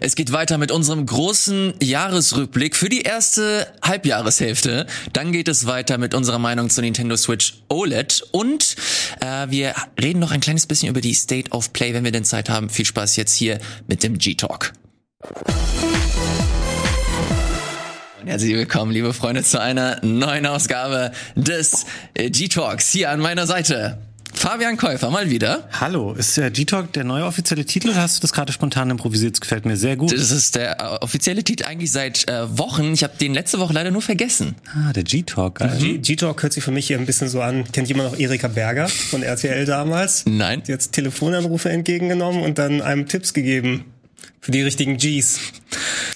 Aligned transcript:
Es 0.00 0.14
geht 0.14 0.32
weiter 0.32 0.58
mit 0.58 0.70
unserem 0.70 1.06
großen 1.06 1.74
Jahresrückblick 1.82 2.76
für 2.76 2.88
die 2.88 3.02
erste 3.02 3.66
Halbjahreshälfte. 3.82 4.86
Dann 5.12 5.32
geht 5.32 5.48
es 5.48 5.66
weiter 5.66 5.98
mit 5.98 6.14
unserer 6.14 6.38
Meinung 6.38 6.70
zur 6.70 6.82
Nintendo 6.82 7.16
Switch 7.16 7.62
OLED 7.68 8.22
und 8.32 8.76
äh, 9.20 9.46
wir 9.50 9.74
reden 10.00 10.18
noch 10.18 10.30
ein 10.30 10.40
kleines 10.40 10.66
bisschen 10.66 10.88
über 10.88 11.00
die 11.00 11.14
State 11.14 11.50
of 11.50 11.72
Play, 11.72 11.94
wenn 11.94 12.04
wir 12.04 12.12
denn 12.12 12.24
Zeit 12.24 12.48
haben. 12.48 12.70
Viel 12.70 12.86
Spaß 12.86 13.16
jetzt 13.16 13.34
hier 13.34 13.58
mit 13.86 14.02
dem 14.02 14.18
G-Talk. 14.18 14.72
Herzlich 18.24 18.54
willkommen, 18.54 18.92
liebe 18.92 19.12
Freunde, 19.12 19.42
zu 19.42 19.60
einer 19.60 19.98
neuen 20.04 20.46
Ausgabe 20.46 21.10
des 21.34 21.86
äh, 22.14 22.30
G-Talks. 22.30 22.90
Hier 22.90 23.10
an 23.10 23.20
meiner 23.20 23.46
Seite 23.46 23.98
Fabian 24.34 24.76
Käufer, 24.76 25.10
mal 25.10 25.30
wieder. 25.30 25.68
Hallo, 25.72 26.12
ist 26.14 26.36
der 26.36 26.50
G-Talk 26.50 26.92
der 26.92 27.04
neue 27.04 27.24
offizielle 27.24 27.64
Titel 27.64 27.90
oder 27.90 28.02
hast 28.02 28.16
du 28.16 28.20
das 28.22 28.32
gerade 28.32 28.52
spontan 28.52 28.90
improvisiert? 28.90 29.34
Das 29.34 29.40
gefällt 29.40 29.64
mir 29.66 29.76
sehr 29.76 29.96
gut. 29.96 30.12
Das 30.12 30.30
ist 30.30 30.56
der 30.56 30.80
äh, 30.80 30.84
offizielle 31.00 31.44
Titel 31.44 31.64
eigentlich 31.64 31.92
seit 31.92 32.28
äh, 32.28 32.58
Wochen. 32.58 32.92
Ich 32.92 33.04
habe 33.04 33.16
den 33.16 33.34
letzte 33.34 33.58
Woche 33.58 33.72
leider 33.72 33.90
nur 33.90 34.02
vergessen. 34.02 34.56
Ah, 34.74 34.92
der 34.92 35.04
G-Talk. 35.04 35.60
Mhm. 35.60 36.02
G-Talk 36.02 36.42
hört 36.42 36.52
sich 36.52 36.64
für 36.64 36.72
mich 36.72 36.86
hier 36.86 36.98
ein 36.98 37.06
bisschen 37.06 37.28
so 37.28 37.40
an. 37.40 37.70
Kennt 37.72 37.88
jemand 37.88 38.12
noch 38.12 38.18
Erika 38.18 38.48
Berger 38.48 38.88
von 38.88 39.22
RTL 39.22 39.64
damals? 39.64 40.24
Nein. 40.26 40.62
Die 40.66 40.72
hat 40.72 40.92
Telefonanrufe 40.92 41.70
entgegengenommen 41.70 42.42
und 42.42 42.58
dann 42.58 42.82
einem 42.82 43.06
Tipps 43.06 43.34
gegeben 43.34 43.84
für 44.42 44.50
die 44.50 44.62
richtigen 44.62 44.96
Gs. 44.96 45.38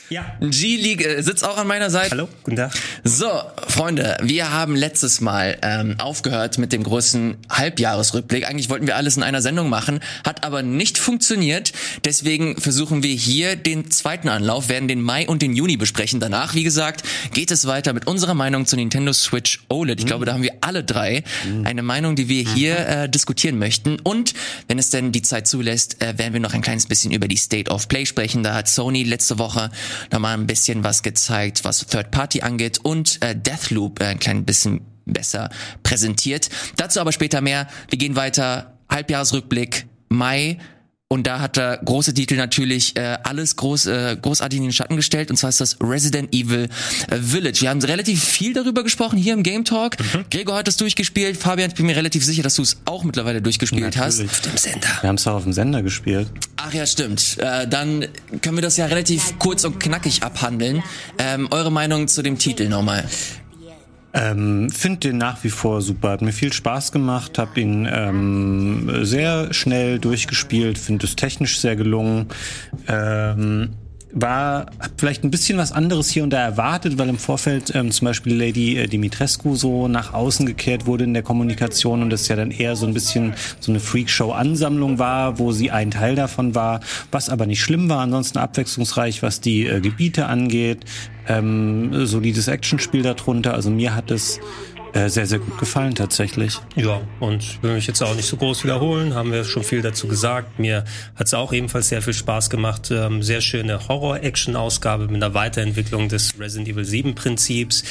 Ja. 0.08 0.36
G-League 0.40 1.04
äh, 1.04 1.22
sitzt 1.22 1.44
auch 1.44 1.56
an 1.56 1.66
meiner 1.66 1.90
Seite. 1.90 2.10
Hallo, 2.10 2.28
guten 2.42 2.56
Tag. 2.56 2.72
So, 3.02 3.28
Freunde, 3.68 4.16
wir 4.22 4.52
haben 4.52 4.76
letztes 4.76 5.20
Mal 5.20 5.58
ähm, 5.62 5.96
aufgehört 5.98 6.58
mit 6.58 6.72
dem 6.72 6.82
größten 6.82 7.36
Halbjahresrückblick. 7.50 8.48
Eigentlich 8.48 8.68
wollten 8.68 8.86
wir 8.86 8.96
alles 8.96 9.16
in 9.16 9.22
einer 9.22 9.42
Sendung 9.42 9.68
machen, 9.68 10.00
hat 10.24 10.44
aber 10.44 10.62
nicht 10.62 10.98
funktioniert. 10.98 11.72
Deswegen 12.04 12.60
versuchen 12.60 13.02
wir 13.02 13.14
hier 13.14 13.56
den 13.56 13.90
zweiten 13.90 14.28
Anlauf, 14.28 14.68
werden 14.68 14.88
den 14.88 15.02
Mai 15.02 15.26
und 15.26 15.42
den 15.42 15.54
Juni 15.54 15.76
besprechen. 15.76 16.20
Danach, 16.20 16.54
wie 16.54 16.62
gesagt, 16.62 17.02
geht 17.32 17.50
es 17.50 17.66
weiter 17.66 17.92
mit 17.92 18.06
unserer 18.06 18.34
Meinung 18.34 18.66
zur 18.66 18.78
Nintendo 18.78 19.12
Switch 19.12 19.64
OLED. 19.68 19.98
Ich 19.98 20.04
mhm. 20.04 20.08
glaube, 20.08 20.24
da 20.24 20.34
haben 20.34 20.42
wir 20.42 20.54
alle 20.60 20.84
drei 20.84 21.24
mhm. 21.44 21.66
eine 21.66 21.82
Meinung, 21.82 22.16
die 22.16 22.28
wir 22.28 22.44
hier 22.44 22.74
mhm. 22.74 23.04
äh, 23.04 23.08
diskutieren 23.08 23.58
möchten. 23.58 23.98
Und 24.00 24.34
wenn 24.68 24.78
es 24.78 24.90
denn 24.90 25.10
die 25.10 25.22
Zeit 25.22 25.46
zulässt, 25.46 26.02
äh, 26.02 26.18
werden 26.18 26.32
wir 26.32 26.40
noch 26.40 26.54
ein 26.54 26.62
kleines 26.62 26.86
bisschen 26.86 27.12
über 27.12 27.28
die 27.28 27.36
State 27.36 27.70
of 27.70 27.88
Play 27.88 28.06
sprechen. 28.06 28.15
Da 28.42 28.54
hat 28.54 28.68
Sony 28.68 29.02
letzte 29.02 29.38
Woche 29.38 29.70
nochmal 30.10 30.34
ein 30.36 30.46
bisschen 30.46 30.82
was 30.84 31.02
gezeigt, 31.02 31.64
was 31.64 31.86
Third 31.86 32.10
Party 32.10 32.40
angeht 32.40 32.78
und 32.82 33.22
äh, 33.22 33.36
Deathloop 33.36 34.00
äh, 34.00 34.06
ein 34.06 34.18
klein 34.18 34.44
bisschen 34.44 34.80
besser 35.04 35.50
präsentiert. 35.82 36.48
Dazu 36.76 37.00
aber 37.00 37.12
später 37.12 37.40
mehr. 37.40 37.68
Wir 37.88 37.98
gehen 37.98 38.16
weiter. 38.16 38.72
Halbjahresrückblick 38.88 39.86
Mai 40.08 40.58
und 41.08 41.28
da 41.28 41.38
hat 41.38 41.56
er 41.56 41.78
große 41.78 42.14
Titel 42.14 42.34
natürlich 42.34 42.96
äh, 42.96 43.18
alles 43.22 43.54
groß, 43.54 43.86
äh, 43.86 44.16
großartig 44.20 44.56
in 44.56 44.64
den 44.64 44.72
Schatten 44.72 44.96
gestellt. 44.96 45.30
Und 45.30 45.36
zwar 45.36 45.50
ist 45.50 45.60
das 45.60 45.76
Resident 45.80 46.34
Evil 46.34 46.68
äh, 47.08 47.16
Village. 47.16 47.60
Wir 47.60 47.70
haben 47.70 47.80
relativ 47.80 48.24
viel 48.24 48.52
darüber 48.52 48.82
gesprochen 48.82 49.16
hier 49.16 49.32
im 49.34 49.44
Game 49.44 49.64
Talk. 49.64 49.98
Mhm. 50.00 50.24
Gregor 50.30 50.56
hat 50.56 50.66
es 50.66 50.76
durchgespielt. 50.76 51.36
Fabian, 51.36 51.70
ich 51.70 51.76
bin 51.76 51.86
mir 51.86 51.94
relativ 51.94 52.24
sicher, 52.24 52.42
dass 52.42 52.56
du 52.56 52.62
es 52.62 52.78
auch 52.86 53.04
mittlerweile 53.04 53.40
durchgespielt 53.40 53.84
natürlich. 53.84 54.28
hast. 54.28 54.30
Auf 54.30 54.40
dem 54.40 54.56
Sender. 54.56 54.88
Wir 55.00 55.08
haben 55.08 55.14
es 55.14 55.26
auch 55.28 55.34
auf 55.34 55.44
dem 55.44 55.52
Sender 55.52 55.82
gespielt. 55.82 56.26
Ach 56.56 56.74
ja, 56.74 56.84
stimmt. 56.84 57.38
Äh, 57.38 57.68
dann 57.68 58.06
können 58.42 58.56
wir 58.56 58.62
das 58.62 58.76
ja 58.76 58.86
relativ 58.86 59.38
kurz 59.38 59.64
und 59.64 59.78
knackig 59.78 60.24
abhandeln. 60.24 60.82
Ähm, 61.18 61.46
eure 61.52 61.70
Meinung 61.70 62.08
zu 62.08 62.22
dem 62.22 62.36
Titel 62.36 62.68
nochmal. 62.68 63.08
Ähm, 64.16 64.70
Finde 64.70 65.00
den 65.00 65.18
nach 65.18 65.44
wie 65.44 65.50
vor 65.50 65.82
super. 65.82 66.10
Hat 66.10 66.22
mir 66.22 66.32
viel 66.32 66.52
Spaß 66.52 66.90
gemacht, 66.90 67.38
habe 67.38 67.60
ihn 67.60 67.86
ähm, 67.90 69.04
sehr 69.04 69.52
schnell 69.52 69.98
durchgespielt, 69.98 70.78
finde 70.78 71.04
es 71.06 71.16
technisch 71.16 71.60
sehr 71.60 71.76
gelungen. 71.76 72.28
Ähm, 72.88 73.74
war 74.18 74.66
vielleicht 74.96 75.24
ein 75.24 75.30
bisschen 75.30 75.58
was 75.58 75.72
anderes 75.72 76.08
hier 76.08 76.22
und 76.24 76.30
da 76.30 76.42
erwartet, 76.42 76.96
weil 76.96 77.10
im 77.10 77.18
Vorfeld 77.18 77.74
ähm, 77.74 77.90
zum 77.90 78.06
Beispiel 78.06 78.34
Lady 78.34 78.78
äh, 78.78 78.86
Dimitrescu 78.86 79.56
so 79.56 79.88
nach 79.88 80.14
außen 80.14 80.46
gekehrt 80.46 80.86
wurde 80.86 81.04
in 81.04 81.12
der 81.12 81.22
Kommunikation 81.22 82.02
und 82.02 82.08
das 82.08 82.26
ja 82.28 82.34
dann 82.34 82.50
eher 82.50 82.76
so 82.76 82.86
ein 82.86 82.94
bisschen 82.94 83.34
so 83.60 83.70
eine 83.70 83.78
Freakshow-Ansammlung 83.78 84.98
war, 84.98 85.38
wo 85.38 85.52
sie 85.52 85.70
ein 85.70 85.90
Teil 85.90 86.14
davon 86.14 86.54
war, 86.54 86.80
was 87.12 87.28
aber 87.28 87.44
nicht 87.44 87.60
schlimm 87.60 87.90
war, 87.90 88.00
ansonsten 88.00 88.38
abwechslungsreich, 88.38 89.22
was 89.22 89.42
die 89.42 89.66
äh, 89.66 89.82
Gebiete 89.82 90.26
angeht, 90.26 90.86
ähm, 91.28 92.06
solides 92.06 92.48
Actionspiel 92.48 93.02
darunter. 93.02 93.52
Also 93.52 93.70
mir 93.70 93.94
hat 93.94 94.10
es 94.10 94.40
äh, 94.96 95.10
sehr, 95.10 95.26
sehr 95.26 95.40
gut 95.40 95.58
gefallen 95.58 95.94
tatsächlich. 95.94 96.58
Ja, 96.74 97.02
und 97.20 97.42
ich 97.42 97.62
will 97.62 97.74
mich 97.74 97.86
jetzt 97.86 98.02
auch 98.02 98.14
nicht 98.14 98.26
so 98.26 98.36
groß 98.38 98.64
wiederholen, 98.64 99.14
haben 99.14 99.30
wir 99.30 99.44
schon 99.44 99.62
viel 99.62 99.82
dazu 99.82 100.08
gesagt. 100.08 100.58
Mir 100.58 100.84
hat 101.14 101.26
es 101.26 101.34
auch 101.34 101.52
ebenfalls 101.52 101.90
sehr 101.90 102.00
viel 102.00 102.14
Spaß 102.14 102.48
gemacht. 102.48 102.90
Ähm, 102.90 103.22
sehr 103.22 103.42
schöne 103.42 103.88
Horror-Action-Ausgabe 103.88 105.08
mit 105.08 105.22
einer 105.22 105.34
Weiterentwicklung 105.34 106.08
des 106.08 106.38
Resident 106.40 106.68
Evil 106.68 106.84
7 106.84 107.14
Prinzips, 107.14 107.84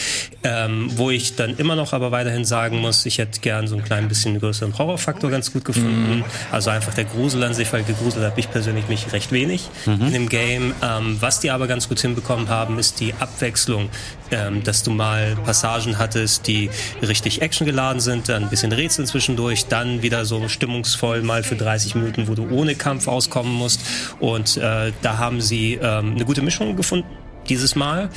ähm, 0.44 0.90
wo 0.96 1.12
ich 1.12 1.36
dann 1.36 1.56
immer 1.58 1.76
noch 1.76 1.94
aber 1.94 2.12
weiterhin 2.12 2.44
sagen 2.44 2.80
muss, 2.80 3.06
ich 3.06 3.20
hätte 3.20 3.40
gern 3.40 3.68
so 3.68 3.76
ein 3.76 3.84
klein 3.84 4.08
bisschen 4.08 4.40
größeren 4.40 4.76
Horrorfaktor 4.76 5.30
ganz 5.30 5.54
gut 5.54 5.64
gefunden. 5.64 6.18
Mhm. 6.18 6.24
Also 6.52 6.72
einfach 6.72 6.96
der 6.96 7.06
Grusel 7.06 7.44
an 7.44 7.54
sich, 7.54 7.72
weil 7.72 7.84
gegruselt 7.84 8.26
habe 8.26 8.40
ich 8.40 8.50
persönlich 8.50 8.88
mich 8.88 9.14
recht 9.14 9.32
wenig 9.32 9.70
mhm. 9.86 10.08
in 10.08 10.12
dem 10.12 10.30
Game. 10.30 10.74
Ähm, 10.82 11.18
was 11.20 11.40
die 11.40 11.52
aber 11.52 11.68
ganz 11.68 11.88
gut 11.88 12.00
hinbekommen 12.00 12.50
haben, 12.50 12.80
ist 12.80 13.00
die 13.00 13.14
Abwechslung, 13.14 13.90
ähm, 14.32 14.64
dass 14.64 14.82
du 14.82 14.90
mal 14.90 15.36
Passagen 15.46 16.00
hattest, 16.00 16.48
die 16.48 16.72
richtig 17.02 17.42
actiongeladen 17.42 18.00
sind, 18.00 18.30
dann 18.30 18.44
ein 18.44 18.50
bisschen 18.50 18.72
Rätsel 18.72 19.06
zwischendurch, 19.06 19.66
dann 19.68 20.02
wieder 20.02 20.26
so 20.26 20.48
stimmungsvoll 20.48 21.22
mal 21.22 21.44
für 21.44 21.56
30 21.56 21.96
Minuten, 21.96 22.28
wo 22.28 22.36
du 22.36 22.50
ohne 22.50 22.76
Kampf 22.76 23.08
auskommen 23.08 23.54
musst. 23.54 23.82
Und 24.20 24.58
äh, 24.58 24.92
da 25.02 25.18
haben 25.18 25.42
sie 25.42 25.80
ähm, 25.82 26.14
eine 26.16 26.26
gute 26.26 26.42
Mischung 26.42 26.76
gefunden 26.76 27.08
dieses 27.50 27.76
Mal. 27.76 28.10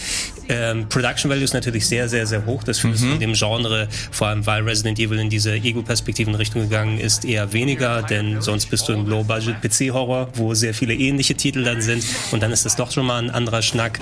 Ähm, 0.48 0.88
Production 0.88 1.30
Value 1.30 1.44
ist 1.44 1.54
natürlich 1.54 1.86
sehr, 1.86 2.08
sehr, 2.08 2.26
sehr 2.26 2.46
hoch. 2.46 2.64
Das 2.64 2.82
ist 2.84 3.02
mhm. 3.02 3.12
in 3.12 3.20
dem 3.20 3.32
Genre, 3.34 3.88
vor 4.10 4.28
allem 4.28 4.46
weil 4.46 4.62
Resident 4.62 4.98
Evil 4.98 5.18
in 5.18 5.30
diese 5.30 5.54
Ego-Perspektiven 5.54 6.34
Richtung 6.34 6.62
gegangen 6.62 6.98
ist, 6.98 7.24
eher 7.24 7.52
weniger, 7.52 8.02
denn 8.02 8.40
sonst 8.40 8.70
bist 8.70 8.88
du 8.88 8.92
im 8.92 9.06
Low-Budget-PC-Horror, 9.06 10.28
wo 10.34 10.54
sehr 10.54 10.74
viele 10.74 10.94
ähnliche 10.94 11.34
Titel 11.34 11.64
dann 11.64 11.80
sind 11.82 12.04
und 12.32 12.42
dann 12.42 12.52
ist 12.52 12.64
das 12.64 12.76
doch 12.76 12.90
schon 12.90 13.06
mal 13.06 13.22
ein 13.22 13.30
anderer 13.30 13.62
Schnack. 13.62 13.98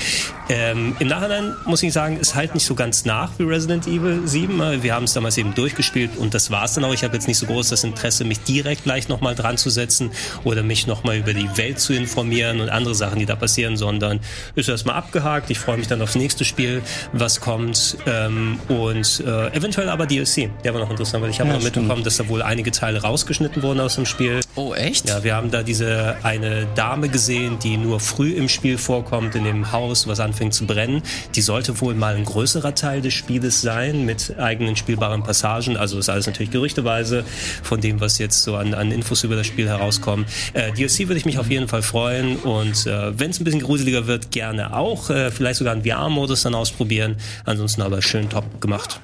Ähm, 0.48 0.96
Im 0.98 1.08
Nachhinein 1.08 1.54
muss 1.64 1.82
ich 1.82 1.92
sagen, 1.92 2.18
ist 2.18 2.34
halt 2.34 2.54
nicht 2.54 2.66
so 2.66 2.74
ganz 2.74 3.04
nach 3.04 3.30
wie 3.38 3.44
Resident 3.44 3.86
Evil 3.86 4.22
7. 4.24 4.82
Wir 4.82 4.94
haben 4.94 5.04
es 5.04 5.12
damals 5.12 5.38
eben 5.38 5.54
durchgespielt 5.54 6.16
und 6.16 6.34
das 6.34 6.50
war's 6.50 6.74
dann 6.74 6.84
auch. 6.84 6.94
Ich 6.94 7.04
habe 7.04 7.14
jetzt 7.14 7.28
nicht 7.28 7.38
so 7.38 7.46
groß 7.46 7.68
das 7.70 7.84
Interesse, 7.84 8.24
mich 8.24 8.40
direkt 8.40 8.84
gleich 8.84 9.08
nochmal 9.08 9.34
dran 9.34 9.58
zu 9.58 9.70
setzen 9.70 10.10
oder 10.44 10.62
mich 10.62 10.86
nochmal 10.86 11.16
über 11.18 11.34
die 11.34 11.48
Welt 11.56 11.80
zu 11.80 11.92
informieren 11.92 12.60
und 12.60 12.68
andere 12.68 12.94
Sachen, 12.94 13.18
die 13.18 13.26
da 13.26 13.36
passieren, 13.36 13.76
sondern 13.76 14.20
ist 14.54 14.68
erstmal 14.68 14.96
abgehakt. 14.96 15.50
Ich 15.50 15.58
freue 15.58 15.78
mich 15.78 15.88
dann 15.88 16.02
aufs 16.02 16.14
nächste 16.14 16.35
nächste 16.36 16.44
Spiel, 16.44 16.82
was 17.12 17.40
kommt 17.40 17.96
ähm, 18.06 18.60
und 18.68 19.22
äh, 19.26 19.48
eventuell 19.56 19.88
aber 19.88 20.04
DLC. 20.06 20.50
Der 20.64 20.74
war 20.74 20.80
noch 20.80 20.90
interessant, 20.90 21.22
weil 21.22 21.30
ich 21.30 21.40
habe 21.40 21.48
ja, 21.48 21.56
noch 21.56 21.62
mitbekommen, 21.62 22.04
dass 22.04 22.18
da 22.18 22.28
wohl 22.28 22.42
einige 22.42 22.70
Teile 22.70 23.00
rausgeschnitten 23.00 23.62
wurden 23.62 23.80
aus 23.80 23.94
dem 23.94 24.04
Spiel. 24.04 24.40
Oh, 24.54 24.74
echt? 24.74 25.08
Ja, 25.08 25.24
wir 25.24 25.34
haben 25.34 25.50
da 25.50 25.62
diese 25.62 26.16
eine 26.22 26.66
Dame 26.74 27.08
gesehen, 27.08 27.58
die 27.62 27.78
nur 27.78 28.00
früh 28.00 28.32
im 28.32 28.50
Spiel 28.50 28.76
vorkommt, 28.76 29.34
in 29.34 29.44
dem 29.44 29.72
Haus, 29.72 30.06
was 30.06 30.20
anfängt 30.20 30.52
zu 30.52 30.66
brennen. 30.66 31.02
Die 31.34 31.40
sollte 31.40 31.80
wohl 31.80 31.94
mal 31.94 32.16
ein 32.16 32.24
größerer 32.24 32.74
Teil 32.74 33.00
des 33.00 33.14
Spieles 33.14 33.62
sein, 33.62 34.04
mit 34.04 34.38
eigenen 34.38 34.76
spielbaren 34.76 35.22
Passagen. 35.22 35.76
Also 35.78 35.98
ist 35.98 36.10
alles 36.10 36.26
natürlich 36.26 36.50
gerüchteweise 36.50 37.24
von 37.62 37.80
dem, 37.80 38.00
was 38.00 38.18
jetzt 38.18 38.42
so 38.42 38.56
an, 38.56 38.74
an 38.74 38.92
Infos 38.92 39.24
über 39.24 39.36
das 39.36 39.46
Spiel 39.46 39.68
herauskommt. 39.68 40.28
Äh, 40.52 40.72
DLC 40.72 41.08
würde 41.08 41.16
ich 41.16 41.24
mich 41.24 41.38
auf 41.38 41.48
jeden 41.48 41.68
Fall 41.68 41.82
freuen 41.82 42.36
und 42.36 42.86
äh, 42.86 43.18
wenn 43.18 43.30
es 43.30 43.40
ein 43.40 43.44
bisschen 43.44 43.62
gruseliger 43.62 44.06
wird, 44.06 44.30
gerne 44.30 44.76
auch. 44.76 45.08
Äh, 45.08 45.30
vielleicht 45.30 45.58
sogar 45.58 45.74
ein 45.74 45.82
VR-Modus 45.82 46.25
Modus 46.26 46.42
dann 46.42 46.56
ausprobieren. 46.56 47.16
Ansonsten 47.44 47.82
aber 47.82 48.02
schön 48.02 48.28
top 48.28 48.60
gemacht. 48.60 49.00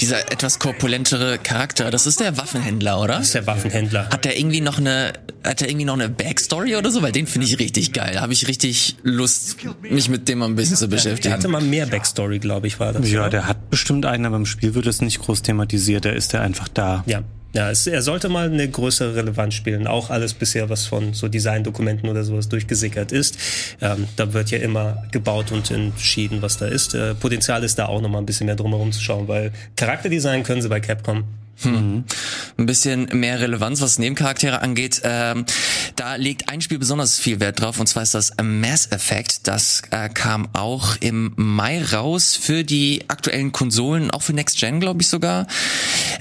Dieser 0.00 0.32
etwas 0.32 0.58
korpulentere 0.58 1.38
Charakter, 1.38 1.90
das 1.92 2.06
ist 2.06 2.18
der 2.18 2.36
Waffenhändler, 2.36 3.00
oder? 3.00 3.18
Das 3.18 3.26
ist 3.26 3.34
der 3.34 3.46
Waffenhändler. 3.46 4.08
Hat 4.10 4.24
der 4.24 4.36
irgendwie 4.36 4.60
noch 4.60 4.78
eine, 4.78 5.12
hat 5.44 5.60
der 5.60 5.68
irgendwie 5.68 5.84
noch 5.84 5.94
eine 5.94 6.08
Backstory 6.08 6.74
oder 6.74 6.90
so? 6.90 7.00
Weil 7.00 7.12
den 7.12 7.28
finde 7.28 7.46
ich 7.46 7.60
richtig 7.60 7.92
geil. 7.92 8.14
Da 8.14 8.22
habe 8.22 8.32
ich 8.32 8.48
richtig 8.48 8.96
Lust, 9.04 9.56
mich 9.82 10.08
mit 10.08 10.28
dem 10.28 10.38
mal 10.38 10.46
ein 10.46 10.56
bisschen 10.56 10.76
zu 10.76 10.88
beschäftigen. 10.88 11.22
Der 11.22 11.32
hatte 11.32 11.48
mal 11.48 11.60
mehr 11.60 11.86
Backstory, 11.86 12.40
glaube 12.40 12.66
ich, 12.66 12.80
war 12.80 12.92
das. 12.92 13.08
Ja, 13.08 13.20
oder? 13.20 13.30
der 13.30 13.46
hat 13.46 13.70
bestimmt 13.70 14.04
einen, 14.04 14.26
aber 14.26 14.36
im 14.36 14.46
Spiel 14.46 14.74
wird 14.74 14.86
es 14.86 15.00
nicht 15.00 15.20
groß 15.20 15.42
thematisiert. 15.42 16.04
Der 16.04 16.16
ist 16.16 16.32
ja 16.32 16.40
einfach 16.40 16.66
da. 16.68 17.04
Ja, 17.06 17.22
ja, 17.54 17.70
es, 17.70 17.86
er 17.86 18.02
sollte 18.02 18.28
mal 18.28 18.50
eine 18.50 18.68
größere 18.68 19.16
Relevanz 19.16 19.54
spielen. 19.54 19.86
Auch 19.86 20.10
alles 20.10 20.34
bisher, 20.34 20.68
was 20.68 20.86
von 20.86 21.14
so 21.14 21.28
Designdokumenten 21.28 22.08
oder 22.08 22.22
sowas 22.22 22.48
durchgesickert 22.48 23.10
ist. 23.10 23.38
Ähm, 23.80 24.06
da 24.16 24.32
wird 24.32 24.50
ja 24.50 24.58
immer 24.58 25.04
gebaut 25.12 25.50
und 25.50 25.70
entschieden, 25.70 26.42
was 26.42 26.58
da 26.58 26.66
ist. 26.66 26.94
Äh, 26.94 27.14
Potenzial 27.14 27.64
ist 27.64 27.78
da 27.78 27.86
auch 27.86 28.02
noch 28.02 28.10
mal 28.10 28.18
ein 28.18 28.26
bisschen 28.26 28.46
mehr 28.46 28.56
drumherum 28.56 28.92
zu 28.92 29.00
schauen, 29.00 29.28
weil 29.28 29.52
Charakterdesign 29.76 30.42
können 30.42 30.60
sie 30.60 30.68
bei 30.68 30.80
Capcom 30.80 31.24
hm. 31.62 32.04
Ein 32.56 32.66
bisschen 32.66 33.08
mehr 33.12 33.40
Relevanz, 33.40 33.80
was 33.80 33.98
Nebencharaktere 33.98 34.62
angeht. 34.62 35.00
Ähm, 35.04 35.44
da 35.96 36.14
legt 36.16 36.48
ein 36.48 36.60
Spiel 36.60 36.78
besonders 36.78 37.18
viel 37.18 37.40
Wert 37.40 37.60
drauf, 37.60 37.80
und 37.80 37.86
zwar 37.86 38.02
ist 38.02 38.14
das 38.14 38.32
Mass 38.42 38.90
Effect. 38.92 39.46
Das 39.48 39.82
äh, 39.90 40.08
kam 40.08 40.48
auch 40.52 40.96
im 41.00 41.32
Mai 41.36 41.82
raus 41.82 42.36
für 42.40 42.64
die 42.64 43.04
aktuellen 43.08 43.52
Konsolen, 43.52 44.10
auch 44.10 44.22
für 44.22 44.32
Next 44.32 44.58
Gen, 44.58 44.80
glaube 44.80 45.02
ich 45.02 45.08
sogar. 45.08 45.46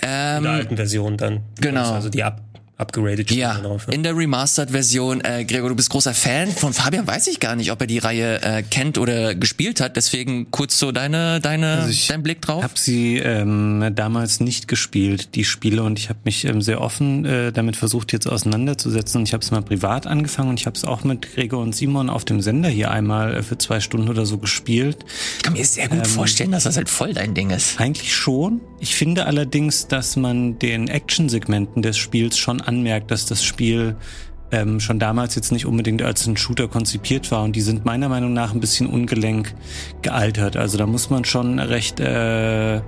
Ähm, 0.01 0.37
In 0.37 0.43
der 0.43 0.51
alten 0.53 0.75
Version 0.75 1.17
dann. 1.17 1.41
Genau. 1.59 1.93
Also 1.93 2.09
die 2.09 2.23
Ab 2.23 2.41
abgeradet 2.77 3.31
Ja, 3.31 3.55
drauf. 3.55 3.87
in 3.89 4.03
der 4.03 4.15
Remastered-Version. 4.15 5.21
Äh, 5.21 5.45
Gregor, 5.45 5.69
du 5.69 5.75
bist 5.75 5.89
großer 5.89 6.13
Fan 6.13 6.49
von 6.51 6.73
Fabian. 6.73 7.07
Weiß 7.07 7.27
ich 7.27 7.39
gar 7.39 7.55
nicht, 7.55 7.71
ob 7.71 7.81
er 7.81 7.87
die 7.87 7.97
Reihe 7.97 8.41
äh, 8.43 8.61
kennt 8.63 8.97
oder 8.97 9.33
gespielt 9.35 9.81
hat. 9.81 9.95
Deswegen 9.95 10.51
kurz 10.51 10.77
so 10.77 10.91
deine, 10.91 11.39
deine, 11.41 11.67
Also 11.79 11.89
ich 11.89 12.07
dein 12.07 12.21
Blick 12.23 12.41
drauf. 12.41 12.63
habe 12.63 12.73
sie 12.75 13.17
ähm, 13.17 13.91
damals 13.95 14.39
nicht 14.39 14.67
gespielt, 14.67 15.35
die 15.35 15.43
Spiele, 15.43 15.83
und 15.83 15.97
ich 15.97 16.09
habe 16.09 16.19
mich 16.23 16.45
ähm, 16.45 16.61
sehr 16.61 16.79
offen 16.81 17.25
äh, 17.25 17.51
damit 17.51 17.75
versucht, 17.75 18.13
jetzt 18.13 18.27
auseinanderzusetzen. 18.27 19.19
Und 19.21 19.27
ich 19.27 19.33
habe 19.33 19.43
es 19.43 19.49
mal 19.51 19.61
privat 19.61 20.05
angefangen 20.05 20.49
und 20.49 20.59
ich 20.59 20.65
habe 20.67 20.75
es 20.77 20.83
auch 20.85 21.03
mit 21.03 21.33
Gregor 21.33 21.61
und 21.63 21.75
Simon 21.75 22.09
auf 22.09 22.25
dem 22.25 22.41
Sender 22.41 22.69
hier 22.69 22.91
einmal 22.91 23.37
äh, 23.37 23.43
für 23.43 23.57
zwei 23.57 23.79
Stunden 23.79 24.07
oder 24.09 24.25
so 24.25 24.37
gespielt. 24.37 24.97
Ich 25.37 25.43
kann 25.43 25.53
mir 25.53 25.65
sehr 25.65 25.85
Ähm, 25.91 25.97
gut 25.97 26.07
vorstellen, 26.07 26.51
dass 26.51 26.65
das 26.65 26.77
halt 26.77 26.89
voll 26.89 27.13
dein 27.13 27.33
Ding 27.33 27.49
ist. 27.49 27.79
Eigentlich 27.79 28.13
schon. 28.13 28.61
Ich 28.79 28.95
finde 28.95 29.25
allerdings, 29.25 29.87
dass 29.87 30.15
man 30.15 30.59
den 30.59 30.87
Action-Segmenten 30.87 31.81
des 31.81 31.97
Spiels 31.97 32.37
schon 32.37 32.61
anmerkt, 32.67 33.11
dass 33.11 33.25
das 33.25 33.43
Spiel 33.43 33.95
ähm, 34.51 34.79
schon 34.79 34.99
damals 34.99 35.35
jetzt 35.35 35.51
nicht 35.51 35.65
unbedingt 35.65 36.01
als 36.01 36.25
ein 36.25 36.37
Shooter 36.37 36.67
konzipiert 36.67 37.31
war 37.31 37.43
und 37.43 37.55
die 37.55 37.61
sind 37.61 37.85
meiner 37.85 38.09
Meinung 38.09 38.33
nach 38.33 38.53
ein 38.53 38.59
bisschen 38.59 38.87
ungelenk 38.87 39.53
gealtert. 40.01 40.55
Also 40.55 40.77
da 40.77 40.85
muss 40.85 41.09
man 41.09 41.25
schon 41.25 41.59
recht 41.59 41.99
äh, 41.99 42.81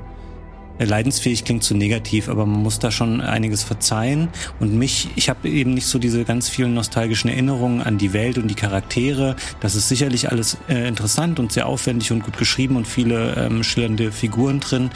leidensfähig 0.85 1.43
klingt 1.43 1.63
zu 1.63 1.75
negativ, 1.75 2.29
aber 2.29 2.45
man 2.45 2.63
muss 2.63 2.79
da 2.79 2.91
schon 2.91 3.21
einiges 3.21 3.63
verzeihen. 3.63 4.29
Und 4.59 4.77
mich, 4.77 5.09
ich 5.15 5.29
habe 5.29 5.49
eben 5.49 5.73
nicht 5.73 5.87
so 5.87 5.99
diese 5.99 6.23
ganz 6.23 6.47
vielen 6.47 6.73
nostalgischen 6.73 7.29
Erinnerungen 7.29 7.81
an 7.81 7.97
die 7.97 8.13
Welt 8.13 8.37
und 8.37 8.47
die 8.47 8.55
Charaktere. 8.55 9.35
Das 9.59 9.75
ist 9.75 9.89
sicherlich 9.89 10.31
alles 10.31 10.57
äh, 10.69 10.87
interessant 10.87 11.39
und 11.39 11.51
sehr 11.51 11.67
aufwendig 11.67 12.11
und 12.11 12.23
gut 12.23 12.37
geschrieben 12.37 12.77
und 12.77 12.87
viele 12.87 13.35
ähm, 13.35 13.63
schillernde 13.63 14.11
Figuren 14.11 14.61
drin. 14.61 14.89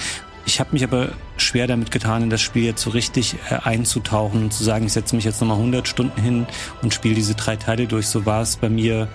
Ich 0.46 0.60
habe 0.60 0.72
mich 0.74 0.84
aber 0.84 1.10
schwer 1.38 1.68
damit 1.68 1.92
getan, 1.92 2.24
in 2.24 2.30
das 2.30 2.42
Spiel 2.42 2.64
jetzt 2.66 2.82
so 2.82 2.90
richtig 2.90 3.36
äh, 3.50 3.56
einzutauchen 3.64 4.44
und 4.44 4.54
zu 4.54 4.64
sagen, 4.64 4.86
ich 4.86 4.94
setze 4.94 5.16
mich 5.16 5.26
jetzt 5.26 5.40
nochmal 5.40 5.58
100 5.58 5.88
Stunden 5.88 6.22
hin 6.22 6.46
und 6.82 6.94
spiele 6.94 7.16
diese 7.16 7.36
drei 7.36 7.56
Teile 7.56 7.88
durch. 7.88 8.08
So 8.08 8.26
war 8.26 8.42
es 8.42 8.58
bei 8.58 8.70
mir 8.70 9.08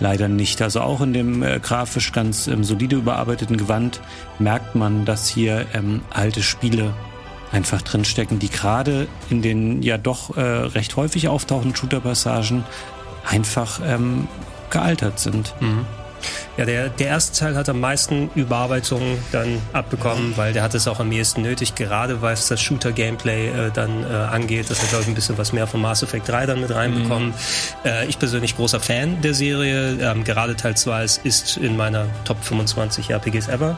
leider 0.00 0.28
nicht. 0.28 0.60
Also 0.60 0.80
auch 0.80 1.00
in 1.00 1.12
dem 1.12 1.42
äh, 1.42 1.58
grafisch 1.60 2.12
ganz 2.12 2.46
ähm, 2.46 2.64
solide 2.64 2.96
überarbeiteten 2.96 3.56
Gewand 3.56 4.00
merkt 4.38 4.74
man, 4.74 5.04
dass 5.04 5.28
hier 5.28 5.66
ähm, 5.72 6.02
alte 6.10 6.42
Spiele 6.42 6.92
einfach 7.52 7.80
drinstecken, 7.80 8.38
die 8.38 8.50
gerade 8.50 9.08
in 9.30 9.40
den 9.40 9.82
ja 9.82 9.96
doch 9.98 10.36
äh, 10.36 10.40
recht 10.40 10.96
häufig 10.96 11.28
auftauchenden 11.28 11.76
Shooter-Passagen 11.76 12.64
einfach 13.24 13.80
ähm, 13.84 14.28
gealtert 14.70 15.18
sind. 15.18 15.54
Ja, 16.56 16.64
der, 16.64 16.88
der 16.88 17.08
erste 17.08 17.38
Teil 17.38 17.56
hat 17.56 17.68
am 17.68 17.80
meisten 17.80 18.30
Überarbeitung 18.34 19.18
dann 19.32 19.60
abbekommen, 19.72 20.36
weil 20.36 20.52
der 20.52 20.62
hat 20.62 20.74
es 20.74 20.88
auch 20.88 21.00
am 21.00 21.12
ehesten 21.12 21.42
nötig, 21.42 21.74
gerade 21.74 22.22
was 22.22 22.48
das 22.48 22.60
Shooter-Gameplay 22.62 23.48
äh, 23.48 23.70
dann 23.72 24.04
äh, 24.04 24.14
angeht. 24.14 24.70
Das 24.70 24.80
hat, 24.80 24.88
glaube 24.88 25.02
ich, 25.02 25.08
ein 25.08 25.14
bisschen 25.14 25.36
was 25.38 25.52
mehr 25.52 25.66
von 25.66 25.80
Mass 25.80 26.02
Effect 26.02 26.28
3 26.28 26.46
dann 26.46 26.60
mit 26.60 26.74
reinbekommen. 26.74 27.34
Äh, 27.84 28.06
ich 28.06 28.18
persönlich 28.18 28.56
großer 28.56 28.80
Fan 28.80 29.20
der 29.20 29.34
Serie. 29.34 29.98
Ähm, 30.00 30.24
gerade 30.24 30.56
Teil 30.56 30.76
2 30.76 31.04
ist, 31.04 31.24
ist 31.24 31.56
in 31.56 31.76
meiner 31.76 32.06
Top 32.24 32.42
25 32.42 33.10
RPGs 33.10 33.48
ever 33.48 33.76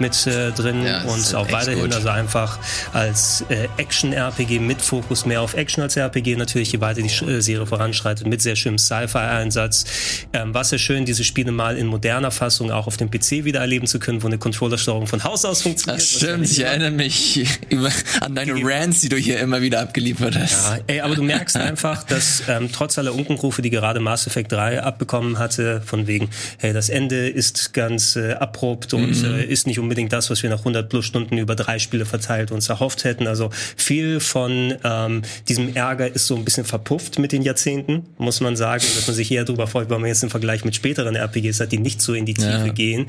mit 0.00 0.26
äh, 0.26 0.50
drin 0.52 0.84
Ja, 0.84 1.02
und 1.02 1.34
auch 1.34 1.50
weiterhin, 1.52 1.80
gut. 1.80 1.94
also 1.94 2.08
einfach 2.08 2.58
als 2.92 3.44
äh, 3.48 3.68
Action-RPG 3.76 4.58
mit 4.58 4.80
Fokus 4.80 5.26
mehr 5.26 5.42
auf 5.42 5.54
Action 5.54 5.82
als 5.82 5.96
RPG 5.96 6.36
natürlich, 6.36 6.72
je 6.72 6.80
weiter 6.80 7.02
die 7.02 7.08
äh, 7.24 7.40
Serie 7.40 7.66
voranschreitet, 7.66 8.26
mit 8.26 8.40
sehr 8.42 8.56
schönem 8.56 8.78
Sci-Fi-Einsatz. 8.78 9.84
Ähm, 10.32 10.54
war 10.54 10.64
sehr 10.64 10.78
schön, 10.78 11.04
diese 11.04 11.24
Spiele 11.24 11.52
mal 11.52 11.76
in 11.76 11.86
moderner 11.86 12.30
Fassung 12.30 12.70
auch 12.70 12.86
auf 12.86 12.96
dem 12.96 13.10
PC 13.10 13.44
wieder 13.44 13.60
erleben 13.60 13.86
zu 13.86 13.98
können, 13.98 14.22
wo 14.22 14.26
eine 14.26 14.38
Controllersteuerung 14.38 15.06
von 15.06 15.24
Haus 15.24 15.44
aus 15.44 15.62
funktioniert. 15.62 16.00
Das 16.00 16.08
stimmt, 16.08 16.50
ich 16.50 16.60
erinnere 16.64 16.90
mich 16.90 17.46
über, 17.68 17.90
an 18.20 18.34
deine 18.34 18.52
Rants, 18.62 19.00
die 19.00 19.08
du 19.08 19.16
hier 19.16 19.40
immer 19.40 19.60
wieder 19.60 19.80
abgeliefert 19.80 20.36
hast. 20.38 20.52
Ja, 20.66 20.78
ey, 20.86 21.00
aber 21.00 21.14
du 21.14 21.22
merkst 21.22 21.56
einfach, 21.56 22.04
dass 22.04 22.42
ähm, 22.48 22.70
trotz 22.72 22.98
aller 22.98 23.14
Unkenrufe, 23.14 23.62
die 23.62 23.70
gerade 23.70 24.00
Mass 24.00 24.26
Effect 24.26 24.52
3 24.52 24.82
abbekommen 24.82 25.38
hatte, 25.38 25.82
von 25.84 26.06
wegen, 26.06 26.28
hey, 26.58 26.72
das 26.72 26.88
Ende 26.88 27.28
ist 27.28 27.72
ganz 27.72 28.16
äh, 28.16 28.32
abrupt 28.34 28.94
und 28.94 29.22
äh, 29.24 29.44
ist 29.44 29.66
nicht 29.66 29.78
unbedingt 29.78 29.87
das, 30.08 30.30
was 30.30 30.42
wir 30.42 30.50
nach 30.50 30.58
100 30.60 30.88
plus 30.88 31.04
Stunden 31.06 31.38
über 31.38 31.54
drei 31.56 31.78
Spiele 31.78 32.04
verteilt 32.06 32.50
uns 32.50 32.68
erhofft 32.68 33.04
hätten. 33.04 33.26
Also 33.26 33.50
viel 33.76 34.20
von 34.20 34.74
ähm, 34.84 35.22
diesem 35.48 35.74
Ärger 35.74 36.14
ist 36.14 36.26
so 36.26 36.36
ein 36.36 36.44
bisschen 36.44 36.64
verpufft 36.64 37.18
mit 37.18 37.32
den 37.32 37.42
Jahrzehnten, 37.42 38.06
muss 38.18 38.40
man 38.40 38.56
sagen, 38.56 38.84
dass 38.96 39.06
man 39.06 39.16
sich 39.16 39.30
eher 39.30 39.44
darüber 39.44 39.66
freut, 39.66 39.90
weil 39.90 39.98
man 39.98 40.08
jetzt 40.08 40.22
im 40.22 40.30
Vergleich 40.30 40.64
mit 40.64 40.74
späteren 40.76 41.14
RPGs 41.16 41.60
hat, 41.60 41.72
die 41.72 41.78
nicht 41.78 42.00
so 42.00 42.14
in 42.14 42.26
die 42.26 42.34
Tiefe 42.34 42.48
Ja. 42.66 42.72
gehen, 42.72 43.06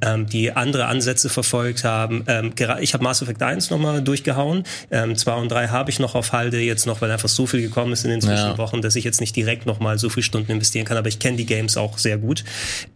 ähm, 0.00 0.26
die 0.26 0.52
andere 0.52 0.86
Ansätze 0.86 1.28
verfolgt 1.28 1.84
haben. 1.84 2.24
Ähm, 2.26 2.52
ich 2.80 2.94
habe 2.94 3.04
Mass 3.04 3.22
Effect 3.22 3.42
1 3.42 3.70
nochmal 3.70 4.02
durchgehauen. 4.02 4.64
Ähm, 4.90 5.16
2 5.16 5.34
und 5.34 5.50
3 5.50 5.68
habe 5.68 5.90
ich 5.90 5.98
noch 5.98 6.14
auf 6.14 6.32
Halde 6.32 6.58
jetzt 6.60 6.86
noch, 6.86 7.00
weil 7.00 7.10
einfach 7.10 7.28
so 7.28 7.46
viel 7.46 7.62
gekommen 7.62 7.92
ist 7.92 8.04
in 8.04 8.10
den 8.10 8.20
Ja. 8.20 8.26
Zwischenwochen, 8.28 8.82
dass 8.82 8.96
ich 8.96 9.04
jetzt 9.04 9.20
nicht 9.20 9.34
direkt 9.36 9.66
nochmal 9.66 9.98
so 9.98 10.08
viele 10.08 10.24
Stunden 10.24 10.52
investieren 10.52 10.84
kann. 10.84 10.96
Aber 10.96 11.08
ich 11.08 11.18
kenne 11.18 11.36
die 11.36 11.46
Games 11.46 11.76
auch 11.76 11.98
sehr 11.98 12.18
gut 12.18 12.44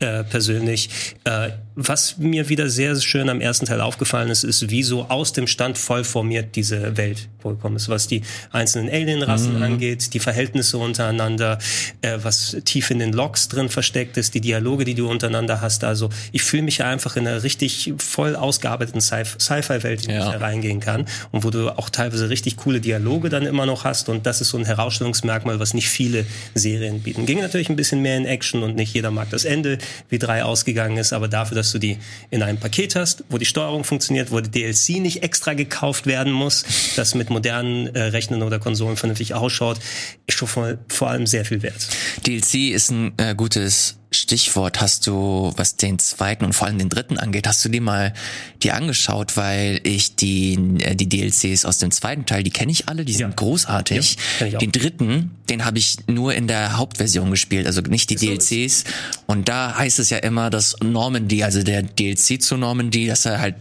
äh, 0.00 0.25
persönlich. 0.25 0.88
Äh, 1.25 1.50
was 1.78 2.17
mir 2.17 2.49
wieder 2.49 2.70
sehr 2.70 2.99
schön 3.00 3.28
am 3.28 3.40
ersten 3.43 3.67
Teil 3.67 3.82
aufgefallen 3.82 4.31
ist, 4.31 4.44
ist, 4.44 4.70
wie 4.70 4.82
so 4.82 5.05
aus 5.11 5.34
dem 5.34 5.46
Stand 5.46 5.76
voll 5.76 6.05
formiert 6.05 6.56
diese 6.56 6.96
Welt 6.96 7.28
vorgekommen 7.38 7.76
ist, 7.76 7.90
was 7.90 8.08
die 8.08 8.23
einzelnen 8.50 8.88
Alien-Rassen 8.88 9.62
angeht, 9.62 10.14
die 10.14 10.19
Verhältnisse 10.19 10.78
untereinander, 10.78 11.58
äh, 12.00 12.19
was 12.23 12.56
tief 12.64 12.90
in 12.90 12.99
den 12.99 13.12
Logs 13.12 13.49
drin 13.49 13.69
versteckt 13.69 14.17
ist, 14.17 14.34
die 14.34 14.40
Dialoge, 14.40 14.84
die 14.87 14.94
du 14.94 15.08
untereinander 15.08 15.61
hast. 15.61 15.84
Also 15.84 16.08
ich 16.32 16.43
fühle 16.43 16.62
mich 16.62 16.82
einfach 16.82 17.17
in 17.17 17.28
einer 17.28 17.43
richtig 17.43 17.93
voll 17.99 18.34
ausgearbeiteten 18.37 19.00
Sci- 19.02 19.38
Sci-Fi-Welt, 19.38 20.02
in 20.02 20.08
die 20.08 20.14
Ja. 20.14 20.34
ich 20.34 20.40
reingehen 20.40 20.81
kann 20.81 21.05
und 21.31 21.44
wo 21.44 21.50
du 21.50 21.69
auch 21.76 21.90
teilweise 21.90 22.31
richtig 22.31 22.56
coole 22.56 22.81
Dialoge 22.81 23.28
dann 23.28 23.44
immer 23.44 23.67
noch 23.67 23.84
hast 23.84 24.08
und 24.08 24.25
das 24.25 24.40
ist 24.40 24.49
so 24.49 24.56
ein 24.58 24.64
Herausstellungsmerkmal, 24.64 25.61
was 25.61 25.75
nicht 25.75 25.88
viele 25.90 26.25
Serien 26.55 27.00
bieten. 27.00 27.26
Ging 27.26 27.40
natürlich 27.40 27.69
ein 27.69 27.76
bisschen 27.76 28.00
mehr 28.00 28.17
in 28.17 28.25
Action 28.25 28.62
und 28.62 28.76
nicht 28.76 28.94
jeder 28.94 29.11
mag 29.11 29.28
das 29.31 29.44
Ende, 29.44 29.76
wie 30.08 30.19
drei 30.19 30.43
ausgegangen 30.43 30.96
ist, 30.96 31.12
aber 31.12 31.28
dafür, 31.28 31.55
dass 31.55 31.66
du 31.73 31.79
die 31.79 31.99
in 32.31 32.43
einem 32.43 32.59
Paket 32.59 32.97
hast, 32.97 33.25
wo 33.29 33.39
die 33.39 33.45
Steuerung 33.45 33.85
funktioniert, 33.85 34.31
wo 34.31 34.41
die 34.41 34.51
DLC 34.51 35.01
nicht 35.01 35.23
extra 35.23 35.55
gekauft 35.55 36.07
werden 36.07 36.33
muss, 36.33 36.65
das 36.97 37.15
mit 37.15 37.31
modernen 37.31 37.89
äh, 37.95 38.03
Rechnern 38.03 38.43
oder 38.43 38.59
Konsolen 38.59 38.97
vernünftig 38.97 39.35
ausschaut, 39.35 39.79
ist 40.27 40.39
schon 40.39 40.49
vor, 40.49 40.79
vor 40.89 41.11
allem 41.11 41.27
sehr 41.27 41.45
viel 41.45 41.63
wert. 41.63 41.89
DLC 42.27 42.73
ist 42.73 42.91
ein 42.91 43.13
äh, 43.17 43.35
gutes 43.35 43.99
Stichwort. 44.12 44.81
Hast 44.81 45.06
du, 45.06 45.53
was 45.56 45.76
den 45.76 45.99
zweiten 45.99 46.44
und 46.44 46.53
vor 46.53 46.67
allem 46.67 46.79
den 46.79 46.88
dritten 46.88 47.19
angeht, 47.19 47.47
hast 47.47 47.64
du 47.64 47.69
die 47.69 47.81
mal 47.81 48.14
dir 48.62 48.75
angeschaut, 48.75 49.37
weil 49.37 49.81
ich 49.82 50.14
die 50.17 50.55
äh, 50.81 50.94
die 50.94 51.08
DLCs 51.08 51.64
aus 51.64 51.79
dem 51.79 51.91
zweiten 51.91 52.25
Teil, 52.25 52.43
die 52.43 52.50
kenne 52.50 52.73
ich 52.73 52.88
alle, 52.88 53.05
die 53.05 53.12
sind 53.12 53.31
Ja. 53.31 53.35
großartig. 53.35 54.17
Ja, 54.41 54.58
den 54.58 54.73
dritten, 54.73 55.32
den 55.50 55.64
habe 55.64 55.79
ich 55.79 55.97
nur 56.06 56.35
in 56.35 56.47
der 56.47 56.76
Hauptversion 56.76 57.31
gespielt, 57.31 57.67
also 57.67 57.81
nicht 57.82 58.11
die 58.11 58.17
so, 58.17 58.26
DLCs. 58.26 58.85
Und 59.26 59.49
da 59.49 59.76
heißt 59.76 59.99
es 59.99 60.11
ja 60.11 60.19
immer, 60.19 60.50
dass 60.50 60.76
Normandy, 60.82 61.42
also 61.42 61.62
der 61.62 61.83
DLC 61.83 62.40
zu 62.40 62.57
Normandy, 62.57 63.07
dass 63.07 63.26
er 63.26 63.40
halt 63.40 63.57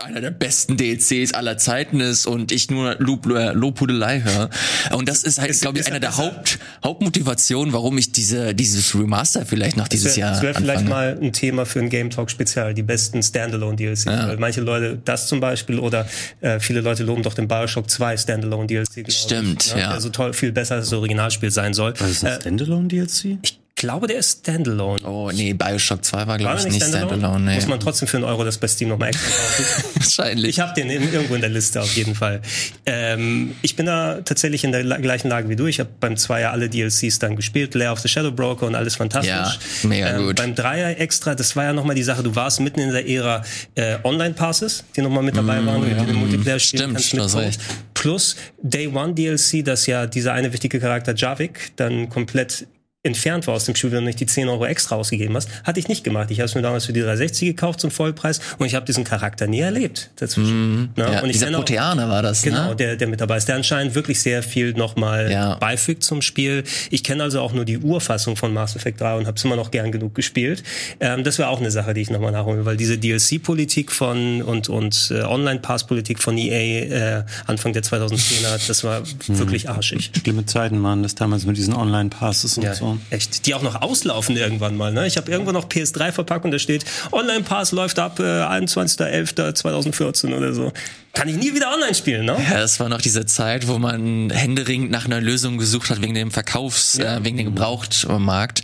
einer 0.00 0.20
der 0.20 0.30
besten 0.30 0.76
DLCs 0.76 1.34
aller 1.34 1.58
Zeiten 1.58 2.00
ist 2.00 2.26
und 2.26 2.52
ich 2.52 2.70
nur 2.70 2.96
Lob, 2.98 3.26
äh, 3.26 3.52
Lobhudelei 3.52 4.22
höre. 4.22 4.50
Und 4.96 5.08
das 5.08 5.24
ist 5.24 5.40
halt, 5.40 5.58
glaube 5.60 5.78
ich, 5.78 5.86
er 5.88 6.00
der? 6.00 6.16
Haupt, 6.16 6.58
Hauptmotivationen, 6.84 7.72
warum 7.72 7.98
ich 7.98 8.12
diese, 8.12 8.54
dieses 8.54 8.94
Remaster 8.94 9.46
vielleicht 9.46 9.76
noch 9.76 9.88
dieses 9.88 10.14
Das 10.14 10.16
wäre 10.16 10.32
Jahr 10.32 10.42
wär 10.42 10.54
vielleicht 10.54 10.80
anfange. 10.80 11.14
mal 11.14 11.18
ein 11.22 11.32
Thema 11.32 11.66
für 11.66 11.80
ein 11.80 11.90
Game 11.90 12.10
Talk 12.10 12.30
Spezial, 12.30 12.74
die 12.74 12.82
besten 12.82 13.22
Standalone 13.22 13.76
DLCs. 13.76 14.06
Weil 14.06 14.36
manche 14.38 14.60
Leute 14.60 14.98
das 15.04 15.26
zum 15.28 15.40
Beispiel 15.40 15.78
oder 15.78 16.06
äh, 16.40 16.60
viele 16.60 16.80
Leute 16.80 17.02
loben 17.04 17.22
doch 17.22 17.34
den 17.34 17.48
Bioshock 17.48 17.90
2 17.90 18.16
Standalone 18.16 18.66
DLC. 18.66 18.94
glaub 18.94 19.08
ich, 19.08 19.18
Stimmt, 19.18 19.74
ne? 19.74 19.80
ja. 19.80 19.90
Der 19.92 20.00
so 20.00 20.10
toll, 20.10 20.32
viel 20.32 20.52
besser 20.52 20.76
als 20.76 20.86
das 20.90 20.98
Originalspiel 20.98 21.50
sein 21.50 21.74
soll. 21.74 21.94
Was 21.98 22.10
ist 22.10 22.24
ein 22.24 22.40
Standalone-DLC? 22.40 23.38
Ich 23.42 23.57
glaube, 23.78 24.06
der 24.06 24.18
ist 24.18 24.40
Standalone. 24.40 25.00
Oh, 25.04 25.30
nee, 25.32 25.54
Bioshock 25.54 26.04
2 26.04 26.26
war, 26.26 26.36
glaube 26.36 26.58
ich, 26.58 26.64
nicht 26.66 26.84
Standalone. 26.84 27.44
nee. 27.44 27.54
Muss 27.54 27.66
man 27.66 27.80
trotzdem 27.80 28.06
für 28.06 28.18
einen 28.18 28.24
Euro 28.24 28.44
das 28.44 28.58
bei 28.58 28.68
Steam 28.68 28.90
nochmal 28.90 29.08
extra 29.08 29.30
kaufen. 29.30 29.64
Wahrscheinlich. 29.94 30.50
Ich 30.50 30.60
habe 30.60 30.74
den 30.74 30.90
in, 30.90 31.12
irgendwo 31.12 31.34
in 31.34 31.40
der 31.40 31.50
Liste 31.50 31.80
auf 31.80 31.96
jeden 31.96 32.14
Fall. 32.14 32.42
Ähm, 32.84 33.54
ich 33.62 33.76
bin 33.76 33.86
da 33.86 34.20
tatsächlich 34.20 34.64
in 34.64 34.72
der 34.72 34.82
gleichen 34.82 35.28
Lage 35.28 35.48
wie 35.48 35.56
du. 35.56 35.66
Ich 35.66 35.80
habe 35.80 35.88
beim 36.00 36.16
Zweier 36.16 36.50
alle 36.50 36.68
DLCs 36.68 37.18
dann 37.18 37.36
gespielt, 37.36 37.74
Lair 37.74 37.92
of 37.92 38.00
the 38.00 38.08
Shadow 38.08 38.32
Broker 38.32 38.66
und 38.66 38.74
alles 38.74 38.96
fantastisch. 38.96 39.30
Ja, 39.30 39.54
mega 39.88 40.10
ähm, 40.10 40.26
gut. 40.26 40.36
Beim 40.36 40.54
Dreier 40.54 41.00
extra, 41.00 41.34
das 41.34 41.56
war 41.56 41.64
ja 41.64 41.72
nochmal 41.72 41.94
die 41.94 42.02
Sache, 42.02 42.22
du 42.22 42.34
warst 42.34 42.60
mitten 42.60 42.80
in 42.80 42.92
der 42.92 43.08
Ära 43.08 43.42
äh, 43.74 43.96
Online-Passes, 44.02 44.84
die 44.96 45.02
nochmal 45.02 45.22
mit 45.22 45.36
dabei 45.36 45.64
waren, 45.64 45.82
damit 45.82 46.00
du 46.00 46.04
den 46.04 46.16
Multiplayer 46.16 46.58
spielen 46.58 46.82
Stimmt, 46.82 46.94
kannst 46.94 47.34
du 47.34 47.38
mit 47.38 47.46
recht. 47.46 47.60
Plus 47.94 48.36
Day 48.62 48.88
One 48.88 49.14
DLC, 49.14 49.64
das 49.64 49.86
ja 49.86 50.06
dieser 50.06 50.32
eine 50.32 50.52
wichtige 50.52 50.80
Charakter 50.80 51.14
Javik 51.14 51.72
dann 51.76 52.08
komplett 52.08 52.66
entfernt 53.08 53.46
war 53.46 53.54
aus 53.54 53.64
dem 53.64 53.74
Spiel, 53.74 53.90
wenn 53.90 54.00
du 54.00 54.04
nicht 54.06 54.20
die 54.20 54.26
10 54.26 54.48
Euro 54.48 54.64
extra 54.64 54.96
ausgegeben 54.96 55.34
hast. 55.34 55.48
Hatte 55.64 55.80
ich 55.80 55.88
nicht 55.88 56.04
gemacht. 56.04 56.30
Ich 56.30 56.38
habe 56.38 56.46
es 56.46 56.54
mir 56.54 56.62
damals 56.62 56.86
für 56.86 56.92
die 56.92 57.00
360 57.00 57.48
gekauft 57.48 57.80
zum 57.80 57.90
Vollpreis 57.90 58.40
und 58.58 58.66
ich 58.66 58.74
habe 58.74 58.86
diesen 58.86 59.04
Charakter 59.04 59.46
nie 59.46 59.60
erlebt 59.60 60.10
dazwischen. 60.16 60.82
Mm, 60.82 60.90
ja, 60.96 61.20
und 61.20 61.30
ich 61.30 61.38
dieser 61.38 61.50
Proteaner 61.50 62.08
war 62.08 62.22
das, 62.22 62.42
Genau, 62.42 62.70
ne? 62.70 62.76
der, 62.76 62.96
der 62.96 63.08
mit 63.08 63.20
dabei 63.20 63.36
ist, 63.36 63.48
der 63.48 63.56
anscheinend 63.56 63.94
wirklich 63.94 64.20
sehr 64.20 64.42
viel 64.42 64.72
nochmal 64.74 65.30
ja. 65.30 65.54
beifügt 65.56 66.04
zum 66.04 66.22
Spiel. 66.22 66.64
Ich 66.90 67.02
kenne 67.02 67.22
also 67.22 67.40
auch 67.40 67.52
nur 67.52 67.64
die 67.64 67.78
Urfassung 67.78 68.36
von 68.36 68.52
Mass 68.52 68.76
Effect 68.76 69.00
3 69.00 69.16
und 69.16 69.26
habe 69.26 69.36
es 69.36 69.44
immer 69.44 69.56
noch 69.56 69.70
gern 69.70 69.90
genug 69.92 70.14
gespielt. 70.14 70.62
Ähm, 71.00 71.24
das 71.24 71.38
wäre 71.38 71.48
auch 71.48 71.60
eine 71.60 71.70
Sache, 71.70 71.94
die 71.94 72.02
ich 72.02 72.10
nochmal 72.10 72.32
nachholen 72.32 72.58
will, 72.58 72.66
weil 72.66 72.76
diese 72.76 72.98
DLC-Politik 72.98 73.92
von 73.92 74.42
und, 74.42 74.68
und 74.68 75.12
äh, 75.12 75.22
Online-Pass-Politik 75.22 76.22
von 76.22 76.36
EA 76.36 77.18
äh, 77.18 77.24
Anfang 77.46 77.72
der 77.72 77.82
2010er, 77.82 78.66
das 78.66 78.84
war 78.84 79.00
hm. 79.00 79.38
wirklich 79.38 79.68
arschig. 79.68 80.10
Schlimme 80.20 80.46
Zeiten 80.46 80.82
waren 80.82 81.02
das 81.02 81.14
damals 81.14 81.46
mit 81.46 81.56
diesen 81.56 81.74
Online-Passes 81.74 82.58
und 82.58 82.64
ja, 82.64 82.74
so. 82.74 82.97
Echt, 83.10 83.46
die 83.46 83.54
auch 83.54 83.62
noch 83.62 83.82
auslaufen 83.82 84.36
irgendwann 84.36 84.76
mal. 84.76 84.92
Ne? 84.92 85.06
Ich 85.06 85.16
habe 85.16 85.30
irgendwo 85.30 85.52
noch 85.52 85.68
PS3-Verpackung, 85.68 86.50
da 86.50 86.58
steht, 86.58 86.84
Online-Pass 87.12 87.72
läuft 87.72 87.98
ab 87.98 88.20
äh, 88.20 88.22
21.11.2014 88.22 90.36
oder 90.36 90.52
so 90.52 90.72
kann 91.18 91.28
ich 91.28 91.36
nie 91.36 91.52
wieder 91.52 91.74
online 91.74 91.96
spielen, 91.96 92.26
ne? 92.26 92.36
Ja, 92.48 92.58
das 92.58 92.78
war 92.78 92.88
noch 92.88 93.00
diese 93.00 93.26
Zeit, 93.26 93.66
wo 93.66 93.78
man 93.78 94.30
händeringend 94.30 94.92
nach 94.92 95.06
einer 95.06 95.20
Lösung 95.20 95.58
gesucht 95.58 95.90
hat 95.90 96.00
wegen 96.00 96.14
dem 96.14 96.30
Verkaufs, 96.30 96.96
ja. 96.96 97.16
äh, 97.16 97.24
wegen 97.24 97.36
dem 97.36 97.46
Gebrauchtmarkt. 97.46 98.62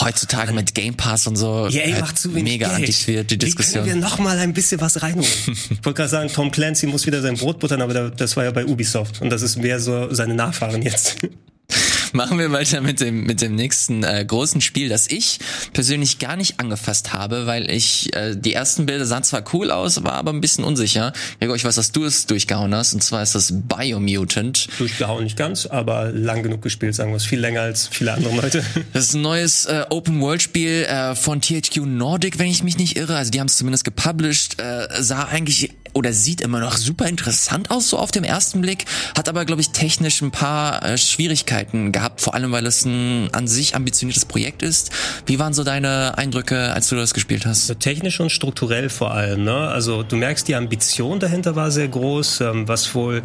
Heutzutage 0.00 0.52
mit 0.52 0.74
Game 0.74 0.96
Pass 0.96 1.26
und 1.26 1.36
so. 1.36 1.66
Ja, 1.68 1.80
ey, 1.80 1.92
halt 1.92 2.02
macht 2.02 2.18
zu 2.18 2.34
wenig 2.34 2.52
mega 2.52 2.68
Geld. 2.68 2.80
antiquiert 2.80 3.30
die 3.30 3.38
Diskussion. 3.38 3.84
Wie 3.84 3.88
können 3.88 4.02
wir 4.02 4.08
noch 4.08 4.18
mal 4.18 4.38
ein 4.38 4.52
bisschen 4.52 4.82
was 4.82 5.02
reinholen? 5.02 5.26
ich 5.46 5.70
wollte 5.82 5.94
gerade 5.94 6.10
sagen, 6.10 6.30
Tom 6.30 6.50
Clancy 6.50 6.88
muss 6.88 7.06
wieder 7.06 7.22
sein 7.22 7.36
Brot 7.36 7.58
buttern, 7.58 7.80
aber 7.80 8.10
das 8.10 8.36
war 8.36 8.44
ja 8.44 8.50
bei 8.50 8.66
Ubisoft 8.66 9.22
und 9.22 9.30
das 9.30 9.40
ist 9.40 9.56
mehr 9.56 9.80
so 9.80 10.12
seine 10.12 10.34
Nachfahren 10.34 10.82
jetzt. 10.82 11.16
Machen 12.14 12.38
wir 12.38 12.52
weiter 12.52 12.80
mit 12.80 13.00
dem 13.00 13.24
mit 13.24 13.40
dem 13.40 13.56
nächsten 13.56 14.04
äh, 14.04 14.24
großen 14.24 14.60
Spiel, 14.60 14.88
das 14.88 15.10
ich 15.10 15.40
persönlich 15.72 16.20
gar 16.20 16.36
nicht 16.36 16.60
angefasst 16.60 17.12
habe, 17.12 17.46
weil 17.46 17.68
ich 17.68 18.14
äh, 18.14 18.36
die 18.36 18.52
ersten 18.52 18.86
Bilder 18.86 19.04
sahen 19.04 19.24
zwar 19.24 19.42
cool 19.52 19.72
aus, 19.72 20.04
war 20.04 20.12
aber 20.12 20.32
ein 20.32 20.40
bisschen 20.40 20.62
unsicher. 20.62 21.12
Gregor, 21.40 21.56
ich 21.56 21.64
weiß, 21.64 21.74
dass 21.74 21.90
du 21.90 22.04
es 22.04 22.26
durchgehauen 22.26 22.72
hast, 22.72 22.94
und 22.94 23.02
zwar 23.02 23.20
ist 23.20 23.34
das 23.34 23.52
Biomutant. 23.52 24.68
Durchgehauen 24.78 25.24
nicht 25.24 25.36
ganz, 25.36 25.66
aber 25.66 26.12
lang 26.12 26.44
genug 26.44 26.62
gespielt, 26.62 26.94
sagen 26.94 27.10
wir 27.10 27.16
es, 27.16 27.24
viel 27.24 27.40
länger 27.40 27.62
als 27.62 27.88
viele 27.88 28.12
andere 28.12 28.36
Leute. 28.36 28.64
Das 28.92 29.06
ist 29.06 29.14
ein 29.14 29.22
neues 29.22 29.64
äh, 29.64 29.84
Open-World-Spiel 29.90 30.84
äh, 30.84 31.16
von 31.16 31.40
THQ 31.40 31.78
Nordic, 31.78 32.38
wenn 32.38 32.46
ich 32.46 32.62
mich 32.62 32.78
nicht 32.78 32.96
irre. 32.96 33.16
Also 33.16 33.32
die 33.32 33.40
haben 33.40 33.48
es 33.48 33.56
zumindest 33.56 33.84
gepublished, 33.84 34.60
äh, 34.60 34.86
sah 35.00 35.24
eigentlich 35.24 35.70
oder 35.94 36.12
sieht 36.12 36.40
immer 36.40 36.60
noch 36.60 36.76
super 36.76 37.06
interessant 37.06 37.70
aus 37.70 37.88
so 37.88 37.98
auf 37.98 38.10
dem 38.10 38.24
ersten 38.24 38.60
Blick, 38.60 38.84
hat 39.16 39.28
aber 39.28 39.44
glaube 39.44 39.60
ich 39.60 39.70
technisch 39.70 40.20
ein 40.20 40.30
paar 40.30 40.84
äh, 40.84 40.98
Schwierigkeiten 40.98 41.92
gehabt 41.92 42.20
vor 42.20 42.34
allem 42.34 42.52
weil 42.52 42.66
es 42.66 42.84
ein 42.84 43.28
an 43.32 43.46
sich 43.46 43.74
ambitioniertes 43.74 44.24
Projekt 44.24 44.62
ist. 44.62 44.90
Wie 45.26 45.38
waren 45.38 45.52
so 45.52 45.64
deine 45.64 46.16
Eindrücke, 46.18 46.72
als 46.72 46.88
du 46.88 46.96
das 46.96 47.14
gespielt 47.14 47.46
hast? 47.46 47.78
Technisch 47.80 48.20
und 48.20 48.30
strukturell 48.30 48.90
vor 48.90 49.12
allem. 49.12 49.44
Ne? 49.44 49.54
Also 49.68 50.02
du 50.02 50.16
merkst, 50.16 50.46
die 50.48 50.54
Ambition 50.54 51.20
dahinter 51.20 51.56
war 51.56 51.70
sehr 51.70 51.88
groß, 51.88 52.40
ähm, 52.42 52.68
was 52.68 52.94
wohl 52.94 53.22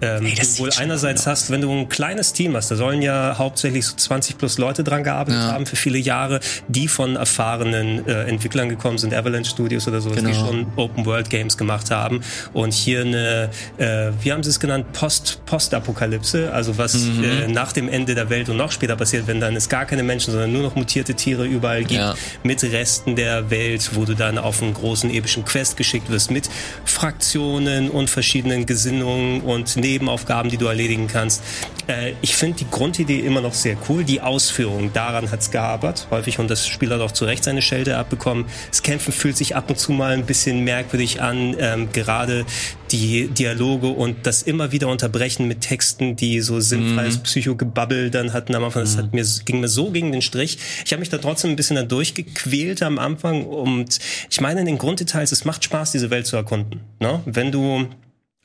ähm, 0.00 0.26
Ey, 0.26 0.34
du 0.34 0.58
wohl 0.58 0.70
einerseits 0.78 1.26
hast, 1.26 1.50
wenn 1.50 1.60
du 1.60 1.72
ein 1.72 1.88
kleines 1.88 2.32
Team 2.32 2.54
hast, 2.56 2.70
da 2.70 2.76
sollen 2.76 3.02
ja 3.02 3.36
hauptsächlich 3.38 3.86
so 3.86 3.96
20 3.96 4.38
plus 4.38 4.58
Leute 4.58 4.84
dran 4.84 5.04
gearbeitet 5.04 5.40
ja. 5.40 5.52
haben 5.52 5.66
für 5.66 5.76
viele 5.76 5.98
Jahre, 5.98 6.40
die 6.68 6.88
von 6.88 7.16
erfahrenen 7.16 8.06
äh, 8.06 8.24
Entwicklern 8.24 8.68
gekommen 8.68 8.98
sind, 8.98 9.14
Avalanche 9.14 9.50
Studios 9.50 9.88
oder 9.88 10.00
so, 10.00 10.10
genau. 10.10 10.28
die 10.28 10.34
schon 10.34 10.66
Open 10.76 11.06
World 11.06 11.30
Games 11.30 11.56
gemacht 11.56 11.90
haben 11.90 12.20
und 12.52 12.72
hier 12.72 13.00
eine, 13.00 13.50
äh, 13.78 14.10
wie 14.20 14.32
haben 14.32 14.42
sie 14.42 14.50
es 14.50 14.60
genannt, 14.60 14.92
Post 14.92 15.42
Postapokalypse, 15.46 16.52
also 16.52 16.78
was 16.78 16.94
mhm. 16.94 17.24
äh, 17.24 17.48
nach 17.48 17.72
dem 17.72 17.88
Ende 17.88 18.14
der 18.14 18.30
Welt 18.30 18.48
und 18.48 18.56
noch 18.56 18.72
später 18.72 18.96
passiert, 18.96 19.26
wenn 19.26 19.40
dann 19.40 19.56
es 19.56 19.68
gar 19.68 19.84
keine 19.84 20.02
Menschen, 20.02 20.32
sondern 20.32 20.52
nur 20.52 20.62
noch 20.62 20.76
mutierte 20.76 21.14
Tiere 21.14 21.46
überall 21.46 21.80
gibt, 21.80 22.00
ja. 22.00 22.14
mit 22.42 22.62
Resten 22.62 23.16
der 23.16 23.50
Welt, 23.50 23.90
wo 23.94 24.04
du 24.04 24.14
dann 24.14 24.38
auf 24.38 24.62
einen 24.62 24.74
großen 24.74 25.10
epischen 25.10 25.44
Quest 25.44 25.76
geschickt 25.76 26.10
wirst 26.10 26.30
mit 26.30 26.48
Fraktionen 26.84 27.90
und 27.90 28.10
verschiedenen 28.10 28.66
Gesinnungen 28.66 29.40
und 29.40 29.76
Nebenaufgaben, 29.88 30.50
die 30.50 30.56
du 30.56 30.66
erledigen 30.66 31.08
kannst. 31.08 31.42
Äh, 31.86 32.12
ich 32.20 32.36
finde 32.36 32.58
die 32.58 32.70
Grundidee 32.70 33.20
immer 33.20 33.40
noch 33.40 33.54
sehr 33.54 33.76
cool. 33.88 34.04
Die 34.04 34.20
Ausführung, 34.20 34.92
daran 34.92 35.30
hat 35.30 35.40
es 35.40 35.50
gearbeitet, 35.50 36.06
häufig 36.10 36.38
und 36.38 36.50
das 36.50 36.66
Spiel 36.66 36.90
hat 36.90 37.00
auch 37.00 37.12
zu 37.12 37.24
Recht 37.24 37.44
seine 37.44 37.62
Schelte 37.62 37.96
abbekommen. 37.96 38.44
Das 38.70 38.82
Kämpfen 38.82 39.12
fühlt 39.12 39.36
sich 39.36 39.56
ab 39.56 39.70
und 39.70 39.78
zu 39.78 39.92
mal 39.92 40.12
ein 40.12 40.26
bisschen 40.26 40.64
merkwürdig 40.64 41.22
an, 41.22 41.56
ähm, 41.58 41.88
gerade 41.92 42.44
die 42.92 43.28
Dialoge 43.28 43.88
und 43.88 44.26
das 44.26 44.42
immer 44.42 44.72
wieder 44.72 44.88
unterbrechen 44.88 45.46
mit 45.46 45.60
Texten, 45.60 46.16
die 46.16 46.40
so 46.40 46.60
sinnfreies 46.60 47.18
mhm. 47.18 47.22
Psychogebabbel 47.22 48.10
dann 48.10 48.32
hatten 48.32 48.54
am 48.54 48.64
Anfang. 48.64 48.82
Das 48.82 48.96
hat 48.96 49.12
mhm. 49.12 49.20
mir, 49.20 49.26
ging 49.44 49.60
mir 49.60 49.68
so 49.68 49.90
gegen 49.90 50.12
den 50.12 50.22
Strich. 50.22 50.58
Ich 50.84 50.92
habe 50.92 51.00
mich 51.00 51.08
da 51.08 51.18
trotzdem 51.18 51.50
ein 51.50 51.56
bisschen 51.56 51.76
dann 51.76 51.88
durchgequält 51.88 52.82
am 52.82 52.98
Anfang 52.98 53.44
und 53.44 53.98
ich 54.30 54.40
meine 54.40 54.60
in 54.60 54.66
den 54.66 54.78
Grunddetails, 54.78 55.32
es 55.32 55.44
macht 55.44 55.64
Spaß, 55.64 55.92
diese 55.92 56.10
Welt 56.10 56.26
zu 56.26 56.36
erkunden. 56.36 56.80
Ne? 57.00 57.20
Wenn 57.26 57.52
du 57.52 57.88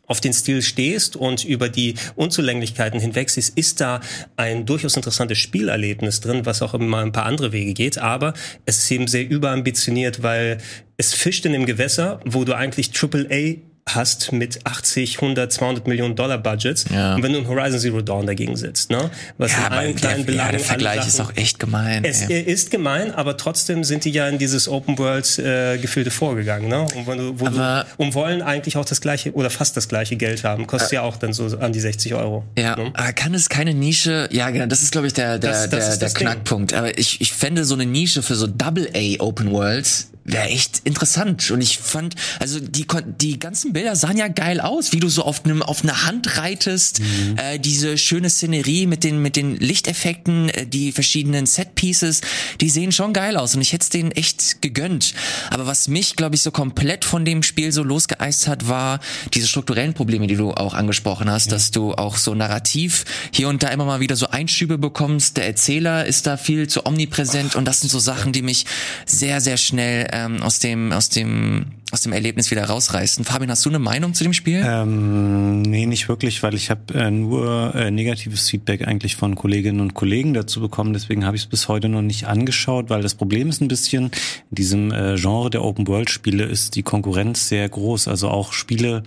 auf 0.06 0.20
den 0.20 0.34
Stil 0.34 0.62
stehst 0.62 1.16
und 1.16 1.46
über 1.46 1.70
die 1.70 1.96
Unzulänglichkeiten 2.16 3.00
hinweg 3.00 3.30
siehst, 3.30 3.58
ist 3.58 3.80
da 3.80 4.02
ein 4.36 4.66
durchaus 4.66 4.96
interessantes 4.96 5.38
Spielerlebnis 5.38 6.20
drin, 6.20 6.46
was 6.46 6.62
auch 6.62 6.74
immer 6.74 7.00
ein 7.00 7.14
paar 7.14 7.26
andere 7.26 7.52
Wege 7.52 7.74
geht. 7.74 7.98
Aber 7.98 8.34
es 8.66 8.80
ist 8.80 8.92
eben 8.92 9.08
sehr 9.08 9.30
überambitioniert, 9.30 10.22
weil 10.22 10.58
es 10.98 11.14
fischt 11.14 11.46
in 11.46 11.54
dem 11.54 11.66
Gewässer, 11.66 12.20
wo 12.26 12.44
du 12.44 12.54
eigentlich 12.56 12.92
AAA 12.94 13.62
hast 13.86 14.32
mit 14.32 14.66
80, 14.66 15.22
100, 15.22 15.52
200 15.52 15.88
Millionen 15.88 16.16
Dollar 16.16 16.38
Budgets 16.38 16.86
ja. 16.94 17.16
und 17.16 17.24
wenn 17.24 17.34
du 17.34 17.40
in 17.40 17.48
Horizon 17.48 17.80
Zero 17.80 18.02
Dawn 18.02 18.26
dagegen 18.26 18.56
sitzt, 18.56 18.90
ne? 18.90 19.12
Was 19.38 19.52
ja, 19.52 19.68
in 19.68 19.74
allen 19.74 19.96
kleinen 19.96 20.26
der, 20.26 20.36
ja, 20.36 20.52
der 20.52 20.60
Vergleich 20.60 21.02
Sachen, 21.02 21.10
ist 21.10 21.20
auch 21.20 21.36
echt 21.36 21.60
gemein. 21.60 22.04
Es 22.06 22.22
ey. 22.22 22.42
ist 22.42 22.72
gemein, 22.72 23.14
aber 23.14 23.38
trotzdem 23.38 23.84
sind 23.84 24.06
die 24.06 24.12
ja 24.12 24.28
in 24.30 24.38
dieses 24.38 24.68
Open 24.68 24.98
World 24.98 25.38
äh, 25.40 25.78
Gefilde 25.78 26.12
vorgegangen, 26.12 26.70
ne? 26.70 26.82
Und, 26.96 27.08
wenn 27.08 27.18
du, 27.18 27.46
aber, 27.46 27.86
du, 27.98 28.04
und 28.04 28.14
wollen 28.14 28.42
eigentlich 28.42 28.78
auch 28.78 28.86
das 28.86 29.02
gleiche 29.02 29.34
oder 29.34 29.50
fast 29.50 29.76
das 29.76 29.88
gleiche 29.88 30.16
Geld 30.16 30.44
haben, 30.44 30.66
kostet 30.66 30.94
äh, 30.94 30.96
ja 30.96 31.02
auch 31.02 31.18
dann 31.18 31.34
so 31.34 31.46
an 31.58 31.74
die 31.74 31.82
60 31.82 32.14
Euro. 32.16 32.46
Ja, 32.58 32.76
ne? 32.76 32.92
aber 32.94 33.14
kann 33.14 33.34
es 33.34 33.50
keine 33.50 33.74
Nische? 33.74 34.30
Ja, 34.32 34.50
genau, 34.50 34.66
das 34.66 34.82
ist 34.82 34.92
glaube 34.92 35.08
ich 35.08 35.14
der 35.14 35.40
der 35.40 35.52
das, 35.52 35.70
das 35.70 36.00
der, 36.00 36.10
der 36.10 36.18
Knackpunkt. 36.18 36.72
Ding. 36.72 36.80
Aber 36.80 36.98
ich 36.98 37.20
ich 37.20 37.34
fände 37.34 37.66
so 37.66 37.74
eine 37.74 37.86
Nische 37.86 38.24
für 38.24 38.36
so 38.36 38.48
Double 38.48 38.90
A 38.96 39.22
Open 39.22 39.52
Worlds 39.52 40.10
wäre 40.26 40.48
echt 40.48 40.82
interessant. 40.84 41.52
Und 41.52 41.62
ich 41.62 41.80
fand, 41.80 42.16
also 42.40 42.60
die, 42.60 42.88
die 43.20 43.40
ganzen 43.40 43.74
Bilder 43.74 43.96
sahen 43.96 44.18
ja 44.18 44.28
geil 44.28 44.62
aus, 44.62 44.94
wie 44.94 45.00
du 45.00 45.10
so 45.10 45.24
auf 45.24 45.44
einem 45.44 45.62
auf 45.62 45.84
einer 45.84 46.06
Hand 46.06 46.38
reitest, 46.38 47.02
mhm. 47.02 47.38
äh, 47.38 47.60
diese 47.60 47.98
schöne 47.98 48.30
Szenerie 48.30 48.88
mit 48.88 49.04
den 49.04 49.22
mit 49.22 49.36
den 49.36 49.58
Lichteffekten, 49.58 50.50
äh, 50.50 50.66
die 50.66 50.92
verschiedenen 50.92 51.46
Setpieces, 51.46 52.22
die 52.62 52.70
sehen 52.70 52.92
schon 52.92 53.14
geil 53.14 53.38
aus 53.38 53.56
und 53.56 53.62
ich 53.62 53.74
hätte 53.74 53.84
es 53.84 53.90
denen 53.90 54.12
echt 54.12 54.62
gegönnt. 54.62 55.14
Aber 55.50 55.68
was 55.68 55.88
mich, 55.88 56.16
glaube 56.16 56.36
ich, 56.36 56.42
so 56.42 56.52
komplett 56.52 57.06
von 57.06 57.26
dem 57.26 57.44
Spiel 57.44 57.72
so 57.72 57.84
losgeeist 57.84 58.48
hat, 58.48 58.68
war 58.68 59.00
diese 59.34 59.48
strukturellen 59.48 59.94
Probleme, 59.94 60.28
die 60.28 60.36
du 60.36 60.52
auch 60.52 60.74
angesprochen 60.74 61.30
hast, 61.30 61.48
ja. 61.48 61.54
dass 61.54 61.72
du 61.72 61.94
auch 61.94 62.18
so 62.18 62.34
narrativ 62.34 63.04
hier 63.32 63.50
und 63.50 63.62
da 63.62 63.70
immer 63.70 63.86
mal 63.86 64.00
wieder 64.00 64.16
so 64.16 64.28
Einschübe 64.28 64.78
bekommst. 64.78 65.38
Der 65.38 65.48
Erzähler 65.48 66.06
ist 66.06 66.28
da 66.28 66.38
viel 66.38 66.68
zu 66.68 66.86
omnipräsent 66.86 67.52
Ach, 67.54 67.58
und 67.58 67.66
das 67.66 67.82
sind 67.82 67.90
so 67.90 68.00
Sachen, 68.00 68.32
die 68.32 68.42
mich 68.42 68.66
sehr 69.06 69.42
sehr 69.42 69.58
schnell 69.58 70.08
ähm, 70.14 70.42
aus 70.44 70.60
dem 70.60 70.92
aus 70.92 71.10
dem 71.10 71.66
aus 71.92 72.02
dem 72.02 72.14
Erlebnis 72.14 72.50
wieder 72.50 72.66
rausreißen. 72.66 73.24
Fabian, 73.24 73.52
hast 73.52 73.66
du 73.66 73.70
eine 73.70 73.80
Meinung 73.80 74.14
zu 74.14 74.24
dem 74.24 74.34
Spiel? 74.34 74.64
Ähm, 74.66 75.62
nee, 75.62 75.86
nicht 75.86 76.10
wirklich, 76.10 76.42
weil 76.42 76.56
ich 76.56 76.72
habe 76.72 76.94
äh, 76.96 77.12
nur 77.12 77.76
äh, 77.76 77.92
negatives 77.92 78.50
Feedback 78.50 78.88
eigentlich 78.88 79.16
von 79.16 79.36
Kolleginnen 79.36 79.80
und 79.80 79.94
Kollegen 79.94 80.34
dazu 80.34 80.60
bekommen. 80.60 80.94
Deswegen 80.94 81.26
habe 81.26 81.36
ich 81.36 81.44
es 81.44 81.48
bis 81.50 81.68
heute 81.68 81.90
noch 81.90 82.02
nicht 82.02 82.26
angeschaut, 82.26 82.90
weil 82.90 83.04
das 83.04 83.14
Problem 83.14 83.50
ist 83.50 83.62
ein 83.62 83.68
bisschen, 83.68 84.06
in 84.06 84.56
diesem 84.56 84.92
äh, 84.92 85.16
Genre 85.18 85.52
der 85.52 85.64
Open-World-Spiele 85.64 86.46
ist 86.46 86.76
die 86.76 86.84
Konkurrenz 86.84 87.48
sehr 87.48 87.68
groß. 87.70 88.08
Also 88.08 88.30
auch 88.30 88.54
Spiele, 88.54 89.04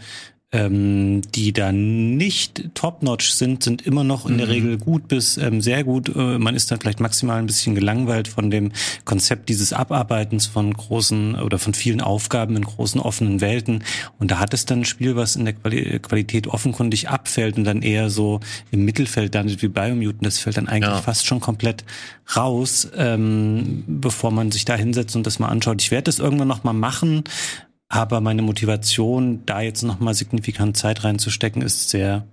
ähm, 0.53 1.23
die 1.35 1.53
da 1.53 1.73
nicht 1.73 2.71
top-notch 2.75 3.31
sind, 3.31 3.65
sind 3.65 3.83
immer 3.83 4.05
noch 4.05 4.27
in 4.27 4.35
mhm. 4.35 4.39
der 4.39 4.49
Regel 4.49 4.79
gut 4.79 5.09
bis 5.09 5.39
ähm, 5.39 5.61
sehr 5.61 5.83
gut. 5.83 6.15
Äh, 6.15 6.39
man 6.39 6.55
ist 6.55 6.71
dann 6.71 6.81
vielleicht 6.81 7.01
maximal 7.01 7.39
ein 7.39 7.47
bisschen 7.47 7.75
gelangweilt 7.75 8.29
von 8.29 8.51
dem 8.51 8.71
Konzept 9.05 9.49
dieses 9.49 9.73
Abarbeitens 9.73 10.47
von 10.47 10.73
großen 10.73 11.35
oder 11.35 11.59
von 11.59 11.75
vielen 11.75 12.01
Aufgaben 12.01 12.57
in 12.57 12.63
großen 12.63 13.01
offenen 13.01 13.41
Welten. 13.41 13.83
Und 14.21 14.31
da 14.31 14.39
hat 14.39 14.55
es 14.55 14.67
dann 14.67 14.81
ein 14.81 14.85
Spiel, 14.85 15.17
was 15.17 15.35
in 15.35 15.47
der 15.47 15.55
Quali 15.55 15.99
Qualität 15.99 16.47
offenkundig 16.47 17.09
abfällt 17.09 17.59
und 17.59 17.65
dann 17.65 17.83
eher 17.83 18.09
so 18.09 18.39
im 18.71 18.85
Mittelfeld 18.85 19.35
landet 19.35 19.63
wie 19.63 19.69
Biomutant. 19.69 20.25
Das 20.25 20.39
fällt 20.39 20.59
dann 20.59 20.69
eigentlich 20.69 20.95
ja. 20.95 21.03
fast 21.03 21.27
schon 21.27 21.41
komplett 21.41 21.85
raus, 22.37 22.89
ähm, 22.97 23.83
bevor 23.87 24.31
man 24.31 24.53
sich 24.53 24.65
da 24.65 24.77
hinsetzt 24.77 25.17
und 25.17 25.27
das 25.27 25.41
mal 25.41 25.49
anschaut. 25.49 25.83
Ich 25.83 25.91
werde 25.91 26.05
das 26.05 26.21
irgendwann 26.21 26.49
noch 26.49 26.63
mal 26.63 26.73
machen, 26.73 27.25
aber 27.89 28.21
meine 28.21 28.43
Motivation, 28.43 29.45
da 29.47 29.61
jetzt 29.61 29.83
nochmal 29.83 30.15
signifikant 30.15 30.77
Zeit 30.77 31.05
reinzustecken, 31.05 31.63
ist 31.63 31.91
sehr 31.91 32.27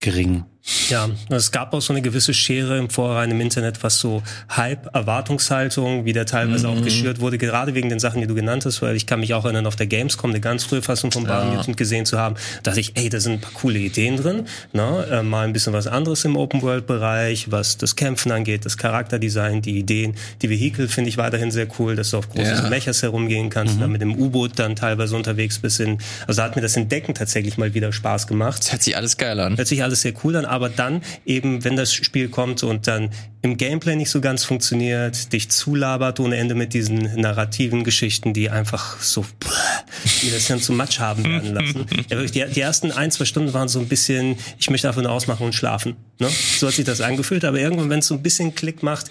gering. 0.00 0.44
Ja, 0.90 1.08
es 1.30 1.50
gab 1.50 1.72
auch 1.72 1.80
so 1.80 1.92
eine 1.92 2.02
gewisse 2.02 2.34
Schere 2.34 2.76
im 2.76 2.90
Vorhinein 2.90 3.30
im 3.30 3.40
Internet, 3.40 3.82
was 3.82 3.98
so 3.98 4.22
Hype, 4.54 4.94
Erwartungshaltung, 4.94 6.04
wie 6.04 6.12
der 6.12 6.26
teilweise 6.26 6.68
mhm. 6.68 6.78
auch 6.78 6.82
geschürt 6.82 7.20
wurde, 7.20 7.38
gerade 7.38 7.74
wegen 7.74 7.88
den 7.88 7.98
Sachen, 7.98 8.20
die 8.20 8.26
du 8.26 8.34
genannt 8.34 8.66
hast, 8.66 8.82
weil 8.82 8.94
ich 8.94 9.06
kann 9.06 9.20
mich 9.20 9.32
auch 9.32 9.44
erinnern, 9.44 9.66
auf 9.66 9.76
der 9.76 9.86
Gamescom 9.86 10.30
eine 10.30 10.40
ganz 10.40 10.64
frühe 10.64 10.82
Fassung 10.82 11.10
von 11.10 11.24
Biomutant 11.24 11.68
ja. 11.68 11.74
gesehen 11.74 12.04
zu 12.04 12.18
haben, 12.18 12.36
dachte 12.62 12.80
ich, 12.80 12.96
ey, 12.96 13.08
da 13.08 13.18
sind 13.18 13.34
ein 13.34 13.40
paar 13.40 13.52
coole 13.52 13.78
Ideen 13.78 14.16
drin, 14.18 14.46
ne? 14.72 15.06
Äh, 15.10 15.22
mal 15.22 15.46
ein 15.46 15.54
bisschen 15.54 15.72
was 15.72 15.86
anderes 15.86 16.24
im 16.24 16.36
Open-World-Bereich, 16.36 17.50
was 17.50 17.78
das 17.78 17.96
Kämpfen 17.96 18.30
angeht, 18.30 18.66
das 18.66 18.76
Charakterdesign, 18.76 19.62
die 19.62 19.78
Ideen, 19.78 20.16
die 20.42 20.50
Vehikel 20.50 20.88
finde 20.88 21.08
ich 21.08 21.16
weiterhin 21.16 21.50
sehr 21.50 21.68
cool, 21.78 21.96
dass 21.96 22.10
du 22.10 22.18
auf 22.18 22.28
großen 22.28 22.64
ja. 22.64 22.68
Mechas 22.68 23.02
herumgehen 23.02 23.48
kannst, 23.48 23.76
mhm. 23.76 23.80
dann 23.80 23.92
mit 23.92 24.02
dem 24.02 24.14
U-Boot 24.14 24.52
dann 24.56 24.76
teilweise 24.76 25.16
unterwegs 25.16 25.58
bist. 25.58 25.80
In, 25.80 25.98
also 26.26 26.38
da 26.38 26.44
hat 26.44 26.56
mir 26.56 26.62
das 26.62 26.76
Entdecken 26.76 27.14
tatsächlich 27.14 27.56
mal 27.56 27.72
wieder 27.72 27.92
Spaß 27.92 28.26
gemacht. 28.26 28.58
Das 28.60 28.72
hört 28.72 28.82
sich 28.82 28.96
alles 28.96 29.16
geil 29.16 29.40
an. 29.40 29.56
Hört 29.56 29.68
sich 29.68 29.82
alles 29.82 30.02
sehr 30.02 30.12
cool 30.24 30.36
an, 30.36 30.44
aber 30.58 30.68
dann 30.68 31.02
eben, 31.24 31.62
wenn 31.62 31.76
das 31.76 31.94
Spiel 31.94 32.28
kommt 32.28 32.64
und 32.64 32.88
dann 32.88 33.10
im 33.42 33.56
Gameplay 33.56 33.94
nicht 33.94 34.10
so 34.10 34.20
ganz 34.20 34.42
funktioniert, 34.42 35.32
dich 35.32 35.48
zulabert 35.50 36.18
ohne 36.18 36.36
Ende 36.36 36.56
mit 36.56 36.74
diesen 36.74 37.20
narrativen 37.20 37.84
Geschichten, 37.84 38.34
die 38.34 38.50
einfach 38.50 39.00
so, 39.00 39.24
die 40.22 40.32
das 40.32 40.48
dann 40.48 40.60
zu 40.60 40.72
Matsch 40.72 40.98
haben 40.98 41.22
werden 41.24 41.54
lassen. 41.54 41.86
Ja, 42.10 42.20
die, 42.20 42.52
die 42.52 42.60
ersten 42.60 42.90
ein, 42.90 43.12
zwei 43.12 43.24
Stunden 43.24 43.54
waren 43.54 43.68
so 43.68 43.78
ein 43.78 43.86
bisschen, 43.86 44.36
ich 44.58 44.68
möchte 44.68 44.92
nur 45.00 45.12
ausmachen 45.12 45.46
und 45.46 45.54
schlafen. 45.54 45.94
Ne? 46.18 46.28
So 46.28 46.66
hat 46.66 46.74
sich 46.74 46.84
das 46.84 47.00
angefühlt, 47.00 47.44
aber 47.44 47.60
irgendwann, 47.60 47.90
wenn 47.90 48.00
es 48.00 48.08
so 48.08 48.14
ein 48.14 48.22
bisschen 48.22 48.56
Klick 48.56 48.82
macht, 48.82 49.06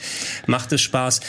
macht 0.46 0.74
es 0.74 0.82
Spaß 0.82 1.22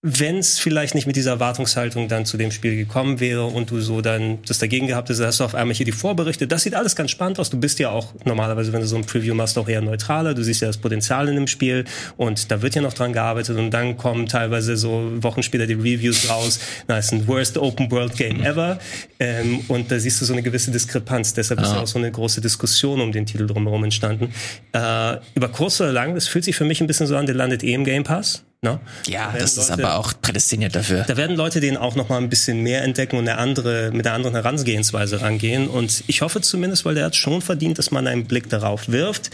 wenn 0.00 0.38
es 0.38 0.60
vielleicht 0.60 0.94
nicht 0.94 1.08
mit 1.08 1.16
dieser 1.16 1.32
Erwartungshaltung 1.32 2.06
dann 2.06 2.24
zu 2.24 2.36
dem 2.36 2.52
Spiel 2.52 2.76
gekommen 2.76 3.18
wäre 3.18 3.46
und 3.46 3.72
du 3.72 3.80
so 3.80 4.00
dann 4.00 4.38
das 4.46 4.58
dagegen 4.58 4.86
gehabt 4.86 5.10
hast, 5.10 5.20
hast 5.20 5.40
du 5.40 5.44
auf 5.44 5.56
einmal 5.56 5.74
hier 5.74 5.86
die 5.86 5.92
Vorberichte. 5.92 6.46
Das 6.46 6.62
sieht 6.62 6.76
alles 6.76 6.94
ganz 6.94 7.10
spannend 7.10 7.40
aus. 7.40 7.50
Du 7.50 7.58
bist 7.58 7.80
ja 7.80 7.90
auch 7.90 8.14
normalerweise, 8.24 8.72
wenn 8.72 8.80
du 8.80 8.86
so 8.86 8.94
ein 8.94 9.04
Preview 9.04 9.34
machst, 9.34 9.58
auch 9.58 9.68
eher 9.68 9.80
neutraler. 9.80 10.34
Du 10.34 10.44
siehst 10.44 10.62
ja 10.62 10.68
das 10.68 10.76
Potenzial 10.76 11.28
in 11.28 11.34
dem 11.34 11.48
Spiel 11.48 11.84
und 12.16 12.48
da 12.52 12.62
wird 12.62 12.76
ja 12.76 12.82
noch 12.82 12.92
dran 12.92 13.12
gearbeitet 13.12 13.58
und 13.58 13.72
dann 13.72 13.96
kommen 13.96 14.26
teilweise 14.26 14.76
so 14.76 15.10
Wochen 15.20 15.42
später 15.42 15.66
die 15.66 15.74
Reviews 15.74 16.30
raus. 16.30 16.60
Na, 16.86 16.98
ist 16.98 17.12
ein 17.12 17.26
Worst 17.26 17.58
Open 17.58 17.90
World 17.90 18.16
Game 18.16 18.40
ever. 18.44 18.78
Ähm, 19.18 19.64
und 19.66 19.90
da 19.90 19.98
siehst 19.98 20.20
du 20.20 20.24
so 20.24 20.32
eine 20.32 20.44
gewisse 20.44 20.70
Diskrepanz. 20.70 21.34
Deshalb 21.34 21.60
ist 21.60 21.72
ja 21.72 21.80
auch 21.80 21.88
so 21.88 21.98
eine 21.98 22.12
große 22.12 22.40
Diskussion 22.40 23.00
um 23.00 23.10
den 23.10 23.26
Titel 23.26 23.48
drumherum 23.48 23.82
entstanden. 23.82 24.32
Äh, 24.72 25.16
über 25.34 25.48
kurz 25.48 25.80
oder 25.80 25.90
lang, 25.90 26.14
das 26.14 26.28
fühlt 26.28 26.44
sich 26.44 26.54
für 26.54 26.64
mich 26.64 26.80
ein 26.80 26.86
bisschen 26.86 27.08
so 27.08 27.16
an, 27.16 27.26
der 27.26 27.34
landet 27.34 27.64
eh 27.64 27.74
im 27.74 27.84
Game 27.84 28.04
Pass. 28.04 28.44
No? 28.60 28.80
Ja, 29.06 29.32
das 29.38 29.54
Leute, 29.54 29.60
ist 29.60 29.70
aber 29.70 29.96
auch 29.96 30.14
prädestiniert 30.20 30.74
dafür. 30.74 31.04
Da 31.06 31.16
werden 31.16 31.36
Leute 31.36 31.60
den 31.60 31.76
auch 31.76 31.94
noch 31.94 32.08
mal 32.08 32.16
ein 32.16 32.28
bisschen 32.28 32.60
mehr 32.64 32.82
entdecken 32.82 33.16
und 33.16 33.28
eine 33.28 33.38
andere, 33.38 33.92
mit 33.92 34.04
einer 34.04 34.16
anderen 34.16 34.34
Herangehensweise 34.34 35.20
rangehen. 35.20 35.68
Und 35.68 36.02
ich 36.08 36.22
hoffe 36.22 36.40
zumindest, 36.40 36.84
weil 36.84 36.96
der 36.96 37.04
hat 37.04 37.14
schon 37.14 37.40
verdient, 37.40 37.78
dass 37.78 37.92
man 37.92 38.08
einen 38.08 38.24
Blick 38.24 38.48
darauf 38.48 38.88
wirft. 38.88 39.30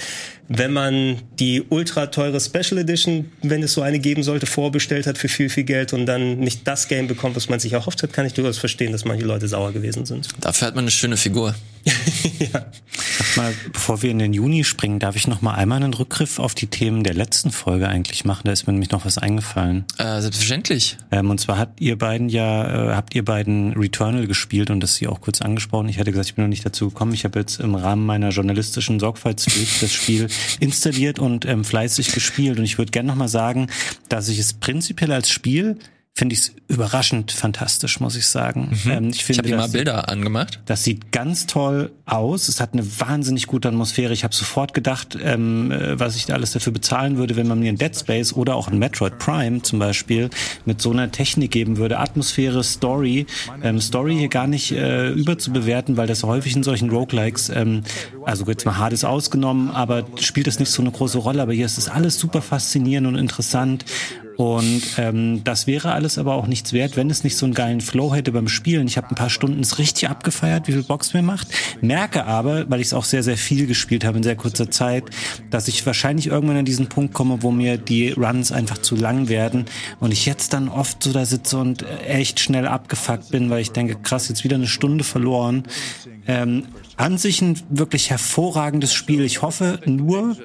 Wenn 0.49 0.73
man 0.73 1.19
die 1.39 1.63
ultra 1.69 2.07
teure 2.07 2.41
Special 2.41 2.79
Edition, 2.79 3.31
wenn 3.43 3.63
es 3.63 3.73
so 3.73 3.83
eine 3.83 3.99
geben 3.99 4.23
sollte, 4.23 4.47
vorbestellt 4.47 5.07
hat 5.07 5.17
für 5.17 5.29
viel, 5.29 5.49
viel 5.49 5.65
Geld 5.65 5.93
und 5.93 6.07
dann 6.07 6.39
nicht 6.39 6.67
das 6.67 6.89
Game 6.89 7.07
bekommt, 7.07 7.37
was 7.37 7.49
man 7.49 7.61
sich 7.61 7.73
erhofft 7.73 8.03
hat, 8.03 8.13
kann 8.13 8.27
ich 8.27 8.35
durchaus 8.35 8.59
verstehen, 8.59 8.93
dass 8.93 9.05
manche 9.05 9.25
Leute 9.25 9.49
sauer 9.49 9.73
gewesen 9.73 10.05
sind. 10.05 10.29
Dafür 10.41 10.69
hat 10.69 10.75
man 10.75 10.85
eine 10.85 10.91
schöne 10.91 11.17
Figur. 11.17 11.55
ja. 12.39 12.67
Sag 13.19 13.37
mal, 13.37 13.55
bevor 13.73 14.03
wir 14.03 14.11
in 14.11 14.19
den 14.19 14.33
Juni 14.33 14.65
springen, 14.65 14.99
darf 14.99 15.17
ich 15.17 15.27
noch 15.27 15.43
mal 15.43 15.55
einmal 15.55 15.83
einen 15.83 15.93
Rückgriff 15.93 16.39
auf 16.39 16.55
die 16.55 16.67
Themen 16.67 17.05
der 17.05 17.15
letzten 17.15 17.51
Folge 17.51 17.89
eigentlich 17.89 18.25
machen? 18.25 18.43
Da 18.45 18.53
ist 18.53 18.67
mir 18.67 18.73
nämlich 18.73 18.91
noch 18.91 19.05
was 19.05 19.19
eingefallen. 19.19 19.85
Äh, 19.99 20.21
selbstverständlich. 20.21 20.97
Ähm, 21.11 21.31
und 21.31 21.41
zwar 21.41 21.59
habt 21.59 21.81
ihr 21.81 21.99
beiden 21.99 22.29
ja, 22.29 22.93
äh, 22.93 22.95
habt 22.95 23.15
ihr 23.15 23.25
beiden 23.25 23.73
Returnal 23.75 24.27
gespielt 24.27 24.71
und 24.71 24.81
das 24.81 24.95
sie 24.95 25.07
auch 25.07 25.21
kurz 25.21 25.43
angesprochen. 25.43 25.89
Ich 25.89 25.99
hatte 25.99 26.11
gesagt, 26.11 26.29
ich 26.29 26.35
bin 26.35 26.45
noch 26.45 26.49
nicht 26.49 26.65
dazu 26.65 26.89
gekommen. 26.89 27.13
Ich 27.13 27.25
habe 27.25 27.39
jetzt 27.39 27.61
im 27.61 27.75
Rahmen 27.75 28.07
meiner 28.07 28.31
journalistischen 28.31 28.99
Sorgfaltspflicht 28.99 29.83
das 29.83 29.93
Spiel 29.93 30.29
installiert 30.61 31.19
und 31.19 31.45
ähm, 31.47 31.65
fleißig 31.65 32.13
gespielt. 32.13 32.59
Und 32.59 32.65
ich 32.65 32.79
würde 32.79 32.91
gerne 32.91 33.09
noch 33.09 33.17
mal 33.17 33.29
sagen, 33.29 33.69
dass 34.09 34.29
ich 34.29 34.39
es 34.39 34.53
prinzipiell 34.53 35.13
als 35.13 35.31
Spiel 35.31 35.79
finde 36.17 36.35
ich 36.35 36.41
es 36.41 36.53
überraschend 36.69 37.33
fantastisch, 37.33 37.99
muss 37.99 38.15
ich 38.15 38.29
sagen. 38.29 38.71
Mhm. 38.85 38.91
Ähm, 38.91 39.09
ich 39.11 39.25
finde, 39.25 39.47
ich 39.47 39.53
habe 39.53 39.63
mal 39.63 39.69
Bilder 39.69 40.09
angemacht. 40.09 40.61
Das 40.65 40.85
sieht 40.85 41.11
ganz 41.11 41.47
toll 41.47 41.91
aus. 42.07 42.47
Es 42.47 42.61
hat 42.61 42.73
eine 42.73 42.85
wahnsinnig 43.01 43.49
gute 43.49 43.67
Atmosphäre. 43.67 44.13
Ich 44.13 44.23
habe 44.23 44.33
sofort 44.33 44.75
gedacht, 44.75 45.19
ähm, 45.21 45.73
äh, 45.73 45.99
was 45.99 46.15
ich 46.15 46.27
da 46.27 46.35
alles 46.35 46.53
dafür 46.53 46.73
bezahlen 46.73 47.17
würde, 47.17 47.35
wenn 47.35 47.49
man 47.49 47.59
mir 47.59 47.73
ein 47.73 47.79
Dead 47.79 47.97
Space 47.97 48.33
oder 48.33 48.55
auch 48.55 48.69
ein 48.69 48.79
Metroid 48.79 49.19
Prime 49.19 49.63
zum 49.63 49.81
Beispiel 49.81 50.31
mit 50.65 50.81
so 50.81 50.93
einer 50.93 51.11
Technik 51.11 51.51
geben 51.51 51.79
würde. 51.79 51.99
Atmosphäre, 51.99 52.63
Story. 52.63 53.27
Ähm, 53.65 53.81
Story 53.81 54.15
hier 54.15 54.29
gar 54.29 54.47
nicht 54.47 54.71
äh, 54.71 55.11
überzubewerten, 55.11 55.97
weil 55.97 56.07
das 56.07 56.23
häufig 56.23 56.55
in 56.55 56.63
solchen 56.63 56.91
Roguelikes, 56.91 57.49
ähm, 57.49 57.83
also 58.25 58.45
jetzt 58.47 58.65
mal 58.65 58.79
Hades 58.79 59.03
ausgenommen, 59.03 59.73
aber 59.73 60.07
spielt 60.21 60.47
das 60.47 60.61
nicht 60.61 60.71
so 60.71 60.81
eine 60.81 60.93
große 60.93 61.19
Rolle. 61.19 61.43
Aber 61.43 61.53
hier 61.53 61.67
ist 61.67 61.77
es 61.77 61.89
alles 61.89 62.21
super 62.21 62.41
faszinierend 62.41 63.09
und 63.09 63.17
interessant. 63.17 63.85
Und 64.37 64.83
ähm, 64.99 65.43
das 65.45 65.67
wäre 65.67 65.93
alles 65.93 66.19
aber 66.19 66.35
auch 66.35 66.47
nichts 66.47 66.73
wert, 66.73 66.97
wenn 66.97 67.11
es 67.11 67.25
nicht 67.25 67.37
so 67.37 67.47
einen 67.47 67.55
geilen 67.55 67.81
Flow 67.81 68.15
hätte 68.15 68.33
beim 68.33 68.49
Spielen. 68.49 68.87
Ich 68.87 68.97
habe 68.97 69.09
ein 69.09 69.15
paar 69.15 69.31
Stunden 69.31 69.61
es 69.61 69.79
richtig 69.79 70.09
abgefeiert, 70.09 70.67
wie 70.67 70.73
viel 70.73 70.83
Box 70.83 71.15
mir 71.15 71.23
macht. 71.23 71.49
Merke 71.81 72.25
aber, 72.25 72.69
weil 72.71 72.81
ich 72.81 72.89
es 72.89 72.95
auch 72.95 73.05
sehr, 73.05 73.23
sehr 73.23 73.37
viel 73.37 73.67
gespielt 73.67 74.05
habe 74.05 74.17
in 74.17 74.23
sehr 74.23 74.37
kurzer 74.37 74.71
Zeit, 74.71 75.05
dass 75.51 75.69
ich 75.69 75.85
wahrscheinlich 75.87 76.27
irgendwann 76.27 76.57
an 76.57 76.65
diesen 76.65 76.89
Punkt 76.89 77.15
komme, 77.15 77.43
wo 77.43 77.51
mir 77.51 77.79
die 77.79 78.11
Runs 78.11 78.51
einfach 78.51 78.79
zu 78.79 78.97
lang 78.97 79.29
werden 79.29 79.67
und 80.01 80.13
ich 80.13 80.27
jetzt 80.27 80.53
dann 80.53 80.69
oft 80.69 81.03
so 81.03 81.13
da 81.13 81.25
sitze 81.25 81.59
und 81.59 81.85
echt 82.07 82.41
schnell 82.41 82.67
abgefuckt 82.67 83.31
bin, 83.31 83.51
weil 83.51 83.61
ich 83.61 83.71
denke, 83.71 83.97
krass, 83.97 84.29
jetzt 84.29 84.45
wieder 84.45 84.57
eine 84.57 84.67
Stunde 84.67 85.05
verloren. 85.05 85.65
Ähm, 86.27 86.65
an 86.97 87.19
sich 87.19 87.43
ein 87.43 87.61
wirklich 87.69 88.11
hervorragendes 88.11 88.95
Spiel. 88.95 89.25
Ich 89.25 89.43
hoffe 89.43 89.81
nur, 89.85 90.37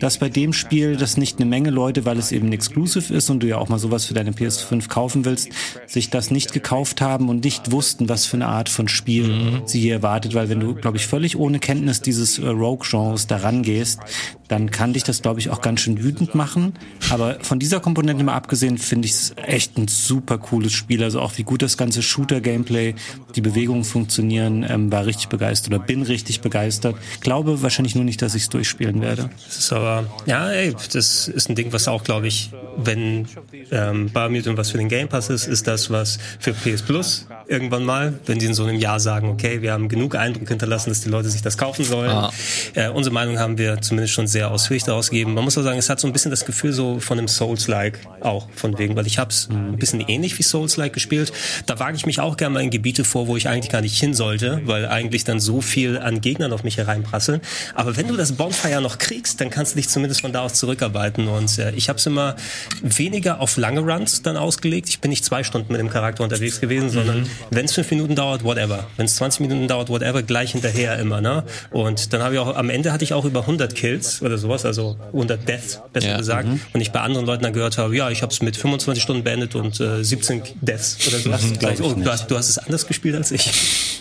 dass 0.00 0.18
bei 0.18 0.28
dem 0.28 0.52
Spiel 0.52 0.96
das 0.96 1.16
nicht 1.16 1.38
eine 1.38 1.46
Menge 1.46 1.70
Leute, 1.70 2.04
weil 2.04 2.18
es 2.18 2.32
eben 2.32 2.48
ein 2.48 2.52
Exclusive 2.52 3.12
ist 3.12 3.30
und 3.30 3.42
du 3.42 3.46
ja 3.46 3.58
auch 3.58 3.68
mal 3.68 3.78
sowas 3.78 4.04
für 4.04 4.14
deine 4.14 4.32
PS5 4.32 4.88
kaufen 4.88 5.24
willst, 5.24 5.50
sich 5.86 6.10
das 6.10 6.30
nicht 6.30 6.52
gekauft 6.52 7.00
haben 7.00 7.28
und 7.28 7.44
nicht 7.44 7.72
wussten, 7.72 8.08
was 8.08 8.26
für 8.26 8.36
eine 8.36 8.46
Art 8.46 8.68
von 8.68 8.88
Spiel 8.88 9.28
mhm. 9.28 9.62
sie 9.66 9.80
hier 9.80 9.94
erwartet, 9.94 10.34
weil 10.34 10.48
wenn 10.48 10.60
du, 10.60 10.74
glaube 10.74 10.96
ich, 10.96 11.06
völlig 11.06 11.36
ohne 11.36 11.58
Kenntnis 11.58 12.00
dieses 12.00 12.38
äh, 12.38 12.46
Rogue-Genres 12.46 13.26
daran 13.26 13.62
gehst, 13.62 14.00
dann 14.48 14.70
kann 14.70 14.92
dich 14.92 15.04
das, 15.04 15.22
glaube 15.22 15.40
ich, 15.40 15.50
auch 15.50 15.60
ganz 15.60 15.80
schön 15.80 16.02
wütend 16.02 16.34
machen. 16.34 16.74
Aber 17.10 17.38
von 17.40 17.58
dieser 17.58 17.80
Komponente 17.80 18.24
mal 18.24 18.34
abgesehen, 18.34 18.78
finde 18.78 19.06
ich 19.06 19.12
es 19.12 19.34
echt 19.36 19.76
ein 19.76 19.88
super 19.88 20.38
cooles 20.38 20.72
Spiel. 20.72 21.02
Also 21.02 21.20
auch 21.20 21.36
wie 21.36 21.42
gut 21.42 21.62
das 21.62 21.76
ganze 21.76 22.02
Shooter-Gameplay, 22.02 22.94
die 23.34 23.40
Bewegungen 23.40 23.84
funktionieren, 23.84 24.64
ähm, 24.68 24.92
war 24.92 25.06
richtig 25.06 25.28
begeistert 25.28 25.72
oder 25.72 25.82
bin 25.82 26.02
richtig 26.02 26.40
begeistert. 26.40 26.96
Glaube 27.20 27.62
wahrscheinlich 27.62 27.94
nur 27.94 28.04
nicht, 28.04 28.22
dass 28.22 28.34
ich 28.34 28.42
es 28.42 28.48
durchspielen 28.48 29.00
werde. 29.00 29.30
Das 29.46 29.58
ist 29.58 29.72
aber, 29.72 30.06
ja, 30.26 30.50
ey, 30.50 30.74
das 30.92 31.28
ist 31.28 31.48
ein 31.48 31.54
Ding, 31.54 31.72
was 31.72 31.88
auch, 31.88 32.04
glaube 32.04 32.28
ich, 32.28 32.50
wenn 32.76 33.26
ähm, 33.70 34.10
Biomutant 34.10 34.58
was 34.58 34.70
für 34.70 34.78
den 34.78 34.88
Game 34.88 35.08
Pass 35.08 35.30
ist, 35.30 35.46
ist 35.46 35.66
das 35.66 35.90
was 35.90 36.18
für 36.38 36.52
PS 36.52 36.82
Plus 36.82 37.26
irgendwann 37.48 37.84
mal, 37.84 38.18
wenn 38.26 38.40
sie 38.40 38.46
in 38.46 38.54
so 38.54 38.64
einem 38.64 38.78
Jahr 38.78 39.00
sagen, 39.00 39.28
okay, 39.28 39.62
wir 39.62 39.72
haben 39.72 39.88
genug 39.88 40.14
Eindruck 40.14 40.48
hinterlassen, 40.48 40.90
dass 40.90 41.00
die 41.00 41.08
Leute 41.08 41.28
sich 41.28 41.42
das 41.42 41.56
kaufen 41.56 41.84
sollen. 41.84 42.10
Ah. 42.10 42.32
Äh, 42.74 42.88
unsere 42.88 43.14
Meinung 43.14 43.38
haben 43.38 43.58
wir 43.58 43.80
zumindest 43.80 44.14
schon 44.14 44.26
sehr 44.26 44.35
ausführlich 44.44 44.84
daraus 44.84 45.10
gegeben. 45.10 45.34
Man 45.34 45.44
muss 45.44 45.56
auch 45.58 45.62
sagen, 45.62 45.78
es 45.78 45.88
hat 45.88 46.00
so 46.00 46.06
ein 46.06 46.12
bisschen 46.12 46.30
das 46.30 46.44
Gefühl 46.44 46.72
so 46.72 47.00
von 47.00 47.18
einem 47.18 47.28
Souls-like 47.28 48.00
auch 48.20 48.48
von 48.54 48.78
wegen, 48.78 48.96
weil 48.96 49.06
ich 49.06 49.18
habe 49.18 49.30
es 49.30 49.48
ein 49.50 49.76
bisschen 49.76 50.00
ähnlich 50.00 50.38
wie 50.38 50.42
Souls-like 50.42 50.92
gespielt. 50.92 51.32
Da 51.66 51.78
wage 51.78 51.96
ich 51.96 52.06
mich 52.06 52.20
auch 52.20 52.36
gerne 52.36 52.54
mal 52.54 52.62
in 52.62 52.70
Gebiete 52.70 53.04
vor, 53.04 53.26
wo 53.26 53.36
ich 53.36 53.48
eigentlich 53.48 53.70
gar 53.70 53.80
nicht 53.80 53.98
hin 53.98 54.14
sollte, 54.14 54.60
weil 54.64 54.86
eigentlich 54.86 55.24
dann 55.24 55.40
so 55.40 55.60
viel 55.60 55.98
an 55.98 56.20
Gegnern 56.20 56.52
auf 56.52 56.64
mich 56.64 56.76
hereinprasseln. 56.76 57.40
Aber 57.74 57.96
wenn 57.96 58.08
du 58.08 58.16
das 58.16 58.32
Bonfire 58.32 58.80
noch 58.80 58.98
kriegst, 58.98 59.40
dann 59.40 59.50
kannst 59.50 59.72
du 59.72 59.76
dich 59.76 59.88
zumindest 59.88 60.20
von 60.20 60.32
da 60.32 60.42
aus 60.42 60.54
zurückarbeiten. 60.54 61.28
Und 61.28 61.58
äh, 61.58 61.72
ich 61.72 61.88
habe 61.88 61.98
es 61.98 62.06
immer 62.06 62.36
weniger 62.82 63.40
auf 63.40 63.56
lange 63.56 63.80
Runs 63.80 64.22
dann 64.22 64.36
ausgelegt. 64.36 64.88
Ich 64.88 65.00
bin 65.00 65.10
nicht 65.10 65.24
zwei 65.24 65.44
Stunden 65.44 65.72
mit 65.72 65.80
dem 65.80 65.90
Charakter 65.90 66.24
unterwegs 66.24 66.60
gewesen, 66.60 66.86
mhm. 66.86 66.90
sondern 66.90 67.26
wenn 67.50 67.64
es 67.64 67.72
fünf 67.72 67.90
Minuten 67.90 68.14
dauert, 68.14 68.44
whatever. 68.44 68.86
Wenn 68.96 69.06
es 69.06 69.16
20 69.16 69.40
Minuten 69.40 69.68
dauert, 69.68 69.88
whatever, 69.88 70.22
gleich 70.22 70.52
hinterher 70.52 70.98
immer. 70.98 71.20
Ne? 71.20 71.44
Und 71.70 72.12
dann 72.12 72.22
habe 72.22 72.34
ich 72.34 72.40
auch, 72.40 72.54
am 72.56 72.70
Ende 72.70 72.92
hatte 72.92 73.04
ich 73.04 73.12
auch 73.12 73.24
über 73.24 73.40
100 73.40 73.74
Kills 73.74 74.22
oder 74.26 74.38
sowas, 74.38 74.64
also 74.64 74.96
100 75.12 75.48
Deaths, 75.48 75.80
besser 75.92 76.10
ja. 76.10 76.18
gesagt. 76.18 76.48
Mhm. 76.48 76.60
Und 76.72 76.80
ich 76.80 76.92
bei 76.92 77.00
anderen 77.00 77.26
Leuten 77.26 77.42
dann 77.42 77.52
gehört 77.52 77.78
habe, 77.78 77.96
ja, 77.96 78.10
ich 78.10 78.22
habe 78.22 78.32
es 78.32 78.42
mit 78.42 78.56
25 78.56 79.02
Stunden 79.02 79.24
beendet 79.24 79.54
und 79.54 79.80
äh, 79.80 80.02
17 80.04 80.42
Deaths 80.60 80.98
oder 81.08 81.18
sowas. 81.18 81.42
Mhm, 81.42 81.84
oh, 81.84 81.94
du, 81.94 82.10
hast, 82.10 82.30
du 82.30 82.36
hast 82.36 82.48
es 82.48 82.58
anders 82.58 82.86
gespielt 82.86 83.16
als 83.16 83.30
ich. 83.30 83.95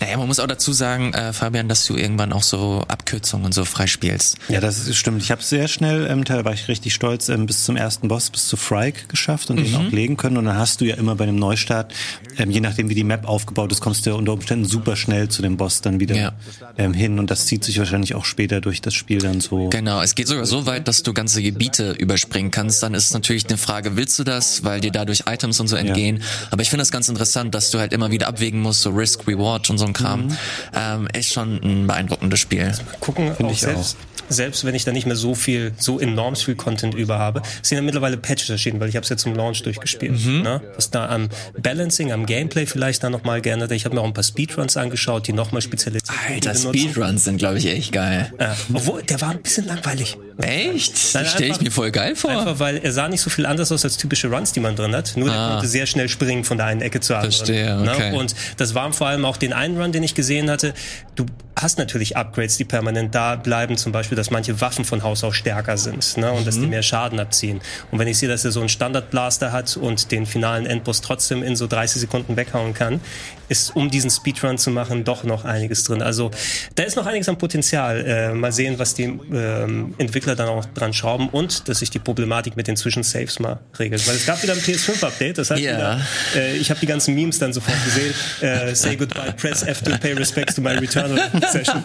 Naja, 0.00 0.16
man 0.16 0.26
muss 0.26 0.40
auch 0.40 0.46
dazu 0.46 0.72
sagen, 0.72 1.12
äh, 1.14 1.32
Fabian, 1.32 1.68
dass 1.68 1.84
du 1.86 1.96
irgendwann 1.96 2.32
auch 2.32 2.42
so 2.42 2.84
Abkürzungen 2.88 3.46
und 3.46 3.54
so 3.54 3.64
freispielst. 3.64 4.38
Ja, 4.48 4.60
das 4.60 4.86
ist, 4.86 4.96
stimmt. 4.96 5.22
Ich 5.22 5.30
habe 5.30 5.42
sehr 5.42 5.68
schnell, 5.68 6.06
ähm, 6.06 6.24
da 6.24 6.44
war 6.44 6.52
ich 6.52 6.68
richtig 6.68 6.94
stolz, 6.94 7.28
ähm, 7.28 7.46
bis 7.46 7.64
zum 7.64 7.76
ersten 7.76 8.08
Boss, 8.08 8.30
bis 8.30 8.48
zu 8.48 8.56
Frike 8.56 9.06
geschafft 9.08 9.50
und 9.50 9.58
mhm. 9.58 9.64
den 9.64 9.74
auch 9.76 9.92
legen 9.92 10.16
können. 10.16 10.36
Und 10.36 10.46
dann 10.46 10.56
hast 10.56 10.80
du 10.80 10.84
ja 10.84 10.96
immer 10.96 11.14
bei 11.14 11.24
einem 11.24 11.36
Neustart, 11.36 11.92
ähm, 12.38 12.50
je 12.50 12.60
nachdem 12.60 12.88
wie 12.88 12.94
die 12.94 13.04
Map 13.04 13.26
aufgebaut 13.28 13.72
ist, 13.72 13.80
kommst 13.80 14.06
du 14.06 14.10
ja 14.10 14.16
unter 14.16 14.32
Umständen 14.32 14.64
super 14.64 14.96
schnell 14.96 15.28
zu 15.28 15.42
dem 15.42 15.56
Boss 15.56 15.80
dann 15.80 16.00
wieder 16.00 16.16
ja. 16.16 16.32
ähm, 16.78 16.94
hin. 16.94 17.18
Und 17.18 17.30
das 17.30 17.46
zieht 17.46 17.64
sich 17.64 17.78
wahrscheinlich 17.78 18.14
auch 18.14 18.24
später 18.24 18.60
durch 18.60 18.80
das 18.80 18.94
Spiel 18.94 19.18
dann 19.18 19.40
so. 19.40 19.68
Genau, 19.70 20.00
es 20.00 20.14
geht 20.14 20.28
sogar 20.28 20.46
so 20.46 20.66
weit, 20.66 20.88
dass 20.88 21.02
du 21.02 21.12
ganze 21.12 21.42
Gebiete 21.42 21.92
überspringen 21.92 22.50
kannst. 22.50 22.82
Dann 22.82 22.94
ist 22.94 23.06
es 23.06 23.12
natürlich 23.12 23.46
eine 23.48 23.58
Frage, 23.58 23.96
willst 23.96 24.18
du 24.18 24.24
das, 24.24 24.64
weil 24.64 24.80
dir 24.80 24.90
dadurch 24.90 25.24
Items 25.26 25.60
und 25.60 25.68
so 25.68 25.76
entgehen. 25.76 26.18
Ja. 26.18 26.22
Aber 26.50 26.62
ich 26.62 26.70
finde 26.70 26.82
das 26.82 26.90
ganz 26.90 27.08
interessant, 27.08 27.54
dass 27.54 27.70
du 27.70 27.78
halt 27.78 27.92
immer 27.92 28.10
wieder 28.10 28.28
abwägen 28.28 28.60
musst, 28.60 28.82
so 28.82 28.90
Risk, 28.90 29.26
Reward 29.26 29.70
und 29.70 29.78
so 29.78 29.83
ein 29.84 29.92
Kram. 29.92 30.26
Mhm. 30.26 30.36
Ähm, 30.74 31.08
ist 31.16 31.32
schon 31.32 31.60
ein 31.62 31.86
beeindruckendes 31.86 32.40
Spiel. 32.40 32.72
Gucken, 33.00 33.32
auch, 33.32 33.44
auch 33.44 33.54
selbst, 33.54 33.96
selbst 34.28 34.64
wenn 34.64 34.74
ich 34.74 34.84
da 34.84 34.92
nicht 34.92 35.06
mehr 35.06 35.16
so 35.16 35.34
viel, 35.34 35.72
so 35.78 36.00
enorm 36.00 36.36
viel 36.36 36.54
Content 36.54 36.94
über 36.94 37.18
habe, 37.18 37.42
sind 37.62 37.76
ja 37.76 37.82
mittlerweile 37.82 38.16
Patches 38.16 38.50
erschienen, 38.50 38.80
weil 38.80 38.88
ich 38.88 38.96
habe 38.96 39.04
es 39.04 39.10
ja 39.10 39.16
zum 39.16 39.34
Launch 39.34 39.62
durchgespielt. 39.62 40.24
Mhm. 40.24 40.42
Ne? 40.42 40.60
Was 40.74 40.90
da 40.90 41.08
am 41.08 41.28
Balancing, 41.60 42.12
am 42.12 42.26
Gameplay 42.26 42.66
vielleicht 42.66 43.02
dann 43.02 43.12
nochmal 43.12 43.40
gerne. 43.40 43.72
Ich 43.74 43.84
habe 43.84 43.94
mir 43.94 44.00
auch 44.00 44.06
ein 44.06 44.14
paar 44.14 44.24
Speedruns 44.24 44.76
angeschaut, 44.76 45.26
die 45.26 45.32
nochmal 45.32 45.62
spezialisiert 45.62 46.10
Alter, 46.28 46.54
Speedruns 46.54 47.24
sind, 47.24 47.38
glaube 47.38 47.58
ich, 47.58 47.66
echt 47.66 47.92
geil. 47.92 48.32
Ja, 48.38 48.56
obwohl, 48.72 49.02
der 49.02 49.20
war 49.20 49.30
ein 49.30 49.42
bisschen 49.42 49.66
langweilig. 49.66 50.16
Echt? 50.38 51.14
Das 51.14 51.32
stelle 51.32 51.52
ich 51.52 51.60
mir 51.60 51.70
voll 51.70 51.90
geil 51.90 52.16
vor. 52.16 52.30
Einfach, 52.30 52.58
weil 52.58 52.78
er 52.78 52.92
sah 52.92 53.08
nicht 53.08 53.20
so 53.20 53.30
viel 53.30 53.46
anders 53.46 53.70
aus 53.70 53.84
als 53.84 53.96
typische 53.96 54.28
Runs, 54.28 54.52
die 54.52 54.60
man 54.60 54.74
drin 54.74 54.94
hat. 54.94 55.16
Nur 55.16 55.30
ah. 55.30 55.32
der 55.32 55.48
konnte 55.54 55.68
sehr 55.68 55.86
schnell 55.86 56.08
springen 56.08 56.44
von 56.44 56.58
der 56.58 56.66
einen 56.66 56.80
Ecke 56.80 57.00
zur 57.00 57.16
anderen. 57.16 57.32
Verstehe, 57.32 57.76
ne? 57.76 57.92
okay. 57.92 58.10
Ne? 58.10 58.18
Und 58.18 58.34
das 58.56 58.74
war 58.74 58.92
vor 58.92 59.06
allem 59.06 59.24
auch 59.24 59.36
den 59.36 59.52
einen 59.52 59.80
Run, 59.80 59.92
den 59.92 60.02
ich 60.02 60.14
gesehen 60.14 60.50
hatte. 60.50 60.74
Du 61.14 61.26
hast 61.56 61.78
natürlich 61.78 62.16
Upgrades, 62.16 62.56
die 62.56 62.64
permanent 62.64 63.14
da 63.14 63.36
bleiben. 63.36 63.76
Zum 63.76 63.92
Beispiel, 63.92 64.16
dass 64.16 64.30
manche 64.30 64.60
Waffen 64.60 64.84
von 64.84 65.02
Haus 65.02 65.22
aus 65.24 65.36
stärker 65.36 65.76
sind 65.76 66.16
ne? 66.16 66.32
und 66.32 66.40
mhm. 66.40 66.44
dass 66.44 66.56
die 66.56 66.62
mhm. 66.62 66.70
mehr 66.70 66.82
Schaden 66.82 67.20
abziehen. 67.20 67.60
Und 67.90 67.98
wenn 67.98 68.08
ich 68.08 68.18
sehe, 68.18 68.28
dass 68.28 68.44
er 68.44 68.50
so 68.50 68.60
einen 68.60 68.68
Standard-Blaster 68.68 69.52
hat 69.52 69.76
und 69.76 70.10
den 70.10 70.26
finalen 70.26 70.66
Endboss 70.66 71.00
trotzdem 71.00 71.42
in 71.42 71.56
so 71.56 71.66
30 71.66 72.00
Sekunden 72.00 72.36
weghauen 72.36 72.74
kann, 72.74 73.00
ist, 73.48 73.74
um 73.76 73.90
diesen 73.90 74.10
Speedrun 74.10 74.58
zu 74.58 74.70
machen, 74.70 75.04
doch 75.04 75.24
noch 75.24 75.44
einiges 75.44 75.84
drin. 75.84 76.02
Also 76.02 76.30
da 76.74 76.82
ist 76.82 76.96
noch 76.96 77.06
einiges 77.06 77.28
an 77.28 77.38
Potenzial. 77.38 78.04
Äh, 78.06 78.34
mal 78.34 78.52
sehen, 78.52 78.78
was 78.78 78.94
die 78.94 79.04
ähm, 79.04 79.94
Entwickler 79.98 80.36
dann 80.36 80.48
auch 80.48 80.64
dran 80.66 80.92
schrauben 80.92 81.28
und 81.28 81.68
dass 81.68 81.78
sich 81.78 81.90
die 81.90 81.98
Problematik 81.98 82.56
mit 82.56 82.66
den 82.66 82.76
Zwischensaves 82.76 83.38
mal 83.38 83.60
regelt. 83.78 84.06
Weil 84.06 84.16
es 84.16 84.26
gab 84.26 84.42
wieder 84.42 84.52
ein 84.52 84.60
PS5-Update, 84.60 85.38
das 85.38 85.50
heißt, 85.50 85.62
yeah. 85.62 85.76
wieder, 85.76 86.00
äh, 86.36 86.56
ich 86.56 86.70
habe 86.70 86.80
die 86.80 86.86
ganzen 86.86 87.14
Memes 87.14 87.38
dann 87.38 87.52
sofort 87.52 87.82
gesehen. 87.84 88.14
Äh, 88.40 88.74
say 88.74 88.96
goodbye, 88.96 89.32
press 89.32 89.62
F 89.62 89.82
to 89.82 89.90
pay 89.98 90.12
respects 90.12 90.54
to 90.54 90.60
my 90.60 90.72
Returnal 90.72 91.30
Session. 91.50 91.84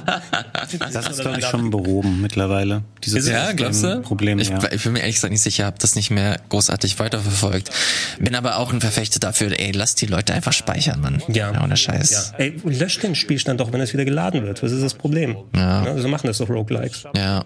Das 0.91 1.07
ist, 1.07 1.21
glaube 1.21 1.39
ich, 1.39 1.45
schon 1.45 1.69
behoben 1.69 2.21
mittlerweile. 2.21 2.83
Dieses 3.03 3.27
ja, 3.27 3.51
glaubst 3.53 3.83
du? 3.83 4.01
Problem, 4.01 4.39
ich, 4.39 4.49
ja. 4.49 4.59
ich 4.71 4.83
bin 4.83 4.93
mir 4.93 4.99
ehrlich 4.99 5.15
gesagt 5.15 5.31
nicht 5.31 5.41
sicher, 5.41 5.65
habe 5.65 5.77
das 5.79 5.95
nicht 5.95 6.11
mehr 6.11 6.39
großartig 6.49 6.99
weiterverfolgt. 6.99 7.71
Bin 8.19 8.35
aber 8.35 8.57
auch 8.57 8.73
ein 8.73 8.81
Verfechter 8.81 9.19
dafür, 9.19 9.57
ey, 9.59 9.71
lass 9.71 9.95
die 9.95 10.05
Leute 10.05 10.33
einfach 10.33 10.53
speichern, 10.53 11.01
Mann. 11.01 11.21
Ja. 11.27 11.48
Ja 11.53 11.63
ohne 11.63 11.77
Scheiß. 11.77 12.33
Ja. 12.33 12.37
Ey, 12.37 12.61
löscht 12.63 13.03
den 13.03 13.15
Spielstand 13.15 13.59
doch, 13.59 13.71
wenn 13.71 13.81
es 13.81 13.93
wieder 13.93 14.05
geladen 14.05 14.43
wird. 14.43 14.61
Was 14.63 14.71
ist 14.71 14.83
das 14.83 14.93
Problem? 14.93 15.37
Ja. 15.55 15.85
ja 15.85 15.91
also 15.91 16.07
machen 16.07 16.27
das 16.27 16.37
doch 16.37 16.49
Roguelikes. 16.49 17.03
Ja. 17.15 17.43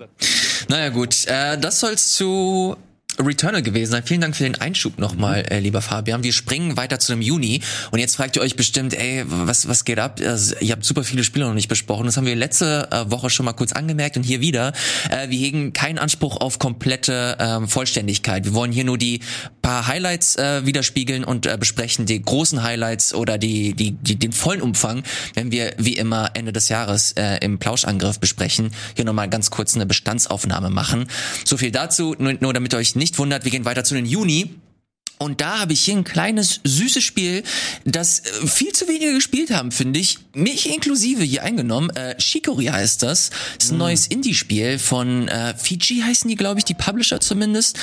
Naja, 0.70 0.89
gut. 0.89 1.26
Äh, 1.28 1.58
das 1.58 1.80
soll's 1.80 2.13
zu 2.13 2.76
Returnal 3.19 3.62
gewesen 3.62 3.91
sein. 3.91 4.04
Vielen 4.06 4.21
Dank 4.21 4.36
für 4.36 4.43
den 4.43 4.56
Einschub 4.56 4.97
nochmal, 4.99 5.45
äh, 5.49 5.60
lieber 5.60 5.82
Fabian. 5.82 6.23
Wir 6.23 6.34
springen 6.34 6.78
weiter 6.78 6.99
zu 6.99 7.12
dem 7.12 7.21
Juni. 7.21 7.62
Und 7.91 7.99
jetzt 7.99 8.15
fragt 8.15 8.36
ihr 8.36 8.41
euch 8.41 8.56
bestimmt, 8.56 8.93
ey, 8.93 9.23
was, 9.26 9.67
was 9.67 9.86
geht 9.86 9.99
ab? 9.99 10.19
Also, 10.23 10.56
ihr 10.60 10.71
habt 10.71 10.86
super 10.86 11.04
viele 11.04 11.23
Spiele 11.23 11.45
noch 11.45 11.54
nicht 11.54 11.67
besprochen. 11.67 12.06
Das 12.06 12.17
haben 12.17 12.26
wir 12.26 12.36
letzte 12.36 12.88
äh, 12.91 13.12
Woche 13.12 13.30
schon 13.30 13.45
mal 13.45 13.54
kurz 13.54 13.73
angemerkt 13.73 14.17
und 14.17 14.23
hier 14.23 14.41
wieder. 14.41 14.73
Äh, 15.10 15.30
wir 15.30 15.38
hegen 15.38 15.73
keinen 15.73 15.97
Anspruch 15.97 16.38
auf 16.38 16.60
komplette 16.60 17.38
ähm, 17.39 17.67
Vollständigkeit. 17.67 18.45
Wir 18.45 18.54
wollen 18.54 18.71
hier 18.71 18.84
nur 18.84 18.97
die 18.97 19.21
paar 19.62 19.88
Highlights 19.88 20.36
äh, 20.36 20.65
widerspiegeln 20.65 21.23
und 21.23 21.45
äh, 21.45 21.58
besprechen 21.58 22.06
die 22.06 22.21
großen 22.21 22.63
Highlights 22.63 23.13
oder 23.13 23.38
die, 23.38 23.73
die, 23.73 23.91
die, 23.91 24.17
den 24.17 24.32
vollen 24.32 24.62
Umfang, 24.62 25.04
wenn 25.34 25.52
wir 25.52 25.73
wie 25.78 25.95
immer 25.95 26.32
Ende 26.34 26.52
des 26.52 26.69
Jahres 26.69 27.13
äh, 27.13 27.38
im 27.38 27.60
Plauschangriff 27.60 28.19
besprechen. 28.19 28.71
Hier 28.95 29.06
nochmal 29.06 29.30
ganz 29.30 29.52
kurz 29.52 29.76
eine 29.76 29.86
Bestandsaufnahme 29.86 30.69
machen. 30.69 31.08
So 31.45 31.58
viel 31.58 31.71
dazu, 31.71 32.15
nur, 32.17 32.34
nur 32.39 32.54
damit 32.54 32.73
ihr 32.73 32.78
euch 32.78 32.95
nicht 33.04 33.20
wundert, 33.20 33.44
wir 33.44 33.52
gehen 33.52 33.66
weiter 33.66 33.84
zu 33.84 33.96
den 33.96 34.06
Juni. 34.06 34.50
Und 35.20 35.42
da 35.42 35.60
habe 35.60 35.74
ich 35.74 35.82
hier 35.82 35.96
ein 35.96 36.04
kleines, 36.04 36.60
süßes 36.63 37.04
Spiel, 37.04 37.44
das 37.86 38.20
äh, 38.20 38.48
viel 38.48 38.74
zu 38.74 38.88
wenige 38.88 39.13
gespielt 39.13 39.52
haben, 39.52 39.72
finde 39.72 40.00
ich. 40.00 40.18
Mich 40.34 40.74
inklusive 40.74 41.24
hier 41.24 41.44
eingenommen. 41.44 41.89
Äh, 41.92 42.20
Shikori 42.20 42.66
heißt 42.66 43.04
das. 43.04 43.30
Das 43.58 43.66
ist 43.66 43.72
ein 43.72 43.78
mm. 43.78 43.80
neues 43.80 44.08
Indie-Spiel 44.08 44.80
von 44.80 45.28
äh, 45.28 45.54
Fiji 45.56 46.02
heißen 46.02 46.30
die, 46.30 46.36
glaube 46.36 46.60
ich, 46.60 46.66
die 46.66 46.74
Publisher 46.74 47.20
zumindest. 47.20 47.78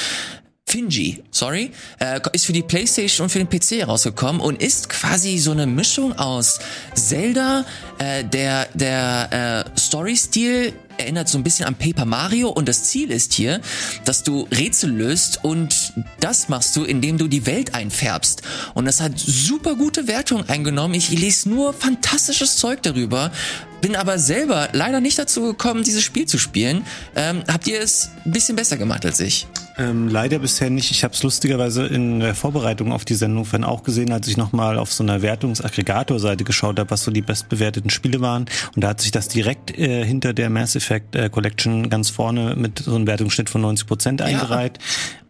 Finji, 0.66 1.24
sorry, 1.32 1.72
äh, 1.98 2.20
ist 2.32 2.46
für 2.46 2.52
die 2.52 2.62
PlayStation 2.62 3.24
und 3.24 3.30
für 3.30 3.44
den 3.44 3.48
PC 3.48 3.88
rausgekommen 3.88 4.40
und 4.40 4.62
ist 4.62 4.88
quasi 4.88 5.38
so 5.38 5.50
eine 5.50 5.66
Mischung 5.66 6.16
aus 6.16 6.60
Zelda, 6.94 7.64
äh, 7.98 8.22
der 8.24 8.68
der 8.74 9.66
äh, 9.74 9.80
Story-Stil 9.80 10.72
erinnert 11.00 11.28
so 11.28 11.38
ein 11.38 11.42
bisschen 11.42 11.66
an 11.66 11.74
Paper 11.74 12.04
Mario 12.04 12.48
und 12.50 12.68
das 12.68 12.84
Ziel 12.84 13.10
ist 13.10 13.32
hier, 13.32 13.60
dass 14.04 14.22
du 14.22 14.46
Rätsel 14.50 14.90
löst 14.90 15.44
und 15.44 15.92
das 16.20 16.48
machst 16.48 16.76
du, 16.76 16.84
indem 16.84 17.18
du 17.18 17.28
die 17.28 17.46
Welt 17.46 17.74
einfärbst. 17.74 18.42
Und 18.74 18.84
das 18.84 19.00
hat 19.00 19.12
super 19.16 19.74
gute 19.74 20.06
Wertung 20.06 20.48
eingenommen. 20.48 20.94
Ich 20.94 21.10
lese 21.10 21.48
nur 21.48 21.72
fantastisches 21.72 22.56
Zeug 22.56 22.82
darüber, 22.82 23.32
bin 23.80 23.96
aber 23.96 24.18
selber 24.18 24.68
leider 24.72 25.00
nicht 25.00 25.18
dazu 25.18 25.42
gekommen, 25.42 25.82
dieses 25.82 26.02
Spiel 26.02 26.26
zu 26.26 26.38
spielen. 26.38 26.84
Ähm, 27.16 27.42
habt 27.48 27.66
ihr 27.66 27.80
es 27.80 28.10
ein 28.24 28.32
bisschen 28.32 28.56
besser 28.56 28.76
gemacht 28.76 29.04
als 29.04 29.20
ich? 29.20 29.46
Ähm, 29.78 30.08
leider 30.08 30.38
bisher 30.40 30.68
nicht. 30.68 30.90
Ich 30.90 31.04
habe 31.04 31.14
es 31.14 31.22
lustigerweise 31.22 31.86
in 31.86 32.20
der 32.20 32.34
Vorbereitung 32.34 32.92
auf 32.92 33.04
die 33.04 33.14
Sendung 33.14 33.46
dann 33.50 33.64
auch 33.64 33.82
gesehen, 33.82 34.12
als 34.12 34.28
ich 34.28 34.36
nochmal 34.36 34.78
auf 34.78 34.92
so 34.92 35.02
einer 35.02 35.22
Wertungsaggregator-Seite 35.22 36.44
geschaut 36.44 36.78
habe, 36.78 36.90
was 36.90 37.04
so 37.04 37.10
die 37.10 37.22
bestbewerteten 37.22 37.90
Spiele 37.90 38.20
waren. 38.20 38.44
Und 38.74 38.84
da 38.84 38.88
hat 38.88 39.00
sich 39.00 39.10
das 39.10 39.28
direkt 39.28 39.76
äh, 39.78 40.04
hinter 40.04 40.34
der 40.34 40.50
Mass 40.50 40.76
Effect 40.76 41.16
äh, 41.16 41.30
Collection 41.30 41.88
ganz 41.88 42.10
vorne 42.10 42.56
mit 42.56 42.80
so 42.80 42.94
einem 42.94 43.06
Wertungsschnitt 43.06 43.48
von 43.48 43.62
90 43.62 43.86
Prozent 43.86 44.22
eingereiht. 44.22 44.78
Ja. 44.78 44.84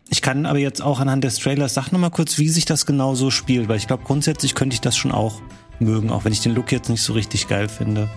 Ich 0.08 0.22
kann 0.22 0.44
aber 0.44 0.58
jetzt 0.58 0.82
auch 0.82 0.98
anhand 0.98 1.22
des 1.22 1.36
Trailers, 1.36 1.74
sag 1.74 1.92
nochmal 1.92 2.10
kurz, 2.10 2.38
wie 2.38 2.48
sich 2.48 2.64
das 2.64 2.84
genau 2.84 3.14
so 3.14 3.30
spielt, 3.30 3.68
weil 3.68 3.76
ich 3.76 3.86
glaube, 3.86 4.02
grundsätzlich 4.04 4.56
könnte 4.56 4.74
ich 4.74 4.80
das 4.80 4.96
schon 4.96 5.12
auch 5.12 5.40
mögen, 5.78 6.10
auch 6.10 6.24
wenn 6.24 6.32
ich 6.32 6.40
den 6.40 6.54
Look 6.54 6.72
jetzt 6.72 6.88
nicht 6.90 7.02
so 7.02 7.12
richtig 7.12 7.46
geil 7.46 7.68
finde. 7.68 8.08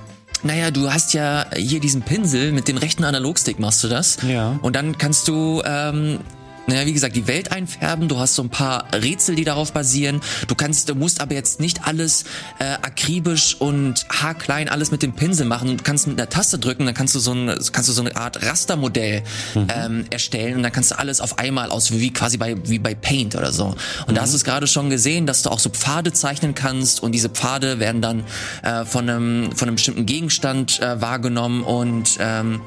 Naja, 0.44 0.72
du 0.72 0.92
hast 0.92 1.14
ja 1.14 1.46
hier 1.56 1.80
diesen 1.80 2.02
Pinsel, 2.02 2.52
mit 2.52 2.68
dem 2.68 2.78
rechten 2.78 3.06
Analogstick 3.06 3.60
machst 3.60 3.82
du 3.84 3.88
das. 3.88 4.18
Ja. 4.28 4.60
Und 4.62 4.76
dann 4.76 4.98
kannst 4.98 5.30
du 5.30 5.62
ähm, 5.66 6.20
naja, 6.68 6.86
wie 6.86 6.94
gesagt, 6.94 7.16
die 7.16 7.28
Welt 7.28 7.52
einfärben. 7.52 8.08
Du 8.08 8.20
hast 8.20 8.36
so 8.36 8.44
ein 8.44 8.50
paar 8.50 8.86
Rätsel, 8.94 9.36
die 9.36 9.44
darauf 9.44 9.74
basieren. 9.74 10.22
Du 10.48 10.56
kannst, 10.56 10.90
du 10.90 10.96
musst 10.96 11.20
aber 11.20 11.34
jetzt 11.34 11.60
nicht 11.60 11.86
alles 11.86 12.24
äh, 12.60 12.66
akribisch 12.66 13.56
und 13.60 14.06
haarklein 14.10 14.70
alles 14.70 14.92
mit 14.92 15.04
dem 15.04 15.14
Pinsel 15.14 15.46
machen. 15.46 15.78
Du 15.78 15.84
kannst 15.84 16.08
mit 16.08 16.20
einer 16.20 16.30
Taste 16.30 16.58
drücken, 16.60 16.86
dann 16.86 16.96
kannst 16.96 17.16
du 17.16 17.20
so, 17.20 17.34
ein, 17.34 17.48
kannst 17.72 17.90
du 17.90 17.94
so 17.94 18.02
eine 18.02 18.16
Art 18.16 18.42
Rastermodell 18.44 19.24
mhm. 19.56 19.68
ähm, 19.76 20.06
erstellen 20.10 20.58
und 20.58 20.64
dann 20.64 20.72
kannst 20.72 20.92
du 20.92 21.00
alles 21.00 21.20
auf 21.20 21.40
einmal 21.40 21.70
aus, 21.70 21.92
wie 21.92 22.12
quasi 22.12 22.38
bei 22.38 22.56
wie 22.66 22.80
bei 22.80 22.96
Paint 22.96 23.36
oder 23.36 23.52
so. 23.52 23.66
Und 23.66 23.78
mhm. 24.10 24.16
da 24.16 24.22
hast 24.22 24.32
du 24.32 24.38
es 24.38 24.44
gerade 24.44 24.68
schon 24.68 24.90
gesehen, 24.90 25.26
dass 25.26 25.42
du 25.42 25.50
auch 25.50 25.60
so 25.60 25.70
Pfade 25.70 26.14
zeichnen 26.14 26.56
kannst 26.56 27.04
und 27.04 27.12
diese 27.12 27.30
Pfade 27.30 27.80
werden 27.80 28.02
dann 28.02 28.24
äh, 28.64 28.86
von 28.86 29.10
einem 29.10 29.52
von 29.52 29.68
einem 29.68 29.76
bestimmten 29.76 30.06
Gegenstand 30.06 30.80
äh, 30.80 31.02
wahrgenommen 31.02 31.64
und 31.64 32.18
ähm, 32.20 32.62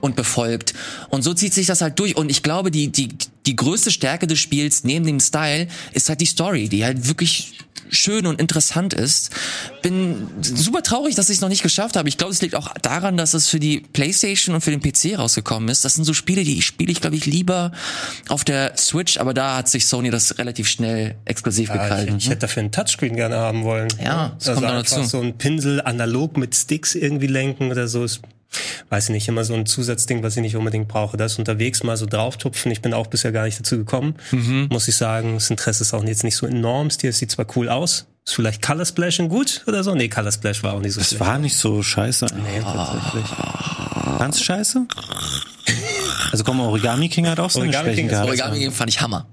und 0.00 0.16
befolgt. 0.16 0.74
Und 1.08 1.22
so 1.22 1.34
zieht 1.34 1.54
sich 1.54 1.66
das 1.66 1.80
halt 1.80 1.98
durch. 1.98 2.16
Und 2.16 2.30
ich 2.30 2.42
glaube, 2.42 2.70
die, 2.70 2.88
die, 2.88 3.08
die 3.46 3.56
größte 3.56 3.90
Stärke 3.90 4.26
des 4.26 4.38
Spiels 4.38 4.84
neben 4.84 5.06
dem 5.06 5.20
Style 5.20 5.68
ist 5.92 6.08
halt 6.08 6.20
die 6.20 6.26
Story, 6.26 6.68
die 6.68 6.84
halt 6.84 7.08
wirklich 7.08 7.58
schön 7.90 8.26
und 8.26 8.40
interessant 8.40 8.94
ist. 8.94 9.30
Bin 9.82 10.28
super 10.40 10.82
traurig, 10.82 11.14
dass 11.14 11.30
ich 11.30 11.36
es 11.36 11.40
noch 11.40 11.48
nicht 11.48 11.62
geschafft 11.62 11.96
habe. 11.96 12.08
Ich 12.08 12.18
glaube, 12.18 12.32
es 12.32 12.40
liegt 12.42 12.54
auch 12.54 12.72
daran, 12.82 13.16
dass 13.16 13.34
es 13.34 13.48
für 13.48 13.60
die 13.60 13.80
PlayStation 13.80 14.54
und 14.54 14.60
für 14.60 14.70
den 14.70 14.80
PC 14.80 15.18
rausgekommen 15.18 15.68
ist. 15.68 15.84
Das 15.84 15.94
sind 15.94 16.04
so 16.04 16.14
Spiele, 16.14 16.44
die 16.44 16.62
spiele 16.62 16.92
ich, 16.92 17.00
glaube 17.00 17.16
ich, 17.16 17.26
lieber 17.26 17.72
auf 18.28 18.44
der 18.44 18.76
Switch, 18.76 19.18
aber 19.18 19.34
da 19.34 19.56
hat 19.56 19.68
sich 19.68 19.86
Sony 19.86 20.10
das 20.10 20.38
relativ 20.38 20.68
schnell 20.68 21.16
exklusiv 21.24 21.68
ja, 21.68 21.76
gekrallt. 21.76 22.08
Ich, 22.08 22.16
ich, 22.16 22.26
hätte 22.28 22.40
dafür 22.40 22.62
ein 22.62 22.72
Touchscreen 22.72 23.16
gerne 23.16 23.36
haben 23.36 23.64
wollen. 23.64 23.88
Ja, 24.02 24.32
das 24.38 24.48
also 24.48 24.60
kommt 24.60 24.72
dann 24.72 24.82
dazu. 24.82 25.02
So 25.04 25.20
ein 25.20 25.36
Pinsel 25.38 25.80
analog 25.82 26.36
mit 26.36 26.54
Sticks 26.54 26.94
irgendwie 26.94 27.26
lenken 27.26 27.70
oder 27.70 27.88
so 27.88 28.04
ist 28.04 28.20
weiß 28.88 29.04
ich 29.04 29.10
nicht, 29.10 29.28
immer 29.28 29.44
so 29.44 29.54
ein 29.54 29.66
Zusatzding, 29.66 30.22
was 30.22 30.36
ich 30.36 30.42
nicht 30.42 30.56
unbedingt 30.56 30.88
brauche. 30.88 31.16
Das 31.16 31.38
unterwegs 31.38 31.82
mal 31.82 31.96
so 31.96 32.06
drauftupfen. 32.06 32.70
Ich 32.72 32.82
bin 32.82 32.92
auch 32.92 33.06
bisher 33.06 33.32
gar 33.32 33.44
nicht 33.44 33.58
dazu 33.58 33.76
gekommen. 33.76 34.16
Mhm. 34.32 34.68
Muss 34.70 34.88
ich 34.88 34.96
sagen, 34.96 35.34
das 35.34 35.50
Interesse 35.50 35.82
ist 35.82 35.94
auch 35.94 36.04
jetzt 36.04 36.24
nicht 36.24 36.36
so 36.36 36.46
enorm. 36.46 36.90
Stil 36.90 37.12
sieht 37.12 37.30
zwar 37.30 37.46
cool 37.56 37.68
aus. 37.68 37.79
Ist 37.84 38.34
vielleicht 38.34 38.62
Color 38.62 38.84
Splashing 38.84 39.28
gut 39.28 39.62
oder 39.66 39.82
so? 39.82 39.94
Nee, 39.94 40.08
Color 40.08 40.32
Splash 40.32 40.62
war 40.62 40.74
auch 40.74 40.80
nicht 40.80 40.92
so 40.94 41.00
Das 41.00 41.08
schlecht. 41.08 41.20
war 41.20 41.38
nicht 41.38 41.56
so 41.56 41.82
scheiße. 41.82 42.26
Nee, 42.42 42.60
tatsächlich. 42.62 43.24
Ganz 44.18 44.40
scheiße? 44.42 44.86
Also 46.32 46.44
komm, 46.44 46.60
Origami 46.60 47.08
King 47.08 47.26
hat 47.26 47.40
auch 47.40 47.50
so 47.50 47.60
Origami 47.60 47.88
eine 47.88 47.94
Schwäche 47.96 48.08
gehabt. 48.08 48.28
Origami 48.28 48.58
King 48.58 48.70
fand 48.72 48.90
ich 48.90 49.00
Hammer. 49.00 49.26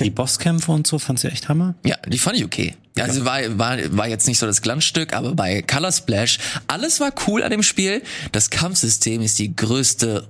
Die 0.00 0.10
Bosskämpfe 0.10 0.72
und 0.72 0.86
so 0.86 0.98
fand 0.98 1.20
sie 1.20 1.28
echt 1.30 1.48
Hammer? 1.48 1.74
Ja, 1.84 1.96
die 2.08 2.18
fand 2.18 2.36
ich 2.36 2.44
okay. 2.44 2.74
Ja, 2.96 3.04
also 3.04 3.24
war, 3.24 3.40
war, 3.56 3.76
war 3.96 4.08
jetzt 4.08 4.26
nicht 4.26 4.38
so 4.38 4.46
das 4.46 4.62
Glanzstück, 4.62 5.12
aber 5.14 5.34
bei 5.34 5.62
Color 5.62 5.92
Splash, 5.92 6.38
alles 6.66 6.98
war 6.98 7.12
cool 7.28 7.42
an 7.44 7.50
dem 7.50 7.62
Spiel. 7.62 8.02
Das 8.32 8.50
Kampfsystem 8.50 9.20
ist 9.22 9.38
die 9.38 9.54
größte 9.54 10.26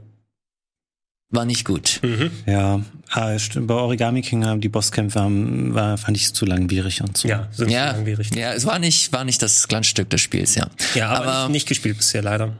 war 1.31 1.45
nicht 1.45 1.65
gut. 1.65 2.01
Mhm. 2.03 2.31
Ja, 2.47 2.81
ah. 3.11 3.37
Bei 3.61 3.75
Origami 3.75 4.23
King 4.23 4.45
haben 4.45 4.61
die 4.61 4.69
Bosskämpfe 4.69 5.21
haben, 5.21 5.75
war, 5.75 5.97
fand 5.97 6.17
ich 6.17 6.33
zu 6.35 6.45
langwierig 6.45 7.03
und 7.03 7.17
so. 7.17 7.29
Ja, 7.29 7.49
sind 7.53 7.71
ja, 7.71 7.93
langwierig. 7.93 8.35
Ja, 8.35 8.53
es 8.53 8.67
war 8.67 8.79
nicht, 8.79 9.13
war 9.13 9.25
nicht 9.25 9.41
das 9.43 9.69
Glanzstück 9.69 10.11
des 10.11 10.21
Spiels, 10.21 10.55
ja. 10.55 10.69
Ja, 10.95 11.11
aber, 11.11 11.27
aber 11.27 11.43
nicht, 11.45 11.55
nicht 11.55 11.69
gespielt 11.69 11.99
bisher 11.99 12.23
leider. 12.23 12.57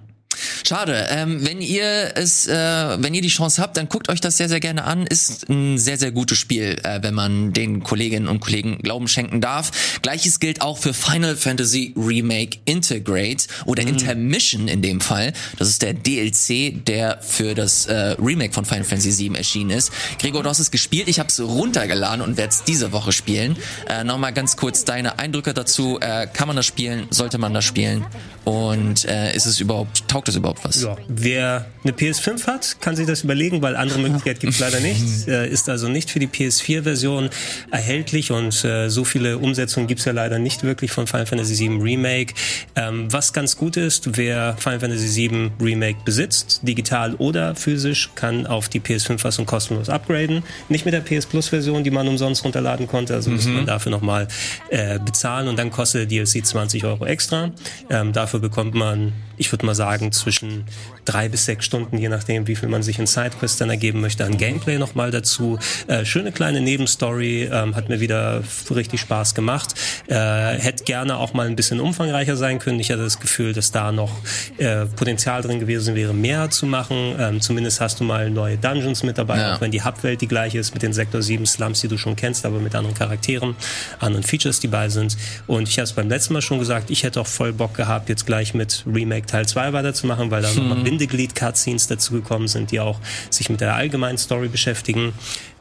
Schade. 0.65 1.09
Ähm, 1.11 1.45
wenn 1.45 1.61
ihr 1.61 2.13
es, 2.15 2.47
äh, 2.47 2.55
wenn 2.55 3.15
ihr 3.15 3.23
die 3.23 3.29
Chance 3.29 3.61
habt, 3.61 3.77
dann 3.77 3.89
guckt 3.89 4.09
euch 4.09 4.21
das 4.21 4.37
sehr, 4.37 4.49
sehr 4.49 4.61
gerne 4.61 4.85
an. 4.85 5.07
Ist 5.07 5.49
ein 5.49 5.79
sehr, 5.79 5.99
sehr 5.99 6.13
gutes 6.13 6.39
Spiel, 6.39 6.77
äh, 6.85 7.03
wenn 7.03 7.15
man 7.15 7.53
den 7.53 7.83
Kolleginnen 7.83 8.29
und 8.29 8.41
Kollegen 8.41 8.79
Glauben 8.79 9.09
schenken 9.09 9.41
darf. 9.41 10.01
Gleiches 10.03 10.39
gilt 10.39 10.63
auch 10.63 10.79
für 10.79 10.95
Final 10.95 11.37
Fantasy 11.37 11.95
Remake 11.97 12.59
Integrate 12.65 13.47
oder 13.67 13.83
mhm. 13.83 13.89
Intermission 13.89 14.69
in 14.69 14.83
dem 14.83 15.01
Fall. 15.01 15.33
Das 15.59 15.69
ist 15.69 15.83
der 15.83 15.95
DLC, 15.95 16.85
der 16.85 17.21
für 17.21 17.55
das 17.55 17.87
äh, 17.87 18.15
Remake 18.21 18.53
von 18.53 18.65
Final 18.65 18.85
Fantasy 18.85 19.19
VII 19.19 19.37
erschienen 19.37 19.71
ist. 19.71 19.93
Gregor, 20.19 20.43
du 20.43 20.49
hast 20.49 20.61
es 20.61 20.71
gespielt. 20.71 21.09
Ich 21.09 21.19
habe 21.19 21.29
es 21.29 21.41
runtergeladen 21.41 22.21
und 22.21 22.37
werde 22.37 22.51
es 22.51 22.65
diese 22.65 22.93
Woche 22.93 23.13
spielen. 23.13 23.57
Äh, 23.89 24.05
Nochmal 24.05 24.33
ganz 24.33 24.57
kurz 24.57 24.85
deine 24.85 25.19
Eindrücke 25.19 25.55
dazu. 25.55 25.99
Äh, 26.01 26.27
kann 26.33 26.47
man 26.47 26.57
das 26.57 26.67
spielen? 26.67 27.07
Sollte 27.11 27.39
man 27.39 27.55
das 27.55 27.65
spielen? 27.65 28.05
Und 28.45 29.05
äh, 29.05 29.35
ist 29.35 29.47
es 29.47 29.61
überhaupt, 29.61 30.09
taugt 30.21 30.29
es 30.29 30.37
überhaupt 30.37 30.65
was? 30.65 30.83
Ja, 30.83 30.97
wer 31.09 31.67
eine 31.83 31.93
PS5 31.93 32.47
hat, 32.47 32.77
kann 32.81 32.95
sich 32.95 33.07
das 33.07 33.23
überlegen, 33.23 33.63
weil 33.63 33.75
andere 33.75 33.99
Möglichkeit 33.99 34.41
gibt 34.41 34.53
es 34.53 34.59
leider 34.59 34.81
nicht. 34.81 35.01
Äh, 35.31 35.49
ist 35.49 35.69
also 35.69 35.89
nicht 35.89 36.11
für 36.11 36.19
die 36.19 36.27
PS4-Version 36.27 37.31
erhältlich 37.71 38.33
und 38.33 38.65
äh, 38.65 38.89
so 38.89 39.05
viele 39.05 39.39
Umsetzungen 39.39 39.87
gibt 39.87 40.01
es 40.01 40.07
ja 40.07 40.13
leider 40.13 40.39
nicht 40.39 40.63
wirklich 40.65 40.91
von 40.91 41.07
Final 41.07 41.27
Fantasy 41.27 41.59
VII 41.59 41.81
Remake. 41.81 42.35
Ähm, 42.75 43.13
was 43.13 43.33
ganz 43.33 43.57
gut 43.57 43.77
ist, 43.77 44.17
wer 44.17 44.57
Final 44.59 44.81
Fantasy 44.81 45.29
VII 45.29 45.51
Remake 45.61 45.99
besitzt, 46.05 46.61
digital 46.63 47.15
oder 47.17 47.55
physisch, 47.55 48.11
kann 48.15 48.47
auf 48.47 48.69
die 48.69 48.81
PS5-Fassung 48.81 49.47
kostenlos 49.47 49.89
upgraden. 49.89 50.43
Nicht 50.69 50.85
mit 50.85 50.95
der 50.95 51.01
PS 51.01 51.27
Plus-Version, 51.27 51.85
die 51.85 51.91
man 51.91 52.09
umsonst 52.09 52.45
runterladen 52.45 52.87
konnte, 52.87 53.15
also 53.15 53.31
mhm. 53.31 53.37
muss 53.37 53.47
man 53.47 53.67
dafür 53.67 53.93
nochmal 53.93 54.27
äh, 54.71 54.99
bezahlen 54.99 55.49
und 55.49 55.59
dann 55.59 55.71
kostet 55.71 56.11
der 56.11 56.25
DLC 56.25 56.45
20 56.45 56.85
Euro 56.85 57.05
extra. 57.05 57.51
Ähm, 57.89 58.13
dafür 58.13 58.41
bekommt 58.41 58.75
man, 58.75 59.13
ich 59.41 59.51
würde 59.51 59.65
mal 59.65 59.75
sagen, 59.75 60.13
zwischen 60.13 60.67
drei 61.05 61.29
bis 61.29 61.45
sechs 61.45 61.65
Stunden, 61.65 61.99
je 61.99 62.09
nachdem, 62.09 62.47
wie 62.47 62.57
viel 62.57 62.69
man 62.69 62.83
sich 62.83 62.99
in 62.99 63.07
Sidequests 63.07 63.59
dann 63.59 63.71
ergeben 63.71 64.01
möchte, 64.01 64.25
an 64.25 64.37
Gameplay 64.37 64.79
nochmal 64.79 65.11
dazu. 65.11 65.59
Äh, 65.87 66.05
schöne 66.05 66.33
kleine 66.33 66.61
Nebenstory, 66.61 67.49
ähm, 67.53 67.75
hat 67.75 67.89
mir 67.89 68.01
wieder 68.01 68.43
richtig 68.71 69.01
Spaß 69.01 69.35
gemacht. 69.35 69.75
Äh, 70.09 70.15
hätte 70.15 70.85
gerne 70.85 71.17
auch 71.17 71.35
mal 71.35 71.47
ein 71.47 71.57
bisschen 71.57 71.81
umfangreicher 71.81 72.37
sein 72.37 72.59
können. 72.59 72.81
Ich 72.81 72.91
hatte 72.91 73.03
das 73.03 73.21
Gefühl, 73.21 73.53
dass 73.53 73.73
da 73.73 73.93
noch 73.93 74.13
äh, 74.59 74.87
Potenzial 74.87 75.43
drin 75.43 75.61
gewesen 75.61 75.95
wäre, 75.95 76.15
mehr 76.15 76.51
zu 76.51 76.67
machen. 76.67 77.15
Ähm, 77.19 77.41
zumindest 77.41 77.81
hast 77.81 78.01
du 78.01 78.05
mal 78.05 78.31
neue 78.31 78.57
Dungeons 78.57 79.03
mit 79.03 79.19
dabei, 79.19 79.39
ja. 79.39 79.55
auch 79.55 79.61
wenn 79.61 79.71
die 79.71 79.83
Hubwelt 79.83 80.21
die 80.21 80.29
gleiche 80.29 80.59
ist 80.59 80.75
mit 80.75 80.83
den 80.83 80.93
Sektor 80.93 81.23
7 81.23 81.47
Slums, 81.47 81.81
die 81.81 81.89
du 81.89 81.99
schon 81.99 82.17
kennst, 82.17 82.45
aber 82.45 82.59
mit 82.59 82.75
anderen 82.75 82.97
Charakteren, 82.97 83.57
anderen 83.99 84.23
Features, 84.25 84.61
die 84.61 84.69
bei 84.69 84.89
sind. 84.89 85.17
Und 85.47 85.69
ich 85.69 85.79
habe 85.79 85.85
es 85.85 85.93
beim 85.93 86.09
letzten 86.09 86.35
Mal 86.35 86.43
schon 86.43 86.59
gesagt, 86.59 86.91
ich 86.91 87.03
hätte 87.03 87.21
auch 87.21 87.27
voll 87.27 87.53
Bock 87.53 87.75
gehabt, 87.75 88.09
jetzt 88.09 88.27
gleich 88.27 88.55
mit 88.55 88.85
Remake 88.87 89.27
Teil 89.27 89.47
2 89.47 89.73
weiterzumachen, 89.73 90.31
weil 90.31 90.43
da 90.43 90.51
hm. 90.51 90.69
nochmal 90.69 90.85
Bindeglied-Cutscenes 90.91 91.87
dazugekommen 91.87 92.49
sind, 92.49 92.73
die 92.73 92.81
auch 92.81 92.99
sich 93.31 93.49
mit 93.49 93.61
der 93.61 93.75
allgemeinen 93.75 94.19
Story 94.19 94.49
beschäftigen. 94.49 95.13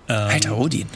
Ähm, 0.07 0.15
Alter 0.15 0.57
Odin. 0.57 0.87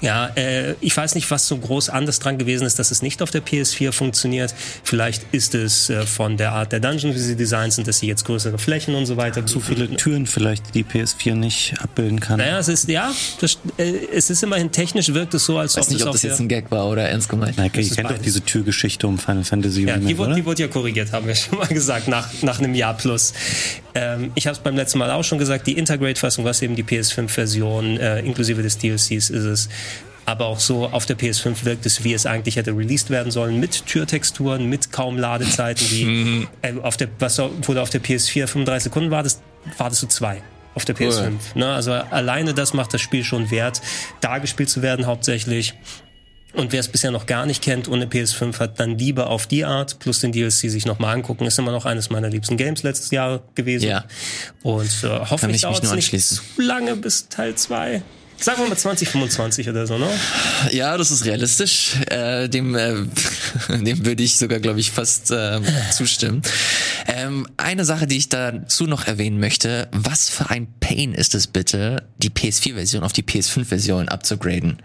Ja, 0.00 0.26
äh, 0.34 0.74
ich 0.80 0.96
weiß 0.96 1.14
nicht, 1.14 1.30
was 1.30 1.46
so 1.46 1.56
groß 1.56 1.88
anders 1.90 2.18
dran 2.18 2.38
gewesen 2.38 2.66
ist, 2.66 2.78
dass 2.78 2.90
es 2.90 3.02
nicht 3.02 3.22
auf 3.22 3.30
der 3.30 3.42
PS4 3.42 3.92
funktioniert. 3.92 4.54
Vielleicht 4.82 5.26
ist 5.32 5.54
es 5.54 5.90
äh, 5.90 6.06
von 6.06 6.36
der 6.36 6.52
Art 6.52 6.72
der 6.72 6.80
Dungeon, 6.80 7.14
wie 7.14 7.18
sie 7.18 7.36
designt 7.36 7.72
sind, 7.72 7.86
dass 7.86 7.98
sie 7.98 8.06
jetzt 8.06 8.24
größere 8.24 8.58
Flächen 8.58 8.94
und 8.94 9.06
so 9.06 9.16
weiter. 9.16 9.46
Zu 9.46 9.60
viele 9.60 9.88
Türen 9.96 10.26
vielleicht, 10.26 10.74
die 10.74 10.80
die 10.82 10.84
PS4 10.84 11.34
nicht 11.34 11.74
abbilden 11.80 12.20
kann. 12.20 12.38
Naja, 12.38 12.58
es 12.58 12.68
ist, 12.68 12.88
ja, 12.88 13.12
das, 13.40 13.58
äh, 13.76 13.92
es 14.12 14.30
ist 14.30 14.42
immerhin 14.42 14.72
technisch 14.72 15.12
wirkt 15.12 15.34
es 15.34 15.44
so, 15.44 15.58
als 15.58 15.76
weiß 15.76 15.86
ob 15.86 15.92
nicht, 15.92 16.06
ob 16.06 16.12
das 16.12 16.22
jetzt 16.22 16.40
ein 16.40 16.48
Gag 16.48 16.70
war 16.70 16.86
oder 16.88 17.08
ernst 17.08 17.28
gemeint. 17.28 17.56
Nein, 17.56 17.70
ich 17.74 17.94
kenne 17.94 18.10
doch 18.10 18.18
diese 18.18 18.40
Türgeschichte 18.40 19.06
um 19.06 19.18
Final 19.18 19.44
Fantasy. 19.44 19.86
Ja, 19.86 19.96
die, 19.96 20.16
wurde, 20.16 20.34
die 20.34 20.44
wurde 20.44 20.62
ja 20.62 20.68
korrigiert, 20.68 21.12
haben 21.12 21.26
wir 21.26 21.34
schon 21.34 21.58
mal 21.58 21.66
gesagt, 21.68 22.08
nach, 22.08 22.28
nach 22.42 22.58
einem 22.58 22.74
Jahr 22.74 22.96
plus. 22.96 23.32
Ähm, 23.94 24.32
ich 24.34 24.46
habe 24.46 24.56
es 24.56 24.62
beim 24.62 24.76
letzten 24.76 24.98
Mal 24.98 25.10
auch 25.10 25.24
schon 25.24 25.38
gesagt, 25.38 25.66
die 25.66 25.76
Integrate-Fassung, 25.76 26.44
was 26.44 26.62
eben 26.62 26.76
die 26.76 26.84
PS5-Version 26.84 27.98
äh, 27.98 28.20
inklusive 28.20 28.62
des 28.62 28.78
DLCs 28.78 29.10
ist 29.10 29.30
es, 29.30 29.68
aber 30.26 30.46
auch 30.46 30.60
so 30.60 30.86
auf 30.86 31.06
der 31.06 31.18
PS5 31.18 31.64
wirkt 31.64 31.86
es, 31.86 32.04
wie 32.04 32.12
es 32.12 32.26
eigentlich 32.26 32.56
hätte 32.56 32.70
released 32.76 33.10
werden 33.10 33.32
sollen, 33.32 33.58
mit 33.58 33.86
Türtexturen, 33.86 34.66
mit 34.66 34.92
kaum 34.92 35.18
Ladezeiten, 35.18 35.90
wie 35.90 36.04
mhm. 36.04 36.48
äh, 36.62 36.74
auf 36.82 36.96
der, 36.96 37.08
was 37.18 37.38
wurde 37.38 37.82
auf 37.82 37.90
der 37.90 38.02
PS4 38.02 38.46
35 38.46 38.84
Sekunden 38.84 39.10
war 39.10 39.22
das, 39.22 39.42
war 39.76 39.88
das 39.88 40.00
so 40.00 40.06
zwei 40.06 40.42
auf 40.74 40.84
der 40.84 40.96
PS5. 40.96 41.26
Cool. 41.26 41.38
Ne? 41.56 41.72
Also 41.72 41.92
alleine 41.92 42.54
das 42.54 42.74
macht 42.74 42.94
das 42.94 43.00
Spiel 43.00 43.24
schon 43.24 43.50
wert, 43.50 43.80
da 44.20 44.38
gespielt 44.38 44.70
zu 44.70 44.82
werden 44.82 45.06
hauptsächlich. 45.06 45.74
Und 46.52 46.72
wer 46.72 46.80
es 46.80 46.88
bisher 46.88 47.10
noch 47.10 47.26
gar 47.26 47.46
nicht 47.46 47.62
kennt 47.62 47.86
und 47.86 47.94
eine 47.94 48.06
PS5 48.06 48.58
hat, 48.58 48.80
dann 48.80 48.98
lieber 48.98 49.28
auf 49.28 49.46
die 49.46 49.64
Art 49.64 49.98
plus 50.00 50.20
den 50.20 50.32
DLC 50.32 50.52
sich 50.52 50.84
nochmal 50.84 51.14
angucken. 51.14 51.46
Ist 51.46 51.58
immer 51.58 51.72
noch 51.72 51.86
eines 51.86 52.10
meiner 52.10 52.28
liebsten 52.28 52.56
Games 52.56 52.82
letztes 52.82 53.10
Jahr 53.10 53.42
gewesen. 53.54 53.88
Ja. 53.88 54.04
Und 54.62 55.04
äh, 55.04 55.08
hoffentlich 55.30 55.62
dauert 55.62 55.84
es 55.84 55.92
nicht 55.92 56.20
zu 56.20 56.40
lange 56.56 56.96
bis 56.96 57.28
Teil 57.28 57.54
2. 57.54 58.02
Sagen 58.40 58.62
wir 58.62 58.68
mal 58.70 58.76
2025 58.76 59.68
oder 59.68 59.86
so, 59.86 59.98
ne? 59.98 60.08
Ja, 60.70 60.96
das 60.96 61.10
ist 61.10 61.26
realistisch. 61.26 61.96
Äh, 62.08 62.48
dem, 62.48 62.74
äh, 62.74 62.94
dem 63.68 64.06
würde 64.06 64.22
ich 64.22 64.38
sogar, 64.38 64.60
glaube 64.60 64.80
ich, 64.80 64.90
fast 64.90 65.30
äh, 65.30 65.60
zustimmen. 65.92 66.40
Ähm, 67.06 67.46
eine 67.58 67.84
Sache, 67.84 68.06
die 68.06 68.16
ich 68.16 68.30
dazu 68.30 68.86
noch 68.86 69.06
erwähnen 69.06 69.40
möchte, 69.40 69.88
was 69.92 70.30
für 70.30 70.48
ein 70.48 70.68
Pain 70.80 71.12
ist 71.12 71.34
es 71.34 71.48
bitte, 71.48 72.02
die 72.16 72.30
PS4-Version 72.30 73.02
auf 73.02 73.12
die 73.12 73.22
PS5-Version 73.22 74.08
abzugraden? 74.08 74.78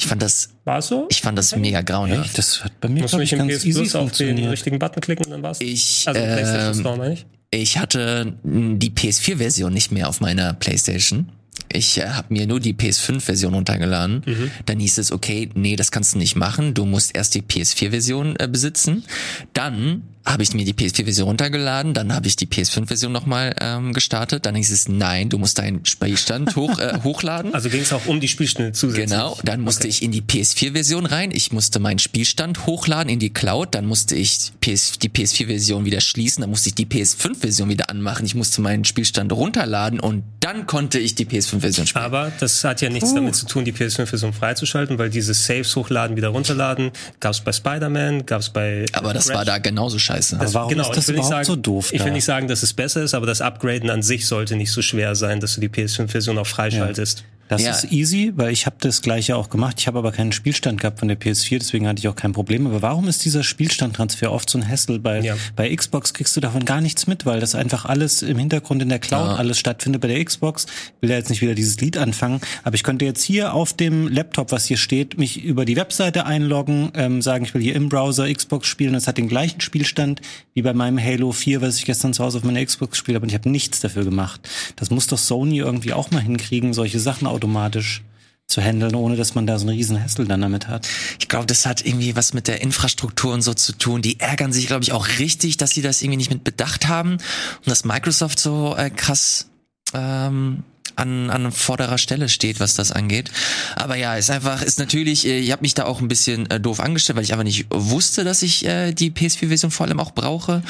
Ich 0.00 0.06
fand 0.06 0.22
das. 0.22 0.48
War 0.64 0.80
so? 0.80 1.06
Ich 1.10 1.20
fand 1.20 1.36
das 1.36 1.54
mega 1.54 1.82
grauenhaft. 1.82 2.30
Echt? 2.30 2.38
Das 2.38 2.64
hat 2.64 2.80
bei 2.80 2.88
mir 2.88 3.02
Muss 3.02 3.12
ich 3.12 3.32
im 3.34 3.46
PS 3.46 3.64
Plus 3.64 3.94
auf 3.94 4.12
den 4.12 4.48
richtigen 4.48 4.78
Button 4.78 5.00
klicken 5.02 5.26
und 5.26 5.32
dann 5.32 5.42
war's. 5.42 5.60
Ich, 5.60 6.04
also 6.08 6.18
PlayStation 6.18 6.74
Store, 6.74 6.96
meine 6.96 7.14
ich. 7.14 7.26
Ich 7.50 7.76
hatte 7.76 8.34
die 8.42 8.90
PS4-Version 8.90 9.72
nicht 9.72 9.92
mehr 9.92 10.08
auf 10.08 10.22
meiner 10.22 10.54
PlayStation 10.54 11.28
ich 11.72 11.98
äh, 11.98 12.08
habe 12.08 12.32
mir 12.32 12.46
nur 12.46 12.60
die 12.60 12.74
PS5-Version 12.74 13.54
runtergeladen. 13.54 14.22
Mhm. 14.26 14.50
Dann 14.66 14.80
hieß 14.80 14.98
es, 14.98 15.12
okay, 15.12 15.48
nee, 15.54 15.76
das 15.76 15.90
kannst 15.90 16.14
du 16.14 16.18
nicht 16.18 16.36
machen. 16.36 16.74
Du 16.74 16.84
musst 16.84 17.14
erst 17.14 17.34
die 17.34 17.42
PS4-Version 17.42 18.36
äh, 18.38 18.48
besitzen. 18.48 19.04
Dann 19.52 20.02
habe 20.24 20.42
ich 20.42 20.52
mir 20.52 20.64
die 20.64 20.74
PS4-Version 20.74 21.28
runtergeladen, 21.28 21.94
dann 21.94 22.14
habe 22.14 22.26
ich 22.26 22.36
die 22.36 22.46
PS5-Version 22.46 23.10
nochmal 23.10 23.54
ähm, 23.60 23.92
gestartet, 23.92 24.44
dann 24.44 24.54
hieß 24.54 24.70
es, 24.70 24.88
nein, 24.88 25.28
du 25.28 25.38
musst 25.38 25.58
deinen 25.58 25.84
Spielstand 25.86 26.54
hoch, 26.56 26.78
äh, 26.78 27.00
hochladen. 27.02 27.54
Also 27.54 27.70
ging 27.70 27.80
es 27.80 27.92
auch 27.92 28.06
um 28.06 28.20
die 28.20 28.28
Spielstände 28.28 28.72
zusätzlich? 28.72 29.10
Genau, 29.10 29.38
dann 29.44 29.62
musste 29.62 29.82
okay. 29.82 29.88
ich 29.88 30.02
in 30.02 30.12
die 30.12 30.22
PS4-Version 30.22 31.06
rein, 31.06 31.30
ich 31.32 31.52
musste 31.52 31.80
meinen 31.80 31.98
Spielstand 31.98 32.66
hochladen 32.66 33.10
in 33.10 33.18
die 33.18 33.30
Cloud, 33.30 33.74
dann 33.74 33.86
musste 33.86 34.14
ich 34.14 34.52
PS, 34.60 34.98
die 34.98 35.08
PS4-Version 35.08 35.84
wieder 35.84 36.00
schließen, 36.00 36.42
dann 36.42 36.50
musste 36.50 36.68
ich 36.68 36.74
die 36.74 36.86
PS5-Version 36.86 37.68
wieder 37.68 37.88
anmachen, 37.88 38.26
ich 38.26 38.34
musste 38.34 38.60
meinen 38.60 38.84
Spielstand 38.84 39.32
runterladen 39.32 40.00
und 40.00 40.22
dann 40.40 40.66
konnte 40.66 40.98
ich 40.98 41.14
die 41.14 41.24
PS5-Version 41.58 41.86
spielen. 41.86 42.04
Aber 42.04 42.32
das 42.38 42.62
hat 42.64 42.80
ja 42.80 42.90
nichts 42.90 43.10
uh. 43.12 43.14
damit 43.16 43.34
zu 43.34 43.46
tun, 43.46 43.64
die 43.64 43.72
PS5-Version 43.72 44.32
freizuschalten, 44.32 44.98
weil 44.98 45.10
dieses 45.10 45.44
Saves 45.44 45.74
hochladen, 45.76 46.16
wieder 46.16 46.28
runterladen, 46.28 46.92
gab 47.18 47.32
es 47.32 47.40
bei 47.40 47.52
Spider-Man, 47.52 48.26
gab 48.26 48.40
es 48.40 48.50
bei... 48.50 48.84
Aber 48.92 49.14
das 49.14 49.26
Crash. 49.26 49.36
war 49.36 49.44
da 49.44 49.58
genauso 49.58 49.98
scheiße 49.98 50.10
scheiße. 50.10 50.38
Das, 50.38 50.54
warum 50.54 50.70
genau, 50.70 50.88
ist 50.88 50.96
das 50.96 51.08
überhaupt 51.08 51.28
sagen, 51.28 51.44
so 51.44 51.56
doof? 51.56 51.92
Ich 51.92 52.04
will 52.04 52.12
nicht 52.12 52.24
sagen, 52.24 52.48
dass 52.48 52.62
es 52.62 52.72
besser 52.72 53.02
ist, 53.02 53.14
aber 53.14 53.26
das 53.26 53.40
Upgraden 53.40 53.90
an 53.90 54.02
sich 54.02 54.26
sollte 54.26 54.56
nicht 54.56 54.72
so 54.72 54.82
schwer 54.82 55.14
sein, 55.14 55.40
dass 55.40 55.54
du 55.54 55.60
die 55.60 55.68
PS5-Version 55.68 56.38
auch 56.38 56.46
freischaltest. 56.46 57.20
Ja. 57.20 57.24
Das 57.50 57.62
ja. 57.62 57.72
ist 57.72 57.90
easy, 57.90 58.32
weil 58.36 58.52
ich 58.52 58.64
habe 58.66 58.76
das 58.78 59.02
gleiche 59.02 59.36
auch 59.36 59.50
gemacht. 59.50 59.80
Ich 59.80 59.88
habe 59.88 59.98
aber 59.98 60.12
keinen 60.12 60.30
Spielstand 60.30 60.80
gehabt 60.80 61.00
von 61.00 61.08
der 61.08 61.18
PS4, 61.18 61.58
deswegen 61.58 61.88
hatte 61.88 61.98
ich 61.98 62.06
auch 62.06 62.14
kein 62.14 62.32
Problem. 62.32 62.64
Aber 62.68 62.80
warum 62.80 63.08
ist 63.08 63.24
dieser 63.24 63.42
Spielstandtransfer 63.42 64.30
oft 64.30 64.48
so 64.48 64.56
ein 64.58 64.68
Hassel? 64.68 65.00
Bei, 65.00 65.20
ja. 65.20 65.36
bei 65.56 65.74
Xbox 65.74 66.14
kriegst 66.14 66.36
du 66.36 66.40
davon 66.40 66.64
gar 66.64 66.80
nichts 66.80 67.08
mit, 67.08 67.26
weil 67.26 67.40
das 67.40 67.56
einfach 67.56 67.86
alles 67.86 68.22
im 68.22 68.38
Hintergrund 68.38 68.82
in 68.82 68.88
der 68.88 69.00
Cloud 69.00 69.30
ja. 69.30 69.34
alles 69.34 69.58
stattfindet. 69.58 70.00
Bei 70.00 70.06
der 70.06 70.24
Xbox 70.24 70.66
Ich 70.66 71.02
will 71.02 71.10
ja 71.10 71.16
jetzt 71.16 71.28
nicht 71.28 71.42
wieder 71.42 71.56
dieses 71.56 71.80
Lied 71.80 71.96
anfangen, 71.96 72.40
aber 72.62 72.76
ich 72.76 72.84
könnte 72.84 73.04
jetzt 73.04 73.24
hier 73.24 73.52
auf 73.52 73.72
dem 73.72 74.06
Laptop, 74.06 74.52
was 74.52 74.66
hier 74.66 74.76
steht, 74.76 75.18
mich 75.18 75.42
über 75.42 75.64
die 75.64 75.74
Webseite 75.74 76.26
einloggen, 76.26 76.92
ähm, 76.94 77.20
sagen, 77.20 77.44
ich 77.44 77.52
will 77.52 77.62
hier 77.62 77.74
im 77.74 77.88
Browser 77.88 78.32
Xbox 78.32 78.68
spielen. 78.68 78.92
Das 78.92 79.08
hat 79.08 79.18
den 79.18 79.26
gleichen 79.26 79.60
Spielstand 79.60 80.20
wie 80.54 80.62
bei 80.62 80.72
meinem 80.72 81.02
Halo 81.02 81.32
4, 81.32 81.62
was 81.62 81.78
ich 81.78 81.84
gestern 81.84 82.12
zu 82.12 82.22
Hause 82.22 82.38
auf 82.38 82.44
meiner 82.44 82.64
Xbox 82.64 82.92
gespielt 82.92 83.16
habe. 83.16 83.24
Und 83.24 83.30
ich 83.30 83.34
habe 83.34 83.50
nichts 83.50 83.80
dafür 83.80 84.04
gemacht. 84.04 84.48
Das 84.76 84.90
muss 84.90 85.08
doch 85.08 85.18
Sony 85.18 85.58
irgendwie 85.58 85.92
auch 85.92 86.12
mal 86.12 86.22
hinkriegen, 86.22 86.74
solche 86.74 87.00
Sachen 87.00 87.26
automatisch 87.40 88.02
zu 88.46 88.60
handeln, 88.60 88.94
ohne 88.94 89.16
dass 89.16 89.34
man 89.34 89.46
da 89.46 89.58
so 89.58 89.66
einen 89.66 89.76
riesen 89.76 90.02
Hassel 90.02 90.26
dann 90.26 90.40
damit 90.42 90.68
hat. 90.68 90.86
Ich 91.18 91.28
glaube, 91.28 91.46
das 91.46 91.64
hat 91.64 91.86
irgendwie 91.86 92.16
was 92.16 92.34
mit 92.34 92.48
der 92.48 92.60
Infrastruktur 92.60 93.32
und 93.32 93.42
so 93.42 93.54
zu 93.54 93.72
tun. 93.72 94.02
Die 94.02 94.20
ärgern 94.20 94.52
sich, 94.52 94.66
glaube 94.66 94.82
ich, 94.82 94.92
auch 94.92 95.06
richtig, 95.18 95.56
dass 95.56 95.70
sie 95.70 95.82
das 95.82 96.02
irgendwie 96.02 96.18
nicht 96.18 96.30
mit 96.30 96.44
bedacht 96.44 96.88
haben 96.88 97.12
und 97.12 97.66
dass 97.66 97.84
Microsoft 97.84 98.40
so 98.40 98.74
äh, 98.76 98.90
krass 98.90 99.46
ähm, 99.94 100.64
an, 100.96 101.30
an 101.30 101.52
vorderer 101.52 101.96
Stelle 101.96 102.28
steht, 102.28 102.60
was 102.60 102.74
das 102.74 102.90
angeht. 102.90 103.30
Aber 103.76 103.94
ja, 103.96 104.16
ist 104.16 104.30
einfach, 104.30 104.62
ist 104.62 104.80
natürlich, 104.80 105.26
äh, 105.26 105.38
ich 105.38 105.52
habe 105.52 105.62
mich 105.62 105.74
da 105.74 105.84
auch 105.84 106.00
ein 106.00 106.08
bisschen 106.08 106.50
äh, 106.50 106.60
doof 106.60 106.80
angestellt, 106.80 107.16
weil 107.16 107.24
ich 107.24 107.32
einfach 107.32 107.44
nicht 107.44 107.66
wusste, 107.70 108.24
dass 108.24 108.42
ich 108.42 108.66
äh, 108.66 108.92
die 108.92 109.12
PS4-Version 109.12 109.70
vor 109.70 109.86
allem 109.86 110.00
auch 110.00 110.10
brauche. 110.10 110.62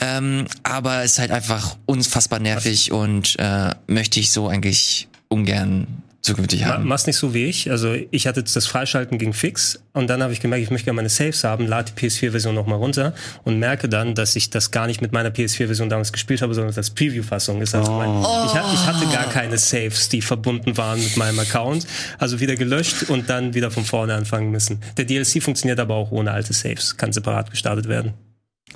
Ähm, 0.00 0.46
aber 0.64 1.04
es 1.04 1.12
ist 1.12 1.18
halt 1.20 1.30
einfach 1.30 1.76
unfassbar 1.86 2.40
nervig 2.40 2.90
und 2.90 3.36
äh, 3.38 3.70
möchte 3.86 4.18
ich 4.18 4.32
so 4.32 4.48
eigentlich 4.48 5.08
ungern 5.32 5.86
zukünftig 6.22 6.64
haben. 6.64 6.86
Mach's 6.86 7.06
nicht 7.06 7.16
so 7.16 7.34
wie 7.34 7.46
ich. 7.46 7.68
Also 7.70 7.96
ich 8.12 8.28
hatte 8.28 8.44
das 8.44 8.66
Freischalten 8.66 9.18
ging 9.18 9.32
fix 9.32 9.82
und 9.92 10.08
dann 10.08 10.22
habe 10.22 10.32
ich 10.32 10.38
gemerkt, 10.40 10.62
ich 10.62 10.70
möchte 10.70 10.84
gerne 10.84 10.96
meine 10.96 11.08
Saves 11.08 11.42
haben, 11.42 11.66
lade 11.66 11.90
die 11.92 12.00
PS4-Version 12.06 12.54
nochmal 12.54 12.78
runter 12.78 13.12
und 13.42 13.58
merke 13.58 13.88
dann, 13.88 14.14
dass 14.14 14.36
ich 14.36 14.48
das 14.48 14.70
gar 14.70 14.86
nicht 14.86 15.02
mit 15.02 15.12
meiner 15.12 15.30
PS4-Version 15.30 15.88
damals 15.88 16.12
gespielt 16.12 16.40
habe, 16.40 16.54
sondern 16.54 16.72
als 16.76 16.90
Preview-Fassung 16.90 17.60
ist. 17.60 17.74
Also 17.74 17.90
mein, 17.90 18.08
Oh. 18.08 18.46
ich, 18.46 18.52
ich 18.52 18.86
hatte 18.86 19.04
gar 19.12 19.28
keine 19.30 19.58
Saves, 19.58 20.08
die 20.10 20.22
verbunden 20.22 20.76
waren 20.76 21.02
mit 21.02 21.16
meinem 21.16 21.40
Account. 21.40 21.88
Also 22.18 22.38
wieder 22.38 22.54
gelöscht 22.54 23.10
und 23.10 23.28
dann 23.28 23.54
wieder 23.54 23.72
von 23.72 23.84
vorne 23.84 24.14
anfangen 24.14 24.52
müssen. 24.52 24.78
Der 24.96 25.06
DLC 25.06 25.42
funktioniert 25.42 25.80
aber 25.80 25.96
auch 25.96 26.12
ohne 26.12 26.30
alte 26.30 26.52
Saves, 26.52 26.96
kann 26.96 27.12
separat 27.12 27.50
gestartet 27.50 27.88
werden. 27.88 28.12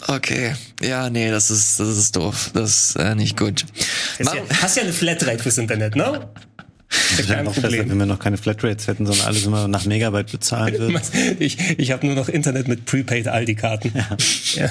Okay. 0.08 0.54
Ja, 0.82 1.10
nee, 1.10 1.30
das 1.30 1.50
ist, 1.50 1.80
das 1.80 1.96
ist 1.96 2.16
doof. 2.16 2.50
Das 2.54 2.90
ist 2.90 2.96
äh, 2.96 3.14
nicht 3.14 3.38
gut. 3.38 3.64
Hast 4.18 4.34
ja, 4.34 4.42
hast 4.62 4.76
ja 4.76 4.82
eine 4.82 4.92
Flatrate 4.92 5.42
fürs 5.42 5.58
Internet, 5.58 5.96
ne? 5.96 6.28
Das 6.88 7.28
wäre 7.28 7.42
noch 7.42 7.54
besser, 7.54 7.68
Problem. 7.68 7.90
wenn 7.90 7.98
wir 7.98 8.06
noch 8.06 8.18
keine 8.18 8.36
Flatrates 8.36 8.86
hätten, 8.86 9.06
sondern 9.06 9.26
alles 9.26 9.44
immer 9.44 9.66
nach 9.68 9.84
Megabyte 9.86 10.30
bezahlen 10.30 10.78
würden. 10.78 11.00
Ich, 11.38 11.58
ich 11.78 11.90
habe 11.90 12.06
nur 12.06 12.14
noch 12.14 12.28
Internet 12.28 12.68
mit 12.68 12.84
Prepaid 12.86 13.28
Aldi-Karten. 13.28 13.92
Ja. 14.54 14.70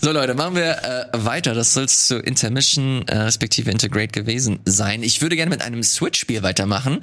So 0.00 0.12
Leute, 0.12 0.34
machen 0.34 0.54
wir 0.54 0.78
äh, 0.84 1.24
weiter. 1.24 1.54
Das 1.54 1.74
soll 1.74 1.88
zu 1.88 2.20
Intermission 2.20 3.02
äh, 3.08 3.16
respektive 3.18 3.72
Integrate 3.72 4.12
gewesen 4.12 4.60
sein. 4.64 5.02
Ich 5.02 5.22
würde 5.22 5.34
gerne 5.34 5.50
mit 5.50 5.60
einem 5.60 5.82
Switch-Spiel 5.82 6.44
weitermachen, 6.44 7.00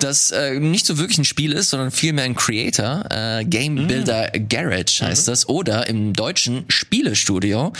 das 0.00 0.30
äh, 0.30 0.58
nicht 0.58 0.86
so 0.86 0.96
wirklich 0.96 1.18
ein 1.18 1.26
Spiel 1.26 1.52
ist, 1.52 1.68
sondern 1.68 1.90
vielmehr 1.90 2.24
ein 2.24 2.34
Creator. 2.34 3.04
Äh, 3.10 3.44
Game 3.44 3.86
Builder 3.86 4.30
Garage 4.30 5.04
heißt 5.04 5.28
das. 5.28 5.46
Oder 5.46 5.88
im 5.88 6.14
Deutschen 6.14 6.64
Spielestudio 6.68 7.74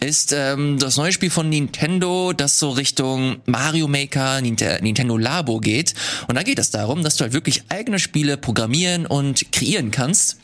ist 0.00 0.32
ähm, 0.36 0.80
das 0.80 0.96
neue 0.96 1.12
Spiel 1.12 1.30
von 1.30 1.48
Nintendo, 1.48 2.32
das 2.32 2.58
so 2.58 2.70
Richtung 2.70 3.36
Mario 3.46 3.86
Maker, 3.86 4.40
Ninte 4.40 4.80
Nintendo 4.82 5.16
Labo 5.16 5.60
geht. 5.60 5.94
Und 6.26 6.34
da 6.34 6.42
geht 6.42 6.58
es 6.58 6.70
darum, 6.70 7.04
dass 7.04 7.14
du 7.14 7.22
halt 7.22 7.34
wirklich 7.34 7.62
eigene 7.68 8.00
Spiele 8.00 8.36
programmieren 8.36 9.06
und 9.06 9.52
kreieren 9.52 9.92
kannst. 9.92 10.38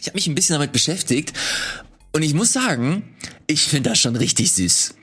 Ich 0.00 0.08
habe 0.08 0.16
mich 0.16 0.26
ein 0.26 0.34
bisschen 0.34 0.54
damit 0.54 0.72
beschäftigt 0.72 1.32
und 2.12 2.22
ich 2.22 2.34
muss 2.34 2.52
sagen, 2.52 3.02
ich 3.46 3.62
finde 3.62 3.90
das 3.90 3.98
schon 3.98 4.16
richtig 4.16 4.52
süß. 4.52 4.94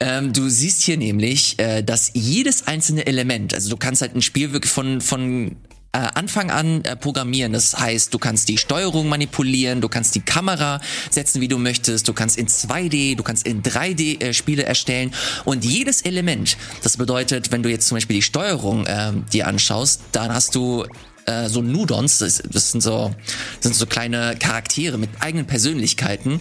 Ähm, 0.00 0.32
du 0.32 0.48
siehst 0.48 0.82
hier 0.82 0.96
nämlich, 0.96 1.58
äh, 1.58 1.82
dass 1.82 2.10
jedes 2.14 2.66
einzelne 2.66 3.06
Element, 3.06 3.54
also 3.54 3.70
du 3.70 3.76
kannst 3.76 4.02
halt 4.02 4.14
ein 4.14 4.22
Spiel 4.22 4.52
wirklich 4.52 4.72
von, 4.72 5.00
von 5.00 5.56
äh, 5.94 5.98
Anfang 6.14 6.50
an 6.50 6.84
äh, 6.84 6.96
programmieren. 6.96 7.52
Das 7.52 7.78
heißt, 7.78 8.12
du 8.12 8.18
kannst 8.18 8.48
die 8.48 8.58
Steuerung 8.58 9.08
manipulieren, 9.08 9.80
du 9.80 9.88
kannst 9.88 10.14
die 10.16 10.20
Kamera 10.20 10.80
setzen, 11.10 11.40
wie 11.40 11.48
du 11.48 11.56
möchtest, 11.58 12.08
du 12.08 12.12
kannst 12.12 12.36
in 12.36 12.48
2D, 12.48 13.16
du 13.16 13.22
kannst 13.22 13.46
in 13.46 13.62
3D 13.62 14.20
äh, 14.20 14.34
Spiele 14.34 14.64
erstellen 14.64 15.12
und 15.44 15.64
jedes 15.64 16.02
Element, 16.02 16.56
das 16.82 16.96
bedeutet, 16.96 17.52
wenn 17.52 17.62
du 17.62 17.70
jetzt 17.70 17.86
zum 17.86 17.96
Beispiel 17.96 18.16
die 18.16 18.22
Steuerung 18.22 18.84
ähm, 18.88 19.24
dir 19.32 19.46
anschaust, 19.46 20.02
dann 20.10 20.34
hast 20.34 20.56
du 20.56 20.84
äh, 21.26 21.48
so 21.48 21.62
Nudons, 21.62 22.18
das, 22.18 22.42
das 22.50 22.72
sind 22.72 22.80
so 22.80 23.14
das 23.56 23.62
sind 23.62 23.76
so 23.76 23.86
kleine 23.86 24.36
Charaktere 24.38 24.98
mit 24.98 25.10
eigenen 25.20 25.46
Persönlichkeiten. 25.46 26.40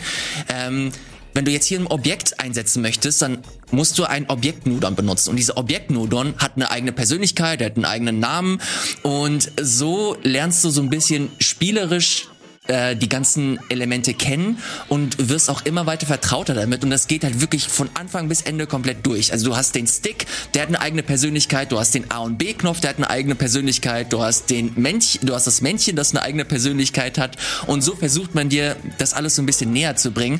Ähm, 0.50 0.92
wenn 1.34 1.46
du 1.46 1.52
jetzt 1.52 1.66
hier 1.66 1.80
ein 1.80 1.88
Objekt 1.88 2.40
einsetzen 2.40 2.82
möchtest, 2.82 3.22
dann 3.22 3.40
musst 3.72 3.98
du 3.98 4.04
ein 4.04 4.30
Objektnudon 4.30 4.96
benutzen. 4.96 5.32
Und 5.32 5.38
dieser 5.38 5.58
Objektnudon 5.58 6.36
hat 6.38 6.54
eine 6.56 6.70
eigene 6.70 6.92
Persönlichkeit, 6.92 7.62
hat 7.62 7.76
einen 7.76 7.86
eigenen 7.86 8.20
Namen. 8.20 8.62
Und 9.02 9.52
so 9.60 10.16
lernst 10.22 10.64
du 10.64 10.70
so 10.70 10.82
ein 10.82 10.92
bisschen 10.92 11.32
spielerisch 11.40 12.28
äh, 12.68 12.96
die 12.96 13.10
ganzen 13.10 13.60
Elemente 13.70 14.14
kennen 14.14 14.58
und 14.88 15.30
wirst 15.30 15.50
auch 15.50 15.66
immer 15.66 15.86
weiter 15.86 16.06
vertrauter 16.06 16.54
damit 16.54 16.84
und 16.84 16.90
das 16.90 17.08
geht 17.08 17.24
halt 17.24 17.42
wirklich 17.42 17.68
von 17.68 17.90
Anfang 17.94 18.30
bis 18.30 18.42
Ende 18.42 18.68
komplett 18.68 19.06
durch. 19.06 19.32
Also 19.32 19.50
du 19.50 19.56
hast 19.56 19.76
den 19.76 19.88
Stick, 19.88 20.26
der 20.54 20.64
hat 20.64 20.70
eine 20.70 20.80
eigene 20.80 21.04
Persönlichkeit, 21.04 21.72
du 21.72 21.80
hast 21.80 21.94
den 21.94 22.10
A 22.12 22.20
und 22.20 22.38
B 22.38 22.54
Knopf, 22.54 22.80
der 22.80 22.92
hat 22.92 22.98
eine 22.98 23.10
eigene 23.10 23.36
Persönlichkeit, 23.36 24.14
du 24.14 24.22
hast 24.22 24.50
den 24.50 24.72
Männchen, 24.76 25.26
du 25.26 25.34
hast 25.34 25.48
das 25.48 25.62
Männchen, 25.62 25.96
das 25.96 26.12
eine 26.12 26.22
eigene 26.22 26.46
Persönlichkeit 26.46 27.18
hat 27.18 27.38
und 27.68 27.82
so 27.82 27.96
versucht 27.96 28.36
man 28.36 28.50
dir 28.50 28.76
das 28.98 29.14
alles 29.14 29.36
so 29.36 29.42
ein 29.42 29.46
bisschen 29.46 29.74
näher 29.74 29.96
zu 29.96 30.12
bringen. 30.12 30.40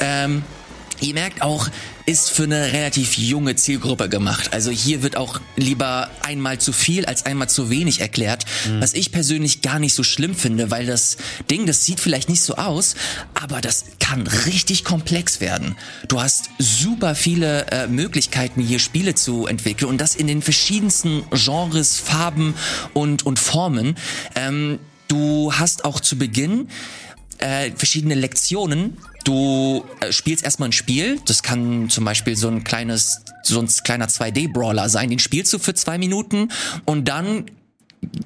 Ähm, 0.00 0.42
Ihr 1.02 1.14
merkt 1.14 1.42
auch, 1.42 1.68
ist 2.06 2.30
für 2.30 2.44
eine 2.44 2.72
relativ 2.72 3.18
junge 3.18 3.56
Zielgruppe 3.56 4.08
gemacht. 4.08 4.52
Also 4.52 4.70
hier 4.70 5.02
wird 5.02 5.16
auch 5.16 5.40
lieber 5.56 6.08
einmal 6.22 6.58
zu 6.58 6.72
viel 6.72 7.06
als 7.06 7.26
einmal 7.26 7.48
zu 7.48 7.70
wenig 7.70 8.00
erklärt, 8.00 8.44
was 8.78 8.94
ich 8.94 9.10
persönlich 9.10 9.62
gar 9.62 9.80
nicht 9.80 9.94
so 9.94 10.04
schlimm 10.04 10.36
finde, 10.36 10.70
weil 10.70 10.86
das 10.86 11.16
Ding, 11.50 11.66
das 11.66 11.84
sieht 11.84 11.98
vielleicht 11.98 12.28
nicht 12.28 12.42
so 12.42 12.54
aus, 12.54 12.94
aber 13.34 13.60
das 13.60 13.84
kann 13.98 14.28
richtig 14.28 14.84
komplex 14.84 15.40
werden. 15.40 15.74
Du 16.06 16.22
hast 16.22 16.50
super 16.58 17.16
viele 17.16 17.66
äh, 17.72 17.88
Möglichkeiten, 17.88 18.60
hier 18.60 18.78
Spiele 18.78 19.16
zu 19.16 19.48
entwickeln 19.48 19.88
und 19.88 20.00
das 20.00 20.14
in 20.14 20.28
den 20.28 20.40
verschiedensten 20.40 21.24
Genres, 21.32 21.98
Farben 21.98 22.54
und, 22.94 23.26
und 23.26 23.40
Formen. 23.40 23.96
Ähm, 24.36 24.78
du 25.08 25.52
hast 25.52 25.84
auch 25.84 25.98
zu 25.98 26.16
Beginn 26.16 26.68
äh, 27.38 27.72
verschiedene 27.72 28.14
Lektionen. 28.14 28.96
Du 29.24 29.84
äh, 30.00 30.12
spielst 30.12 30.44
erstmal 30.44 30.68
ein 30.68 30.72
Spiel. 30.72 31.20
Das 31.26 31.42
kann 31.42 31.88
zum 31.88 32.04
Beispiel 32.04 32.36
so 32.36 32.48
ein 32.48 32.64
kleines, 32.64 33.20
so 33.42 33.60
ein 33.60 33.68
kleiner 33.68 34.08
2D-Brawler 34.08 34.88
sein. 34.88 35.10
Den 35.10 35.18
spielst 35.18 35.52
du 35.52 35.58
für 35.58 35.74
zwei 35.74 35.98
Minuten 35.98 36.48
und 36.84 37.08
dann 37.08 37.46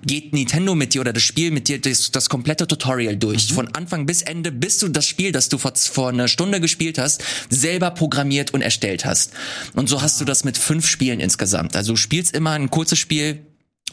geht 0.06 0.32
Nintendo 0.32 0.74
mit 0.74 0.94
dir 0.94 1.02
oder 1.02 1.12
das 1.12 1.22
Spiel 1.22 1.50
mit 1.50 1.68
dir 1.68 1.80
das, 1.80 2.10
das 2.10 2.28
komplette 2.28 2.66
Tutorial 2.66 3.16
durch. 3.16 3.52
Von 3.52 3.68
Anfang 3.74 4.06
bis 4.06 4.22
Ende, 4.22 4.50
bis 4.50 4.78
du 4.78 4.88
das 4.88 5.06
Spiel, 5.06 5.32
das 5.32 5.48
du 5.48 5.58
vor, 5.58 5.74
vor 5.74 6.08
einer 6.08 6.28
Stunde 6.28 6.60
gespielt 6.60 6.98
hast, 6.98 7.22
selber 7.50 7.90
programmiert 7.90 8.54
und 8.54 8.62
erstellt 8.62 9.04
hast. 9.04 9.32
Und 9.74 9.88
so 9.88 10.00
hast 10.00 10.20
du 10.20 10.24
das 10.24 10.44
mit 10.44 10.56
fünf 10.56 10.86
Spielen 10.86 11.20
insgesamt. 11.20 11.76
Also 11.76 11.92
du 11.92 11.96
spielst 11.96 12.34
immer 12.34 12.52
ein 12.52 12.70
kurzes 12.70 12.98
Spiel, 12.98 13.44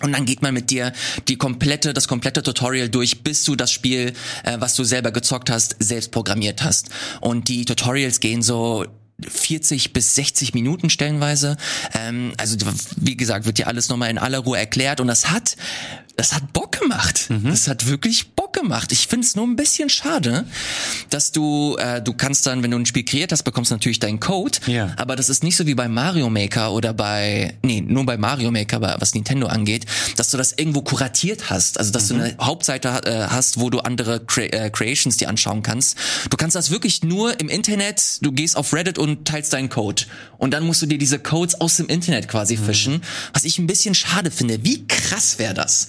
und 0.01 0.12
dann 0.12 0.25
geht 0.25 0.41
man 0.41 0.53
mit 0.53 0.69
dir 0.69 0.91
die 1.27 1.38
komplette, 1.38 1.93
das 1.93 2.08
komplette 2.08 2.41
Tutorial 2.43 2.89
durch, 2.89 3.23
bis 3.23 3.43
du 3.43 3.56
das 3.56 3.71
Spiel, 3.71 4.13
äh, 4.43 4.58
was 4.60 4.75
du 4.75 4.84
selber 4.84 5.12
gezockt 5.12 5.49
hast, 5.49 5.75
selbst 5.79 6.12
programmiert 6.12 6.63
hast. 6.63 6.89
Und 7.21 7.47
die 7.47 7.63
Tutorials 7.63 8.19
gehen 8.19 8.41
so 8.41 8.86
40 9.27 9.93
bis 9.93 10.15
60 10.15 10.53
Minuten 10.53 10.89
stellenweise. 10.89 11.58
Ähm, 11.93 12.34
also 12.38 12.58
wie 12.97 13.15
gesagt, 13.15 13.45
wird 13.45 13.60
dir 13.60 13.67
alles 13.67 13.89
nochmal 13.89 14.10
in 14.10 14.17
aller 14.17 14.39
Ruhe 14.39 14.58
erklärt 14.58 14.99
und 14.99 15.08
das 15.08 15.29
hat, 15.29 15.56
das 16.15 16.34
hat 16.34 16.54
Bock 16.54 16.80
gemacht. 16.80 17.28
Das 17.49 17.67
hat 17.67 17.88
wirklich 17.88 18.32
Bock 18.32 18.54
gemacht. 18.54 18.91
Ich 18.91 19.08
finde 19.08 19.26
es 19.26 19.36
nur 19.36 19.47
ein 19.47 19.56
bisschen 19.56 19.89
schade, 19.89 20.45
dass 21.10 21.32
du, 21.32 21.76
äh, 21.78 22.02
du 22.02 22.13
kannst 22.13 22.45
dann, 22.45 22.62
wenn 22.62 22.71
du 22.71 22.78
ein 22.78 22.86
Spiel 22.86 23.04
kreiert 23.04 23.32
hast, 23.32 23.43
bekommst 23.43 23.71
du 23.71 23.76
natürlich 23.76 23.99
deinen 23.99 24.19
Code. 24.19 24.60
Ja. 24.67 24.93
Aber 24.97 25.15
das 25.15 25.30
ist 25.30 25.43
nicht 25.43 25.56
so 25.56 25.65
wie 25.65 25.73
bei 25.73 25.88
Mario 25.88 26.30
Maker 26.30 26.71
oder 26.71 26.93
bei, 26.93 27.58
nee, 27.63 27.82
nur 27.82 28.06
bei 28.06 28.17
Mario 28.17 28.52
Maker, 28.52 28.82
was 28.99 29.13
Nintendo 29.15 29.47
angeht, 29.47 29.86
dass 30.15 30.30
du 30.30 30.38
das 30.38 30.52
irgendwo 30.52 30.82
kuratiert 30.82 31.49
hast. 31.49 31.80
Also, 31.80 31.91
dass 31.91 32.08
du 32.10 32.15
eine 32.15 32.36
Hauptseite 32.39 32.89
äh, 33.06 33.28
hast, 33.30 33.60
wo 33.60 33.69
du 33.69 33.80
andere 33.80 34.19
Cre 34.23 34.52
äh, 34.52 34.69
Creations 34.69 35.17
dir 35.17 35.30
anschauen 35.30 35.63
kannst. 35.63 35.97
Du 36.30 36.38
kannst 36.38 36.56
das 36.56 36.69
wirklich 36.69 37.04
nur 37.04 37.39
im 37.39 37.49
Internet, 37.49 38.19
du 38.21 38.32
gehst 38.32 38.56
auf 38.56 38.73
Reddit 38.73 38.99
und 38.99 39.28
teilst 39.28 39.54
deinen 39.54 39.69
Code. 39.69 40.04
Und 40.38 40.52
dann 40.52 40.65
musst 40.65 40.82
du 40.82 40.86
dir 40.86 40.97
diese 40.97 41.19
Codes 41.19 41.60
aus 41.60 41.78
dem 41.78 41.88
Internet 41.88 42.28
quasi 42.28 42.58
fischen. 42.58 43.02
Was 43.34 43.45
ich 43.45 43.58
ein 43.60 43.67
bisschen 43.67 43.95
schade 43.95 44.30
finde. 44.30 44.63
Wie 44.63 44.86
krass 44.88 45.39
wäre 45.39 45.54
das? 45.54 45.88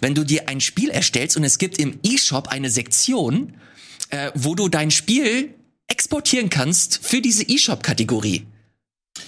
Wenn 0.00 0.14
du 0.14 0.24
dir 0.24 0.48
ein 0.48 0.60
Spiel 0.60 0.90
erstellst 0.90 1.36
und 1.36 1.44
es 1.44 1.58
gibt 1.58 1.78
im 1.78 1.98
E-Shop 2.02 2.48
eine 2.48 2.70
Sektion, 2.70 3.56
äh, 4.10 4.30
wo 4.34 4.54
du 4.54 4.68
dein 4.68 4.90
Spiel 4.90 5.54
exportieren 5.88 6.50
kannst 6.50 7.00
für 7.02 7.20
diese 7.20 7.44
E-Shop-Kategorie. 7.44 8.46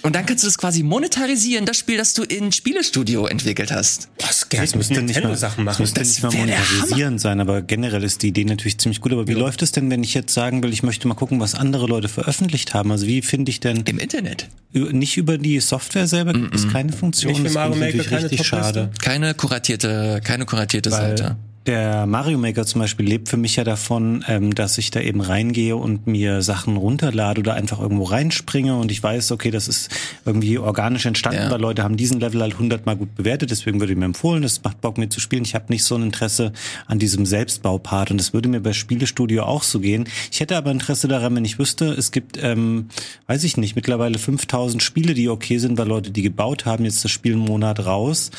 Und 0.01 0.15
dann 0.15 0.25
kannst 0.25 0.43
du 0.43 0.47
das 0.47 0.57
quasi 0.57 0.83
monetarisieren, 0.83 1.65
das 1.65 1.77
Spiel, 1.77 1.97
das 1.97 2.13
du 2.13 2.23
in 2.23 2.51
Spielestudio 2.51 3.25
entwickelt 3.27 3.71
hast. 3.71 4.09
Was 4.19 4.47
Das 4.49 4.75
müsste 4.75 5.01
nicht 5.01 5.21
mal, 5.23 5.35
Sachen 5.35 5.65
das 5.65 5.79
machen. 5.79 5.83
müsste 5.83 5.99
nicht 6.01 6.23
mal 6.23 6.31
monetarisieren 6.31 7.19
sein, 7.19 7.39
aber 7.39 7.61
generell 7.61 8.03
ist 8.03 8.21
die 8.23 8.29
Idee 8.29 8.45
natürlich 8.45 8.77
ziemlich 8.77 9.01
gut. 9.01 9.11
Aber 9.11 9.27
wie 9.27 9.33
läuft 9.33 9.61
es 9.61 9.71
denn, 9.71 9.89
wenn 9.89 10.03
ich 10.03 10.13
jetzt 10.13 10.33
sagen 10.33 10.63
will, 10.63 10.71
ich 10.71 10.83
möchte 10.83 11.07
mal 11.07 11.15
gucken, 11.15 11.39
was 11.39 11.55
andere 11.55 11.85
Leute 11.87 12.07
veröffentlicht 12.07 12.73
haben? 12.73 12.91
Also 12.91 13.07
wie 13.07 13.21
finde 13.21 13.49
ich 13.49 13.59
denn 13.59 13.83
Im 13.85 13.99
Internet. 13.99 14.47
Nicht 14.71 15.17
über 15.17 15.37
die 15.37 15.59
Software 15.59 16.07
selber 16.07 16.33
gibt 16.33 16.53
es 16.53 16.69
keine 16.69 16.91
Funktion? 16.91 17.33
Nicht 17.33 17.45
das 17.45 17.53
Mario 17.53 17.75
Maker, 17.75 18.03
keine 18.03 18.43
schade. 18.43 18.91
Keine 19.01 19.33
kuratierte, 19.33 20.21
keine 20.23 20.45
kuratierte 20.45 20.89
Seite. 20.91 21.37
Der 21.65 22.05
Mario 22.07 22.37
Maker 22.37 22.65
zum 22.65 22.79
Beispiel 22.81 23.05
lebt 23.05 23.27
für 23.29 23.35
mich 23.37 23.57
ja 23.57 23.63
davon, 23.63 24.23
ähm, 24.27 24.55
dass 24.55 24.77
ich 24.77 24.91
da 24.91 25.01
eben 25.01 25.19
reingehe 25.21 25.75
und 25.75 26.07
mir 26.07 26.41
Sachen 26.41 26.77
runterlade 26.77 27.41
oder 27.41 27.53
einfach 27.53 27.79
irgendwo 27.79 28.05
reinspringe 28.05 28.75
und 28.77 28.91
ich 28.91 29.03
weiß, 29.03 29.31
okay, 29.33 29.51
das 29.51 29.67
ist 29.67 29.89
irgendwie 30.25 30.57
organisch 30.57 31.05
entstanden, 31.05 31.41
Ja. 31.43 31.51
weil 31.51 31.59
Leute 31.59 31.83
haben 31.83 31.97
diesen 31.97 32.19
Level 32.21 32.41
halt 32.41 32.57
hundertmal 32.57 32.95
gut 32.95 33.13
bewertet, 33.13 33.51
deswegen 33.51 33.79
würde 33.81 33.91
ich 33.93 33.99
mir 33.99 34.05
empfohlen, 34.05 34.41
das 34.41 34.63
macht 34.63 34.79
Bock 34.81 34.97
mir 34.97 35.09
zu 35.09 35.19
spielen. 35.19 35.43
Ich 35.43 35.53
habe 35.53 35.65
nicht 35.69 35.83
so 35.83 35.95
ein 35.95 36.03
Interesse 36.03 36.53
an 36.87 36.97
diesem 36.97 37.25
Selbstbaupart 37.25 38.09
und 38.09 38.17
das 38.19 38.33
würde 38.33 38.47
mir 38.49 38.61
bei 38.61 38.73
Spielestudio 38.73 39.43
auch 39.43 39.63
so 39.63 39.79
gehen. 39.81 40.05
Ich 40.31 40.39
hätte 40.39 40.55
aber 40.57 40.71
Interesse 40.71 41.07
daran, 41.09 41.35
wenn 41.35 41.45
ich 41.45 41.59
wüsste, 41.59 41.87
es 41.91 42.11
gibt, 42.11 42.41
ähm, 42.41 42.87
weiß 43.27 43.43
ich 43.43 43.57
nicht, 43.57 43.75
mittlerweile 43.75 44.17
5000 44.17 44.81
Spiele, 44.81 45.13
die 45.13 45.27
okay 45.29 45.57
sind, 45.57 45.77
weil 45.77 45.87
Leute 45.87 46.09
die 46.11 46.21
gebaut 46.23 46.65
haben, 46.65 46.85
jetzt 46.85 47.03
das 47.03 47.11
Spiel 47.11 47.33
einen 47.33 47.41
Monat 47.45 47.85
raus 47.85 48.31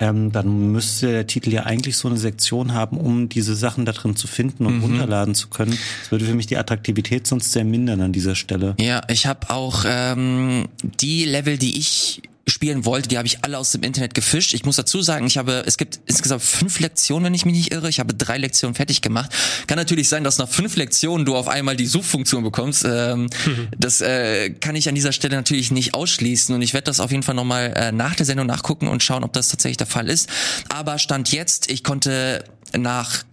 ähm, 0.00 0.32
dann 0.32 0.72
müsste 0.72 1.12
der 1.12 1.26
Titel 1.26 1.52
ja 1.52 1.64
eigentlich 1.64 1.96
so 1.96 2.08
eine 2.08 2.16
Sektion 2.16 2.74
haben, 2.74 2.98
um 2.98 3.28
diese 3.28 3.54
Sachen 3.54 3.84
da 3.84 3.92
drin 3.92 4.16
zu 4.16 4.26
finden 4.26 4.66
und 4.66 4.82
runterladen 4.82 5.34
zu 5.34 5.48
können. 5.48 5.78
Das 6.00 6.10
würde 6.10 6.24
für 6.24 6.34
mich 6.34 6.46
die 6.46 6.56
Attraktivität 6.56 7.26
sonst 7.26 7.52
sehr 7.52 7.64
mindern 7.64 8.00
an 8.00 8.12
dieser 8.12 8.34
Stelle. 8.34 8.74
Ja, 8.80 9.02
ich 9.08 9.26
habe 9.26 9.50
auch 9.50 9.84
ähm, 9.86 10.66
die 11.00 11.24
Level, 11.24 11.58
die 11.58 11.78
ich 11.78 12.22
spielen 12.46 12.84
wollte, 12.84 13.08
die 13.08 13.16
habe 13.16 13.26
ich 13.26 13.44
alle 13.44 13.58
aus 13.58 13.72
dem 13.72 13.82
Internet 13.82 14.14
gefischt. 14.14 14.54
Ich 14.54 14.64
muss 14.64 14.76
dazu 14.76 15.02
sagen, 15.02 15.26
ich 15.26 15.38
habe, 15.38 15.62
es 15.66 15.78
gibt 15.78 16.00
insgesamt 16.06 16.42
fünf 16.42 16.80
Lektionen, 16.80 17.24
wenn 17.24 17.34
ich 17.34 17.44
mich 17.44 17.54
nicht 17.54 17.72
irre. 17.72 17.88
Ich 17.88 18.00
habe 18.00 18.14
drei 18.14 18.38
Lektionen 18.38 18.74
fertig 18.74 19.00
gemacht. 19.00 19.32
Kann 19.66 19.78
natürlich 19.78 20.08
sein, 20.08 20.24
dass 20.24 20.38
nach 20.38 20.48
fünf 20.48 20.76
Lektionen 20.76 21.24
du 21.24 21.36
auf 21.36 21.48
einmal 21.48 21.76
die 21.76 21.86
Suchfunktion 21.86 22.42
bekommst. 22.42 22.84
Ähm, 22.84 23.22
mhm. 23.46 23.68
Das 23.78 24.00
äh, 24.00 24.50
kann 24.50 24.76
ich 24.76 24.88
an 24.88 24.94
dieser 24.94 25.12
Stelle 25.12 25.36
natürlich 25.36 25.70
nicht 25.70 25.94
ausschließen 25.94 26.54
und 26.54 26.62
ich 26.62 26.74
werde 26.74 26.84
das 26.84 27.00
auf 27.00 27.10
jeden 27.10 27.22
Fall 27.22 27.34
nochmal 27.34 27.72
äh, 27.76 27.92
nach 27.92 28.14
der 28.14 28.26
Sendung 28.26 28.46
nachgucken 28.46 28.88
und 28.88 29.02
schauen, 29.02 29.24
ob 29.24 29.32
das 29.32 29.48
tatsächlich 29.48 29.78
der 29.78 29.86
Fall 29.86 30.08
ist. 30.08 30.28
Aber 30.68 30.98
Stand 30.98 31.32
jetzt, 31.32 31.70
ich 31.70 31.82
konnte 31.82 32.44
nach 32.76 33.24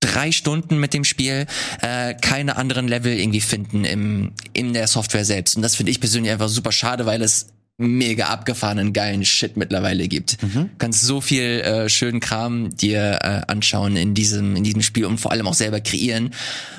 drei 0.00 0.32
Stunden 0.32 0.78
mit 0.78 0.94
dem 0.94 1.04
Spiel 1.04 1.46
äh, 1.82 2.14
keine 2.14 2.56
anderen 2.56 2.88
Level 2.88 3.12
irgendwie 3.12 3.40
finden 3.40 3.84
im 3.84 4.32
in 4.54 4.72
der 4.72 4.86
Software 4.86 5.24
selbst 5.24 5.56
und 5.56 5.62
das 5.62 5.76
finde 5.76 5.92
ich 5.92 6.00
persönlich 6.00 6.32
einfach 6.32 6.48
super 6.48 6.72
schade, 6.72 7.04
weil 7.04 7.20
es 7.22 7.48
mega 7.80 8.26
abgefahrenen 8.26 8.92
geilen 8.92 9.24
Shit 9.24 9.56
mittlerweile 9.56 10.06
gibt. 10.06 10.42
Mhm. 10.42 10.70
Kannst 10.78 11.02
so 11.02 11.20
viel 11.20 11.42
äh, 11.42 11.88
schönen 11.88 12.20
Kram 12.20 12.76
dir 12.76 13.18
äh, 13.22 13.50
anschauen 13.50 13.96
in 13.96 14.14
diesem 14.14 14.54
in 14.56 14.64
diesem 14.64 14.82
Spiel 14.82 15.06
und 15.06 15.18
vor 15.18 15.32
allem 15.32 15.46
auch 15.46 15.54
selber 15.54 15.80
kreieren. 15.80 16.30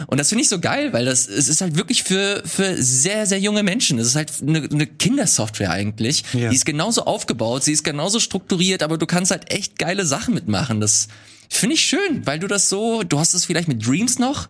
Und 0.08 0.20
das 0.20 0.30
finde 0.30 0.44
ich 0.44 0.50
so 0.50 0.60
geil, 0.60 0.94
weil 0.94 1.06
das 1.06 1.28
es 1.28 1.48
ist 1.48 1.62
halt 1.62 1.76
wirklich 1.76 2.04
für 2.04 2.44
für 2.46 2.82
sehr 2.82 3.26
sehr 3.26 3.40
junge 3.40 3.64
Menschen. 3.64 4.00
Es 4.00 4.08
ist 4.08 4.16
halt 4.16 4.32
eine, 4.42 4.64
eine 4.64 4.88
Kindersoftware 4.88 5.72
eigentlich. 5.72 6.24
Ja. 6.34 6.50
Die 6.50 6.56
ist 6.56 6.66
genauso 6.66 7.06
aufgebaut, 7.06 7.64
sie 7.64 7.74
ist 7.74 7.84
genauso 7.84 8.20
strukturiert, 8.20 8.84
aber 8.84 8.98
du 8.98 9.06
kannst 9.06 9.32
halt 9.32 9.52
echt 9.52 9.80
geile 9.80 10.06
Sachen 10.06 10.34
mitmachen. 10.34 10.80
Das 10.80 11.08
finde 11.50 11.76
ich 11.76 11.82
schön, 11.82 12.26
weil 12.26 12.40
du 12.40 12.48
das 12.48 12.70
so, 12.70 13.04
du 13.04 13.20
hast 13.20 13.34
es 13.34 13.46
vielleicht 13.46 13.68
mit 13.68 13.86
Dreams 13.86 14.20
noch, 14.20 14.48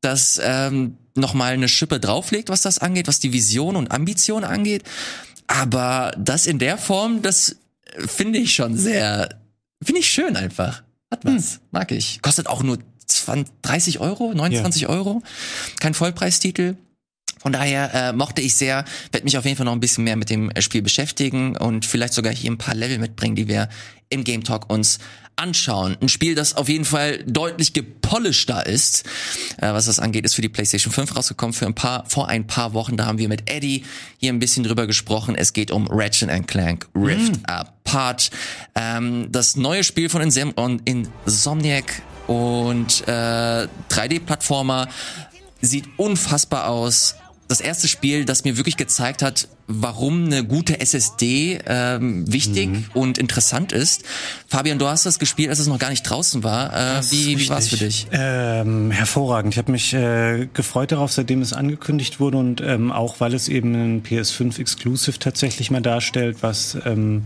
das 0.00 0.40
ähm, 0.42 0.96
noch 1.14 1.34
mal 1.34 1.52
eine 1.52 1.68
Schippe 1.68 2.00
drauflegt, 2.00 2.48
was 2.48 2.62
das 2.62 2.78
angeht, 2.78 3.08
was 3.08 3.20
die 3.20 3.32
Vision 3.32 3.76
und 3.76 3.90
Ambition 3.90 4.44
angeht. 4.44 4.84
Aber 5.48 6.12
das 6.16 6.46
in 6.46 6.58
der 6.58 6.78
Form, 6.78 7.22
das 7.22 7.56
finde 8.06 8.38
ich 8.38 8.54
schon 8.54 8.76
sehr, 8.76 9.28
finde 9.82 10.00
ich 10.00 10.10
schön 10.10 10.36
einfach. 10.36 10.82
Hat 11.10 11.24
was, 11.24 11.54
hm. 11.54 11.60
mag 11.72 11.90
ich. 11.90 12.22
Kostet 12.22 12.46
auch 12.46 12.62
nur 12.62 12.78
20, 13.06 13.52
30 13.62 14.00
Euro, 14.00 14.32
29 14.34 14.82
ja. 14.82 14.88
Euro. 14.90 15.22
Kein 15.80 15.94
Vollpreistitel. 15.94 16.76
Von 17.38 17.52
daher 17.52 17.94
äh, 17.94 18.12
mochte 18.12 18.42
ich 18.42 18.56
sehr, 18.56 18.84
werde 19.12 19.24
mich 19.24 19.38
auf 19.38 19.44
jeden 19.44 19.56
Fall 19.56 19.64
noch 19.64 19.72
ein 19.72 19.80
bisschen 19.80 20.04
mehr 20.04 20.16
mit 20.16 20.28
dem 20.28 20.50
Spiel 20.58 20.82
beschäftigen 20.82 21.56
und 21.56 21.86
vielleicht 21.86 22.12
sogar 22.12 22.32
hier 22.32 22.50
ein 22.50 22.58
paar 22.58 22.74
Level 22.74 22.98
mitbringen, 22.98 23.36
die 23.36 23.48
wir 23.48 23.68
im 24.10 24.24
Game 24.24 24.44
Talk 24.44 24.70
uns 24.70 24.98
anschauen. 25.38 25.96
Ein 26.00 26.08
Spiel, 26.08 26.34
das 26.34 26.56
auf 26.56 26.68
jeden 26.68 26.84
Fall 26.84 27.22
deutlich 27.24 27.72
gepolischter 27.72 28.66
ist, 28.66 29.04
äh, 29.58 29.72
was 29.72 29.86
das 29.86 30.00
angeht, 30.00 30.24
ist 30.24 30.34
für 30.34 30.42
die 30.42 30.48
PlayStation 30.48 30.92
5 30.92 31.16
rausgekommen 31.16 31.52
für 31.52 31.66
ein 31.66 31.74
paar, 31.74 32.04
vor 32.06 32.28
ein 32.28 32.46
paar 32.46 32.74
Wochen. 32.74 32.96
Da 32.96 33.06
haben 33.06 33.18
wir 33.18 33.28
mit 33.28 33.48
Eddie 33.50 33.84
hier 34.18 34.32
ein 34.32 34.40
bisschen 34.40 34.64
drüber 34.64 34.86
gesprochen. 34.86 35.34
Es 35.36 35.52
geht 35.52 35.70
um 35.70 35.86
Ratchet 35.88 36.46
Clank 36.46 36.88
Rift 36.94 37.36
mm. 37.36 37.44
Apart. 37.46 38.30
Ähm, 38.74 39.28
das 39.30 39.56
neue 39.56 39.84
Spiel 39.84 40.08
von 40.08 40.20
Insomniac 40.22 42.02
und 42.26 43.06
äh, 43.06 43.68
3D-Plattformer 43.90 44.88
sieht 45.60 45.86
unfassbar 45.96 46.68
aus 46.68 47.14
das 47.48 47.62
erste 47.62 47.88
Spiel, 47.88 48.26
das 48.26 48.44
mir 48.44 48.58
wirklich 48.58 48.76
gezeigt 48.76 49.22
hat, 49.22 49.48
warum 49.66 50.26
eine 50.26 50.44
gute 50.44 50.80
SSD 50.80 51.58
ähm, 51.66 52.30
wichtig 52.30 52.68
mhm. 52.68 52.84
und 52.92 53.18
interessant 53.18 53.72
ist. 53.72 54.04
Fabian, 54.46 54.78
du 54.78 54.86
hast 54.86 55.06
das 55.06 55.18
gespielt, 55.18 55.48
als 55.48 55.58
es 55.58 55.66
noch 55.66 55.78
gar 55.78 55.88
nicht 55.88 56.02
draußen 56.02 56.44
war. 56.44 56.98
Äh, 56.98 57.02
wie 57.10 57.38
wie 57.38 57.48
war 57.48 57.58
es 57.58 57.68
für 57.68 57.78
dich? 57.78 58.06
Ähm, 58.12 58.90
hervorragend. 58.90 59.54
Ich 59.54 59.58
habe 59.58 59.72
mich 59.72 59.94
äh, 59.94 60.46
gefreut 60.52 60.92
darauf, 60.92 61.10
seitdem 61.10 61.40
es 61.40 61.54
angekündigt 61.54 62.20
wurde 62.20 62.36
und 62.36 62.60
ähm, 62.60 62.92
auch, 62.92 63.18
weil 63.20 63.32
es 63.32 63.48
eben 63.48 63.74
ein 63.74 64.02
PS5 64.02 64.60
Exclusive 64.60 65.18
tatsächlich 65.18 65.70
mal 65.70 65.80
darstellt, 65.80 66.38
was 66.42 66.76
ähm, 66.84 67.24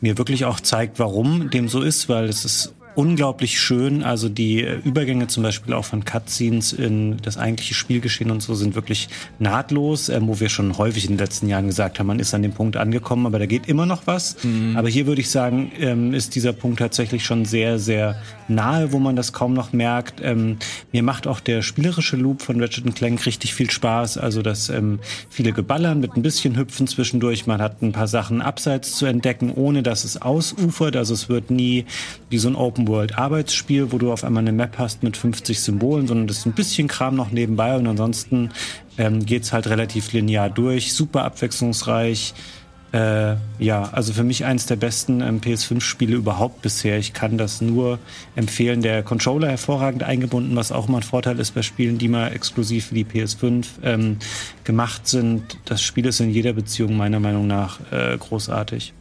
mir 0.00 0.18
wirklich 0.18 0.44
auch 0.44 0.60
zeigt, 0.60 1.00
warum 1.00 1.50
dem 1.50 1.68
so 1.68 1.82
ist, 1.82 2.08
weil 2.08 2.28
es 2.28 2.44
ist 2.44 2.74
unglaublich 2.94 3.60
schön. 3.60 4.02
Also 4.02 4.28
die 4.28 4.62
äh, 4.62 4.78
Übergänge 4.84 5.26
zum 5.26 5.42
Beispiel 5.42 5.74
auch 5.74 5.84
von 5.84 6.04
Cutscenes 6.04 6.72
in 6.72 7.16
das 7.22 7.36
eigentliche 7.36 7.74
Spielgeschehen 7.74 8.30
und 8.30 8.42
so 8.42 8.54
sind 8.54 8.74
wirklich 8.74 9.08
nahtlos, 9.38 10.08
ähm, 10.08 10.28
wo 10.28 10.40
wir 10.40 10.48
schon 10.48 10.78
häufig 10.78 11.04
in 11.04 11.12
den 11.12 11.18
letzten 11.18 11.48
Jahren 11.48 11.66
gesagt 11.66 11.98
haben, 11.98 12.06
man 12.06 12.18
ist 12.18 12.34
an 12.34 12.42
dem 12.42 12.52
Punkt 12.52 12.76
angekommen, 12.76 13.26
aber 13.26 13.38
da 13.38 13.46
geht 13.46 13.68
immer 13.68 13.86
noch 13.86 14.06
was. 14.06 14.36
Mhm. 14.44 14.76
Aber 14.76 14.88
hier 14.88 15.06
würde 15.06 15.20
ich 15.20 15.30
sagen, 15.30 15.72
ähm, 15.78 16.14
ist 16.14 16.34
dieser 16.34 16.52
Punkt 16.52 16.78
tatsächlich 16.78 17.24
schon 17.24 17.44
sehr, 17.44 17.78
sehr 17.78 18.20
nahe, 18.48 18.92
wo 18.92 18.98
man 18.98 19.16
das 19.16 19.32
kaum 19.32 19.54
noch 19.54 19.72
merkt. 19.72 20.20
Ähm, 20.22 20.58
mir 20.92 21.02
macht 21.02 21.26
auch 21.26 21.40
der 21.40 21.62
spielerische 21.62 22.16
Loop 22.16 22.42
von 22.42 22.60
Ratchet 22.60 22.94
Clank 22.94 23.24
richtig 23.26 23.54
viel 23.54 23.70
Spaß. 23.70 24.18
Also 24.18 24.42
das 24.42 24.68
ähm, 24.68 25.00
viele 25.30 25.52
Geballern 25.52 26.00
mit 26.00 26.16
ein 26.16 26.22
bisschen 26.22 26.56
Hüpfen 26.56 26.86
zwischendurch. 26.86 27.46
Man 27.46 27.60
hat 27.60 27.82
ein 27.82 27.92
paar 27.92 28.08
Sachen 28.08 28.42
abseits 28.42 28.96
zu 28.96 29.06
entdecken, 29.06 29.52
ohne 29.54 29.82
dass 29.82 30.04
es 30.04 30.20
ausufert. 30.20 30.96
Also 30.96 31.14
es 31.14 31.28
wird 31.28 31.50
nie 31.50 31.86
wie 32.30 32.38
so 32.38 32.48
ein 32.48 32.56
Open-World-Arbeitsspiel, 32.84 33.92
wo 33.92 33.98
du 33.98 34.12
auf 34.12 34.24
einmal 34.24 34.42
eine 34.42 34.52
Map 34.52 34.78
hast 34.78 35.02
mit 35.02 35.16
50 35.16 35.60
Symbolen, 35.60 36.06
sondern 36.06 36.26
das 36.26 36.38
ist 36.38 36.46
ein 36.46 36.52
bisschen 36.52 36.88
Kram 36.88 37.14
noch 37.16 37.30
nebenbei 37.30 37.76
und 37.76 37.86
ansonsten 37.86 38.50
ähm, 38.98 39.24
geht's 39.24 39.52
halt 39.52 39.66
relativ 39.66 40.12
linear 40.12 40.50
durch, 40.50 40.92
super 40.92 41.24
abwechslungsreich. 41.24 42.34
Äh, 42.92 43.34
ja, 43.58 43.88
also 43.90 44.12
für 44.12 44.22
mich 44.22 44.44
eins 44.44 44.66
der 44.66 44.76
besten 44.76 45.20
ähm, 45.20 45.40
PS5-Spiele 45.40 46.14
überhaupt 46.14 46.62
bisher. 46.62 46.96
Ich 46.96 47.12
kann 47.12 47.38
das 47.38 47.60
nur 47.60 47.98
empfehlen. 48.36 48.82
Der 48.82 49.02
Controller 49.02 49.48
hervorragend 49.48 50.04
eingebunden, 50.04 50.54
was 50.54 50.70
auch 50.70 50.86
immer 50.86 50.98
ein 50.98 51.02
Vorteil 51.02 51.40
ist 51.40 51.56
bei 51.56 51.62
Spielen, 51.62 51.98
die 51.98 52.06
mal 52.06 52.28
exklusiv 52.28 52.86
für 52.86 52.94
die 52.94 53.04
PS5 53.04 53.66
ähm, 53.82 54.18
gemacht 54.62 55.08
sind. 55.08 55.58
Das 55.64 55.82
Spiel 55.82 56.06
ist 56.06 56.20
in 56.20 56.30
jeder 56.30 56.52
Beziehung 56.52 56.96
meiner 56.96 57.18
Meinung 57.18 57.48
nach 57.48 57.80
äh, 57.90 58.16
großartig 58.16 58.92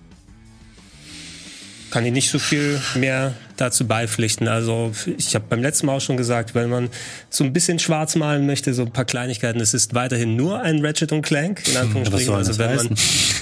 kann 1.93 2.07
ich 2.07 2.11
nicht 2.11 2.31
so 2.31 2.39
viel 2.39 2.81
mehr 2.95 3.35
dazu 3.63 3.87
beipflichten. 3.87 4.47
Also 4.47 4.91
ich 5.17 5.33
habe 5.35 5.45
beim 5.49 5.61
letzten 5.61 5.87
Mal 5.87 5.97
auch 5.97 6.01
schon 6.01 6.17
gesagt, 6.17 6.53
wenn 6.53 6.69
man 6.69 6.89
so 7.29 7.43
ein 7.43 7.53
bisschen 7.53 7.79
schwarz 7.79 8.15
malen 8.15 8.45
möchte, 8.45 8.73
so 8.73 8.83
ein 8.83 8.91
paar 8.91 9.05
Kleinigkeiten, 9.05 9.59
es 9.59 9.73
ist 9.73 9.93
weiterhin 9.93 10.35
nur 10.35 10.61
ein 10.61 10.85
Ratchet 10.85 11.11
und 11.11 11.21
Clank, 11.21 11.67
in 11.67 11.77
Anführungsstrichen. 11.77 12.33
Also 12.33 12.57
wenn 12.57 12.75
man, 12.75 12.89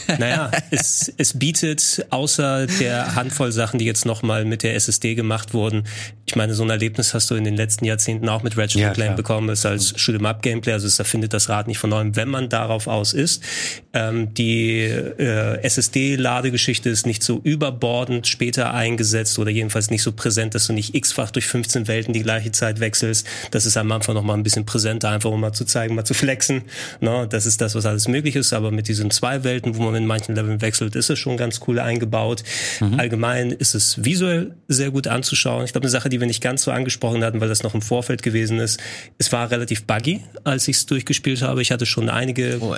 naja, 0.07 0.51
es, 0.71 1.11
es 1.17 1.37
bietet 1.37 2.05
außer 2.09 2.67
der 2.67 3.15
Handvoll 3.15 3.51
Sachen, 3.51 3.79
die 3.79 3.85
jetzt 3.85 4.05
nochmal 4.05 4.45
mit 4.45 4.63
der 4.63 4.75
SSD 4.75 5.15
gemacht 5.15 5.53
wurden, 5.53 5.83
ich 6.31 6.37
meine, 6.37 6.53
so 6.53 6.63
ein 6.63 6.69
Erlebnis 6.69 7.13
hast 7.13 7.29
du 7.29 7.35
in 7.35 7.43
den 7.43 7.57
letzten 7.57 7.83
Jahrzehnten 7.83 8.29
auch 8.29 8.41
mit 8.41 8.57
Ratchet 8.57 8.81
ja, 8.81 8.93
Clank 8.93 9.17
bekommen, 9.17 9.49
ist 9.49 9.65
als 9.65 9.93
Shoot'em 9.97 10.25
Up 10.25 10.41
Gameplay, 10.41 10.71
also 10.71 10.87
es 10.87 10.97
erfindet 10.97 11.33
das 11.33 11.49
Rad 11.49 11.67
nicht 11.67 11.77
von 11.77 11.89
neuem, 11.89 12.15
wenn 12.15 12.29
man 12.29 12.47
darauf 12.47 12.87
aus 12.87 13.11
ist. 13.11 13.43
Ähm, 13.91 14.33
die 14.33 14.79
äh, 14.79 15.61
SSD-Ladegeschichte 15.61 16.89
ist 16.89 17.05
nicht 17.05 17.21
so 17.21 17.41
überbordend 17.43 18.27
später 18.27 18.73
eingesetzt 18.73 19.39
oder 19.39 19.51
jedenfalls 19.51 19.89
nicht 19.89 20.03
so 20.03 20.13
präsent, 20.13 20.55
dass 20.55 20.67
du 20.67 20.73
nicht 20.73 20.95
x-fach 20.95 21.31
durch 21.31 21.47
15 21.47 21.89
Welten 21.89 22.13
die 22.13 22.23
gleiche 22.23 22.53
Zeit 22.53 22.79
wechselst. 22.79 23.27
Das 23.51 23.65
ist 23.65 23.75
am 23.75 23.91
Anfang 23.91 24.15
noch 24.15 24.23
mal 24.23 24.35
ein 24.35 24.43
bisschen 24.43 24.65
präsenter, 24.65 25.09
einfach 25.09 25.31
um 25.31 25.41
mal 25.41 25.51
zu 25.51 25.65
zeigen, 25.65 25.95
mal 25.95 26.05
zu 26.05 26.13
flexen. 26.13 26.61
No, 27.01 27.25
das 27.25 27.45
ist 27.45 27.59
das, 27.59 27.75
was 27.75 27.85
alles 27.85 28.07
möglich 28.07 28.37
ist. 28.37 28.53
Aber 28.53 28.71
mit 28.71 28.87
diesen 28.87 29.11
zwei 29.11 29.43
Welten, 29.43 29.75
wo 29.75 29.83
man 29.83 29.90
in 29.95 30.05
manchen 30.05 30.35
Leveln 30.35 30.61
wechselt, 30.61 30.95
ist 30.95 31.09
es 31.09 31.19
schon 31.19 31.37
ganz 31.37 31.61
cool 31.67 31.79
eingebaut. 31.79 32.43
Mhm. 32.79 32.99
Allgemein 32.99 33.51
ist 33.51 33.75
es 33.75 34.03
visuell 34.03 34.55
sehr 34.67 34.91
gut 34.91 35.07
anzuschauen. 35.07 35.65
Ich 35.65 35.71
glaube, 35.71 35.85
eine 35.85 35.91
Sache, 35.91 36.09
die 36.09 36.19
wir 36.19 36.27
nicht 36.27 36.41
ganz 36.41 36.63
so 36.63 36.71
angesprochen 36.71 37.23
hatten, 37.23 37.41
weil 37.41 37.49
das 37.49 37.63
noch 37.63 37.73
im 37.73 37.81
Vorfeld 37.81 38.23
gewesen 38.23 38.59
ist, 38.59 38.79
es 39.17 39.31
war 39.31 39.51
relativ 39.51 39.85
buggy, 39.85 40.21
als 40.43 40.67
ich 40.67 40.77
es 40.77 40.85
durchgespielt 40.85 41.41
habe. 41.41 41.61
Ich 41.61 41.71
hatte 41.71 41.85
schon 41.85 42.09
einige 42.09 42.57
oh? 42.61 42.75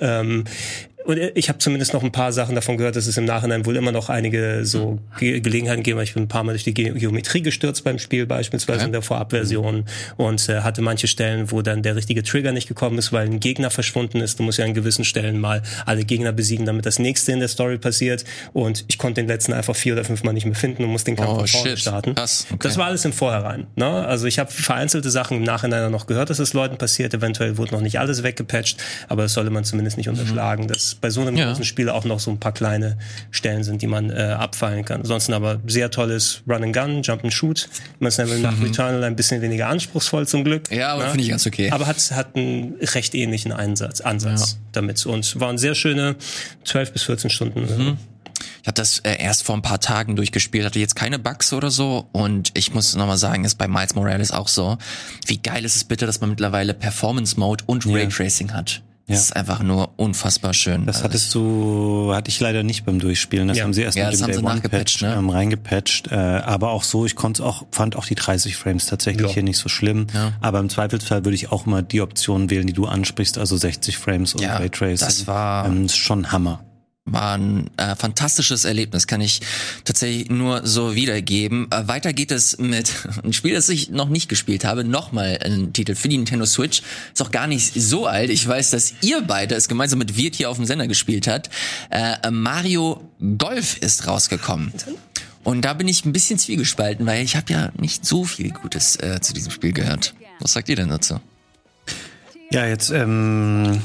Ähm, 0.00 0.44
und 1.04 1.18
ich 1.18 1.48
habe 1.48 1.58
zumindest 1.58 1.92
noch 1.92 2.02
ein 2.02 2.12
paar 2.12 2.32
Sachen 2.32 2.54
davon 2.54 2.76
gehört, 2.78 2.96
dass 2.96 3.06
es 3.06 3.16
im 3.16 3.24
Nachhinein 3.24 3.66
wohl 3.66 3.76
immer 3.76 3.92
noch 3.92 4.08
einige 4.08 4.64
so 4.64 4.98
Ge 5.18 5.40
Gelegenheiten 5.40 5.82
geben. 5.82 6.00
Ich 6.00 6.14
bin 6.14 6.24
ein 6.24 6.28
paar 6.28 6.44
Mal 6.44 6.52
durch 6.52 6.64
die 6.64 6.72
Ge 6.72 6.92
Geometrie 6.98 7.42
gestürzt 7.42 7.84
beim 7.84 7.98
Spiel, 7.98 8.26
beispielsweise 8.26 8.80
okay. 8.80 8.86
in 8.86 8.92
der 8.92 9.02
Vorabversion 9.02 9.84
und 10.16 10.48
äh, 10.48 10.60
hatte 10.60 10.80
manche 10.80 11.06
Stellen, 11.06 11.50
wo 11.50 11.62
dann 11.62 11.82
der 11.82 11.96
richtige 11.96 12.22
Trigger 12.22 12.52
nicht 12.52 12.68
gekommen 12.68 12.98
ist, 12.98 13.12
weil 13.12 13.26
ein 13.26 13.40
Gegner 13.40 13.70
verschwunden 13.70 14.20
ist. 14.20 14.38
Du 14.38 14.42
musst 14.42 14.58
ja 14.58 14.64
an 14.64 14.72
gewissen 14.74 15.04
Stellen 15.04 15.38
mal 15.38 15.62
alle 15.84 16.04
Gegner 16.04 16.32
besiegen, 16.32 16.64
damit 16.64 16.86
das 16.86 16.98
nächste 16.98 17.32
in 17.32 17.40
der 17.40 17.48
Story 17.48 17.78
passiert. 17.78 18.24
Und 18.52 18.84
ich 18.88 18.96
konnte 18.96 19.20
den 19.20 19.28
letzten 19.28 19.52
einfach 19.52 19.76
vier 19.76 19.92
oder 19.92 20.04
fünf 20.04 20.22
Mal 20.24 20.32
nicht 20.32 20.46
mehr 20.46 20.54
finden 20.54 20.84
und 20.84 20.90
musste 20.90 21.10
den 21.10 21.16
Kampf 21.16 21.30
oh, 21.30 21.38
von 21.38 21.48
vorne 21.48 21.76
starten. 21.76 22.14
Das, 22.14 22.46
okay. 22.48 22.58
das 22.62 22.78
war 22.78 22.86
alles 22.86 23.04
im 23.04 23.12
Vorhinein. 23.12 23.66
Ne? 23.76 23.86
Also 23.86 24.26
ich 24.26 24.38
habe 24.38 24.50
vereinzelte 24.50 25.10
Sachen 25.10 25.38
im 25.38 25.42
Nachhinein 25.42 25.90
noch 25.90 26.06
gehört, 26.06 26.30
dass 26.30 26.38
es 26.38 26.54
Leuten 26.54 26.78
passiert. 26.78 27.12
Eventuell 27.12 27.58
wurde 27.58 27.72
noch 27.74 27.82
nicht 27.82 27.98
alles 27.98 28.22
weggepatcht, 28.22 28.82
aber 29.08 29.22
das 29.22 29.34
sollte 29.34 29.50
man 29.50 29.64
zumindest 29.64 29.96
nicht 29.98 30.08
unterschlagen. 30.08 30.64
Mhm. 30.64 30.68
Das 30.68 30.93
bei 31.00 31.10
so 31.10 31.20
einem 31.20 31.36
ja. 31.36 31.46
großen 31.46 31.64
Spiel 31.64 31.88
auch 31.88 32.04
noch 32.04 32.20
so 32.20 32.30
ein 32.30 32.38
paar 32.38 32.52
kleine 32.52 32.98
Stellen 33.30 33.64
sind, 33.64 33.82
die 33.82 33.86
man 33.86 34.10
äh, 34.10 34.36
abfallen 34.38 34.84
kann. 34.84 35.00
Ansonsten 35.00 35.32
aber 35.32 35.60
sehr 35.66 35.90
tolles 35.90 36.42
Run 36.48 36.64
and 36.64 36.76
Gun, 36.76 37.02
Jump 37.02 37.24
and 37.24 37.32
Shoot. 37.32 37.68
Man 37.98 38.08
ist 38.08 38.18
nach 38.18 38.56
mhm. 38.56 38.64
Returnal 38.64 39.04
ein 39.04 39.16
bisschen 39.16 39.42
weniger 39.42 39.68
anspruchsvoll 39.68 40.26
zum 40.26 40.44
Glück. 40.44 40.70
Ja, 40.70 40.92
aber 40.92 41.04
ja. 41.04 41.10
finde 41.10 41.24
ich 41.24 41.30
ganz 41.30 41.46
okay. 41.46 41.70
Aber 41.70 41.86
hat, 41.86 41.98
hat 42.12 42.36
einen 42.36 42.74
recht 42.80 43.14
ähnlichen 43.14 43.52
Einsatz, 43.52 44.00
Ansatz 44.00 44.52
ja. 44.52 44.58
damit. 44.72 45.04
Und 45.06 45.38
waren 45.40 45.58
sehr 45.58 45.74
schöne 45.74 46.16
12 46.64 46.92
bis 46.92 47.02
14 47.04 47.30
Stunden. 47.30 47.60
Mhm. 47.60 47.98
Ich 48.62 48.66
habe 48.66 48.74
das 48.74 49.00
äh, 49.00 49.16
erst 49.20 49.44
vor 49.44 49.54
ein 49.54 49.62
paar 49.62 49.80
Tagen 49.80 50.16
durchgespielt, 50.16 50.64
hatte 50.64 50.78
jetzt 50.78 50.96
keine 50.96 51.18
Bugs 51.18 51.52
oder 51.52 51.70
so. 51.70 52.08
Und 52.12 52.50
ich 52.54 52.72
muss 52.72 52.94
nochmal 52.94 53.18
sagen, 53.18 53.44
ist 53.44 53.56
bei 53.56 53.68
Miles 53.68 53.94
Morales 53.94 54.30
auch 54.30 54.48
so. 54.48 54.78
Wie 55.26 55.36
geil 55.36 55.64
ist 55.64 55.76
es 55.76 55.84
bitte, 55.84 56.06
dass 56.06 56.20
man 56.20 56.30
mittlerweile 56.30 56.72
Performance 56.72 57.38
Mode 57.38 57.64
und 57.66 57.86
Raytracing 57.86 58.52
hat. 58.52 58.82
Das 59.06 59.18
ist 59.20 59.36
einfach 59.36 59.62
nur 59.62 59.90
unfassbar 59.98 60.54
schön. 60.54 60.86
Das 60.86 60.96
Also 60.96 61.04
hattest 61.04 61.34
du, 61.34 62.12
hatte 62.14 62.30
ich 62.30 62.40
leider 62.40 62.62
nicht 62.62 62.86
beim 62.86 62.98
Durchspielen. 62.98 63.48
Das 63.48 63.58
Ja. 63.58 63.64
haben 63.64 63.74
sie 63.74 63.82
erst 63.82 63.98
Ja, 63.98 64.10
mit 64.10 64.18
dem 64.18 64.26
Day 64.26 64.38
One 64.38 64.60
Patch 64.62 65.02
ne? 65.02 65.14
ähm, 65.18 65.28
reingepatcht. 65.28 66.10
Äh, 66.10 66.14
aber 66.14 66.70
auch 66.70 66.82
so, 66.82 67.04
ich 67.04 67.14
konnte 67.14 67.44
auch, 67.44 67.66
fand 67.70 67.96
auch 67.96 68.06
die 68.06 68.14
30 68.14 68.56
Frames 68.56 68.86
tatsächlich 68.86 69.26
Ja. 69.28 69.32
hier 69.34 69.42
nicht 69.42 69.58
so 69.58 69.68
schlimm. 69.68 70.06
Ja. 70.14 70.32
Aber 70.40 70.58
im 70.60 70.70
Zweifelsfall 70.70 71.24
würde 71.24 71.34
ich 71.34 71.52
auch 71.52 71.66
mal 71.66 71.82
die 71.82 72.00
Option 72.00 72.48
wählen, 72.48 72.66
die 72.66 72.72
du 72.72 72.86
ansprichst, 72.86 73.36
also 73.36 73.56
60 73.58 73.98
Frames 73.98 74.34
und 74.34 74.40
Ja, 74.42 74.56
Raytracing. 74.56 75.06
das 75.06 75.26
war- 75.26 75.66
ähm, 75.66 75.84
ist 75.84 75.96
schon 75.96 76.32
Hammer. 76.32 76.60
War 77.06 77.36
ein 77.36 77.70
äh, 77.76 77.94
fantastisches 77.96 78.64
Erlebnis, 78.64 79.06
kann 79.06 79.20
ich 79.20 79.40
tatsächlich 79.84 80.30
nur 80.30 80.66
so 80.66 80.94
wiedergeben. 80.94 81.70
Äh, 81.70 81.86
weiter 81.86 82.12
geht 82.12 82.30
es 82.30 82.58
mit 82.58 82.92
ein 83.22 83.32
Spiel, 83.32 83.54
das 83.54 83.68
ich 83.68 83.90
noch 83.90 84.08
nicht 84.08 84.28
gespielt 84.28 84.64
habe, 84.64 84.84
nochmal 84.84 85.38
ein 85.42 85.72
Titel 85.72 85.94
für 85.94 86.08
die 86.08 86.16
Nintendo 86.16 86.46
Switch. 86.46 86.82
Ist 87.12 87.22
auch 87.22 87.30
gar 87.30 87.46
nicht 87.46 87.74
so 87.74 88.06
alt. 88.06 88.30
Ich 88.30 88.46
weiß, 88.46 88.70
dass 88.70 88.94
ihr 89.02 89.20
beide 89.20 89.54
es 89.54 89.68
gemeinsam 89.68 89.98
mit 89.98 90.16
Wirt 90.16 90.34
hier 90.34 90.48
auf 90.48 90.56
dem 90.56 90.64
Sender 90.64 90.86
gespielt 90.86 91.26
habt. 91.26 91.50
Äh, 91.90 92.30
Mario 92.30 93.02
Golf 93.38 93.76
ist 93.78 94.06
rausgekommen. 94.06 94.72
Und 95.42 95.62
da 95.62 95.74
bin 95.74 95.88
ich 95.88 96.06
ein 96.06 96.12
bisschen 96.12 96.38
zwiegespalten, 96.38 97.04
weil 97.04 97.22
ich 97.22 97.36
habe 97.36 97.52
ja 97.52 97.70
nicht 97.76 98.06
so 98.06 98.24
viel 98.24 98.50
Gutes 98.50 98.96
äh, 98.96 99.20
zu 99.20 99.34
diesem 99.34 99.52
Spiel 99.52 99.72
gehört. 99.72 100.14
Was 100.40 100.54
sagt 100.54 100.70
ihr 100.70 100.76
denn 100.76 100.88
dazu? 100.88 101.20
Ja, 102.50 102.66
jetzt 102.66 102.90
ähm, 102.90 103.80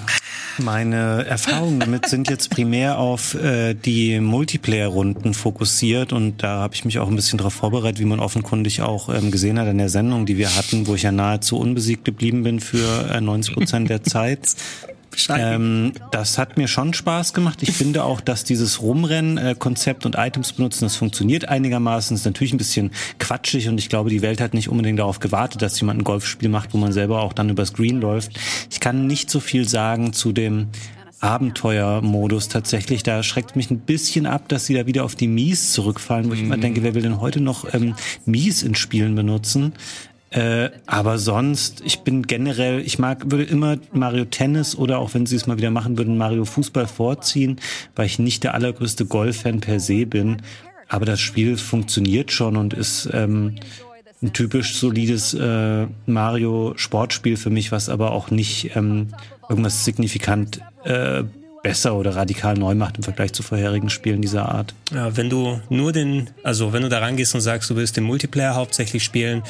meine 0.59 1.25
Erfahrungen 1.25 1.79
damit 1.79 2.07
sind 2.07 2.29
jetzt 2.29 2.49
primär 2.49 2.99
auf 2.99 3.33
äh, 3.33 3.73
die 3.73 4.19
Multiplayer-Runden 4.19 5.33
fokussiert 5.33 6.13
und 6.13 6.43
da 6.43 6.59
habe 6.59 6.75
ich 6.75 6.85
mich 6.85 6.99
auch 6.99 7.07
ein 7.07 7.15
bisschen 7.15 7.37
darauf 7.37 7.53
vorbereitet, 7.53 7.99
wie 7.99 8.05
man 8.05 8.19
offenkundig 8.19 8.81
auch 8.81 9.09
ähm, 9.09 9.31
gesehen 9.31 9.59
hat 9.59 9.67
in 9.67 9.77
der 9.77 9.89
Sendung, 9.89 10.25
die 10.25 10.37
wir 10.37 10.55
hatten, 10.55 10.87
wo 10.87 10.95
ich 10.95 11.03
ja 11.03 11.11
nahezu 11.11 11.57
unbesiegt 11.57 12.05
geblieben 12.05 12.43
bin 12.43 12.59
für 12.59 13.09
äh, 13.09 13.21
90 13.21 13.53
Prozent 13.55 13.89
der 13.89 14.03
Zeit. 14.03 14.55
Ähm, 15.29 15.93
das 16.11 16.37
hat 16.37 16.57
mir 16.57 16.67
schon 16.67 16.93
Spaß 16.93 17.33
gemacht. 17.33 17.61
Ich 17.63 17.71
finde 17.71 18.03
auch, 18.03 18.21
dass 18.21 18.43
dieses 18.43 18.81
Rumrennen-Konzept 18.81 20.05
und 20.05 20.15
Items 20.17 20.53
benutzen, 20.53 20.85
das 20.85 20.95
funktioniert 20.95 21.49
einigermaßen. 21.49 22.15
Ist 22.15 22.25
natürlich 22.25 22.53
ein 22.53 22.57
bisschen 22.57 22.91
quatschig 23.19 23.67
und 23.67 23.77
ich 23.79 23.89
glaube, 23.89 24.09
die 24.09 24.21
Welt 24.21 24.41
hat 24.41 24.53
nicht 24.53 24.69
unbedingt 24.69 24.99
darauf 24.99 25.19
gewartet, 25.19 25.61
dass 25.61 25.79
jemand 25.79 26.01
ein 26.01 26.03
Golfspiel 26.03 26.49
macht, 26.49 26.73
wo 26.73 26.77
man 26.77 26.91
selber 26.91 27.21
auch 27.21 27.33
dann 27.33 27.49
übers 27.49 27.73
Green 27.73 27.99
läuft. 28.01 28.39
Ich 28.71 28.79
kann 28.79 29.07
nicht 29.07 29.29
so 29.29 29.39
viel 29.39 29.67
sagen 29.67 30.13
zu 30.13 30.31
dem 30.31 30.67
Abenteuermodus 31.21 32.47
tatsächlich. 32.47 33.03
Da 33.03 33.23
schreckt 33.23 33.55
mich 33.55 33.69
ein 33.71 33.79
bisschen 33.79 34.25
ab, 34.25 34.47
dass 34.47 34.65
sie 34.65 34.73
da 34.73 34.85
wieder 34.85 35.03
auf 35.03 35.15
die 35.15 35.27
Mies 35.27 35.73
zurückfallen, 35.73 36.29
wo 36.29 36.33
ich 36.33 36.41
immer 36.41 36.57
denke, 36.57 36.81
wer 36.83 36.93
will 36.95 37.01
denn 37.01 37.19
heute 37.19 37.41
noch 37.41 37.73
ähm, 37.73 37.95
Mies 38.25 38.63
in 38.63 38.75
Spielen 38.75 39.15
benutzen? 39.15 39.73
Äh, 40.31 40.69
aber 40.85 41.17
sonst, 41.17 41.81
ich 41.83 42.01
bin 42.01 42.23
generell, 42.23 42.81
ich 42.81 42.99
mag, 42.99 43.31
würde 43.31 43.45
immer 43.45 43.77
Mario 43.93 44.25
Tennis 44.25 44.75
oder 44.75 44.99
auch 44.99 45.13
wenn 45.13 45.25
sie 45.25 45.35
es 45.35 45.47
mal 45.47 45.57
wieder 45.57 45.71
machen 45.71 45.97
würden, 45.97 46.17
Mario 46.17 46.45
Fußball 46.45 46.87
vorziehen, 46.87 47.59
weil 47.95 48.05
ich 48.05 48.19
nicht 48.19 48.43
der 48.43 48.53
allergrößte 48.53 49.05
Golf-Fan 49.05 49.59
per 49.59 49.79
se 49.79 50.05
bin. 50.05 50.41
Aber 50.87 51.05
das 51.05 51.19
Spiel 51.19 51.57
funktioniert 51.57 52.31
schon 52.31 52.57
und 52.57 52.73
ist 52.73 53.09
ähm, 53.11 53.55
ein 54.21 54.33
typisch 54.33 54.75
solides 54.75 55.33
äh, 55.33 55.87
Mario-Sportspiel 56.05 57.37
für 57.37 57.49
mich, 57.49 57.71
was 57.71 57.89
aber 57.89 58.11
auch 58.11 58.29
nicht 58.31 58.75
ähm, 58.75 59.07
irgendwas 59.49 59.85
signifikant 59.85 60.61
äh, 60.83 61.23
besser 61.63 61.95
oder 61.95 62.15
radikal 62.15 62.55
neu 62.55 62.75
macht 62.75 62.97
im 62.97 63.03
Vergleich 63.03 63.33
zu 63.33 63.43
vorherigen 63.43 63.89
Spielen 63.89 64.21
dieser 64.21 64.49
Art. 64.49 64.73
Ja, 64.93 65.15
wenn 65.17 65.29
du 65.29 65.59
nur 65.69 65.91
den, 65.91 66.29
also 66.43 66.73
wenn 66.73 66.83
du 66.83 66.89
da 66.89 66.99
rangehst 66.99 67.35
und 67.35 67.41
sagst, 67.41 67.69
du 67.69 67.75
willst 67.75 67.97
den 67.97 68.03
Multiplayer 68.03 68.55
hauptsächlich 68.55 69.03
spielen, 69.03 69.43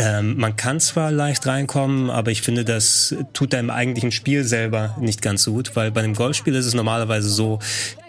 ähm, 0.00 0.36
man 0.38 0.56
kann 0.56 0.80
zwar 0.80 1.10
leicht 1.10 1.46
reinkommen, 1.46 2.08
aber 2.08 2.30
ich 2.30 2.40
finde, 2.40 2.64
das 2.64 3.14
tut 3.34 3.52
deinem 3.52 3.68
eigentlichen 3.68 4.12
Spiel 4.12 4.44
selber 4.44 4.96
nicht 4.98 5.20
ganz 5.20 5.42
so 5.42 5.52
gut, 5.52 5.76
weil 5.76 5.90
bei 5.90 6.00
einem 6.00 6.14
Golfspiel 6.14 6.54
ist 6.54 6.64
es 6.64 6.72
normalerweise 6.74 7.28
so, 7.28 7.58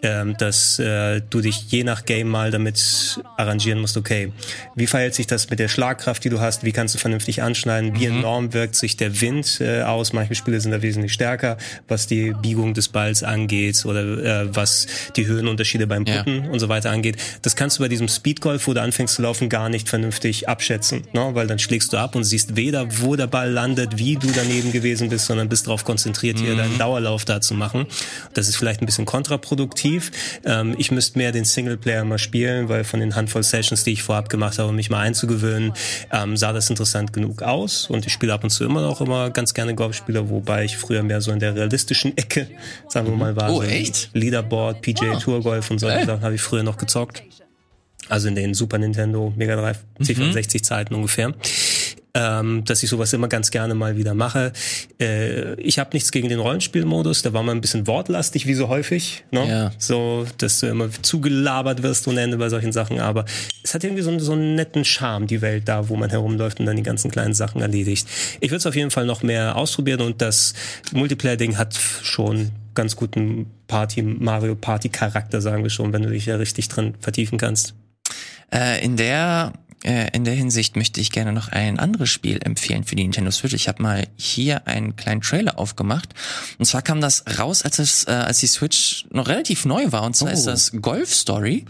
ähm, 0.03 0.35
dass 0.37 0.79
äh, 0.79 1.21
du 1.29 1.41
dich 1.41 1.69
je 1.69 1.83
nach 1.83 2.05
Game 2.05 2.29
mal 2.29 2.49
damit 2.49 3.19
arrangieren 3.37 3.79
musst, 3.79 3.97
okay, 3.97 4.31
wie 4.75 4.87
verhält 4.87 5.15
sich 5.15 5.27
das 5.27 5.49
mit 5.49 5.59
der 5.59 5.67
Schlagkraft, 5.67 6.23
die 6.23 6.29
du 6.29 6.39
hast, 6.39 6.63
wie 6.63 6.71
kannst 6.71 6.95
du 6.95 6.99
vernünftig 6.99 7.43
anschneiden, 7.43 7.99
wie 7.99 8.05
enorm 8.05 8.53
wirkt 8.53 8.75
sich 8.75 8.95
der 8.95 9.19
Wind 9.19 9.59
äh, 9.59 9.81
aus, 9.81 10.13
manche 10.13 10.35
Spiele 10.35 10.61
sind 10.61 10.71
da 10.71 10.81
wesentlich 10.81 11.11
stärker, 11.13 11.57
was 11.89 12.07
die 12.07 12.33
Biegung 12.41 12.73
des 12.73 12.87
Balls 12.87 13.21
angeht 13.23 13.85
oder 13.85 14.01
äh, 14.43 14.55
was 14.55 14.87
die 15.17 15.27
Höhenunterschiede 15.27 15.87
beim 15.87 16.05
Ja. 16.05 16.23
Putten 16.23 16.49
und 16.49 16.59
so 16.59 16.69
weiter 16.69 16.89
angeht. 16.89 17.17
Das 17.41 17.55
kannst 17.55 17.77
du 17.77 17.83
bei 17.83 17.89
diesem 17.89 18.07
Speedgolf, 18.07 18.67
wo 18.67 18.73
du 18.73 18.81
anfängst 18.81 19.15
zu 19.15 19.21
laufen, 19.21 19.49
gar 19.49 19.67
nicht 19.69 19.89
vernünftig 19.89 20.47
abschätzen, 20.47 21.03
ne? 21.13 21.31
weil 21.33 21.47
dann 21.47 21.59
schlägst 21.59 21.80
du 21.89 21.97
ab 21.97 22.15
und 22.15 22.23
siehst 22.23 22.55
weder, 22.55 22.88
wo 23.01 23.15
der 23.15 23.27
Ball 23.27 23.49
landet, 23.49 23.97
wie 23.97 24.15
du 24.15 24.27
daneben 24.34 24.71
gewesen 24.71 25.09
bist, 25.09 25.25
sondern 25.25 25.49
bist 25.49 25.67
darauf 25.67 25.86
konzentriert, 25.86 26.39
hier 26.39 26.55
deinen 26.55 26.77
Dauerlauf 26.77 27.25
da 27.25 27.41
zu 27.41 27.53
machen. 27.53 27.86
Das 28.34 28.47
ist 28.47 28.55
vielleicht 28.55 28.82
ein 28.82 28.86
bisschen 28.86 29.05
kontraproduktiv. 29.05 30.11
Ähm, 30.45 30.75
ich 30.77 30.91
müsste 30.91 31.17
mehr 31.17 31.32
den 31.32 31.45
Singleplayer 31.45 32.03
mal 32.03 32.17
spielen, 32.17 32.69
weil 32.69 32.84
von 32.84 32.99
den 32.99 33.15
Handvoll 33.15 33.43
Sessions, 33.43 33.84
die 33.84 33.91
ich 33.91 34.03
vorab 34.03 34.29
gemacht 34.29 34.59
habe, 34.59 34.69
um 34.69 34.75
mich 34.75 34.89
mal 34.89 34.99
einzugewöhnen, 34.99 35.73
ähm, 36.11 36.38
sah 36.38 36.53
das 36.53 36.69
interessant 36.69 37.13
genug 37.13 37.41
aus 37.41 37.88
und 37.89 38.05
ich 38.05 38.13
spiele 38.13 38.34
ab 38.34 38.43
und 38.43 38.49
zu 38.49 38.63
immer 38.63 38.82
noch 38.82 39.01
immer 39.01 39.29
ganz 39.29 39.53
gerne 39.53 39.75
Golfspieler, 39.75 40.29
wobei 40.29 40.65
ich 40.65 40.77
früher 40.77 41.03
mehr 41.03 41.21
so 41.21 41.32
in 41.32 41.39
der 41.39 41.55
realistischen 41.55 42.17
Ecke, 42.17 42.47
sagen 42.88 43.07
wir 43.07 43.15
mal, 43.15 43.36
war. 43.36 43.51
Oh, 43.51 43.61
so 43.61 43.63
echt? 43.63 44.09
Leaderboard, 44.13 44.82
PGA 44.82 45.15
Tour 45.15 45.41
Golf 45.41 45.71
und 45.71 45.79
solche. 45.79 46.05
Sachen 46.05 46.21
habe 46.21 46.36
ich 46.36 46.41
früher 46.41 46.63
noch 46.63 46.77
gezockt. 46.77 47.23
Also 48.09 48.27
in 48.27 48.35
den 48.35 48.53
Super 48.53 48.77
Nintendo 48.77 49.31
Mega 49.37 49.55
Drive 49.55 49.79
C64 50.01 50.63
Zeiten 50.63 50.95
ungefähr. 50.95 51.33
Ähm, 52.13 52.65
dass 52.65 52.83
ich 52.83 52.89
sowas 52.89 53.13
immer 53.13 53.29
ganz 53.29 53.51
gerne 53.51 53.73
mal 53.73 53.95
wieder 53.95 54.13
mache. 54.13 54.51
Äh, 54.99 55.53
ich 55.61 55.79
habe 55.79 55.91
nichts 55.93 56.11
gegen 56.11 56.27
den 56.27 56.39
Rollenspielmodus, 56.41 57.21
der 57.21 57.31
war 57.31 57.41
mal 57.41 57.53
ein 57.53 57.61
bisschen 57.61 57.87
wortlastig, 57.87 58.47
wie 58.47 58.53
so 58.53 58.67
häufig. 58.67 59.23
Ne? 59.31 59.47
Ja. 59.47 59.71
So, 59.77 60.25
dass 60.37 60.59
du 60.59 60.67
immer 60.67 60.89
zugelabert 61.03 61.83
wirst 61.83 62.05
ohne 62.09 62.19
Ende 62.19 62.35
bei 62.35 62.49
solchen 62.49 62.73
Sachen. 62.73 62.99
Aber 62.99 63.23
es 63.63 63.73
hat 63.73 63.85
irgendwie 63.85 64.01
so, 64.01 64.09
einen- 64.09 64.19
so 64.19 64.33
einen 64.33 64.55
netten 64.55 64.83
Charme, 64.83 65.25
die 65.25 65.41
Welt 65.41 65.69
da, 65.69 65.87
wo 65.87 65.95
man 65.95 66.09
herumläuft 66.09 66.59
und 66.59 66.65
dann 66.65 66.75
die 66.75 66.83
ganzen 66.83 67.11
kleinen 67.11 67.33
Sachen 67.33 67.61
erledigt. 67.61 68.05
Ich 68.41 68.49
würde 68.49 68.57
es 68.57 68.65
auf 68.65 68.75
jeden 68.75 68.91
Fall 68.91 69.05
noch 69.05 69.23
mehr 69.23 69.55
ausprobieren 69.55 70.01
und 70.01 70.21
das 70.21 70.53
Multiplayer-Ding 70.91 71.57
hat 71.57 71.75
schon 72.01 72.51
ganz 72.75 72.97
guten 72.97 73.45
Party, 73.67 74.01
Mario 74.01 74.55
Party 74.55 74.89
Charakter, 74.89 75.39
sagen 75.39 75.63
wir 75.63 75.69
schon, 75.69 75.93
wenn 75.93 76.03
du 76.03 76.09
dich 76.09 76.25
ja 76.25 76.35
richtig 76.35 76.67
drin 76.67 76.93
vertiefen 76.99 77.37
kannst. 77.37 77.73
Äh, 78.53 78.83
in 78.83 78.97
der 78.97 79.53
äh, 79.83 80.09
in 80.15 80.25
der 80.25 80.35
Hinsicht 80.35 80.75
möchte 80.75 81.01
ich 81.01 81.11
gerne 81.11 81.33
noch 81.33 81.47
ein 81.49 81.79
anderes 81.79 82.09
Spiel 82.09 82.39
empfehlen 82.43 82.83
für 82.83 82.95
die 82.95 83.01
Nintendo 83.03 83.31
Switch. 83.31 83.53
Ich 83.55 83.67
habe 83.67 83.81
mal 83.81 84.07
hier 84.15 84.67
einen 84.67 84.95
kleinen 84.95 85.21
Trailer 85.21 85.57
aufgemacht. 85.57 86.09
Und 86.59 86.65
zwar 86.65 86.83
kam 86.83 87.01
das 87.01 87.23
raus, 87.39 87.63
als 87.63 87.79
es, 87.79 88.03
äh, 88.07 88.11
als 88.11 88.39
die 88.41 88.47
Switch 88.47 89.05
noch 89.09 89.27
relativ 89.27 89.65
neu 89.65 89.91
war. 89.91 90.03
Und 90.03 90.15
zwar 90.15 90.31
ist 90.33 90.43
Oh. 90.47 90.51
das 90.51 90.71
Golf 90.81 91.13
Story. 91.15 91.65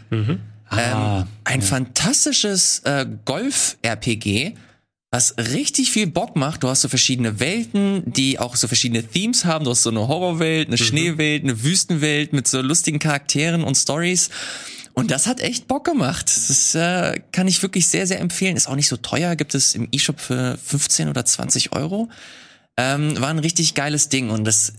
Ah, 0.70 1.20
ähm, 1.22 1.28
ein 1.46 1.62
fantastisches 1.62 2.80
äh, 2.80 3.06
Golf-RPG, 3.26 4.56
was 5.12 5.36
richtig 5.38 5.92
viel 5.92 6.08
Bock 6.08 6.36
macht. 6.36 6.64
Du 6.64 6.70
hast 6.70 6.82
so 6.82 6.88
verschiedene 6.90 7.40
Welten, 7.40 8.04
die 8.12 8.40
auch 8.40 8.56
so 8.56 8.68
verschiedene 8.68 9.04
Themes 9.04 9.46
haben. 9.46 9.66
Du 9.66 9.72
hast 9.72 9.84
so 9.84 9.90
eine 9.90 10.08
Horrorwelt, 10.08 10.68
eine 10.70 10.78
Schneewelt, 10.78 11.44
eine 11.44 11.64
Wüstenwelt 11.64 12.32
mit 12.34 12.48
so 12.48 12.62
lustigen 12.62 13.00
Charakteren 13.00 13.64
und 13.64 13.76
Stories. 13.76 14.30
Und 14.94 15.12
das 15.12 15.28
hat 15.28 15.40
echt 15.40 15.68
Bock 15.68 15.86
gemacht. 15.86 16.26
Das 16.28 16.76
äh, 16.76 17.20
kann 17.32 17.48
ich 17.48 17.62
wirklich 17.62 17.88
sehr, 17.88 18.08
sehr 18.08 18.20
empfehlen. 18.20 18.58
Ist 18.58 18.68
auch 18.68 18.76
nicht 18.76 18.88
so 18.88 18.98
teuer. 18.98 19.36
Gibt 19.36 19.56
es 19.56 19.76
im 19.76 19.88
E-Shop 19.92 20.20
für 20.20 20.58
15 20.64 21.10
oder 21.10 21.26
20 21.26 21.74
Euro. 21.74 22.10
Ähm, 22.78 23.20
war 23.20 23.30
ein 23.30 23.40
richtig 23.40 23.74
geiles 23.74 24.10
Ding. 24.10 24.30
Und 24.30 24.48
es 24.48 24.74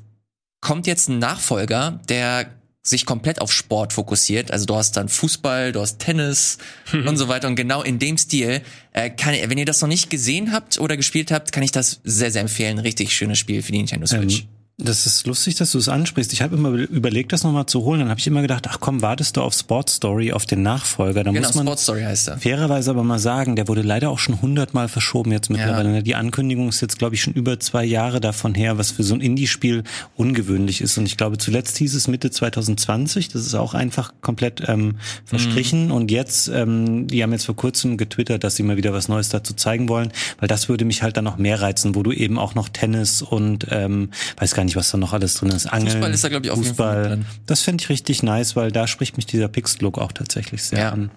kommt 0.61 0.87
jetzt 0.87 1.09
ein 1.09 1.19
Nachfolger, 1.19 2.01
der 2.09 2.51
sich 2.83 3.07
komplett 3.07 3.41
auf 3.41 3.53
Sport 3.53 3.93
fokussiert. 3.93 4.51
Also 4.51 4.67
du 4.67 4.75
hast 4.75 4.97
dann 4.97 5.09
Fußball, 5.09 5.73
du 5.73 5.81
hast 5.81 5.99
Tennis 6.01 6.59
und 6.93 7.17
so 7.17 7.29
weiter. 7.29 7.47
Und 7.47 7.55
genau 7.55 7.83
in 7.83 7.99
dem 7.99 8.19
Stil, 8.19 8.63
äh, 8.93 9.11
kann, 9.11 9.35
wenn 9.47 9.59
ihr 9.59 9.65
das 9.65 9.81
noch 9.81 9.89
nicht 9.89 10.11
gesehen 10.11 10.53
habt 10.53 10.79
oder 10.79 10.97
gespielt 10.97 11.31
habt, 11.31 11.53
kann 11.53 11.63
ich 11.63 11.71
das 11.71 12.01
sehr, 12.03 12.33
sehr 12.33 12.43
empfehlen. 12.43 12.79
Richtig 12.79 13.15
schönes 13.15 13.39
Spiel 13.39 13.63
für 13.63 13.73
die 13.73 13.79
Nintendo 13.79 14.07
Switch. 14.07 14.41
Ähm, 14.41 14.49
das 14.79 15.07
ist 15.07 15.27
lustig, 15.27 15.55
dass 15.57 15.73
du 15.73 15.79
es 15.79 15.89
ansprichst. 15.89 16.33
Ich 16.33 16.43
habe 16.43 16.57
immer 16.57 16.71
überlegt, 16.71 17.33
das 17.33 17.45
nochmal 17.45 17.67
zu 17.67 17.83
holen. 17.85 18.01
Dann 18.01 18.09
habe 18.09 18.19
ich 18.19 18.27
immer 18.27 18.43
gedacht, 18.43 18.67
ach 18.69 18.79
komm, 18.81 19.03
wartest 19.03 19.37
du 19.37 19.43
auf 19.43 19.55
Sport 19.55 19.91
Story, 19.91 20.33
auf 20.33 20.47
den 20.47 20.63
Nachfolger. 20.63 21.23
Dann 21.23 21.35
genau, 21.35 21.47
muss 21.47 21.55
man 21.55 21.67
Sport 21.67 21.81
Story 21.81 22.03
heißt 22.03 22.29
er. 22.29 22.39
fairerweise 22.39 22.91
aber 22.91 23.05
mal 23.05 23.19
sagen, 23.19 23.55
der 23.55 23.69
wurde 23.69 23.83
leider 23.83 24.11
auch 24.11 24.19
schon 24.19 24.41
hundertmal 24.43 24.89
verschoben 24.89 25.31
jetzt 25.31 25.51
mittlerweile. 25.51 25.91
ne? 25.91 26.03
Die 26.03 26.15
Ankündigung 26.15 26.69
ist 26.69 26.81
jetzt, 26.81 26.99
glaube 26.99 27.15
ich, 27.15 27.23
schon 27.23 27.33
über 27.35 27.61
zwei 27.61 27.85
Jahre 27.85 28.21
davon 28.21 28.55
her, 28.55 28.79
was 28.79 28.91
für 28.91 29.05
so 29.05 29.15
ein 29.15 29.21
Indie-Spiel 29.21 29.85
ungewöhnlich 30.17 30.81
ist. 30.81 30.99
Und 30.99 31.07
ich 31.07 31.17
glaube, 31.17 31.39
zuletzt 31.39 31.77
hieß 31.77 31.95
es 31.95 32.09
Mitte 32.09 32.31
2020. 32.31 33.29
Das 33.29 33.47
ist 33.47 33.55
auch 33.55 33.75
einfach 33.75 34.13
komplett 34.21 34.65
ähm, 34.67 34.97
verstrichen. 35.25 35.93
Und 35.93 36.11
jetzt, 36.11 36.49
ähm, 36.49 37.07
die 37.07 37.23
haben 37.23 37.33
jetzt 37.33 37.45
vor 37.45 37.57
kurzem 37.57 37.97
getwittert, 37.99 38.43
dass 38.43 38.57
sie 38.57 38.65
mal 38.65 38.77
wieder 38.77 38.93
was 38.93 39.09
Neues 39.09 39.29
dazu 39.29 39.55
zeigen 39.55 39.89
wollen, 39.89 40.13
weil 40.41 40.49
das 40.49 40.69
würde 40.69 40.85
mich 40.85 41.03
halt 41.03 41.17
dann 41.17 41.25
noch 41.25 41.39
mehr 41.39 41.61
reizen, 41.61 41.95
wo 41.95 42.03
du 42.03 42.11
eben 42.11 42.39
auch 42.39 42.55
noch 42.55 42.69
Tennis 42.69 43.23
und 43.23 43.67
ähm, 43.71 44.11
weiß 44.39 44.55
gar 44.55 44.65
nicht, 44.65 44.72
was 44.77 44.91
da 44.91 44.99
noch 44.99 45.13
alles 45.13 45.35
drin 45.35 45.51
ist. 45.51 45.67
Angeln, 45.67 45.93
Fußball 45.93 46.13
ist 46.13 46.25
da, 46.25 46.29
glaub 46.29 46.45
ich, 46.45 46.51
Fall 46.51 46.59
Fußball. 46.63 47.03
drin. 47.09 47.27
Das 47.47 47.61
fände 47.63 47.83
ich 47.83 47.89
richtig 47.89 48.23
nice, 48.23 48.57
weil 48.57 48.73
da 48.73 48.87
spricht 48.87 49.17
mich 49.17 49.27
dieser 49.27 49.49
Pixel-Look 49.49 49.99
auch 49.99 50.13
tatsächlich 50.13 50.63
sehr 50.65 50.79
Ja. 50.79 50.91
an. 50.93 51.11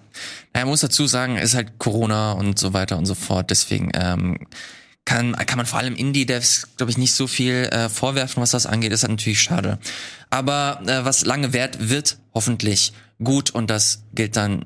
Ja, 0.54 0.60
man 0.62 0.68
muss 0.68 0.80
dazu 0.80 1.06
sagen, 1.06 1.36
ist 1.36 1.54
halt 1.54 1.78
Corona 1.78 2.32
und 2.32 2.58
so 2.58 2.72
weiter 2.72 2.96
und 2.98 3.06
so 3.06 3.14
fort. 3.14 3.50
Deswegen 3.50 3.90
ähm, 3.94 4.46
kann, 5.04 5.34
kann 5.36 5.56
man 5.56 5.66
vor 5.66 5.78
allem 5.78 5.94
Indie-Devs, 5.94 6.68
glaube 6.76 6.90
ich, 6.90 6.98
nicht 6.98 7.12
so 7.14 7.26
viel 7.26 7.64
äh, 7.70 7.88
vorwerfen, 7.88 8.42
was 8.42 8.50
das 8.50 8.66
angeht. 8.66 8.92
Ist 8.92 9.02
halt 9.02 9.12
natürlich 9.12 9.40
schade. 9.40 9.78
Aber 10.30 10.80
äh, 10.86 11.04
was 11.04 11.24
lange 11.24 11.52
währt, 11.52 11.88
wird 11.88 12.18
hoffentlich 12.34 12.92
gut 13.22 13.50
und 13.50 13.68
das 13.70 14.02
gilt 14.14 14.36
dann 14.36 14.64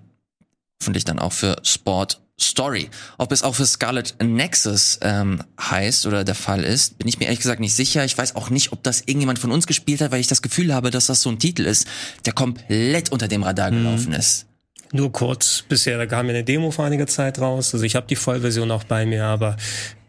hoffentlich 0.83 1.05
dann 1.05 1.19
auch 1.19 1.33
für 1.33 1.57
Sport 1.63 2.21
Story. 2.43 2.91
Ob 3.19 3.33
es 3.33 3.43
auch 3.43 3.55
für 3.55 3.67
Scarlet 3.67 4.15
Nexus 4.23 4.99
ähm, 5.03 5.43
heißt 5.61 6.07
oder 6.07 6.25
der 6.25 6.35
Fall 6.35 6.65
ist, 6.65 6.99
bin 6.99 7.09
ich 7.09 7.19
mir 7.19 7.27
ehrlich 7.27 7.41
gesagt 7.41 7.61
nicht 7.61 7.75
sicher. 7.75 8.05
Ich 8.05 8.17
weiß 8.17 8.37
auch 8.37 8.51
nicht, 8.51 8.73
ob 8.73 8.83
das 8.83 9.01
irgendjemand 9.01 9.39
von 9.39 9.53
uns 9.53 9.67
gespielt 9.67 10.01
hat, 10.01 10.11
weil 10.11 10.21
ich 10.21 10.29
das 10.29 10.43
Gefühl 10.43 10.75
habe, 10.75 10.91
dass 10.91 11.07
das 11.07 11.23
so 11.23 11.31
ein 11.31 11.39
Titel 11.39 11.67
ist, 11.67 11.87
der 12.25 12.33
komplett 12.33 13.13
unter 13.13 13.29
dem 13.29 13.43
Radar 13.43 13.71
gelaufen 13.71 14.11
mhm. 14.11 14.15
ist. 14.15 14.47
Nur 14.93 15.13
kurz 15.13 15.63
bisher, 15.69 15.99
da 15.99 16.07
kam 16.07 16.27
ja 16.27 16.35
eine 16.35 16.45
Demo 16.45 16.73
vor 16.73 16.85
einiger 16.85 17.07
Zeit 17.07 17.39
raus. 17.39 17.73
Also 17.73 17.85
ich 17.85 17.95
habe 17.95 18.09
die 18.09 18.17
Vollversion 18.17 18.71
auch 18.73 18.83
bei 18.83 19.07
mir, 19.07 19.25
aber 19.25 19.57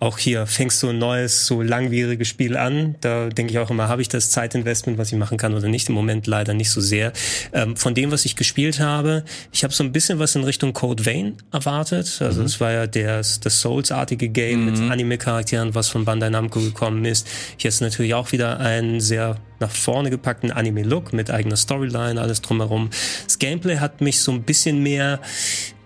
auch 0.01 0.17
hier 0.17 0.47
fängst 0.47 0.81
du 0.81 0.89
ein 0.89 0.97
neues, 0.97 1.45
so 1.45 1.61
langwieriges 1.61 2.27
Spiel 2.27 2.57
an. 2.57 2.95
Da 3.01 3.29
denke 3.29 3.51
ich 3.51 3.59
auch 3.59 3.69
immer, 3.69 3.87
habe 3.87 4.01
ich 4.01 4.09
das 4.09 4.31
Zeitinvestment, 4.31 4.97
was 4.97 5.11
ich 5.11 5.17
machen 5.17 5.37
kann 5.37 5.53
oder 5.53 5.67
nicht? 5.67 5.89
Im 5.89 5.95
Moment 5.95 6.25
leider 6.25 6.55
nicht 6.55 6.71
so 6.71 6.81
sehr. 6.81 7.13
Ähm, 7.53 7.77
von 7.77 7.93
dem, 7.93 8.11
was 8.11 8.25
ich 8.25 8.35
gespielt 8.35 8.79
habe, 8.79 9.23
ich 9.51 9.63
habe 9.63 9.73
so 9.75 9.83
ein 9.83 9.91
bisschen 9.91 10.17
was 10.17 10.35
in 10.35 10.43
Richtung 10.43 10.73
Code 10.73 11.05
Vein 11.05 11.35
erwartet. 11.51 12.17
Also 12.19 12.41
es 12.41 12.59
mhm. 12.59 12.63
war 12.63 12.71
ja 12.71 12.87
der, 12.87 13.17
das 13.17 13.61
Souls-artige 13.61 14.29
Game 14.29 14.61
mhm. 14.61 14.71
mit 14.71 14.91
Anime-Charakteren, 14.91 15.75
was 15.75 15.89
von 15.89 16.03
Bandai 16.03 16.31
Namco 16.31 16.59
gekommen 16.59 17.05
ist. 17.05 17.27
Hier 17.57 17.69
ist 17.69 17.81
natürlich 17.81 18.15
auch 18.15 18.31
wieder 18.31 18.59
ein 18.59 19.01
sehr 19.01 19.37
nach 19.59 19.69
vorne 19.69 20.09
gepackten 20.09 20.51
Anime-Look 20.51 21.13
mit 21.13 21.29
eigener 21.29 21.55
Storyline, 21.55 22.19
alles 22.19 22.41
drumherum. 22.41 22.89
Das 23.23 23.37
Gameplay 23.37 23.77
hat 23.77 24.01
mich 24.01 24.19
so 24.19 24.31
ein 24.31 24.41
bisschen 24.41 24.81
mehr 24.81 25.19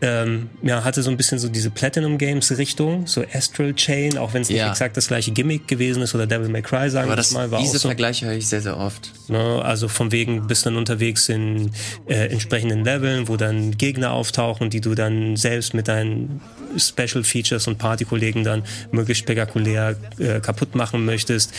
ähm, 0.02 0.50
ja, 0.62 0.84
hatte 0.84 1.02
so 1.04 1.10
ein 1.10 1.18
bisschen 1.18 1.40
so 1.40 1.48
diese 1.48 1.70
Platinum 1.70 2.18
Games 2.18 2.56
Richtung, 2.58 3.08
so 3.08 3.24
Astral 3.34 3.74
Chain, 3.74 4.18
auch 4.18 4.34
wenn 4.34 4.42
es 4.42 4.50
nicht 4.50 4.58
ja. 4.58 4.70
exakt 4.70 4.98
das 4.98 5.08
gleiche 5.08 5.32
Gimmick 5.32 5.68
gewesen 5.68 6.04
ist 6.04 6.14
oder 6.14 6.28
Devil 6.28 6.50
May 6.50 6.62
Cry, 6.62 6.90
sagen 6.90 7.10
wir 7.10 7.16
das 7.16 7.32
mal. 7.32 7.50
War 7.50 7.60
diese 7.60 7.78
auch 7.78 7.82
so, 7.82 7.88
Vergleiche 7.88 8.26
höre 8.26 8.34
ich 8.34 8.48
sehr, 8.48 8.62
sehr 8.62 8.78
oft. 8.78 9.12
Ne, 9.30 9.62
also 9.64 9.88
von 9.88 10.12
wegen 10.12 10.48
bist 10.48 10.66
dann 10.66 10.76
unterwegs 10.76 11.30
in 11.30 11.72
äh, 12.08 12.28
entsprechenden 12.28 12.84
Leveln, 12.84 13.28
wo 13.28 13.38
dann 13.38 13.78
Gegner 13.78 14.12
auftauchen, 14.12 14.70
die 14.70 14.82
du 14.82 14.96
dann 14.96 15.38
selbst 15.38 15.74
mit 15.74 15.88
deinen 15.88 16.42
Special 16.78 17.24
Features 17.24 17.68
und 17.68 17.78
Partykollegen 17.78 18.44
dann 18.44 18.64
möglichst 18.92 19.24
spektakulär 19.24 19.96
äh, 20.20 20.42
kaputt 20.42 20.76
machen 20.76 21.06
möchtest 21.06 21.54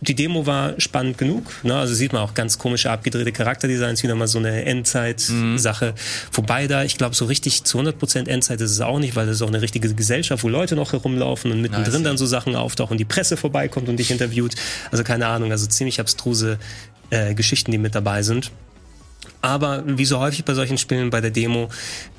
die 0.00 0.14
Demo 0.14 0.46
war 0.46 0.80
spannend 0.80 1.18
genug. 1.18 1.52
Ne? 1.62 1.76
Also 1.76 1.94
sieht 1.94 2.12
man 2.12 2.22
auch 2.22 2.34
ganz 2.34 2.58
komische 2.58 2.90
abgedrehte 2.90 3.32
Charakterdesigns, 3.32 4.02
wieder 4.02 4.14
mal 4.14 4.26
so 4.26 4.38
eine 4.38 4.64
Endzeit-Sache. 4.64 5.92
Mhm. 5.92 6.32
Wobei 6.32 6.66
da, 6.66 6.84
ich 6.84 6.96
glaube, 6.96 7.14
so 7.14 7.26
richtig 7.26 7.64
zu 7.64 7.78
100% 7.78 8.26
Endzeit 8.28 8.60
ist 8.60 8.70
es 8.70 8.80
auch 8.80 8.98
nicht, 8.98 9.16
weil 9.16 9.26
das 9.26 9.36
ist 9.36 9.42
auch 9.42 9.48
eine 9.48 9.60
richtige 9.60 9.92
Gesellschaft, 9.94 10.42
wo 10.42 10.48
Leute 10.48 10.74
noch 10.74 10.92
herumlaufen 10.92 11.52
und 11.52 11.60
mittendrin 11.60 11.92
nice. 11.92 12.02
dann 12.02 12.18
so 12.18 12.26
Sachen 12.26 12.56
auftauchen, 12.56 12.96
die 12.96 13.04
Presse 13.04 13.36
vorbeikommt 13.36 13.88
und 13.88 13.98
dich 13.98 14.10
interviewt. 14.10 14.54
Also 14.90 15.04
keine 15.04 15.26
Ahnung, 15.26 15.50
also 15.52 15.66
ziemlich 15.66 16.00
abstruse 16.00 16.58
äh, 17.10 17.34
Geschichten, 17.34 17.70
die 17.70 17.78
mit 17.78 17.94
dabei 17.94 18.22
sind. 18.22 18.50
Aber 19.42 19.84
wie 19.86 20.04
so 20.04 20.18
häufig 20.18 20.44
bei 20.44 20.54
solchen 20.54 20.78
Spielen 20.78 21.10
bei 21.10 21.20
der 21.20 21.30
Demo, 21.30 21.68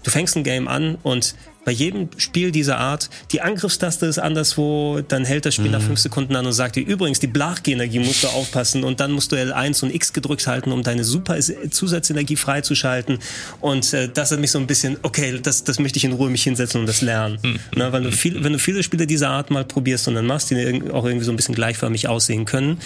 du 0.04 0.12
fängst 0.12 0.36
ein 0.36 0.44
Game 0.44 0.68
an 0.68 0.98
und 1.04 1.36
bei 1.64 1.72
jedem 1.72 2.10
Spiel 2.18 2.52
dieser 2.52 2.78
Art, 2.78 3.10
die 3.32 3.42
Angriffstaste 3.42 4.06
ist 4.06 4.18
anderswo, 4.18 5.02
dann 5.08 5.26
hält 5.26 5.46
das 5.46 5.56
Spiel 5.56 5.68
mhm. 5.68 5.74
nach 5.74 5.82
fünf 5.82 6.00
Sekunden 6.00 6.36
an 6.36 6.46
und 6.46 6.54
sagt 6.54 6.76
dir, 6.76 6.86
übrigens, 6.86 7.20
die 7.20 7.28
Blachgenergie 7.28 8.00
musst 8.00 8.24
du 8.24 8.28
aufpassen 8.30 8.84
und 8.84 9.00
dann 9.00 9.12
musst 9.12 9.32
du 9.32 9.36
L1 9.36 9.84
und 9.84 9.94
X 9.94 10.14
gedrückt 10.14 10.48
halten, 10.48 10.72
um 10.72 10.82
deine 10.84 11.04
super 11.04 11.38
Zusatzenergie 11.40 12.36
freizuschalten. 12.36 13.20
Und 13.60 13.94
äh, 13.94 14.10
das 14.12 14.32
hat 14.32 14.40
mich 14.40 14.52
so 14.52 14.60
ein 14.60 14.68
bisschen, 14.68 14.98
okay, 15.04 15.40
das, 15.42 15.64
das 15.64 15.80
möchte 15.80 15.98
ich 15.98 16.06
in 16.06 16.14
Ruhe 16.14 16.30
mich 16.30 16.44
hinsetzen 16.44 16.82
und 16.82 16.88
das 16.88 17.02
lernen. 17.02 17.38
Mhm. 17.44 17.60
Na, 17.76 17.94
wenn, 17.94 18.04
du 18.04 18.12
viel, 18.12 18.44
wenn 18.44 18.54
du 18.54 18.60
viele 18.60 18.82
Spiele 18.82 19.06
dieser 19.06 19.30
Art 19.30 19.52
mal 19.52 19.64
probierst 19.64 20.08
und 20.08 20.16
dann 20.16 20.26
machst, 20.26 20.50
die 20.50 20.92
auch 20.92 21.06
irgendwie 21.06 21.26
so 21.26 21.32
ein 21.32 21.36
bisschen 21.36 21.56
gleichförmig 21.56 22.08
aussehen 22.08 22.46
können, 22.46 22.80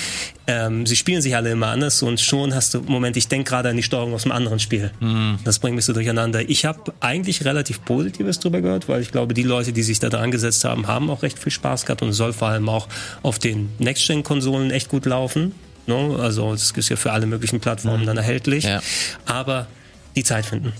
ähm, 0.48 0.86
sie 0.86 0.96
spielen 0.96 1.22
sich 1.22 1.36
alle 1.36 1.52
immer 1.52 1.68
anders 1.68 2.02
und 2.04 2.20
schon 2.20 2.54
hast 2.54 2.74
du, 2.74 2.82
Moment, 2.82 3.16
ich 3.18 3.28
denke 3.28 3.50
gerade 3.50 3.70
an 3.70 3.78
die 3.78 3.84
Steuerung 3.84 4.14
aus 4.14 4.26
einem 4.26 4.34
anderen 4.34 4.60
Spiel. 4.60 4.92
Mhm. 5.00 5.40
Das 5.44 5.60
bringt 5.60 5.76
mich 5.76 5.86
so 5.86 5.94
durcheinander. 5.94 6.48
Ich 6.50 6.66
habe 6.66 6.94
eigentlich 7.00 7.46
relativ 7.46 7.84
Positives 7.86 8.40
drüber 8.40 8.65
gehört, 8.66 8.90
weil 8.90 9.02
ich 9.02 9.12
glaube, 9.12 9.34
die 9.34 9.44
Leute, 9.44 9.74
die 9.74 9.84
sich 9.84 10.00
da 10.00 10.10
dran 10.10 10.32
gesetzt 10.32 10.66
haben, 10.66 10.88
haben 10.88 11.10
auch 11.10 11.24
recht 11.24 11.40
viel 11.40 11.52
Spaß 11.52 11.86
gehabt 11.86 12.02
und 12.02 12.14
soll 12.14 12.34
vor 12.34 12.50
allem 12.50 12.68
auch 12.68 12.88
auf 13.22 13.40
den 13.40 13.70
Next-Gen-Konsolen 13.80 14.72
echt 14.72 14.90
gut 14.90 15.06
laufen. 15.06 15.54
No? 15.88 16.16
Also 16.16 16.54
es 16.54 16.72
ist 16.72 16.90
ja 16.90 16.96
für 16.96 17.12
alle 17.12 17.28
möglichen 17.28 17.60
Plattformen 17.60 18.02
mhm. 18.02 18.08
dann 18.08 18.18
erhältlich. 18.18 18.64
Ja. 18.64 18.82
Aber 19.26 19.68
die 20.16 20.24
Zeit 20.24 20.46
finden. 20.46 20.74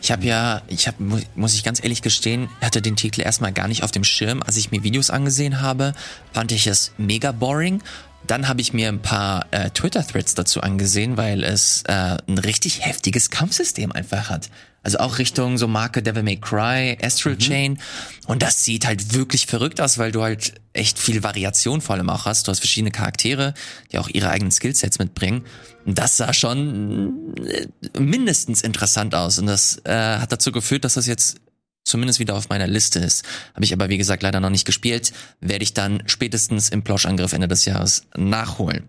Ich 0.00 0.10
habe 0.10 0.24
ja, 0.24 0.62
ich 0.66 0.88
habe, 0.88 0.96
muss 1.36 1.54
ich 1.54 1.62
ganz 1.62 1.82
ehrlich 1.82 2.02
gestehen, 2.02 2.48
hatte 2.60 2.82
den 2.82 2.96
Titel 2.96 3.20
erstmal 3.20 3.52
gar 3.52 3.68
nicht 3.68 3.84
auf 3.84 3.92
dem 3.92 4.02
Schirm. 4.02 4.42
Als 4.42 4.56
ich 4.56 4.72
mir 4.72 4.82
Videos 4.82 5.10
angesehen 5.10 5.60
habe, 5.60 5.92
fand 6.32 6.50
ich 6.50 6.66
es 6.66 6.92
mega 6.96 7.32
boring 7.32 7.82
dann 8.26 8.46
habe 8.48 8.60
ich 8.60 8.72
mir 8.72 8.88
ein 8.88 9.02
paar 9.02 9.46
äh, 9.50 9.70
Twitter-Threads 9.70 10.34
dazu 10.34 10.60
angesehen, 10.60 11.16
weil 11.16 11.42
es 11.42 11.82
äh, 11.86 12.16
ein 12.26 12.38
richtig 12.38 12.84
heftiges 12.86 13.30
Kampfsystem 13.30 13.90
einfach 13.90 14.30
hat. 14.30 14.48
Also 14.82 14.98
auch 14.98 15.18
Richtung 15.18 15.58
so 15.58 15.68
Marke 15.68 16.02
Devil 16.02 16.22
May 16.22 16.36
Cry, 16.36 16.98
Astral 17.02 17.34
mhm. 17.34 17.38
Chain. 17.38 17.78
Und 18.26 18.42
das 18.42 18.64
sieht 18.64 18.86
halt 18.86 19.14
wirklich 19.14 19.46
verrückt 19.46 19.80
aus, 19.80 19.98
weil 19.98 20.12
du 20.12 20.22
halt 20.22 20.54
echt 20.72 20.98
viel 20.98 21.22
Variation 21.22 21.80
vor 21.80 21.94
allem 21.94 22.10
auch 22.10 22.24
hast. 22.24 22.46
Du 22.46 22.50
hast 22.50 22.58
verschiedene 22.58 22.90
Charaktere, 22.90 23.54
die 23.92 23.98
auch 23.98 24.08
ihre 24.08 24.30
eigenen 24.30 24.50
Skillsets 24.50 24.98
mitbringen. 24.98 25.44
Und 25.84 25.98
das 25.98 26.16
sah 26.16 26.32
schon 26.32 27.34
äh, 27.46 27.66
mindestens 27.98 28.62
interessant 28.62 29.14
aus. 29.14 29.38
Und 29.38 29.46
das 29.46 29.80
äh, 29.84 29.92
hat 29.92 30.32
dazu 30.32 30.50
geführt, 30.50 30.84
dass 30.84 30.94
das 30.94 31.06
jetzt 31.06 31.36
zumindest 31.84 32.18
wieder 32.18 32.34
auf 32.34 32.48
meiner 32.48 32.66
Liste 32.66 32.98
ist. 32.98 33.24
Habe 33.54 33.64
ich 33.64 33.72
aber, 33.72 33.88
wie 33.88 33.98
gesagt, 33.98 34.22
leider 34.22 34.40
noch 34.40 34.50
nicht 34.50 34.64
gespielt. 34.64 35.12
Werde 35.40 35.62
ich 35.62 35.74
dann 35.74 36.02
spätestens 36.06 36.70
im 36.70 36.82
Ploschangriff 36.82 37.32
Ende 37.32 37.48
des 37.48 37.64
Jahres 37.64 38.06
nachholen. 38.16 38.84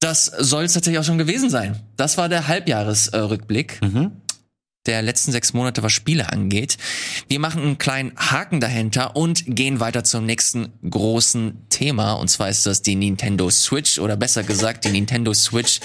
Das 0.00 0.24
soll 0.24 0.64
es 0.64 0.72
tatsächlich 0.72 0.98
auch 0.98 1.04
schon 1.04 1.18
gewesen 1.18 1.50
sein. 1.50 1.78
Das 1.96 2.16
war 2.16 2.28
der 2.28 2.48
Halbjahresrückblick. 2.48 3.82
Mhm 3.82 4.12
der 4.86 5.02
letzten 5.02 5.30
sechs 5.32 5.52
Monate, 5.52 5.82
was 5.82 5.92
Spiele 5.92 6.32
angeht. 6.32 6.78
Wir 7.28 7.38
machen 7.38 7.62
einen 7.62 7.78
kleinen 7.78 8.12
Haken 8.16 8.60
dahinter 8.60 9.14
und 9.14 9.44
gehen 9.46 9.78
weiter 9.78 10.04
zum 10.04 10.24
nächsten 10.24 10.72
großen 10.88 11.66
Thema. 11.68 12.14
Und 12.14 12.28
zwar 12.28 12.48
ist 12.48 12.64
das 12.64 12.80
die 12.80 12.94
Nintendo 12.94 13.50
Switch 13.50 13.98
oder 13.98 14.16
besser 14.16 14.42
gesagt 14.42 14.84
die 14.84 14.90
Nintendo 14.90 15.34
Switch 15.34 15.80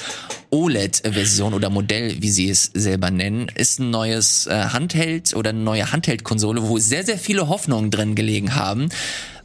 OLED-Version 0.49 1.53
oder 1.53 1.69
Modell, 1.69 2.21
wie 2.21 2.29
sie 2.29 2.49
es 2.49 2.71
selber 2.73 3.11
nennen. 3.11 3.47
Ist 3.53 3.79
ein 3.79 3.89
neues 3.89 4.47
äh, 4.47 4.53
Handheld 4.53 5.35
oder 5.35 5.49
eine 5.49 5.59
neue 5.59 5.91
Handheld-Konsole, 5.91 6.63
wo 6.63 6.77
sehr, 6.77 7.05
sehr 7.05 7.17
viele 7.17 7.49
Hoffnungen 7.49 7.91
drin 7.91 8.15
gelegen 8.15 8.55
haben. 8.55 8.89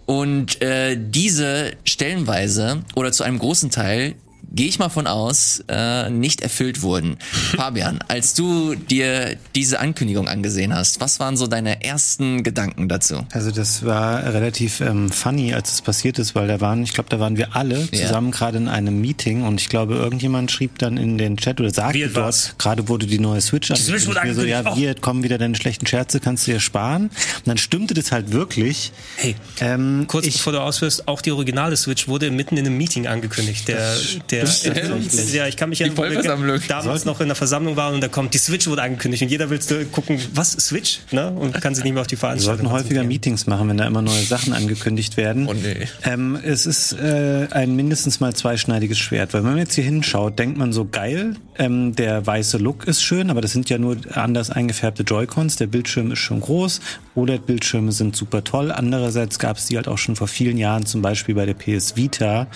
Und 0.06 0.62
äh, 0.62 0.96
diese 0.96 1.72
stellenweise 1.84 2.84
oder 2.94 3.10
zu 3.10 3.24
einem 3.24 3.38
großen 3.38 3.70
Teil 3.70 4.14
gehe 4.52 4.68
ich 4.68 4.78
mal 4.78 4.88
von 4.88 5.06
aus, 5.06 5.62
äh, 5.68 6.10
nicht 6.10 6.40
erfüllt 6.40 6.82
wurden. 6.82 7.16
Fabian, 7.56 8.00
als 8.08 8.34
du 8.34 8.74
dir 8.74 9.36
diese 9.54 9.80
Ankündigung 9.80 10.28
angesehen 10.28 10.74
hast, 10.74 11.00
was 11.00 11.20
waren 11.20 11.36
so 11.36 11.46
deine 11.46 11.84
ersten 11.84 12.42
Gedanken 12.42 12.88
dazu? 12.88 13.26
Also 13.32 13.50
das 13.50 13.84
war 13.84 14.24
relativ 14.32 14.80
ähm, 14.80 15.10
funny, 15.10 15.54
als 15.54 15.74
es 15.74 15.82
passiert 15.82 16.18
ist, 16.18 16.34
weil 16.34 16.48
da 16.48 16.60
waren, 16.60 16.82
ich 16.82 16.92
glaube, 16.92 17.08
da 17.08 17.20
waren 17.20 17.36
wir 17.36 17.54
alle 17.56 17.90
zusammen 17.90 18.30
ja. 18.30 18.38
gerade 18.38 18.58
in 18.58 18.68
einem 18.68 19.00
Meeting 19.00 19.44
und 19.44 19.60
ich 19.60 19.68
glaube, 19.68 19.94
irgendjemand 19.94 20.50
schrieb 20.50 20.78
dann 20.78 20.96
in 20.96 21.18
den 21.18 21.36
Chat 21.36 21.60
oder 21.60 21.70
sagte 21.70 22.08
dort, 22.08 22.54
gerade 22.58 22.88
wurde 22.88 23.06
die 23.06 23.18
neue 23.18 23.40
Switch 23.40 23.70
angekündigt. 23.70 24.04
Switch 24.04 24.16
wurde 24.16 24.34
so, 24.34 24.42
ja, 24.42 24.76
wir 24.76 24.94
kommen 24.94 25.22
wieder 25.22 25.38
deine 25.38 25.54
schlechten 25.54 25.86
Scherze, 25.86 26.20
kannst 26.20 26.46
du 26.46 26.52
dir 26.52 26.60
sparen. 26.60 27.04
Und 27.04 27.46
dann 27.46 27.58
stimmte 27.58 27.94
das 27.94 28.12
halt 28.12 28.32
wirklich. 28.32 28.92
Hey, 29.16 29.36
ähm, 29.60 30.04
kurz 30.08 30.26
ich, 30.26 30.34
bevor 30.34 30.52
du 30.52 30.60
ausführst, 30.60 31.08
auch 31.08 31.20
die 31.20 31.32
originale 31.32 31.76
Switch 31.76 32.08
wurde 32.08 32.30
mitten 32.30 32.56
in 32.56 32.66
einem 32.66 32.76
Meeting 32.76 33.06
angekündigt. 33.06 33.68
Der, 33.68 33.94
der 34.30 34.39
der, 34.44 35.24
ja, 35.32 35.46
ich 35.46 35.56
kann 35.56 35.68
mich 35.68 35.80
erinnern, 35.80 36.60
damals 36.68 37.04
noch 37.04 37.20
in 37.20 37.28
der 37.28 37.36
Versammlung 37.36 37.76
war 37.76 37.92
und 37.92 38.00
da 38.00 38.08
kommt, 38.08 38.34
die 38.34 38.38
Switch 38.38 38.66
wurde 38.66 38.82
angekündigt 38.82 39.22
und 39.22 39.28
jeder 39.28 39.50
will 39.50 39.60
gucken, 39.92 40.20
was, 40.34 40.52
Switch? 40.52 41.00
Ne? 41.10 41.30
Und 41.30 41.60
kann 41.60 41.74
sich 41.74 41.84
nicht 41.84 41.92
mehr 41.92 42.00
auf 42.00 42.06
die 42.06 42.16
Veranstaltung 42.16 42.64
Wir 42.64 42.70
sollten 42.70 42.84
häufiger 42.84 43.04
Meetings 43.04 43.46
machen, 43.46 43.68
wenn 43.68 43.76
da 43.76 43.86
immer 43.86 44.02
neue 44.02 44.22
Sachen 44.22 44.52
angekündigt 44.52 45.16
werden. 45.16 45.46
Oh 45.46 45.54
nee. 45.54 45.86
Ähm, 46.04 46.38
es 46.42 46.66
ist 46.66 46.92
äh, 46.92 47.48
ein 47.50 47.76
mindestens 47.76 48.20
mal 48.20 48.34
zweischneidiges 48.34 48.98
Schwert, 48.98 49.34
weil 49.34 49.42
wenn 49.42 49.50
man 49.50 49.58
jetzt 49.58 49.74
hier 49.74 49.84
hinschaut, 49.84 50.38
denkt 50.38 50.58
man 50.58 50.72
so 50.72 50.86
geil, 50.86 51.36
ähm, 51.58 51.94
der 51.94 52.26
weiße 52.26 52.58
Look 52.58 52.86
ist 52.86 53.02
schön, 53.02 53.30
aber 53.30 53.40
das 53.40 53.52
sind 53.52 53.68
ja 53.70 53.78
nur 53.78 53.96
anders 54.14 54.50
eingefärbte 54.50 55.02
Joy-Cons, 55.02 55.56
der 55.56 55.66
Bildschirm 55.66 56.12
ist 56.12 56.20
schon 56.20 56.40
groß, 56.40 56.80
OLED-Bildschirme 57.14 57.92
sind 57.92 58.16
super 58.16 58.44
toll. 58.44 58.72
Andererseits 58.72 59.38
gab 59.38 59.56
es 59.56 59.66
die 59.66 59.76
halt 59.76 59.88
auch 59.88 59.98
schon 59.98 60.16
vor 60.16 60.28
vielen 60.28 60.58
Jahren, 60.58 60.86
zum 60.86 61.02
Beispiel 61.02 61.34
bei 61.34 61.46
der 61.46 61.54
PS 61.54 61.96
Vita. 61.96 62.46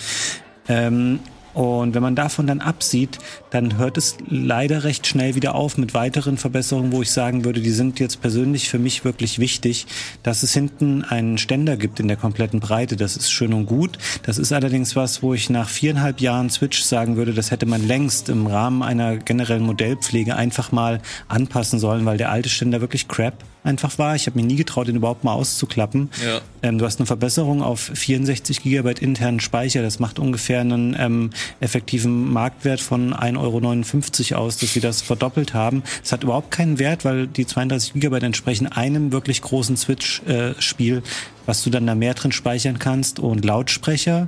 Ähm, 0.67 1.19
und 1.55 1.95
wenn 1.95 2.03
man 2.03 2.15
davon 2.15 2.47
dann 2.47 2.59
absieht, 2.59 3.17
dann 3.55 3.77
hört 3.77 3.97
es 3.97 4.17
leider 4.27 4.83
recht 4.83 5.07
schnell 5.07 5.35
wieder 5.35 5.55
auf 5.55 5.77
mit 5.77 5.93
weiteren 5.93 6.35
Verbesserungen, 6.35 6.91
wo 6.91 7.01
ich 7.01 7.11
sagen 7.11 7.45
würde, 7.45 7.61
die 7.61 7.71
sind 7.71 8.01
jetzt 8.01 8.19
persönlich 8.19 8.67
für 8.67 8.79
mich 8.79 9.05
wirklich 9.05 9.39
wichtig. 9.39 9.87
Dass 10.23 10.43
es 10.43 10.53
hinten 10.53 11.05
einen 11.05 11.37
Ständer 11.37 11.77
gibt 11.77 12.01
in 12.01 12.09
der 12.09 12.17
kompletten 12.17 12.59
Breite, 12.59 12.97
das 12.97 13.15
ist 13.15 13.31
schön 13.31 13.53
und 13.53 13.65
gut. 13.65 13.97
Das 14.23 14.39
ist 14.39 14.51
allerdings 14.51 14.97
was, 14.97 15.23
wo 15.23 15.33
ich 15.33 15.49
nach 15.49 15.69
viereinhalb 15.69 16.19
Jahren 16.19 16.49
Switch 16.49 16.81
sagen 16.81 17.15
würde, 17.15 17.33
das 17.33 17.49
hätte 17.49 17.65
man 17.65 17.87
längst 17.87 18.27
im 18.27 18.45
Rahmen 18.45 18.83
einer 18.83 19.15
generellen 19.15 19.63
Modellpflege 19.63 20.35
einfach 20.35 20.73
mal 20.73 20.99
anpassen 21.29 21.79
sollen, 21.79 22.05
weil 22.05 22.17
der 22.17 22.31
alte 22.31 22.49
Ständer 22.49 22.81
wirklich 22.81 23.07
crap 23.07 23.35
einfach 23.65 23.97
war. 23.97 24.15
Ich 24.15 24.27
habe 24.27 24.39
mir 24.39 24.45
nie 24.45 24.55
getraut, 24.55 24.87
den 24.87 24.95
überhaupt 24.95 25.23
mal 25.23 25.33
auszuklappen. 25.33 26.09
Ja. 26.23 26.41
Ähm, 26.61 26.77
du 26.77 26.85
hast 26.85 26.99
eine 26.99 27.07
Verbesserung 27.07 27.61
auf 27.61 27.91
64 27.93 28.61
Gigabyte 28.61 28.99
internen 28.99 29.39
Speicher. 29.39 29.81
Das 29.81 29.99
macht 29.99 30.19
ungefähr 30.19 30.61
einen 30.61 30.95
ähm, 30.97 31.31
effektiven 31.59 32.31
Marktwert 32.31 32.79
von 32.79 33.13
1,59 33.49 34.33
Euro 34.33 34.45
aus, 34.45 34.57
dass 34.57 34.73
sie 34.73 34.79
das 34.79 35.01
verdoppelt 35.01 35.53
haben. 35.53 35.83
Es 36.03 36.11
hat 36.11 36.23
überhaupt 36.23 36.51
keinen 36.51 36.79
Wert, 36.79 37.05
weil 37.05 37.27
die 37.27 37.45
32 37.45 37.93
Gigabyte 37.93 38.23
entsprechen 38.23 38.67
einem 38.67 39.11
wirklich 39.11 39.41
großen 39.41 39.77
Switch-Spiel, 39.77 40.97
äh, 40.97 41.01
was 41.45 41.63
du 41.63 41.69
dann 41.69 41.87
da 41.87 41.95
mehr 41.95 42.13
drin 42.13 42.31
speichern 42.31 42.79
kannst. 42.79 43.19
Und 43.19 43.45
Lautsprecher, 43.45 44.27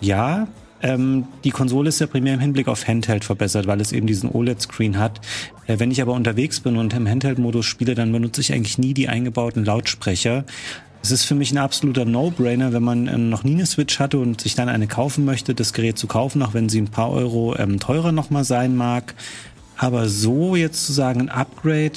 ja, 0.00 0.48
ähm, 0.80 1.24
die 1.44 1.50
Konsole 1.50 1.88
ist 1.88 2.00
ja 2.00 2.06
primär 2.06 2.34
im 2.34 2.40
Hinblick 2.40 2.68
auf 2.68 2.86
Handheld 2.86 3.24
verbessert, 3.24 3.66
weil 3.66 3.80
es 3.80 3.92
eben 3.92 4.06
diesen 4.06 4.30
OLED-Screen 4.30 4.98
hat. 4.98 5.20
Äh, 5.66 5.78
wenn 5.78 5.90
ich 5.90 6.00
aber 6.00 6.12
unterwegs 6.12 6.60
bin 6.60 6.76
und 6.76 6.94
im 6.94 7.08
Handheld-Modus 7.08 7.66
spiele, 7.66 7.94
dann 7.94 8.12
benutze 8.12 8.40
ich 8.40 8.52
eigentlich 8.52 8.78
nie 8.78 8.94
die 8.94 9.08
eingebauten 9.08 9.64
Lautsprecher. 9.64 10.44
Es 11.08 11.12
ist 11.12 11.24
für 11.24 11.34
mich 11.34 11.52
ein 11.52 11.56
absoluter 11.56 12.04
No-Brainer, 12.04 12.74
wenn 12.74 12.82
man 12.82 13.06
äh, 13.06 13.16
noch 13.16 13.42
nie 13.42 13.54
eine 13.54 13.64
Switch 13.64 13.98
hatte 13.98 14.18
und 14.18 14.42
sich 14.42 14.56
dann 14.56 14.68
eine 14.68 14.86
kaufen 14.86 15.24
möchte, 15.24 15.54
das 15.54 15.72
Gerät 15.72 15.96
zu 15.96 16.06
kaufen, 16.06 16.42
auch 16.42 16.52
wenn 16.52 16.68
sie 16.68 16.82
ein 16.82 16.88
paar 16.88 17.10
Euro 17.10 17.56
ähm, 17.56 17.80
teurer 17.80 18.12
nochmal 18.12 18.44
sein 18.44 18.76
mag. 18.76 19.14
Aber 19.78 20.06
so 20.10 20.54
jetzt 20.54 20.84
zu 20.84 20.92
sagen, 20.92 21.22
ein 21.22 21.28
Upgrade, 21.30 21.94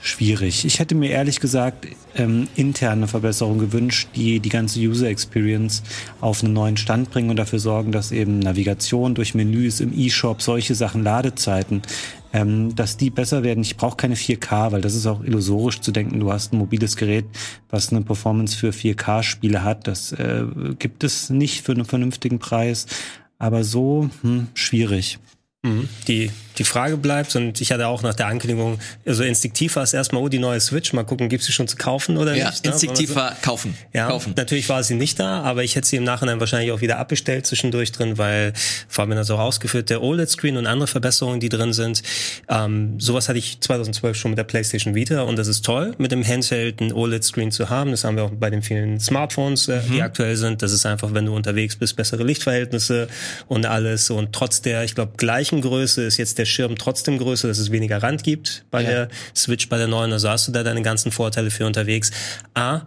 schwierig. 0.00 0.64
Ich 0.64 0.80
hätte 0.80 0.96
mir 0.96 1.10
ehrlich 1.10 1.38
gesagt 1.38 1.86
ähm, 2.16 2.48
interne 2.56 3.06
Verbesserungen 3.06 3.60
gewünscht, 3.60 4.08
die 4.16 4.40
die 4.40 4.48
ganze 4.48 4.80
User 4.80 5.06
Experience 5.06 5.84
auf 6.20 6.42
einen 6.42 6.52
neuen 6.52 6.76
Stand 6.76 7.12
bringen 7.12 7.30
und 7.30 7.36
dafür 7.36 7.60
sorgen, 7.60 7.92
dass 7.92 8.10
eben 8.10 8.40
Navigation 8.40 9.14
durch 9.14 9.36
Menüs 9.36 9.78
im 9.78 9.96
E-Shop, 9.96 10.42
solche 10.42 10.74
Sachen, 10.74 11.04
Ladezeiten, 11.04 11.82
ähm, 12.32 12.74
dass 12.74 12.96
die 12.96 13.10
besser 13.10 13.42
werden. 13.42 13.62
Ich 13.62 13.76
brauche 13.76 13.96
keine 13.96 14.14
4K, 14.14 14.72
weil 14.72 14.80
das 14.80 14.94
ist 14.94 15.06
auch 15.06 15.22
illusorisch 15.22 15.80
zu 15.80 15.92
denken, 15.92 16.20
du 16.20 16.32
hast 16.32 16.52
ein 16.52 16.58
mobiles 16.58 16.96
Gerät, 16.96 17.26
was 17.70 17.90
eine 17.90 18.02
Performance 18.02 18.56
für 18.56 18.70
4K-Spiele 18.70 19.64
hat. 19.64 19.86
Das 19.86 20.12
äh, 20.12 20.44
gibt 20.78 21.04
es 21.04 21.30
nicht 21.30 21.62
für 21.62 21.72
einen 21.72 21.84
vernünftigen 21.84 22.38
Preis. 22.38 22.86
Aber 23.38 23.64
so 23.64 24.10
hm, 24.22 24.48
schwierig. 24.54 25.18
Mhm. 25.62 25.88
Die 26.08 26.30
die 26.60 26.64
Frage 26.64 26.98
bleibt, 26.98 27.34
und 27.36 27.58
ich 27.62 27.72
hatte 27.72 27.86
auch 27.86 28.02
nach 28.02 28.14
der 28.14 28.26
Ankündigung, 28.26 28.78
also 29.06 29.24
instinktiv 29.24 29.76
war 29.76 29.82
es 29.82 29.94
erstmal, 29.94 30.22
oh, 30.22 30.28
die 30.28 30.38
neue 30.38 30.60
Switch, 30.60 30.92
mal 30.92 31.04
gucken, 31.04 31.30
gibt 31.30 31.42
sie 31.42 31.52
schon 31.52 31.66
zu 31.66 31.78
kaufen 31.78 32.18
oder 32.18 32.36
ja, 32.36 32.50
nicht? 32.50 32.66
Ja, 32.66 32.72
instinktiv 32.72 33.14
war 33.14 33.34
kaufen. 33.40 33.74
Ja, 33.94 34.08
kaufen. 34.08 34.34
natürlich 34.36 34.68
war 34.68 34.82
sie 34.82 34.94
nicht 34.94 35.18
da, 35.18 35.40
aber 35.40 35.64
ich 35.64 35.74
hätte 35.74 35.88
sie 35.88 35.96
im 35.96 36.04
Nachhinein 36.04 36.38
wahrscheinlich 36.38 36.70
auch 36.70 36.82
wieder 36.82 36.98
abbestellt 36.98 37.46
zwischendurch 37.46 37.92
drin, 37.92 38.18
weil 38.18 38.52
vor 38.88 39.04
allem 39.04 39.16
das 39.16 39.30
auch 39.30 39.38
ausgeführt, 39.38 39.88
der 39.88 40.02
OLED-Screen 40.02 40.58
und 40.58 40.66
andere 40.66 40.86
Verbesserungen, 40.86 41.40
die 41.40 41.48
drin 41.48 41.72
sind, 41.72 42.02
ähm, 42.50 43.00
sowas 43.00 43.30
hatte 43.30 43.38
ich 43.38 43.58
2012 43.62 44.18
schon 44.18 44.32
mit 44.32 44.38
der 44.38 44.44
PlayStation 44.44 44.94
Vita 44.94 45.22
und 45.22 45.36
das 45.36 45.48
ist 45.48 45.64
toll, 45.64 45.94
mit 45.96 46.12
dem 46.12 46.22
Handheld 46.22 46.82
einen 46.82 46.92
OLED-Screen 46.92 47.52
zu 47.52 47.70
haben. 47.70 47.90
Das 47.92 48.04
haben 48.04 48.16
wir 48.16 48.24
auch 48.24 48.32
bei 48.32 48.50
den 48.50 48.60
vielen 48.60 49.00
Smartphones, 49.00 49.68
äh, 49.68 49.80
mhm. 49.80 49.92
die 49.92 50.02
aktuell 50.02 50.36
sind. 50.36 50.60
Das 50.60 50.72
ist 50.72 50.84
einfach, 50.84 51.14
wenn 51.14 51.24
du 51.24 51.34
unterwegs 51.34 51.76
bist, 51.76 51.96
bessere 51.96 52.22
Lichtverhältnisse 52.22 53.08
und 53.48 53.64
alles 53.64 54.10
und 54.10 54.34
trotz 54.34 54.60
der, 54.60 54.84
ich 54.84 54.94
glaube, 54.94 55.12
gleichen 55.16 55.49
Größe 55.60 56.02
ist 56.04 56.16
jetzt 56.16 56.38
der 56.38 56.44
Schirm 56.44 56.76
trotzdem 56.76 57.18
größer 57.18 57.30
größer, 57.30 57.48
dass 57.48 57.58
es 57.58 57.70
weniger 57.70 58.02
Rand 58.02 58.22
gibt 58.22 58.64
bei 58.70 58.82
ja. 58.82 58.90
der 58.90 59.08
Switch, 59.34 59.68
bei 59.68 59.78
der 59.78 59.86
neuen. 59.86 60.12
Also 60.12 60.28
hast 60.28 60.48
du 60.48 60.52
da 60.52 60.62
deine 60.62 60.82
ganzen 60.82 61.12
Vorteile 61.12 61.50
für 61.50 61.66
unterwegs. 61.66 62.10
A, 62.54 62.82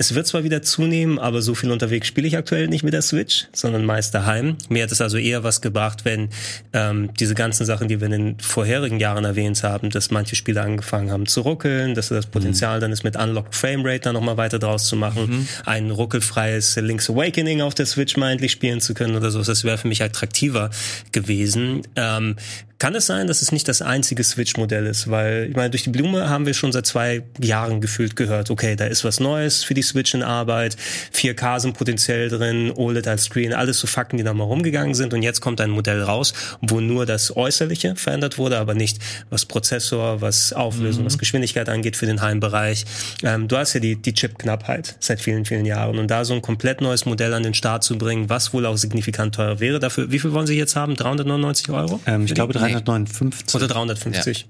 es 0.00 0.14
wird 0.14 0.26
zwar 0.26 0.44
wieder 0.44 0.62
zunehmen, 0.62 1.18
aber 1.18 1.42
so 1.42 1.54
viel 1.54 1.70
unterwegs 1.70 2.08
spiele 2.08 2.26
ich 2.26 2.38
aktuell 2.38 2.68
nicht 2.68 2.82
mit 2.82 2.94
der 2.94 3.02
Switch, 3.02 3.48
sondern 3.52 3.84
meist 3.84 4.14
daheim. 4.14 4.56
Mir 4.70 4.84
hat 4.84 4.92
es 4.92 5.02
also 5.02 5.18
eher 5.18 5.44
was 5.44 5.60
gebracht, 5.60 6.06
wenn 6.06 6.30
ähm, 6.72 7.10
diese 7.20 7.34
ganzen 7.34 7.66
Sachen, 7.66 7.86
die 7.86 8.00
wir 8.00 8.06
in 8.06 8.12
den 8.12 8.40
vorherigen 8.40 8.98
Jahren 8.98 9.26
erwähnt 9.26 9.62
haben, 9.62 9.90
dass 9.90 10.10
manche 10.10 10.36
Spiele 10.36 10.62
angefangen 10.62 11.10
haben 11.10 11.26
zu 11.26 11.42
ruckeln, 11.42 11.94
dass 11.94 12.08
das 12.08 12.24
Potenzial 12.24 12.78
mhm. 12.78 12.80
dann 12.80 12.92
ist, 12.92 13.04
mit 13.04 13.14
Unlocked 13.14 13.54
Framerate 13.54 14.00
da 14.00 14.14
nochmal 14.14 14.38
weiter 14.38 14.58
draus 14.58 14.86
zu 14.86 14.96
machen, 14.96 15.28
mhm. 15.28 15.48
ein 15.66 15.90
ruckelfreies 15.90 16.76
Link's 16.76 17.10
Awakening 17.10 17.60
auf 17.60 17.74
der 17.74 17.84
Switch 17.84 18.16
mal 18.16 18.32
endlich 18.32 18.52
spielen 18.52 18.80
zu 18.80 18.94
können 18.94 19.16
oder 19.16 19.30
so. 19.30 19.42
Das 19.42 19.64
wäre 19.64 19.76
für 19.76 19.88
mich 19.88 20.02
attraktiver 20.02 20.70
gewesen. 21.12 21.82
Ähm, 21.96 22.36
kann 22.80 22.94
es 22.94 23.04
sein, 23.04 23.26
dass 23.26 23.42
es 23.42 23.52
nicht 23.52 23.68
das 23.68 23.82
einzige 23.82 24.24
Switch-Modell 24.24 24.86
ist? 24.86 25.10
Weil, 25.10 25.48
ich 25.50 25.54
meine, 25.54 25.68
durch 25.68 25.82
die 25.82 25.90
Blume 25.90 26.30
haben 26.30 26.46
wir 26.46 26.54
schon 26.54 26.72
seit 26.72 26.86
zwei 26.86 27.22
Jahren 27.38 27.82
gefühlt 27.82 28.16
gehört, 28.16 28.50
okay, 28.50 28.74
da 28.74 28.86
ist 28.86 29.04
was 29.04 29.20
Neues 29.20 29.62
für 29.62 29.74
die 29.74 29.82
Switch 29.82 30.14
in 30.14 30.22
Arbeit, 30.22 30.78
4K 31.14 31.60
sind 31.60 31.76
potenziell 31.76 32.30
drin, 32.30 32.72
OLED 32.74 33.06
als 33.06 33.24
Screen, 33.24 33.52
alles 33.52 33.78
so 33.80 33.86
Fakten, 33.86 34.16
die 34.16 34.24
da 34.24 34.32
mal 34.32 34.44
rumgegangen 34.44 34.94
sind. 34.94 35.12
Und 35.12 35.22
jetzt 35.22 35.42
kommt 35.42 35.60
ein 35.60 35.68
Modell 35.68 36.02
raus, 36.02 36.32
wo 36.62 36.80
nur 36.80 37.04
das 37.04 37.36
Äußerliche 37.36 37.96
verändert 37.96 38.38
wurde, 38.38 38.58
aber 38.58 38.72
nicht 38.72 38.98
was 39.28 39.44
Prozessor, 39.44 40.22
was 40.22 40.54
Auflösung, 40.54 41.02
mhm. 41.02 41.06
was 41.06 41.18
Geschwindigkeit 41.18 41.68
angeht 41.68 41.98
für 41.98 42.06
den 42.06 42.22
Heimbereich. 42.22 42.86
Ähm, 43.22 43.46
du 43.46 43.58
hast 43.58 43.74
ja 43.74 43.80
die, 43.80 43.96
die 43.96 44.14
Chip-Knappheit 44.14 44.96
seit 45.00 45.20
vielen, 45.20 45.44
vielen 45.44 45.66
Jahren. 45.66 45.98
Und 45.98 46.10
da 46.10 46.24
so 46.24 46.32
ein 46.32 46.40
komplett 46.40 46.80
neues 46.80 47.04
Modell 47.04 47.34
an 47.34 47.42
den 47.42 47.52
Start 47.52 47.84
zu 47.84 47.98
bringen, 47.98 48.30
was 48.30 48.54
wohl 48.54 48.64
auch 48.64 48.78
signifikant 48.78 49.34
teuer 49.34 49.60
wäre, 49.60 49.80
dafür, 49.80 50.10
wie 50.10 50.18
viel 50.18 50.32
wollen 50.32 50.46
Sie 50.46 50.56
jetzt 50.56 50.76
haben? 50.76 50.96
399 50.96 51.68
Euro? 51.68 52.00
Ähm, 52.06 52.24
ich 52.24 52.32
glaube 52.32 52.54
359. 52.72 53.54
Oder 53.54 53.68
350. 53.68 54.40
Ja. 54.40 54.46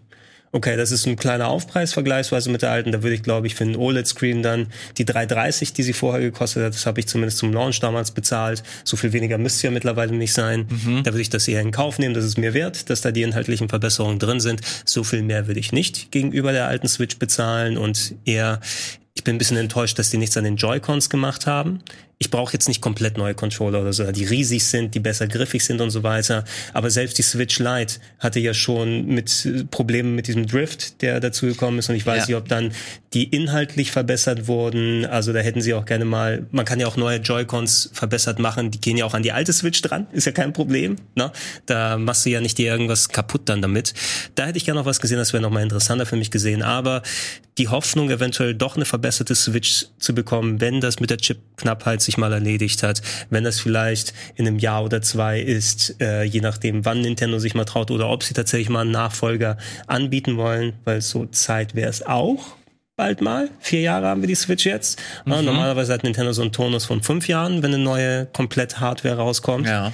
Okay, 0.53 0.77
das 0.77 0.91
ist 0.91 1.07
ein 1.07 1.15
kleiner 1.15 1.47
Aufpreis 1.47 1.93
vergleichsweise 1.93 2.51
mit 2.51 2.63
der 2.63 2.73
alten. 2.73 2.91
Da 2.91 3.05
würde 3.05 3.15
ich, 3.15 3.23
glaube 3.23 3.47
ich, 3.47 3.55
für 3.55 3.63
einen 3.63 3.77
OLED-Screen 3.77 4.43
dann 4.43 4.67
die 4.99 5.05
330, 5.05 5.75
die 5.75 5.85
sie 5.85 5.93
vorher 5.93 6.21
gekostet 6.21 6.65
hat, 6.65 6.75
das 6.75 6.87
habe 6.87 6.99
ich 6.99 7.07
zumindest 7.07 7.39
zum 7.39 7.53
Launch 7.53 7.79
damals 7.79 8.11
bezahlt. 8.11 8.65
So 8.83 8.97
viel 8.97 9.13
weniger 9.13 9.39
müsste 9.39 9.69
ja 9.69 9.71
mittlerweile 9.71 10.13
nicht 10.13 10.33
sein. 10.33 10.67
Mhm. 10.69 11.05
Da 11.05 11.13
würde 11.13 11.23
ich 11.23 11.31
das 11.31 11.47
eher 11.47 11.61
in 11.61 11.71
Kauf 11.71 12.01
nehmen. 12.01 12.15
Das 12.15 12.25
ist 12.25 12.37
mir 12.37 12.53
wert, 12.53 12.91
dass 12.91 13.01
da 13.01 13.13
die 13.13 13.23
inhaltlichen 13.23 13.69
Verbesserungen 13.69 14.19
drin 14.19 14.41
sind. 14.41 14.61
So 14.85 15.05
viel 15.05 15.23
mehr 15.23 15.47
würde 15.47 15.61
ich 15.61 15.71
nicht 15.71 16.11
gegenüber 16.11 16.51
der 16.51 16.67
alten 16.67 16.89
Switch 16.89 17.19
bezahlen 17.19 17.79
und 17.79 18.17
eher 18.25 18.61
ich 19.15 19.25
bin 19.25 19.35
ein 19.35 19.39
bisschen 19.39 19.57
enttäuscht, 19.57 19.99
dass 19.99 20.11
die 20.11 20.19
nichts 20.19 20.37
an 20.37 20.45
den 20.45 20.57
Joy-Cons 20.57 21.11
gemacht 21.11 21.47
haben 21.47 21.83
ich 22.23 22.31
brauche 22.31 22.53
jetzt 22.53 22.69
nicht 22.69 22.83
komplett 22.83 23.17
neue 23.17 23.35
Controller 23.35 23.81
oder 23.81 23.95
so, 23.95 24.13
die 24.13 24.25
riesig 24.25 24.63
sind, 24.65 24.95
die 24.95 25.01
besser 25.01 25.27
griffig 25.27 25.65
sind 25.65 25.81
und 25.81 25.89
so 25.89 26.03
weiter. 26.03 26.45
Aber 26.75 26.91
selbst 26.91 27.17
die 27.17 27.23
Switch 27.23 27.59
Lite 27.59 27.95
hatte 28.19 28.39
ja 28.41 28.53
schon 28.53 29.07
mit 29.07 29.47
äh, 29.47 29.65
Problemen 29.65 30.15
mit 30.15 30.27
diesem 30.27 30.47
Drift, 30.47 31.01
der 31.01 31.19
dazu 31.21 31.47
gekommen 31.47 31.79
ist. 31.79 31.89
Und 31.89 31.97
ich 31.97 32.05
weiß 32.05 32.19
ja. 32.19 32.27
nicht, 32.27 32.37
ob 32.37 32.47
dann 32.47 32.73
die 33.15 33.25
inhaltlich 33.25 33.91
verbessert 33.91 34.49
wurden. 34.49 35.07
Also 35.07 35.33
da 35.33 35.41
hätten 35.41 35.63
sie 35.63 35.73
auch 35.73 35.87
gerne 35.87 36.05
mal, 36.05 36.47
man 36.51 36.67
kann 36.67 36.79
ja 36.79 36.87
auch 36.87 36.99
neue 36.99 37.21
Joy-Cons 37.21 37.91
verbessert 37.95 38.39
machen. 38.39 38.71
Die 38.71 38.83
gehen 38.83 38.99
ja 38.99 39.07
auch 39.07 39.15
an 39.15 39.23
die 39.23 39.33
alte 39.33 39.55
Switch 39.55 39.81
dran, 39.81 40.07
ist 40.13 40.27
ja 40.27 40.33
kein 40.33 40.53
Problem. 40.53 40.97
Ne? 41.15 41.33
Da 41.65 41.97
machst 41.97 42.27
du 42.27 42.31
ja 42.31 42.43
nicht 42.43 42.59
dir 42.59 42.71
irgendwas 42.71 43.09
kaputt 43.09 43.43
dann 43.47 43.63
damit. 43.63 43.95
Da 44.35 44.45
hätte 44.45 44.59
ich 44.59 44.67
gerne 44.67 44.79
noch 44.79 44.87
was 44.87 45.01
gesehen, 45.01 45.17
das 45.17 45.33
wäre 45.33 45.43
noch 45.43 45.51
mal 45.51 45.63
interessanter 45.63 46.05
für 46.05 46.17
mich 46.17 46.31
gesehen. 46.31 46.63
Aber 46.63 47.03
die 47.61 47.69
Hoffnung, 47.69 48.11
eventuell 48.11 48.55
doch 48.55 48.77
eine 48.77 48.85
verbesserte 48.85 49.35
Switch 49.35 49.87
zu 49.99 50.15
bekommen, 50.15 50.61
wenn 50.61 50.81
das 50.81 51.01
mit 51.01 51.11
der 51.11 51.19
Chip-Knappheit 51.19 52.01
sich 52.11 52.19
mal 52.19 52.33
erledigt 52.33 52.83
hat, 52.83 53.03
wenn 53.31 53.45
das 53.45 53.61
vielleicht 53.61 54.13
in 54.35 54.47
einem 54.47 54.59
Jahr 54.59 54.85
oder 54.85 55.01
zwei 55.01 55.41
ist, 55.41 56.01
äh, 56.01 56.25
je 56.25 56.41
nachdem, 56.41 56.85
wann 56.85 57.01
Nintendo 57.01 57.39
sich 57.39 57.55
mal 57.55 57.65
traut 57.65 57.91
oder 57.91 58.09
ob 58.09 58.25
sie 58.25 58.35
tatsächlich 58.35 58.69
mal 58.69 58.81
einen 58.81 58.91
Nachfolger 58.91 59.57
anbieten 59.87 60.37
wollen, 60.37 60.75
weil 60.85 61.01
so 61.01 61.27
Zeit 61.27 61.75
wäre 61.75 61.89
es 61.89 62.05
auch 62.05 62.57
bald 62.97 63.21
mal. 63.21 63.49
Vier 63.61 63.81
Jahre 63.81 64.09
haben 64.09 64.23
wir 64.23 64.29
die 64.29 64.35
Switch 64.35 64.67
jetzt. 64.67 65.01
Mhm. 65.25 65.45
Normalerweise 65.45 65.93
hat 65.93 66.03
Nintendo 66.03 66.33
so 66.33 66.43
einen 66.43 66.53
Tonus 66.53 66.85
von 66.85 67.03
fünf 67.03 67.29
Jahren, 67.29 67.63
wenn 67.63 67.73
eine 67.73 67.83
neue 67.83 68.27
komplett 68.27 68.81
Hardware 68.81 69.17
rauskommt. 69.17 69.67
Ja. 69.67 69.93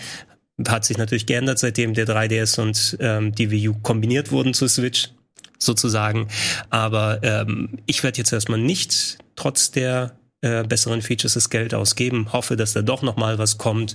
Hat 0.67 0.87
sich 0.87 0.97
natürlich 0.97 1.27
geändert, 1.27 1.59
seitdem 1.59 1.93
der 1.93 2.07
3DS 2.07 2.59
und 2.59 2.97
ähm, 3.01 3.33
die 3.33 3.51
Wii 3.51 3.69
U 3.69 3.75
kombiniert 3.83 4.33
wurden 4.33 4.55
zur 4.55 4.71
Switch 4.71 5.11
sozusagen. 5.59 6.29
Aber 6.71 7.21
ähm, 7.23 7.79
ich 7.85 8.03
werde 8.03 8.19
jetzt 8.19 8.33
erstmal 8.33 8.59
nicht 8.59 9.19
trotz 9.37 9.71
der 9.71 10.19
äh, 10.43 10.65
besseren 10.65 11.01
Features 11.01 11.35
das 11.35 11.49
Geld 11.49 11.73
ausgeben. 11.73 12.33
Hoffe, 12.33 12.57
dass 12.57 12.75
da 12.75 12.83
doch 12.83 13.01
noch 13.01 13.17
mal 13.17 13.39
was 13.39 13.57
kommt. 13.57 13.95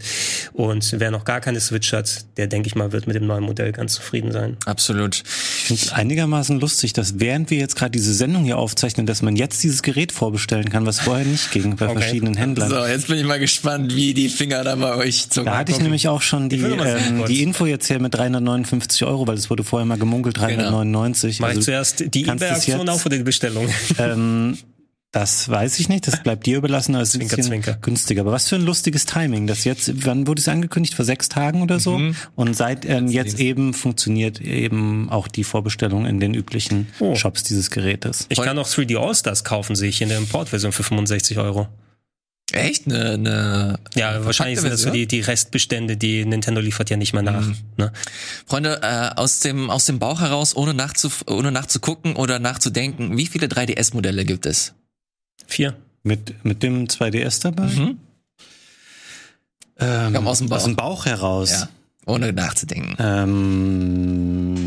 Und 0.53 0.95
wer 0.97 1.11
noch 1.11 1.23
gar 1.23 1.39
keine 1.39 1.59
Switch 1.59 1.93
hat, 1.93 2.25
der 2.37 2.47
denke 2.47 2.67
ich 2.67 2.75
mal 2.75 2.91
wird 2.91 3.05
mit 3.05 3.15
dem 3.15 3.27
neuen 3.27 3.43
Modell 3.43 3.71
ganz 3.71 3.93
zufrieden 3.93 4.31
sein. 4.31 4.57
Absolut. 4.65 5.17
Ich 5.17 5.63
finde 5.65 5.83
es 5.83 5.91
einigermaßen 5.93 6.59
lustig, 6.59 6.93
dass 6.93 7.19
während 7.19 7.51
wir 7.51 7.59
jetzt 7.59 7.75
gerade 7.75 7.91
diese 7.91 8.13
Sendung 8.13 8.43
hier 8.43 8.57
aufzeichnen, 8.57 9.05
dass 9.05 9.21
man 9.21 9.35
jetzt 9.35 9.61
dieses 9.63 9.83
Gerät 9.83 10.11
vorbestellen 10.11 10.69
kann, 10.69 10.85
was 10.87 11.01
vorher 11.01 11.25
nicht 11.25 11.51
ging 11.51 11.75
bei 11.75 11.85
okay. 11.89 11.99
verschiedenen 11.99 12.35
Händlern. 12.35 12.69
So, 12.69 12.85
jetzt 12.85 13.07
bin 13.07 13.17
ich 13.19 13.25
mal 13.25 13.39
gespannt, 13.39 13.95
wie 13.95 14.15
die 14.15 14.29
Finger 14.29 14.63
da 14.63 14.75
bei 14.75 14.95
euch 14.95 15.29
zum 15.29 15.45
Da 15.45 15.57
hatte 15.57 15.71
ich 15.71 15.79
nämlich 15.79 16.07
auch 16.07 16.23
schon 16.23 16.49
die, 16.49 16.57
ähm, 16.57 17.23
die 17.27 17.43
Info 17.43 17.67
jetzt 17.67 17.85
hier 17.85 17.99
mit 17.99 18.15
359 18.15 19.03
Euro, 19.05 19.27
weil 19.27 19.37
es 19.37 19.51
wurde 19.51 19.63
vorher 19.63 19.85
mal 19.85 19.99
gemunkelt 19.99 20.39
399. 20.39 21.37
Genau. 21.37 21.45
Mach 21.45 21.49
also, 21.49 21.59
ich 21.59 21.65
zuerst 21.65 22.15
die 22.15 22.27
eBay-Aktion 22.27 22.89
auf 22.89 23.05
oder 23.05 23.17
die 23.17 23.23
Bestellung? 23.23 23.69
Ähm, 23.99 24.57
das 25.11 25.49
weiß 25.49 25.79
ich 25.79 25.89
nicht, 25.89 26.07
das 26.07 26.23
bleibt 26.23 26.45
dir 26.45 26.57
überlassen, 26.57 26.95
als 26.95 27.11
Zwinker, 27.11 27.37
ein 27.37 27.43
Zwinker. 27.43 27.77
günstiger. 27.81 28.21
Aber 28.21 28.31
was 28.31 28.47
für 28.47 28.55
ein 28.55 28.61
lustiges 28.61 29.05
Timing, 29.05 29.45
das 29.45 29.65
jetzt, 29.65 30.05
wann 30.05 30.25
wurde 30.25 30.39
es 30.39 30.47
angekündigt? 30.47 30.93
Vor 30.93 31.03
sechs 31.03 31.27
Tagen 31.27 31.61
oder 31.61 31.81
so? 31.81 31.97
Mhm. 31.97 32.15
Und 32.35 32.55
seit 32.55 32.85
ähm, 32.85 33.07
jetzt 33.07 33.39
eben 33.39 33.73
funktioniert 33.73 34.39
eben 34.39 35.09
auch 35.09 35.27
die 35.27 35.43
Vorbestellung 35.43 36.05
in 36.05 36.21
den 36.21 36.33
üblichen 36.33 36.87
oh. 36.99 37.15
Shops 37.15 37.43
dieses 37.43 37.71
Gerätes. 37.71 38.25
Ich 38.29 38.41
kann 38.41 38.57
auch 38.57 38.67
3D 38.67 38.97
All-Stars 38.97 39.43
kaufen, 39.43 39.75
sehe 39.75 39.89
ich 39.89 40.01
in 40.01 40.07
der 40.07 40.17
Importversion 40.17 40.71
für 40.71 40.83
65 40.83 41.37
Euro. 41.39 41.67
Echt? 42.53 42.87
Eine, 42.87 43.11
eine 43.11 43.79
Ja, 43.95 44.23
wahrscheinlich 44.23 44.59
sind 44.59 44.71
das 44.71 44.81
so 44.81 44.91
die, 44.91 45.07
die 45.07 45.21
Restbestände, 45.21 45.97
die 45.97 46.25
Nintendo 46.25 46.61
liefert 46.61 46.89
ja 46.89 46.95
nicht 46.95 47.13
mehr 47.13 47.23
nach. 47.23 47.45
Mhm. 47.45 47.55
Ne? 47.77 47.91
Freunde, 48.45 48.79
äh, 48.81 49.19
aus 49.19 49.39
dem 49.41 49.69
aus 49.69 49.85
dem 49.85 49.99
Bauch 49.99 50.21
heraus, 50.21 50.55
ohne 50.55 50.73
nachzuf 50.73 51.25
ohne 51.27 51.51
nachzugucken 51.51 52.15
oder 52.15 52.39
nachzudenken, 52.39 53.17
wie 53.17 53.27
viele 53.27 53.47
3DS-Modelle 53.47 54.25
gibt 54.25 54.45
es? 54.45 54.73
Vier. 55.51 55.75
Mit, 56.03 56.43
mit 56.45 56.63
dem 56.63 56.87
2DS 56.87 57.41
dabei? 57.43 57.69
Ähm, 59.77 60.13
Komm, 60.13 60.27
aus 60.27 60.37
dem 60.37 60.47
Bauch. 60.47 60.55
Aus 60.57 60.63
dem 60.63 60.75
Bauch 60.77 61.05
heraus. 61.05 61.51
Ja, 61.51 61.67
ohne 62.05 62.31
nachzudenken. 62.31 62.95
Ähm, 62.99 64.61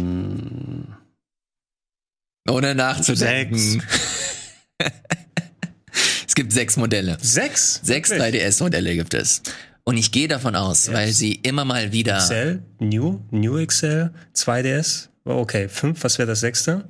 Ohne 2.49 2.75
nachzudenken. 2.75 3.57
Sechs. 3.57 3.79
es 6.29 6.35
gibt 6.35 6.53
sechs 6.53 6.77
Modelle. 6.77 7.17
Sechs? 7.21 7.81
Sechs 7.83 8.11
Wirklich? 8.11 8.43
3DS-Modelle 8.43 8.95
gibt 8.95 9.15
es. 9.15 9.41
Und 9.85 9.97
ich 9.97 10.13
gehe 10.13 10.29
davon 10.29 10.55
aus, 10.55 10.93
weil 10.93 11.13
sie 11.13 11.33
immer 11.33 11.65
mal 11.65 11.93
wieder. 11.93 12.19
XL, 12.19 12.63
New, 12.81 13.21
New 13.31 13.65
XL, 13.67 14.11
2DS. 14.37 15.09
Oh, 15.25 15.37
Okay, 15.41 15.71
fünf, 15.71 16.05
was 16.05 16.19
wäre 16.19 16.29
das 16.29 16.41
sechste? 16.41 16.85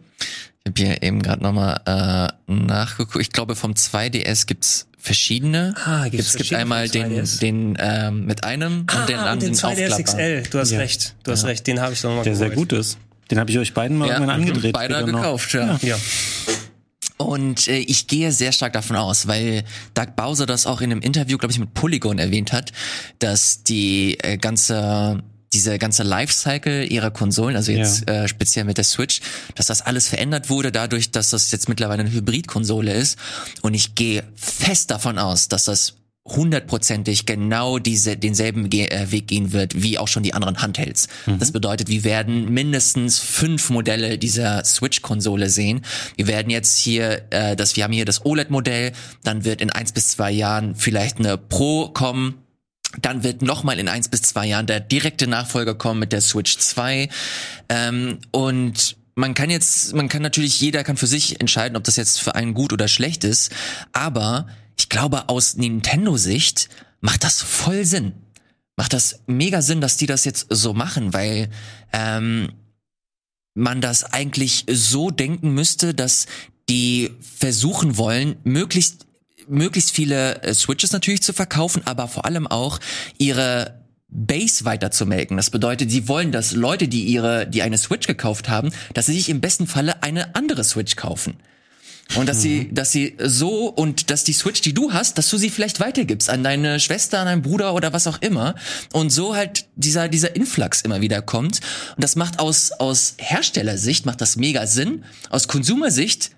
Ich 0.67 0.71
habe 0.71 0.83
hier 0.91 1.03
eben 1.03 1.21
gerade 1.23 1.43
nochmal 1.43 1.79
äh, 1.85 2.53
nachgeguckt. 2.53 3.21
Ich 3.21 3.31
glaube, 3.33 3.55
vom 3.55 3.73
2DS 3.73 4.47
gibt's 4.47 4.87
verschiedene. 4.99 5.75
Ah, 5.85 6.09
gibt's 6.09 6.29
es 6.29 6.37
gibt 6.37 6.55
einmal 6.55 6.89
den, 6.89 7.13
2DS? 7.13 7.39
den 7.41 7.77
ähm, 7.79 8.25
mit 8.25 8.45
einem 8.45 8.81
und 8.81 9.09
den 9.09 9.17
ah, 9.19 9.23
und 9.25 9.29
anderen 9.29 9.41
den 9.41 9.55
2DS 9.55 9.91
aufklappbaren. 9.91 10.05
XL. 10.05 10.43
Du 10.51 10.59
hast 10.59 10.71
Ja. 10.71 10.79
recht, 10.79 11.15
du 11.23 11.33
hast 11.33 11.45
recht, 11.45 11.67
den 11.67 11.81
habe 11.83 11.93
ich 11.93 12.01
doch 12.01 12.09
nochmal 12.09 12.25
der 12.25 12.35
sehr 12.37 12.49
gut 12.49 12.73
ist. 12.73 12.97
Den 13.31 13.39
habe 13.39 13.51
ich 13.51 13.59
euch 13.59 13.75
beiden 13.75 13.99
mal 13.99 14.07
Ja, 14.09 14.15
irgendwann 14.15 14.37
angedreht. 14.41 14.73
beide 14.73 15.05
gekauft, 15.05 15.53
ja. 15.53 15.79
Ja. 15.83 15.97
Und 17.19 17.69
äh, 17.69 17.79
ich 17.79 18.07
gehe 18.07 18.33
sehr 18.33 18.53
stark 18.53 18.73
davon 18.73 18.97
aus, 18.97 19.27
weil 19.27 19.65
Doug 19.93 20.17
Bowser 20.17 20.47
das 20.47 20.67
auch 20.67 20.81
in 20.81 20.91
einem 20.91 21.01
Interview, 21.03 21.37
glaube 21.37 21.53
ich, 21.53 21.59
mit 21.59 21.75
Polygon 21.75 22.19
erwähnt 22.19 22.53
hat, 22.53 22.73
dass 23.19 23.63
die 23.65 24.19
äh, 24.21 24.37
ganze 24.39 25.23
diese 25.55 25.79
ganze 25.79 26.03
Lifecycle 26.03 26.85
ihrer 26.85 27.11
Konsolen, 27.11 27.57
also 27.57 27.73
jetzt 27.73 28.09
äh, 28.09 28.29
speziell 28.29 28.65
mit 28.65 28.77
der 28.77 28.85
Switch, 28.85 29.21
dass 29.55 29.67
das 29.67 29.81
alles 29.81 30.09
verändert 30.09 30.51
wurde 30.51 30.73
dadurch, 30.73 31.11
dass 31.11 31.31
das 31.31 31.51
jetzt 31.53 31.69
mittlerweile 31.69 32.03
eine 32.03 32.13
Hybridkonsole 32.13 32.93
ist. 32.93 33.19
Und 33.63 33.75
ich 33.75 33.95
gehe 33.95 34.25
fest 34.35 34.91
davon 34.91 35.19
aus, 35.19 35.49
dass 35.49 35.65
das 35.65 35.95
hundertprozentig 36.27 37.27
genau 37.27 37.79
diese 37.79 38.17
denselben 38.17 38.71
Ge 38.71 38.87
äh, 38.87 39.13
Weg 39.13 39.29
gehen 39.29 39.53
wird 39.53 39.83
wie 39.83 39.99
auch 39.99 40.09
schon 40.09 40.23
die 40.23 40.33
anderen 40.33 40.63
Handhelds. 40.63 41.07
Das 41.39 41.53
bedeutet, 41.53 41.89
wir 41.89 42.03
werden 42.03 42.53
mindestens 42.53 43.19
fünf 43.19 43.69
Modelle 43.69 44.17
dieser 44.17 44.65
Switch-Konsole 44.65 45.51
sehen. 45.51 45.83
Wir 46.17 46.27
werden 46.27 46.49
jetzt 46.49 46.79
hier, 46.79 47.23
äh, 47.31 47.57
das, 47.57 47.77
wir 47.77 47.85
haben 47.85 47.93
hier 47.93 48.07
das 48.07 48.25
OLED-Modell, 48.25 48.93
dann 49.23 49.45
wird 49.45 49.61
in 49.61 49.69
eins 49.69 49.93
bis 49.93 50.09
zwei 50.09 50.31
Jahren 50.31 50.75
vielleicht 50.75 51.19
eine 51.19 51.37
Pro 51.37 51.89
kommen. 51.89 52.44
Dann 53.01 53.23
wird 53.23 53.43
nochmal 53.43 53.79
in 53.79 53.89
eins 53.89 54.09
bis 54.09 54.23
zwei 54.23 54.47
Jahren 54.47 54.67
der 54.67 54.81
direkte 54.81 55.27
Nachfolger 55.27 55.75
kommen 55.75 56.01
mit 56.01 56.13
der 56.13 56.21
Switch 56.21 56.57
2. 56.57 57.09
Ähm, 57.69 58.19
und 58.31 58.97
man 59.15 59.35
kann 59.35 59.51
jetzt, 59.51 59.95
man 59.95 60.09
kann 60.09 60.23
natürlich, 60.23 60.61
jeder 60.61 60.85
kann 60.85 60.97
für 60.97 61.07
sich 61.07 61.41
entscheiden, 61.41 61.77
ob 61.77 61.85
das 61.85 61.97
jetzt 61.97 62.21
für 62.21 62.35
einen 62.35 62.55
gut 62.55 62.73
oder 62.73 62.89
schlecht 62.89 63.25
ist. 63.25 63.53
Aber 63.93 64.47
ich 64.77 64.89
glaube, 64.89 65.29
aus 65.29 65.57
Nintendo-Sicht 65.57 66.69
macht 67.01 67.25
das 67.25 67.43
voll 67.43 67.85
Sinn. 67.85 68.13
Macht 68.77 68.93
das 68.93 69.21
mega 69.27 69.63
Sinn, 69.63 69.81
dass 69.81 69.97
die 69.97 70.07
das 70.07 70.25
jetzt 70.25 70.47
so 70.51 70.75
machen, 70.75 71.13
weil 71.13 71.49
ähm, 71.93 72.51
man 73.55 73.81
das 73.81 74.05
eigentlich 74.05 74.65
so 74.69 75.11
denken 75.11 75.55
müsste, 75.55 75.95
dass 75.95 76.27
die 76.69 77.13
versuchen 77.21 77.99
wollen, 77.99 78.37
möglichst 78.43 79.07
möglichst 79.49 79.91
viele 79.93 80.43
äh, 80.43 80.55
Switches 80.55 80.93
natürlich 80.93 81.23
zu 81.23 81.33
verkaufen, 81.33 81.83
aber 81.85 82.09
vor 82.09 82.25
allem 82.25 82.47
auch 82.47 82.81
ihre 83.19 83.85
Base 84.09 84.65
weiter 84.65 84.91
zu 84.91 85.07
melken. 85.07 85.37
Das 85.37 85.51
bedeutet, 85.51 85.91
sie 85.91 86.07
wollen, 86.09 86.31
dass 86.31 86.53
Leute, 86.53 86.87
die 86.87 87.05
ihre, 87.05 87.47
die 87.47 87.63
eine 87.63 87.79
Switch 87.79 88.07
gekauft 88.07 88.49
haben, 88.49 88.71
dass 88.95 89.07
sie 89.07 89.15
sich 89.15 89.29
im 89.29 89.41
besten 89.41 89.67
Falle 89.67 90.03
eine 90.03 90.35
andere 90.37 90.63
Switch 90.63 90.95
kaufen. 90.97 91.37
Und 92.17 92.29
dass 92.29 92.43
sie, 92.43 92.73
dass 92.73 92.93
sie 92.93 93.17
so 93.19 93.67
und 93.67 94.11
dass 94.11 94.25
die 94.25 94.35
Switch, 94.35 94.61
die 94.61 94.75
du 94.75 94.93
hast, 94.93 95.19
dass 95.19 95.31
du 95.31 95.39
sie 95.39 95.51
vielleicht 95.51 95.81
weitergibst 95.81 96.29
an 96.29 96.45
deine 96.45 96.79
Schwester, 96.79 97.19
an 97.19 97.27
deinen 97.27 97.43
Bruder 97.43 97.75
oder 97.75 97.93
was 97.93 98.07
auch 98.07 98.21
immer. 98.21 98.55
Und 98.93 99.11
so 99.11 99.35
halt 99.35 99.67
dieser, 99.75 100.09
dieser 100.09 100.37
Influx 100.37 100.83
immer 100.83 101.01
wieder 101.01 101.23
kommt. 101.23 101.61
Und 101.97 102.05
das 102.05 102.15
macht 102.15 102.39
aus, 102.39 102.73
aus 102.73 103.15
Herstellersicht, 103.19 104.07
macht 104.07 104.21
das 104.21 104.37
mega 104.37 104.67
Sinn. 104.67 105.05
Aus 105.31 105.49
Konsumersicht 105.49 106.31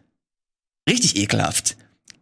richtig 0.89 1.17
ekelhaft. 1.17 1.77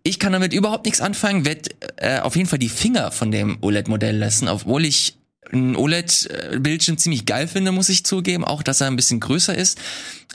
Ich 0.06 0.18
kann 0.18 0.32
damit 0.32 0.52
überhaupt 0.52 0.84
nichts 0.84 1.00
anfangen, 1.00 1.46
werde 1.46 1.70
äh, 1.96 2.20
auf 2.20 2.36
jeden 2.36 2.48
Fall 2.48 2.58
die 2.58 2.68
Finger 2.68 3.10
von 3.10 3.30
dem 3.30 3.56
OLED-Modell 3.62 4.16
lassen, 4.16 4.48
obwohl 4.48 4.84
ich 4.84 5.16
ein 5.50 5.76
OLED-Bildschirm 5.76 6.98
ziemlich 6.98 7.24
geil 7.24 7.48
finde, 7.48 7.72
muss 7.72 7.88
ich 7.88 8.04
zugeben, 8.04 8.44
auch 8.44 8.62
dass 8.62 8.82
er 8.82 8.88
ein 8.88 8.96
bisschen 8.96 9.20
größer 9.20 9.54
ist. 9.54 9.80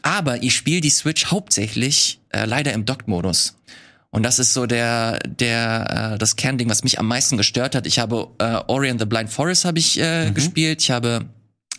Aber 0.01 0.41
ich 0.41 0.55
spiele 0.55 0.81
die 0.81 0.89
Switch 0.89 1.27
hauptsächlich 1.27 2.19
äh, 2.29 2.45
leider 2.45 2.73
im 2.73 2.85
Docked-Modus. 2.85 3.57
Und 4.09 4.23
das 4.23 4.39
ist 4.39 4.53
so 4.53 4.65
der, 4.65 5.19
der, 5.19 6.13
äh, 6.13 6.17
das 6.17 6.35
Kernding, 6.35 6.67
was 6.67 6.83
mich 6.83 6.97
am 6.97 7.07
meisten 7.07 7.37
gestört 7.37 7.75
hat. 7.75 7.85
Ich 7.85 7.99
habe 7.99 8.29
äh, 8.39 8.61
Ori 8.67 8.89
and 8.89 8.99
the 8.99 9.05
Blind 9.05 9.29
Forest 9.29 9.65
habe 9.65 9.77
ich 9.77 9.99
äh, 9.99 10.31
gespielt. 10.31 10.81
Ich 10.81 10.89
habe 10.89 11.25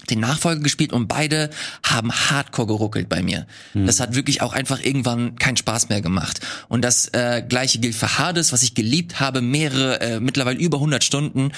den 0.09 0.21
Nachfolger 0.21 0.63
gespielt 0.63 0.93
und 0.93 1.09
beide 1.09 1.51
haben 1.85 2.13
hardcore 2.13 2.69
geruckelt 2.69 3.09
bei 3.09 3.23
mir. 3.23 3.47
Das 3.75 4.01
hat 4.01 4.15
wirklich 4.15 4.43
auch 4.43 4.53
einfach 4.53 4.81
irgendwann 4.83 5.37
keinen 5.37 5.57
Spaß 5.57 5.89
mehr 5.89 6.01
gemacht. 6.01 6.41
Und 6.69 6.83
das 6.83 7.09
äh, 7.09 7.43
gleiche 7.47 7.79
gilt 7.79 7.95
für 7.95 8.19
Hades, 8.19 8.53
was 8.53 8.63
ich 8.63 8.75
geliebt 8.75 9.21
habe, 9.21 9.41
mehrere, 9.41 10.01
äh, 10.01 10.21
mittlerweile 10.21 10.59
über 10.59 10.79
100 10.79 11.05
Stunden, 11.05 11.53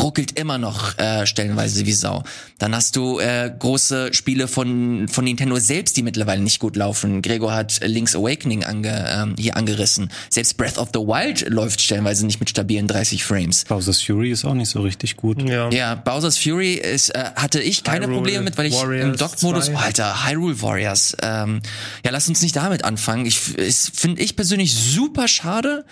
ruckelt 0.00 0.38
immer 0.38 0.58
noch 0.58 0.96
äh, 0.98 1.26
stellenweise 1.26 1.86
wie 1.86 1.92
Sau. 1.92 2.22
Dann 2.58 2.74
hast 2.74 2.96
du 2.96 3.18
äh, 3.18 3.52
große 3.56 4.14
Spiele 4.14 4.48
von 4.48 5.08
von 5.08 5.24
Nintendo 5.24 5.58
selbst, 5.58 5.96
die 5.96 6.02
mittlerweile 6.02 6.40
nicht 6.40 6.60
gut 6.60 6.76
laufen. 6.76 7.22
Gregor 7.22 7.52
hat 7.52 7.82
äh, 7.82 7.86
Link's 7.86 8.14
Awakening 8.14 8.64
ange, 8.64 9.06
ähm, 9.08 9.34
hier 9.38 9.56
angerissen. 9.56 10.10
Selbst 10.30 10.56
Breath 10.56 10.78
of 10.78 10.90
the 10.94 11.00
Wild 11.00 11.48
läuft 11.48 11.80
stellenweise 11.80 12.26
nicht 12.26 12.40
mit 12.40 12.50
stabilen 12.50 12.86
30 12.86 13.24
Frames. 13.24 13.64
Bowser's 13.64 14.02
Fury 14.02 14.30
ist 14.30 14.44
auch 14.44 14.54
nicht 14.54 14.70
so 14.70 14.82
richtig 14.82 15.16
gut. 15.16 15.42
Ja. 15.42 15.70
Ja, 15.70 15.94
Bowser's 15.94 16.38
Fury 16.38 16.74
ist, 16.74 17.10
äh, 17.10 17.30
hatte 17.34 17.60
ich 17.60 17.82
keine 17.88 18.06
Hyrule 18.06 18.16
Probleme 18.16 18.44
mit, 18.44 18.58
weil 18.58 18.66
ich 18.66 18.74
im 18.74 18.80
Warriors 18.80 19.16
Dock-Modus, 19.16 19.66
2. 19.66 19.74
oh, 19.74 19.76
Alter, 19.78 20.26
Hyrule 20.26 20.62
Warriors. 20.62 21.16
Ähm, 21.22 21.60
ja, 22.04 22.10
lass 22.10 22.28
uns 22.28 22.42
nicht 22.42 22.56
damit 22.56 22.84
anfangen. 22.84 23.26
Ich 23.26 23.40
finde 23.40 24.22
ich 24.22 24.36
persönlich 24.36 24.74
super 24.74 25.28
schade. 25.28 25.84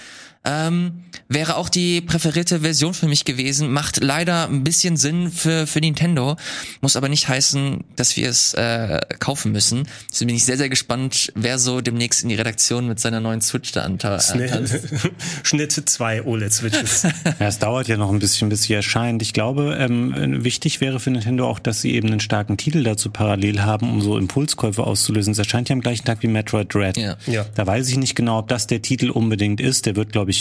Ähm, 0.49 1.03
wäre 1.28 1.57
auch 1.57 1.68
die 1.68 2.01
präferierte 2.01 2.61
Version 2.61 2.94
für 2.94 3.09
mich 3.09 3.24
gewesen. 3.24 3.72
Macht 3.72 4.01
leider 4.03 4.49
ein 4.49 4.62
bisschen 4.62 4.97
Sinn 4.97 5.32
für, 5.32 5.66
für 5.66 5.80
Nintendo. 5.80 6.36
Muss 6.80 6.94
aber 6.94 7.09
nicht 7.09 7.28
heißen, 7.28 7.82
dass 7.97 8.16
wir 8.16 8.28
es 8.30 8.55
äh, 8.55 9.01
kaufen 9.18 9.51
müssen. 9.51 9.88
Deswegen 10.11 10.28
bin 10.28 10.36
ich 10.36 10.44
sehr, 10.44 10.57
sehr 10.57 10.68
gespannt, 10.68 11.32
wer 11.34 11.59
so 11.59 11.80
demnächst 11.80 12.22
in 12.22 12.28
die 12.28 12.36
Redaktion 12.36 12.86
mit 12.86 13.01
seiner 13.01 13.18
neuen 13.18 13.40
Switch 13.40 13.72
da 13.72 13.84
anta- 13.84 14.16
äh, 14.38 14.47
tanzt. 14.49 14.78
Schnitt 15.42 15.72
zwei 15.72 16.22
OLED-Switches. 16.24 17.07
Ja, 17.40 17.49
es 17.49 17.59
dauert 17.59 17.88
ja 17.88 17.97
noch 17.97 18.11
ein 18.12 18.18
bisschen, 18.20 18.49
bis 18.49 18.62
sie 18.62 18.74
erscheint. 18.74 19.20
Ich 19.20 19.32
glaube, 19.32 19.76
ähm, 19.80 20.44
wichtig 20.44 20.80
wäre 20.80 21.01
für 21.01 21.11
Nintendo 21.11 21.49
auch, 21.49 21.59
dass 21.59 21.80
sie 21.80 21.92
eben 21.92 22.09
einen 22.09 22.20
starken 22.20 22.57
Titel 22.57 22.84
dazu 22.84 23.11
parallel 23.11 23.62
haben, 23.62 23.90
um 23.90 24.01
so 24.01 24.16
Impulskäufe 24.16 24.84
auszulösen. 24.84 25.32
Es 25.32 25.38
erscheint 25.38 25.68
ja 25.68 25.74
am 25.74 25.80
gleichen 25.80 26.05
Tag 26.05 26.22
wie 26.22 26.28
Metroid 26.28 26.72
Dread. 26.72 26.97
Ja. 26.97 27.16
Ja. 27.26 27.44
Da 27.57 27.66
weiß 27.66 27.88
ich 27.88 27.97
nicht 27.97 28.14
genau, 28.14 28.38
ob 28.38 28.49
das 28.49 28.66
der 28.68 28.80
Titel 28.80 29.11
unbedingt 29.11 29.61
ist. 29.61 29.86
Der 29.86 29.97
wird, 29.97 30.12
glaube 30.12 30.30
ich, 30.30 30.36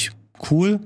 cool. 0.50 0.80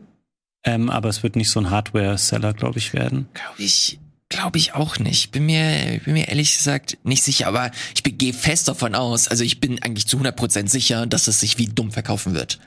Ähm, 0.63 0.89
aber 0.89 1.09
es 1.09 1.23
wird 1.23 1.35
nicht 1.35 1.49
so 1.49 1.59
ein 1.59 1.69
Hardware-Seller, 1.69 2.53
glaube 2.53 2.79
ich, 2.79 2.93
werden. 2.93 3.29
Glaube 3.33 3.63
ich, 3.63 3.99
glaube 4.27 4.57
ich 4.57 4.73
auch 4.73 4.99
nicht. 4.99 5.31
Bin 5.31 5.45
mir, 5.45 6.01
bin 6.03 6.13
mir 6.13 6.27
ehrlich 6.27 6.55
gesagt 6.55 6.97
nicht 7.03 7.23
sicher, 7.23 7.47
aber 7.47 7.71
ich 7.95 8.03
gehe 8.03 8.33
fest 8.33 8.67
davon 8.67 8.93
aus, 8.93 9.27
also 9.27 9.43
ich 9.43 9.59
bin 9.59 9.81
eigentlich 9.81 10.07
zu 10.07 10.17
100% 10.17 10.67
sicher, 10.67 11.05
dass 11.05 11.27
es 11.27 11.39
sich 11.39 11.57
wie 11.57 11.67
dumm 11.67 11.91
verkaufen 11.91 12.33
wird. 12.33 12.59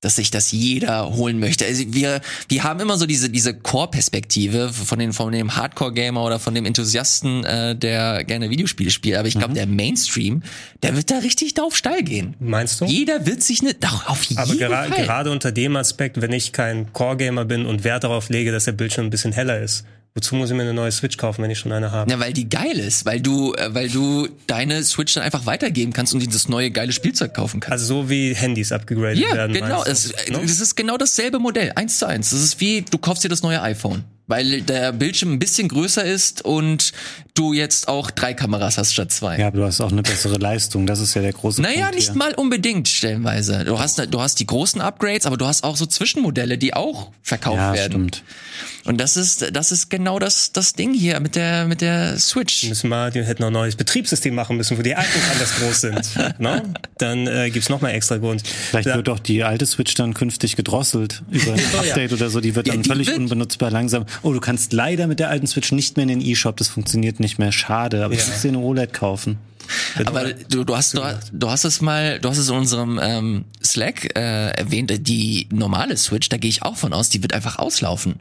Dass 0.00 0.14
sich 0.14 0.30
das 0.30 0.52
jeder 0.52 1.16
holen 1.16 1.40
möchte. 1.40 1.66
Also 1.66 1.82
wir, 1.88 2.20
wir 2.48 2.62
haben 2.62 2.78
immer 2.78 2.96
so 2.98 3.04
diese, 3.04 3.30
diese 3.30 3.52
Core-Perspektive 3.52 4.68
von, 4.72 5.00
den, 5.00 5.12
von 5.12 5.32
dem 5.32 5.56
Hardcore-Gamer 5.56 6.22
oder 6.22 6.38
von 6.38 6.54
dem 6.54 6.66
Enthusiasten, 6.66 7.42
äh, 7.44 7.74
der 7.74 8.22
gerne 8.22 8.48
Videospiele 8.48 8.90
spielt. 8.90 9.16
Aber 9.16 9.26
ich 9.26 9.34
glaube, 9.34 9.54
der 9.54 9.66
Mainstream, 9.66 10.44
der 10.84 10.94
wird 10.94 11.10
da 11.10 11.18
richtig 11.18 11.54
drauf 11.54 11.76
steil 11.76 12.04
gehen. 12.04 12.36
Meinst 12.38 12.80
du? 12.80 12.84
Jeder 12.84 13.26
wird 13.26 13.42
sich 13.42 13.60
ne, 13.62 13.74
doch, 13.74 14.06
auf 14.08 14.22
jeden 14.22 14.40
Aber 14.40 14.54
gera 14.54 14.84
Fall. 14.84 15.04
gerade 15.04 15.30
unter 15.32 15.50
dem 15.50 15.74
Aspekt, 15.74 16.20
wenn 16.20 16.32
ich 16.32 16.52
kein 16.52 16.92
Core-Gamer 16.92 17.44
bin 17.44 17.66
und 17.66 17.82
Wert 17.82 18.04
darauf 18.04 18.28
lege, 18.28 18.52
dass 18.52 18.66
der 18.66 18.72
Bildschirm 18.72 19.06
ein 19.06 19.10
bisschen 19.10 19.32
heller 19.32 19.60
ist, 19.60 19.84
wozu 20.14 20.34
muss 20.34 20.50
ich 20.50 20.56
mir 20.56 20.62
eine 20.62 20.74
neue 20.74 20.90
Switch 20.92 21.16
kaufen, 21.16 21.42
wenn 21.42 21.50
ich 21.50 21.58
schon 21.58 21.72
eine 21.72 21.92
habe? 21.92 22.10
Ja, 22.10 22.18
weil 22.20 22.32
die 22.32 22.48
geil 22.48 22.78
ist, 22.78 23.04
weil 23.06 23.20
du, 23.20 23.54
äh, 23.54 23.74
weil 23.74 23.88
du 23.88 24.28
deine 24.46 24.82
Switch 24.84 25.14
dann 25.14 25.22
einfach 25.22 25.46
weitergeben 25.46 25.92
kannst 25.92 26.12
und 26.14 26.20
dieses 26.20 26.48
neue 26.48 26.70
geile 26.70 26.92
Spielzeug 26.92 27.34
kaufen 27.34 27.60
kannst. 27.60 27.72
Also 27.72 27.86
so 28.02 28.10
wie 28.10 28.34
Handys 28.34 28.72
abgegradet 28.72 29.18
Ja, 29.18 29.34
werden. 29.34 29.52
genau. 29.52 29.82
meinst 29.84 29.88
Es, 29.88 30.26
du, 30.26 30.32
ne? 30.32 30.40
das 30.42 30.60
ist 30.60 30.74
genau 30.76 30.96
dasselbe 30.96 31.38
Modell, 31.38 31.72
eins 31.76 31.98
zu 31.98 32.06
eins. 32.06 32.30
Das 32.30 32.42
ist 32.42 32.60
wie, 32.60 32.82
du 32.82 32.98
kaufst 32.98 33.22
dir 33.24 33.28
das 33.28 33.42
neue 33.42 33.60
iPhone. 33.62 34.04
Weil 34.28 34.62
der 34.62 34.92
Bildschirm 34.92 35.32
ein 35.32 35.38
bisschen 35.40 35.68
größer 35.68 36.04
ist 36.04 36.44
und 36.44 36.92
du 37.34 37.52
jetzt 37.52 37.88
auch 37.88 38.10
drei 38.10 38.34
Kameras 38.34 38.78
hast 38.78 38.92
statt 38.92 39.10
zwei. 39.10 39.38
Ja, 39.38 39.48
aber 39.48 39.58
du 39.58 39.64
hast 39.64 39.80
auch 39.80 39.90
eine 39.92 40.02
bessere 40.02 40.36
Leistung. 40.38 40.86
Das 40.86 41.00
ist 41.00 41.14
ja 41.14 41.22
der 41.22 41.32
große 41.32 41.60
Naja, 41.62 41.82
Punkt 41.82 41.94
nicht 41.96 42.08
hier. 42.08 42.16
mal 42.16 42.34
unbedingt 42.34 42.88
stellenweise. 42.88 43.64
Du 43.64 43.78
hast, 43.78 43.98
du 44.12 44.20
hast 44.20 44.38
die 44.40 44.46
großen 44.46 44.80
Upgrades, 44.80 45.26
aber 45.26 45.36
du 45.36 45.46
hast 45.46 45.64
auch 45.64 45.76
so 45.76 45.86
Zwischenmodelle, 45.86 46.58
die 46.58 46.74
auch 46.74 47.10
verkauft 47.22 47.56
Ja, 47.58 47.72
werden. 47.74 47.92
stimmt. 48.08 48.22
Und 48.84 48.98
das 49.00 49.16
ist, 49.18 49.54
das 49.54 49.70
ist 49.70 49.90
genau 49.90 50.18
das, 50.18 50.50
das 50.52 50.72
Ding 50.72 50.94
hier 50.94 51.20
mit 51.20 51.36
der, 51.36 51.66
mit 51.66 51.80
der 51.82 52.18
Switch. 52.18 52.64
müssen 52.64 52.88
mal, 52.88 53.10
die 53.10 53.22
hätten 53.22 53.42
noch 53.42 53.48
ein 53.50 53.52
neues 53.52 53.76
Betriebssystem 53.76 54.34
machen 54.34 54.56
müssen, 54.56 54.78
wo 54.78 54.82
die 54.82 54.92
Icons 54.92 55.30
anders 55.30 55.54
groß 55.60 55.80
sind. 55.82 56.38
no? 56.40 56.60
Dann 56.96 57.26
äh, 57.26 57.50
gibt's 57.50 57.68
noch 57.68 57.82
mal 57.82 57.90
extra 57.90 58.16
Grund. 58.16 58.42
Vielleicht 58.46 58.88
Ja. 58.88 58.96
wird 58.96 59.08
doch 59.08 59.18
die 59.18 59.44
alte 59.44 59.66
Switch 59.66 59.94
dann 59.94 60.14
künftig 60.14 60.56
gedrosselt 60.56 61.22
über 61.30 61.52
ein 61.52 61.58
ja. 61.72 61.78
Update 61.80 62.12
oder 62.14 62.30
so. 62.30 62.40
Die 62.40 62.54
wird 62.54 62.66
Ja, 62.66 62.72
dann 62.74 62.82
die 62.82 62.88
völlig 62.88 63.08
wird- 63.08 63.18
unbenutzbar 63.18 63.70
langsam. 63.70 64.06
Oh, 64.22 64.32
du 64.32 64.40
kannst 64.40 64.72
leider 64.72 65.06
mit 65.06 65.18
der 65.20 65.28
alten 65.30 65.46
Switch 65.46 65.72
nicht 65.72 65.96
mehr 65.96 66.02
in 66.04 66.08
den 66.08 66.20
E-Shop. 66.20 66.56
Das 66.56 66.68
funktioniert 66.68 67.20
nicht 67.20 67.38
mehr. 67.38 67.52
Schade. 67.52 68.04
Aber 68.04 68.14
Ja. 68.14 68.20
du 68.22 68.28
musst 68.30 68.44
dir 68.44 68.48
eine 68.48 68.58
OLED 68.58 68.92
kaufen. 68.92 69.38
Aber 70.06 70.32
du, 70.32 70.64
du 70.64 70.76
hast, 70.76 70.94
du, 70.96 71.04
hast- 71.04 71.30
du 71.32 71.50
hast 71.50 71.64
es 71.64 71.80
mal, 71.82 72.18
du 72.20 72.28
hast 72.30 72.38
es 72.38 72.48
in 72.48 72.54
unserem 72.56 72.98
ähm, 73.02 73.44
Slack 73.62 74.16
äh, 74.16 74.50
erwähnt, 74.52 74.92
die 75.06 75.46
normale 75.52 75.96
Switch, 75.98 76.28
da 76.30 76.38
gehe 76.38 76.48
ich 76.48 76.62
auch 76.62 76.76
von 76.76 76.92
aus, 76.94 77.10
die 77.10 77.22
wird 77.22 77.34
einfach 77.34 77.58
auslaufen. 77.58 78.16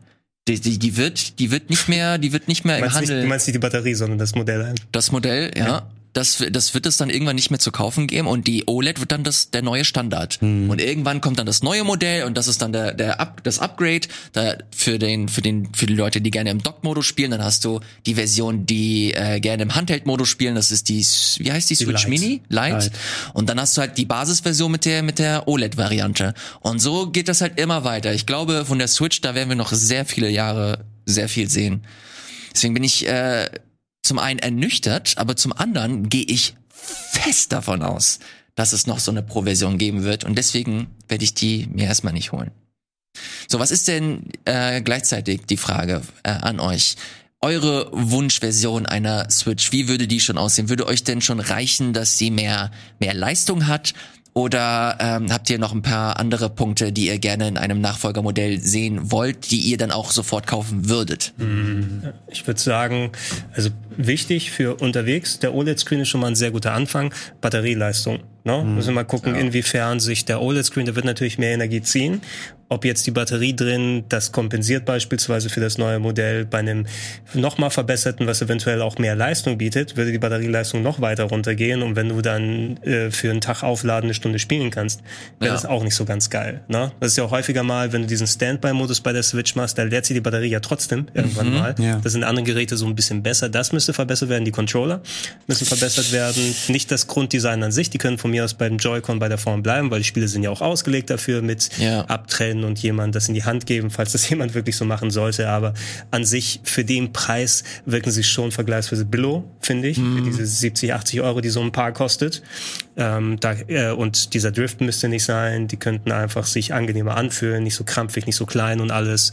Die, 0.50 0.60
die, 0.60 0.78
die 0.78 0.98
wird, 0.98 1.40
die 1.40 1.52
wird 1.52 1.70
nicht 1.70 1.88
mehr, 1.90 2.18
die 2.18 2.32
wird 2.34 2.48
nicht 2.50 2.66
mehr 2.66 2.78
Du 2.80 2.86
im 2.86 2.92
meinst, 2.92 3.00
nicht, 3.02 3.10
Handel. 3.10 3.24
du 3.24 3.30
meinst 3.30 3.48
nicht 3.48 3.56
die 3.56 3.60
Batterie, 3.60 3.94
sondern 3.94 4.18
das 4.18 4.36
Modell. 4.36 4.76
Das 4.92 5.12
Modell, 5.12 5.52
ja. 5.58 5.88
Das, 6.18 6.44
das 6.50 6.74
wird 6.74 6.88
es 6.88 6.98
dann 6.98 7.12
irgendwann 7.12 7.36
nicht 7.36 7.52
mehr 7.52 7.60
zu 7.60 7.72
kaufen 7.72 8.08
geben 8.08 8.26
und 8.26 8.48
die 8.48 8.64
OLED 8.66 9.00
wird 9.00 9.12
dann 9.12 9.24
das, 9.24 9.52
der 9.52 9.62
neue 9.62 9.86
Standard. 9.86 10.40
Und 10.68 10.82
irgendwann 10.82 11.22
kommt 11.22 11.38
dann 11.38 11.46
das 11.46 11.62
neue 11.62 11.84
Modell 11.84 12.24
und 12.24 12.36
das 12.36 12.48
ist 12.48 12.64
dann 12.64 12.74
der, 12.74 12.96
der 12.96 13.20
Up, 13.20 13.44
das 13.44 13.60
Upgrade 13.60 14.08
da 14.34 14.56
für 14.76 14.98
den, 14.98 15.30
für 15.30 15.44
den, 15.44 15.72
für 15.76 15.86
die 15.86 15.94
Leute, 15.94 16.20
die 16.20 16.32
gerne 16.32 16.50
im 16.50 16.64
Dock-Modus 16.64 17.06
spielen. 17.06 17.30
Dann 17.30 17.44
hast 17.44 17.66
du 17.66 17.82
die 18.08 18.16
Version, 18.16 18.66
die 18.66 19.14
äh, 19.14 19.40
gerne 19.40 19.62
im 19.62 19.76
Handheld-Modus 19.76 20.28
spielen. 20.28 20.56
Das 20.56 20.72
ist 20.72 20.90
die, 20.90 21.06
wie 21.38 21.52
heißt 21.52 21.70
die, 21.70 21.76
Switch 21.76 22.08
Lite. 22.08 22.10
Mini? 22.10 22.42
Lite. 22.50 22.90
Und 23.34 23.48
dann 23.50 23.62
hast 23.62 23.78
du 23.78 23.82
halt 23.82 24.00
die 24.00 24.06
Basisversion 24.06 24.72
mit 24.72 24.86
der, 24.86 25.04
mit 25.04 25.20
der 25.20 25.48
OLED-Variante. 25.48 26.34
Und 26.62 26.80
so 26.80 27.12
geht 27.12 27.28
das 27.28 27.42
halt 27.42 27.60
immer 27.60 27.84
weiter. 27.84 28.12
Ich 28.16 28.26
glaube, 28.26 28.66
von 28.66 28.80
der 28.80 28.88
Switch, 28.88 29.22
da 29.22 29.36
werden 29.36 29.50
wir 29.50 29.56
noch 29.56 29.72
sehr 29.72 30.04
viele 30.04 30.32
Jahre 30.32 30.84
sehr 31.06 31.30
viel 31.30 31.48
sehen. 31.48 31.84
Deswegen 32.56 32.74
bin 32.74 32.84
ich 32.84 33.08
äh, 33.08 33.52
zum 34.08 34.20
einen 34.20 34.40
ernüchtert, 34.40 35.18
aber 35.18 35.36
zum 35.36 35.54
anderen 35.54 36.10
gehe 36.10 36.24
ich 36.24 36.56
fest 36.70 37.52
davon 37.52 37.82
aus, 37.82 38.20
dass 38.56 38.74
es 38.74 38.88
noch 38.88 39.00
so 39.00 39.12
eine 39.12 39.22
Pro-Version 39.22 39.78
geben 39.78 40.04
wird 40.04 40.24
und 40.24 40.38
deswegen 40.38 40.88
werde 41.08 41.24
ich 41.24 41.34
die 41.34 41.68
mir 41.72 41.86
erstmal 41.86 42.14
nicht 42.14 42.32
holen. 42.32 42.52
So, 43.48 43.60
was 43.60 43.72
ist 43.72 43.88
denn 43.88 44.32
äh, 44.46 44.82
gleichzeitig 44.82 45.42
die 45.48 45.58
Frage 45.58 46.02
äh, 46.24 46.30
an 46.30 46.60
euch? 46.60 46.96
Eure 47.40 47.90
Wunschversion 47.92 48.88
einer 48.88 49.30
Switch, 49.30 49.72
wie 49.72 49.88
würde 49.88 50.08
die 50.08 50.20
schon 50.20 50.40
aussehen? 50.40 50.70
Würde 50.70 50.88
euch 50.88 51.04
denn 51.04 51.22
schon 51.22 51.40
reichen, 51.40 51.94
dass 51.94 52.18
sie 52.18 52.32
mehr, 52.32 52.72
mehr 53.00 53.14
Leistung 53.14 53.68
hat? 53.68 53.94
Oder 54.38 54.98
ähm, 55.00 55.32
habt 55.32 55.50
ihr 55.50 55.58
noch 55.58 55.74
ein 55.74 55.82
paar 55.82 56.20
andere 56.20 56.52
Punkte, 56.52 56.92
die 56.92 57.08
ihr 57.08 57.18
gerne 57.18 57.48
in 57.48 57.58
einem 57.58 57.82
Nachfolgermodell 57.82 58.60
sehen 58.60 59.12
wollt, 59.12 59.50
die 59.50 59.62
ihr 59.62 59.80
dann 59.80 59.90
auch 59.90 60.12
sofort 60.12 60.46
kaufen 60.46 60.90
würdet? 60.90 61.34
Ich 62.28 62.46
würde 62.46 62.60
sagen, 62.60 63.14
also 63.56 63.72
wichtig 63.96 64.52
für 64.52 64.76
unterwegs, 64.76 65.40
der 65.40 65.56
OLED-Screen 65.56 66.02
ist 66.02 66.10
schon 66.10 66.22
mal 66.22 66.28
ein 66.28 66.36
sehr 66.36 66.52
guter 66.52 66.74
Anfang. 66.74 67.12
Batterieleistung. 67.42 68.20
Ne? 68.44 68.64
Müssen 68.64 68.90
wir 68.90 68.94
mal 68.94 69.06
gucken, 69.06 69.34
inwiefern 69.34 70.00
sich 70.00 70.24
der 70.26 70.40
OLED-Screen, 70.40 70.86
der 70.86 70.96
wird 70.96 71.06
natürlich 71.06 71.40
mehr 71.40 71.56
Energie 71.56 71.82
ziehen. 71.82 72.22
Ob 72.70 72.84
jetzt 72.84 73.08
die 73.08 73.12
Batterie 73.12 73.56
drin 73.56 74.04
das 74.10 74.32
kompensiert 74.32 74.84
beispielsweise 74.86 75.50
für 75.50 75.62
das 75.62 75.78
neue 75.78 76.00
Modell 76.00 76.46
bei 76.46 76.60
einem 76.60 76.86
nochmal 77.34 77.70
verbesserten, 77.70 78.28
was 78.28 78.42
eventuell 78.42 78.82
auch 78.82 78.98
mehr 78.98 79.16
Leistung 79.16 79.58
bietet, 79.58 79.96
würde 79.96 80.12
die 80.12 80.18
Batterieleistung 80.18 80.82
noch 80.82 81.00
weiter 81.00 81.24
runtergehen. 81.26 81.82
Und 81.82 81.96
wenn 81.96 82.10
du 82.10 82.22
dann 82.22 82.78
äh, 82.84 83.10
für 83.12 83.30
einen 83.32 83.40
Tag 83.42 83.64
aufladen 83.64 84.08
eine 84.08 84.14
Stunde 84.14 84.40
spielen 84.40 84.70
kannst, 84.70 85.02
wäre 85.40 85.50
Ja. 85.50 85.54
das 85.54 85.66
auch 85.66 85.84
nicht 85.84 85.96
so 85.96 86.04
ganz 86.06 86.30
geil. 86.30 86.62
Ne? 86.68 86.92
Das 87.00 87.12
ist 87.12 87.18
ja 87.18 87.24
auch 87.24 87.32
häufiger 87.32 87.64
mal, 87.64 87.94
wenn 87.94 88.02
du 88.02 88.08
diesen 88.08 88.28
Standby-Modus 88.28 89.00
bei 89.02 89.14
der 89.14 89.24
Switch 89.24 89.56
machst, 89.56 89.78
da 89.78 89.84
leert 89.84 90.06
sich 90.06 90.16
die 90.16 90.22
Batterie 90.22 90.50
ja 90.50 90.60
trotzdem 90.60 91.08
irgendwann 91.14 91.54
mal. 91.54 91.76
Ja. 91.80 92.00
Das 92.04 92.12
sind 92.14 92.24
andere 92.26 92.44
Geräte 92.46 92.76
so 92.76 92.86
ein 92.86 92.96
bisschen 92.96 93.24
besser. 93.24 93.48
Das 93.50 93.72
müsste 93.72 93.94
verbessert 93.94 94.30
werden. 94.30 94.44
Die 94.46 94.52
Controller 94.52 95.02
müssen 95.48 95.66
verbessert 95.66 96.12
werden. 96.12 96.56
Nicht 96.68 96.92
das 96.92 97.08
Grunddesign 97.08 97.64
an 97.64 97.72
sich. 97.72 97.90
Die 97.90 97.98
können 97.98 98.18
von 98.18 98.32
mir 98.32 98.44
aus 98.44 98.54
beim 98.56 98.78
Joy-Con 98.78 99.20
bei 99.20 99.30
der 99.30 99.38
Form 99.38 99.64
bleiben, 99.64 99.90
weil 99.90 100.00
die 100.00 100.06
Spiele 100.06 100.28
sind 100.28 100.44
ja 100.44 100.50
auch 100.50 100.62
ausgelegt 100.62 101.10
dafür 101.10 101.42
mit 101.42 101.70
Ja. 101.78 102.02
Abtrennen 102.06 102.57
und 102.64 102.80
jemand 102.80 103.16
das 103.16 103.28
in 103.28 103.34
die 103.34 103.44
Hand 103.44 103.66
geben, 103.66 103.90
falls 103.90 104.12
das 104.12 104.30
jemand 104.30 104.54
wirklich 104.54 104.76
so 104.76 104.86
machen 104.86 105.12
sollte. 105.12 105.50
Aber 105.50 105.74
an 106.12 106.26
sich 106.26 106.60
für 106.64 106.84
den 106.84 107.14
Preis 107.14 107.64
wirken 107.86 108.12
sie 108.12 108.24
schon 108.24 108.52
vergleichsweise 108.52 109.06
billow, 109.06 109.44
finde 109.60 109.88
ich. 109.90 109.98
Für 109.98 110.22
diese 110.22 110.46
70, 110.46 110.94
80 110.94 111.22
Euro, 111.22 111.42
die 111.42 111.50
so 111.50 111.62
ein 111.62 111.72
Paar 111.72 111.92
kostet. 111.92 112.42
Ähm, 112.96 113.40
da, 113.40 113.54
äh, 113.68 113.92
und 113.92 114.34
dieser 114.34 114.52
Drift 114.52 114.82
müsste 114.82 115.10
nicht 115.10 115.24
sein. 115.24 115.68
Die 115.68 115.78
könnten 115.78 116.12
einfach 116.12 116.46
sich 116.46 116.74
angenehmer 116.74 117.16
anfühlen, 117.16 117.64
nicht 117.64 117.76
so 117.76 117.84
krampfig, 117.84 118.26
nicht 118.26 118.36
so 118.36 118.46
klein 118.46 118.82
und 118.82 118.92
alles. 118.92 119.32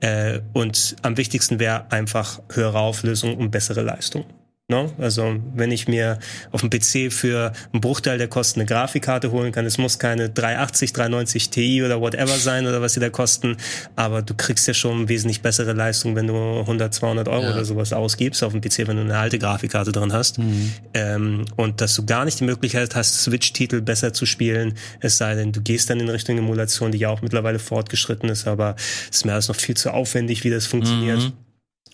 Äh, 0.00 0.40
und 0.52 0.96
am 1.02 1.16
wichtigsten 1.16 1.58
wäre 1.58 1.90
einfach 1.90 2.40
höhere 2.52 2.78
Auflösung 2.78 3.36
und 3.36 3.50
bessere 3.50 3.82
Leistung. 3.82 4.24
No? 4.68 4.92
Also 4.98 5.36
wenn 5.54 5.70
ich 5.70 5.86
mir 5.86 6.18
auf 6.50 6.60
dem 6.60 6.70
PC 6.70 7.12
für 7.12 7.52
einen 7.72 7.80
Bruchteil 7.80 8.18
der 8.18 8.26
Kosten 8.26 8.58
eine 8.58 8.66
Grafikkarte 8.66 9.30
holen 9.30 9.52
kann, 9.52 9.64
es 9.64 9.78
muss 9.78 10.00
keine 10.00 10.28
380, 10.28 10.92
390 10.92 11.50
Ti 11.50 11.84
oder 11.84 12.00
whatever 12.00 12.36
sein 12.36 12.66
oder 12.66 12.82
was 12.82 12.94
sie 12.94 12.98
da 13.00 13.08
kosten, 13.08 13.58
aber 13.94 14.22
du 14.22 14.34
kriegst 14.34 14.66
ja 14.66 14.74
schon 14.74 15.08
wesentlich 15.08 15.40
bessere 15.40 15.72
Leistung, 15.72 16.16
wenn 16.16 16.26
du 16.26 16.34
100, 16.60 16.92
200 16.92 17.28
Euro 17.28 17.44
Ja. 17.44 17.52
oder 17.52 17.64
sowas 17.64 17.92
ausgibst 17.92 18.42
auf 18.42 18.50
dem 18.54 18.60
PC, 18.60 18.88
wenn 18.88 18.96
du 18.96 19.02
eine 19.02 19.16
alte 19.16 19.38
Grafikkarte 19.38 19.92
drin 19.92 20.12
hast. 20.12 20.40
Ähm, 20.94 21.44
und 21.54 21.80
dass 21.80 21.94
du 21.94 22.04
gar 22.04 22.24
nicht 22.24 22.40
die 22.40 22.44
Möglichkeit 22.44 22.96
hast, 22.96 23.22
Switch-Titel 23.22 23.82
besser 23.82 24.12
zu 24.12 24.26
spielen, 24.26 24.74
es 24.98 25.16
sei 25.16 25.36
denn, 25.36 25.52
du 25.52 25.60
gehst 25.60 25.90
dann 25.90 26.00
in 26.00 26.08
Richtung 26.08 26.38
Emulation, 26.38 26.90
die 26.90 26.98
ja 26.98 27.08
auch 27.10 27.22
mittlerweile 27.22 27.60
fortgeschritten 27.60 28.28
ist, 28.30 28.48
aber 28.48 28.74
es 29.10 29.18
ist 29.18 29.26
mir 29.26 29.32
alles 29.34 29.46
noch 29.46 29.54
viel 29.54 29.76
zu 29.76 29.92
aufwendig, 29.92 30.42
wie 30.42 30.50
das 30.50 30.66
funktioniert. 30.66 31.32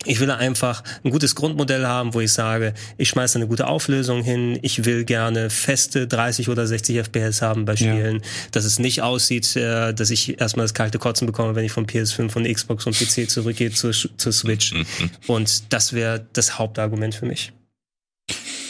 Ich 0.04 0.20
will 0.20 0.30
einfach 0.30 0.82
ein 1.04 1.10
gutes 1.10 1.34
Grundmodell 1.34 1.86
haben, 1.86 2.14
wo 2.14 2.20
ich 2.20 2.32
sage, 2.32 2.74
ich 2.98 3.08
schmeiße 3.08 3.38
eine 3.38 3.46
gute 3.46 3.66
Auflösung 3.66 4.22
hin, 4.22 4.58
ich 4.62 4.84
will 4.84 5.04
gerne 5.04 5.50
feste 5.50 6.06
30 6.06 6.48
oder 6.48 6.66
60 6.66 6.98
FPS 6.98 7.42
haben 7.42 7.64
bei 7.64 7.76
Spielen, 7.76 8.22
dass 8.50 8.64
es 8.64 8.78
nicht 8.78 9.02
aussieht, 9.02 9.54
äh, 9.56 9.92
dass 9.92 10.10
ich 10.10 10.40
erstmal 10.40 10.64
das 10.64 10.74
kalte 10.74 10.98
Kotzen 10.98 11.26
bekomme, 11.26 11.54
wenn 11.54 11.64
ich 11.64 11.72
von 11.72 11.86
PS5 11.86 12.30
von 12.30 12.44
Xbox 12.44 12.86
und 12.86 12.96
PC 12.96 13.30
zurückgehe 13.30 13.70
zur, 13.70 13.92
zur 13.92 14.32
Switch. 14.32 14.74
Und 15.26 15.72
das 15.72 15.92
wäre 15.92 16.26
das 16.32 16.58
Hauptargument 16.58 17.14
für 17.14 17.26
mich. 17.26 17.52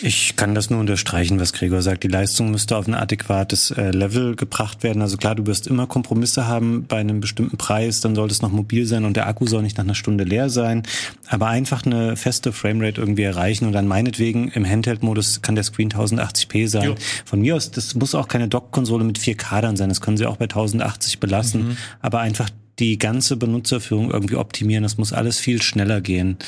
Ich 0.05 0.34
kann 0.34 0.57
das 0.57 0.68
nur 0.68 0.80
unterstreichen, 0.80 1.38
was 1.38 1.53
Gregor 1.53 1.80
sagt. 1.80 2.03
Die 2.03 2.09
Leistung 2.09 2.50
müsste 2.50 2.76
auf 2.76 2.88
ein 2.88 2.94
adäquates 2.94 3.70
äh, 3.70 3.92
Level 3.92 4.34
gebracht 4.34 4.82
werden. 4.82 5.00
Also 5.00 5.16
klar, 5.16 5.36
du 5.36 5.46
wirst 5.46 5.68
immer 5.68 5.86
Kompromisse 5.86 6.48
haben 6.48 6.86
bei 6.88 6.96
einem 6.96 7.20
bestimmten 7.20 7.57
Preis, 7.57 8.00
dann 8.00 8.16
sollte 8.16 8.32
es 8.32 8.42
noch 8.42 8.50
mobil 8.50 8.84
sein 8.84 9.05
und 9.05 9.16
der 9.16 9.28
Akku 9.28 9.46
soll 9.46 9.62
nicht 9.62 9.78
nach 9.78 9.84
einer 9.84 9.94
Stunde 9.94 10.24
leer 10.24 10.50
sein. 10.50 10.82
Aber 11.28 11.46
einfach 11.46 11.86
eine 11.86 12.16
feste 12.16 12.53
Framerate 12.53 13.00
irgendwie 13.00 13.22
erreichen 13.22 13.64
und 13.64 13.72
dann 13.72 13.86
meinetwegen 13.86 14.48
im 14.48 14.68
Handheld-Modus 14.68 15.40
kann 15.40 15.55
der 15.55 15.64
Screen 15.64 15.90
1080p 15.90 16.66
sein. 16.66 16.82
Jo. 16.82 16.94
Von 17.24 17.40
mir 17.40 17.55
aus, 17.55 17.70
das 17.70 17.94
muss 17.94 18.16
auch 18.16 18.26
keine 18.26 18.48
Dock-Konsole 18.48 19.05
mit 19.05 19.20
4K 19.20 19.61
dann 19.61 19.76
sein. 19.76 19.88
Das 19.88 20.00
können 20.00 20.16
sie 20.16 20.26
auch 20.26 20.36
bei 20.36 20.46
1080 20.46 21.20
belassen. 21.20 21.78
Aber 22.00 22.18
einfach 22.18 22.50
die 22.78 22.98
ganze 22.98 23.36
Benutzerführung 23.36 24.11
irgendwie 24.11 24.36
optimieren. 24.36 24.82
Das 24.82 24.98
muss 24.98 25.12
alles 25.12 25.38
viel 25.38 25.62
schneller 25.62 26.00
gehen. 26.00 26.38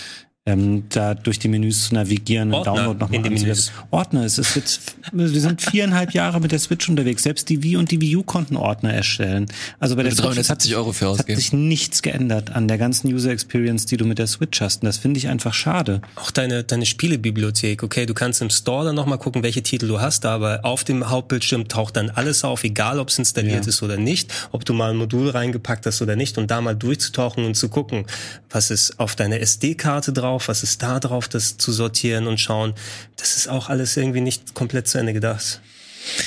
Ähm, 0.47 0.84
da 0.90 1.14
durch 1.14 1.38
die 1.38 1.49
Menüs 1.49 1.88
zu 1.88 1.95
navigieren, 1.95 2.53
Ordner 2.53 2.74
Download 2.74 2.99
nochmal 3.01 3.16
in 3.16 3.22
die 3.34 3.45
Menüs. 3.45 3.72
Ordner. 3.90 4.24
Es 4.26 4.36
ist 4.36 4.55
jetzt, 4.57 4.97
wir 5.11 5.26
sind 5.40 5.62
viereinhalb 5.62 6.12
Jahre 6.12 6.38
mit 6.38 6.53
der 6.53 6.59
Switch 6.59 6.86
unterwegs. 6.86 7.22
Selbst 7.22 7.49
die 7.49 7.62
Wii 7.62 7.78
und 7.78 7.90
die 7.90 7.99
Wii 8.03 8.16
U 8.16 8.22
konnten 8.24 8.59
Ordner 8.59 8.92
erstellen. 8.92 9.47
Also 9.80 9.97
bei 9.97 10.03
der 10.03 10.12
Switch 10.12 10.20
hat 10.20 10.34
370 10.36 10.76
Euro 10.76 10.92
für 10.92 11.07
es 11.07 11.20
hat 11.20 11.28
sich 11.28 11.55
nichts 11.55 12.03
geändert 12.03 12.51
an 12.55 12.68
der 12.68 12.76
ganzen 12.76 13.11
User 13.11 13.30
Experience, 13.30 13.86
die 13.86 13.97
du 13.97 14.05
mit 14.05 14.18
der 14.18 14.26
Switch 14.26 14.61
hast. 14.61 14.82
Und 14.82 14.86
das 14.86 14.99
finde 14.99 15.16
ich 15.16 15.28
einfach 15.28 15.55
schade. 15.55 16.03
Auch 16.16 16.30
deine, 16.30 16.62
deine 16.62 16.84
Spielebibliothek, 16.84 17.82
okay, 17.82 18.05
du 18.05 18.12
kannst 18.12 18.42
im 18.42 18.51
Store 18.51 18.84
dann 18.84 18.97
nochmal 18.97 19.16
gucken, 19.16 19.42
welche 19.42 19.62
Titel 19.62 19.88
du 19.88 20.03
hast, 20.03 20.26
aber 20.26 20.62
auf 20.66 20.84
dem 20.84 21.09
Hauptbildschirm 21.09 21.68
taucht 21.68 21.97
dann 21.97 22.11
alles 22.11 22.45
auf, 22.45 22.64
egal 22.64 23.01
ob 23.01 23.09
es 23.09 23.18
installiert 23.18 23.64
Ja. 23.64 23.68
ist 23.70 23.82
oder 23.82 23.97
nicht, 23.97 24.30
ob 24.53 24.66
du 24.66 24.74
mal 24.74 24.90
ein 24.90 24.99
Modul 24.99 25.30
reingepackt 25.30 25.86
hast 25.86 26.03
oder 26.03 26.16
nicht 26.16 26.36
und 26.36 26.51
da 26.51 26.61
mal 26.61 26.76
durchzutauchen 26.76 27.47
und 27.47 27.55
zu 27.55 27.70
gucken, 27.70 28.05
was 28.51 28.70
ist 28.70 29.01
auf 29.01 29.16
deiner 29.16 29.40
SD-Karte 29.40 30.12
drauf, 30.12 30.34
was 30.47 30.62
ist 30.62 30.82
da 30.82 31.01
drauf, 31.01 31.28
das 31.28 31.57
zu 31.57 31.72
sortieren 31.72 32.26
und 32.26 32.39
schauen. 32.39 32.74
Das 33.16 33.37
ist 33.37 33.49
auch 33.49 33.68
alles 33.68 33.97
irgendwie 33.97 34.20
nicht 34.20 34.55
komplett 34.55 34.89
zu 34.89 34.99
Ende 34.99 35.12
gedacht. 35.12 35.61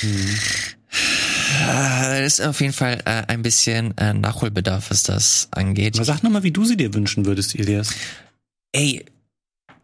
Äh, 0.02 0.06
Das 2.22 2.38
ist 2.38 2.46
auf 2.46 2.60
jeden 2.60 2.72
Fall 2.72 3.00
äh, 3.04 3.22
ein 3.28 3.42
bisschen 3.42 3.96
äh, 3.98 4.14
Nachholbedarf, 4.14 4.90
was 4.90 5.02
das 5.02 5.48
angeht. 5.50 5.96
Aber 5.96 6.04
sag 6.04 6.22
nochmal, 6.22 6.42
wie 6.42 6.50
du 6.50 6.64
sie 6.64 6.76
dir 6.76 6.94
wünschen 6.94 7.26
würdest, 7.26 7.54
Elias. 7.54 7.90
Ey, 8.72 9.04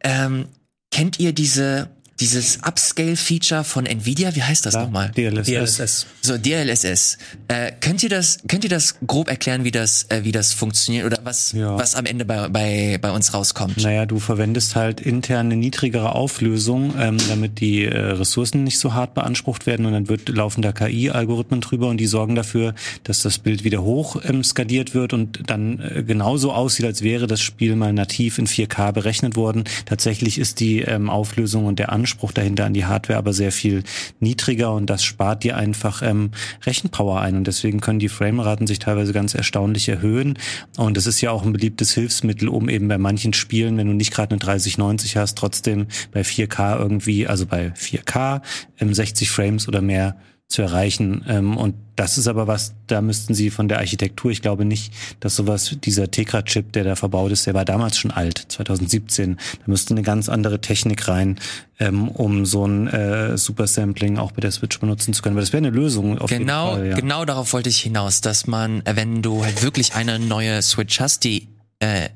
ähm, 0.02 0.48
kennt 0.90 1.18
ihr 1.18 1.32
diese 1.32 1.90
dieses 2.20 2.58
Upscale-Feature 2.62 3.64
von 3.64 3.86
Nvidia, 3.86 4.34
wie 4.36 4.42
heißt 4.42 4.64
das 4.66 4.74
Ja, 4.74 4.82
nochmal? 4.84 5.10
DLSS. 5.16 5.46
DLSS. 5.46 6.06
So, 6.22 6.38
DLSS. 6.38 7.18
Äh, 7.48 7.72
könnt 7.80 8.02
ihr 8.04 8.08
das, 8.08 8.38
könnt 8.48 8.62
ihr 8.64 8.70
das 8.70 8.96
grob 9.06 9.28
erklären, 9.28 9.64
wie 9.64 9.72
das, 9.72 10.04
äh, 10.10 10.22
wie 10.22 10.30
das 10.32 10.52
funktioniert 10.52 11.06
oder 11.06 11.18
was, 11.24 11.52
Ja. 11.52 11.76
was 11.76 11.96
am 11.96 12.06
Ende 12.06 12.24
bei, 12.24 12.48
bei, 12.48 12.98
bei 13.02 13.10
uns 13.10 13.34
rauskommt? 13.34 13.78
Naja, 13.82 14.06
du 14.06 14.20
verwendest 14.20 14.76
halt 14.76 15.00
intern 15.00 15.46
eine 15.46 15.56
niedrigere 15.56 16.14
Auflösung, 16.14 16.94
ähm, 17.00 17.16
damit 17.28 17.58
die 17.60 17.84
äh, 17.84 17.96
Ressourcen 17.98 18.62
nicht 18.62 18.78
so 18.78 18.94
hart 18.94 19.14
beansprucht 19.14 19.66
werden 19.66 19.84
und 19.84 19.92
dann 19.92 20.08
wird 20.08 20.28
laufen 20.28 20.62
da 20.62 20.70
KI-Algorithmen 20.72 21.60
drüber 21.60 21.88
und 21.88 21.96
die 21.98 22.06
sorgen 22.06 22.36
dafür, 22.36 22.74
dass 23.02 23.22
das 23.22 23.38
Bild 23.38 23.64
wieder 23.64 23.82
hoch 23.82 24.16
ähm, 24.24 24.44
skaliert 24.44 24.94
wird 24.94 25.12
und 25.12 25.40
dann 25.50 25.80
äh, 25.80 26.02
genauso 26.04 26.52
aussieht, 26.52 26.86
als 26.86 27.02
wäre 27.02 27.26
das 27.26 27.40
Spiel 27.40 27.74
mal 27.74 27.92
nativ 27.92 28.38
in 28.38 28.46
4K 28.46 28.92
berechnet 28.92 29.34
worden. 29.34 29.64
Tatsächlich 29.84 30.38
ist 30.38 30.60
die 30.60 30.80
ähm, 30.82 31.10
Auflösung 31.10 31.66
und 31.66 31.78
der 31.80 31.90
Anspruch 31.90 32.03
dahinter 32.32 32.64
an 32.64 32.74
die 32.74 32.84
Hardware 32.84 33.18
aber 33.18 33.32
sehr 33.32 33.52
viel 33.52 33.82
niedriger 34.20 34.72
und 34.72 34.88
das 34.90 35.04
spart 35.04 35.44
dir 35.44 35.56
einfach 35.56 36.02
ähm, 36.02 36.30
Rechenpower 36.64 37.20
ein. 37.20 37.36
Und 37.36 37.46
deswegen 37.46 37.80
können 37.80 37.98
die 37.98 38.08
Frameraten 38.08 38.66
sich 38.66 38.78
teilweise 38.78 39.12
ganz 39.12 39.34
erstaunlich 39.34 39.88
erhöhen. 39.88 40.38
Und 40.76 40.96
das 40.96 41.06
ist 41.06 41.20
ja 41.20 41.30
auch 41.30 41.44
ein 41.44 41.52
beliebtes 41.52 41.92
Hilfsmittel, 41.94 42.48
um 42.48 42.68
eben 42.68 42.88
bei 42.88 42.98
manchen 42.98 43.32
Spielen, 43.32 43.76
wenn 43.76 43.86
du 43.86 43.92
nicht 43.92 44.12
gerade 44.12 44.32
eine 44.32 44.38
3090 44.38 45.16
hast, 45.16 45.36
trotzdem 45.38 45.86
bei 46.12 46.22
4K 46.22 46.78
irgendwie, 46.78 47.26
also 47.26 47.46
bei 47.46 47.72
4K 47.72 48.42
ähm, 48.80 48.94
60 48.94 49.30
Frames 49.30 49.68
oder 49.68 49.80
mehr 49.80 50.16
zu 50.48 50.62
erreichen. 50.62 51.24
Ähm, 51.28 51.56
und 51.56 51.74
das 51.96 52.18
ist 52.18 52.26
aber 52.28 52.46
was, 52.46 52.74
da 52.86 53.00
müssten 53.00 53.34
sie 53.34 53.50
von 53.50 53.68
der 53.68 53.78
Architektur, 53.78 54.30
ich 54.30 54.42
glaube 54.42 54.64
nicht, 54.64 54.92
dass 55.20 55.36
sowas, 55.36 55.76
dieser 55.84 56.10
Tegra-Chip, 56.10 56.72
der 56.72 56.84
da 56.84 56.96
verbaut 56.96 57.32
ist, 57.32 57.46
der 57.46 57.54
war 57.54 57.64
damals 57.64 57.96
schon 57.98 58.10
alt, 58.10 58.44
2017. 58.48 59.36
Da 59.36 59.62
müsste 59.66 59.94
eine 59.94 60.02
ganz 60.02 60.28
andere 60.28 60.60
Technik 60.60 61.08
rein, 61.08 61.38
ähm, 61.78 62.08
um 62.08 62.46
so 62.46 62.66
ein 62.66 62.88
äh, 62.88 63.38
Supersampling 63.38 64.18
auch 64.18 64.32
bei 64.32 64.40
der 64.40 64.50
Switch 64.50 64.78
benutzen 64.80 65.14
zu 65.14 65.22
können. 65.22 65.36
Weil 65.36 65.42
das 65.44 65.52
wäre 65.52 65.64
eine 65.66 65.70
Lösung 65.74 66.18
auf 66.18 66.30
Genau, 66.30 66.70
jeden 66.70 66.78
Fall. 66.80 66.86
Ja. 66.90 66.96
genau 66.96 67.24
darauf 67.24 67.52
wollte 67.52 67.68
ich 67.68 67.80
hinaus, 67.80 68.20
dass 68.20 68.46
man, 68.46 68.84
äh, 68.86 68.96
wenn 68.96 69.22
du 69.22 69.44
halt 69.44 69.62
wirklich 69.62 69.94
eine 69.94 70.18
neue 70.18 70.60
Switch 70.62 71.00
hast, 71.00 71.24
die 71.24 71.48
äh, 71.78 72.08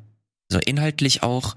so 0.51 0.59
inhaltlich 0.61 1.23
auch 1.23 1.57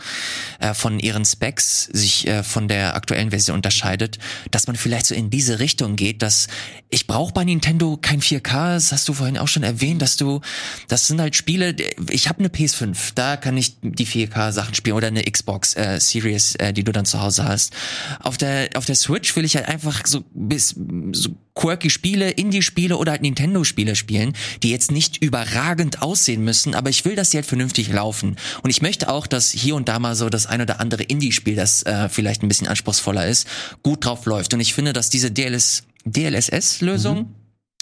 äh, 0.59 0.73
von 0.73 0.99
ihren 0.99 1.23
Specs 1.23 1.85
sich 1.93 2.27
äh, 2.27 2.43
von 2.43 2.67
der 2.67 2.93
aktuellen 2.93 3.29
Version 3.29 3.55
unterscheidet, 3.55 4.19
dass 4.51 4.67
man 4.67 4.75
vielleicht 4.75 5.05
so 5.05 5.15
in 5.15 5.29
diese 5.29 5.59
Richtung 5.59 5.95
geht, 5.95 6.21
dass 6.21 6.47
ich 6.89 7.07
brauche 7.07 7.31
bei 7.31 7.45
Nintendo 7.45 7.95
kein 7.95 8.19
4K, 8.19 8.73
das 8.73 8.91
hast 8.91 9.07
du 9.07 9.13
vorhin 9.13 9.37
auch 9.37 9.47
schon 9.47 9.63
erwähnt, 9.63 10.01
dass 10.01 10.17
du, 10.17 10.41
das 10.89 11.07
sind 11.07 11.21
halt 11.21 11.37
Spiele, 11.37 11.73
ich 12.09 12.27
habe 12.27 12.39
eine 12.39 12.49
PS5, 12.49 13.13
da 13.15 13.37
kann 13.37 13.55
ich 13.55 13.77
die 13.81 14.05
4K 14.05 14.51
Sachen 14.51 14.75
spielen 14.75 14.97
oder 14.97 15.07
eine 15.07 15.23
Xbox 15.23 15.73
äh, 15.77 15.97
Series, 16.01 16.55
äh, 16.55 16.73
die 16.73 16.83
du 16.83 16.91
dann 16.91 17.05
zu 17.05 17.21
Hause 17.21 17.45
hast. 17.45 17.71
Auf 18.19 18.37
der 18.37 18.71
auf 18.75 18.83
der 18.83 18.95
Switch 18.95 19.33
will 19.37 19.45
ich 19.45 19.55
halt 19.55 19.69
einfach 19.69 20.05
so 20.05 20.25
bis 20.33 20.75
so 21.13 21.29
quirky 21.61 21.91
Spiele, 21.91 22.31
Indie-Spiele 22.31 22.97
oder 22.97 23.11
halt 23.11 23.21
Nintendo-Spiele 23.21 23.95
spielen, 23.95 24.33
die 24.63 24.71
jetzt 24.71 24.91
nicht 24.91 25.21
überragend 25.21 26.01
aussehen 26.01 26.43
müssen, 26.43 26.73
aber 26.73 26.89
ich 26.89 27.05
will, 27.05 27.15
dass 27.15 27.29
sie 27.29 27.37
halt 27.37 27.45
vernünftig 27.45 27.89
laufen. 27.89 28.37
Und 28.63 28.71
ich 28.71 28.81
möchte 28.81 29.09
auch, 29.09 29.27
dass 29.27 29.51
hier 29.51 29.75
und 29.75 29.87
da 29.87 29.99
mal 29.99 30.15
so 30.15 30.29
das 30.29 30.47
ein 30.47 30.61
oder 30.61 30.79
andere 30.79 31.03
Indie-Spiel, 31.03 31.55
das 31.55 31.83
äh, 31.83 32.09
vielleicht 32.09 32.41
ein 32.41 32.47
bisschen 32.47 32.67
anspruchsvoller 32.67 33.27
ist, 33.27 33.47
gut 33.83 34.03
drauf 34.05 34.25
läuft. 34.25 34.55
Und 34.55 34.59
ich 34.59 34.73
finde, 34.73 34.91
dass 34.91 35.11
diese 35.11 35.29
DLS, 35.29 35.83
DLSS-Lösung 36.03 37.35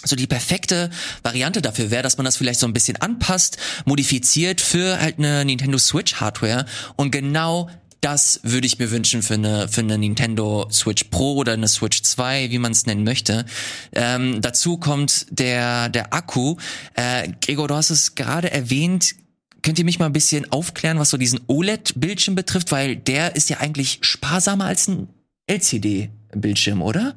so 0.04 0.16
die 0.16 0.28
perfekte 0.28 0.90
Variante 1.24 1.62
dafür 1.62 1.90
wäre, 1.90 2.04
dass 2.04 2.18
man 2.18 2.26
das 2.26 2.38
vielleicht 2.38 2.60
so 2.60 2.68
ein 2.68 2.74
bisschen 2.74 2.98
anpasst, 2.98 3.58
modifiziert 3.86 4.62
für 4.62 5.00
halt 5.00 5.20
eine 5.20 5.46
Nintendo 5.46 5.78
Switch 5.78 6.16
Hardware 6.16 6.66
und 6.96 7.12
genau 7.12 7.70
das 8.02 8.39
würde 8.43 8.66
ich 8.68 8.80
mir 8.80 8.91
wünschen 8.91 9.22
für 9.24 9.34
eine, 9.34 9.68
für 9.68 9.82
eine 9.82 9.97
Nintendo 9.97 10.68
Switch 10.72 11.06
Pro 11.06 11.34
oder 11.36 11.54
eine 11.54 11.68
Switch 11.68 12.02
2, 12.02 12.50
wie 12.52 12.58
man 12.60 12.72
es 12.72 12.86
nennen 12.86 13.04
möchte. 13.04 13.45
Ähm, 13.91 14.41
dazu 14.41 14.78
kommt 14.78 15.26
der, 15.32 15.89
der 15.89 16.14
Akku. 16.14 16.56
Äh, 16.95 17.30
Gregor, 17.41 17.68
du 17.68 17.76
hast 17.76 17.89
es 17.89 18.16
gerade 18.16 18.52
erwähnt. 18.52 19.16
Könnt 19.62 19.78
ihr 19.78 19.86
mich 19.86 20.00
mal 20.00 20.06
ein 20.06 20.14
bisschen 20.14 20.50
aufklären, 20.52 21.00
was 21.00 21.10
so 21.10 21.18
diesen 21.18 21.41
OLED-Bildschirm 21.47 22.36
betrifft? 22.36 22.72
Weil 22.72 22.95
der 22.95 23.36
ist 23.36 23.50
ja 23.50 23.58
eigentlich 23.58 24.00
sparsamer 24.02 24.66
als 24.66 24.88
ein 24.88 25.10
LCD-Bildschirm, 25.47 26.82
oder? 26.82 27.16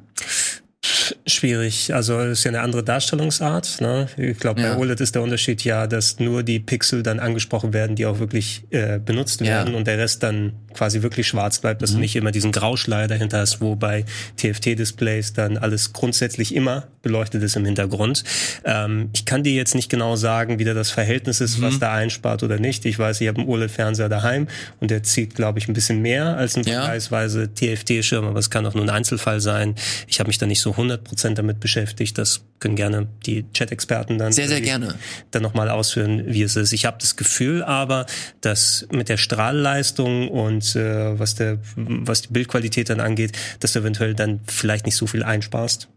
Schwierig. 1.25 1.93
Also 1.93 2.19
es 2.19 2.39
ist 2.39 2.43
ja 2.43 2.51
eine 2.51 2.59
andere 2.61 2.83
Darstellungsart. 2.83 3.79
Ne? 3.79 4.07
Ich 4.17 4.37
glaube, 4.37 4.61
Ja. 4.61 4.73
bei 4.73 4.79
OLED 4.79 4.99
ist 4.99 5.15
der 5.15 5.21
Unterschied 5.21 5.63
ja, 5.63 5.87
dass 5.87 6.19
nur 6.19 6.43
die 6.43 6.59
Pixel 6.59 7.03
dann 7.03 7.19
angesprochen 7.19 7.71
werden, 7.71 7.95
die 7.95 8.05
auch 8.05 8.19
wirklich 8.19 8.63
äh, 8.71 8.99
benutzt 8.99 9.39
Ja. 9.39 9.47
werden 9.47 9.75
und 9.75 9.87
der 9.87 9.97
Rest 9.97 10.23
dann 10.23 10.53
quasi 10.73 11.01
wirklich 11.01 11.27
schwarz 11.27 11.59
bleibt, 11.59 11.81
dass 11.81 11.91
du 11.93 11.97
nicht 11.99 12.15
immer 12.15 12.31
diesen 12.31 12.51
Grauschleier 12.51 13.07
dahinter 13.07 13.39
hast, 13.39 13.61
wo 13.61 13.75
bei 13.75 14.05
TFT-Displays 14.37 15.33
dann 15.33 15.57
alles 15.57 15.93
grundsätzlich 15.93 16.55
immer 16.55 16.87
beleuchtet 17.01 17.43
ist 17.43 17.55
im 17.55 17.65
Hintergrund. 17.65 18.23
Ähm, 18.63 19.09
ich 19.13 19.25
kann 19.25 19.43
dir 19.43 19.53
jetzt 19.53 19.75
nicht 19.75 19.89
genau 19.89 20.15
sagen, 20.15 20.59
wie 20.59 20.63
da 20.63 20.73
das 20.73 20.89
Verhältnis 20.91 21.41
ist, 21.41 21.61
was 21.61 21.79
da 21.79 21.93
einspart 21.93 22.43
oder 22.43 22.57
nicht. 22.59 22.85
Ich 22.85 22.97
weiß, 22.97 23.19
ich 23.21 23.27
habe 23.27 23.39
einen 23.41 23.49
OLED-Fernseher 23.49 24.09
daheim 24.09 24.47
und 24.79 24.89
der 24.91 25.03
zieht, 25.03 25.35
glaube 25.35 25.59
ich, 25.59 25.67
ein 25.67 25.73
bisschen 25.73 26.01
mehr 26.01 26.37
als 26.37 26.55
ein 26.55 26.63
Ja. 26.63 26.81
vergleichsweise 26.81 27.53
TFT-Schirm, 27.53 28.25
aber 28.25 28.39
es 28.39 28.49
kann 28.49 28.65
auch 28.65 28.73
nur 28.73 28.83
ein 28.85 28.89
Einzelfall 28.89 29.41
sein. 29.41 29.75
Ich 30.07 30.19
habe 30.19 30.27
mich 30.27 30.37
da 30.37 30.45
nicht 30.45 30.61
so 30.61 30.71
100% 30.71 31.33
damit 31.35 31.59
beschäftigt. 31.59 32.17
Das 32.17 32.41
können 32.59 32.75
gerne 32.77 33.07
die 33.25 33.45
Chat-Experten 33.51 34.17
dann 34.17 34.31
Sehr, 34.31 34.47
sehr 34.47 34.61
gerne. 34.61 34.95
dann 35.31 35.41
nochmal 35.43 35.69
ausführen, 35.69 36.23
wie 36.27 36.43
es 36.43 36.55
ist. 36.55 36.71
Ich 36.71 36.85
habe 36.85 36.97
das 37.01 37.17
Gefühl 37.17 37.61
aber, 37.63 38.05
dass 38.39 38.87
mit 38.91 39.09
der 39.09 39.17
Strahlleistung 39.17 40.29
und 40.29 40.62
äh, 40.75 41.19
was 41.19 41.35
der 41.35 41.59
was 41.75 42.23
die 42.23 42.33
Bildqualität 42.33 42.89
dann 42.89 42.99
angeht, 42.99 43.33
dass 43.59 43.73
du 43.73 43.79
eventuell 43.79 44.13
dann 44.13 44.39
vielleicht 44.47 44.85
nicht 44.85 44.95
so 44.95 45.07
viel 45.07 45.23
einsparst. 45.23 45.89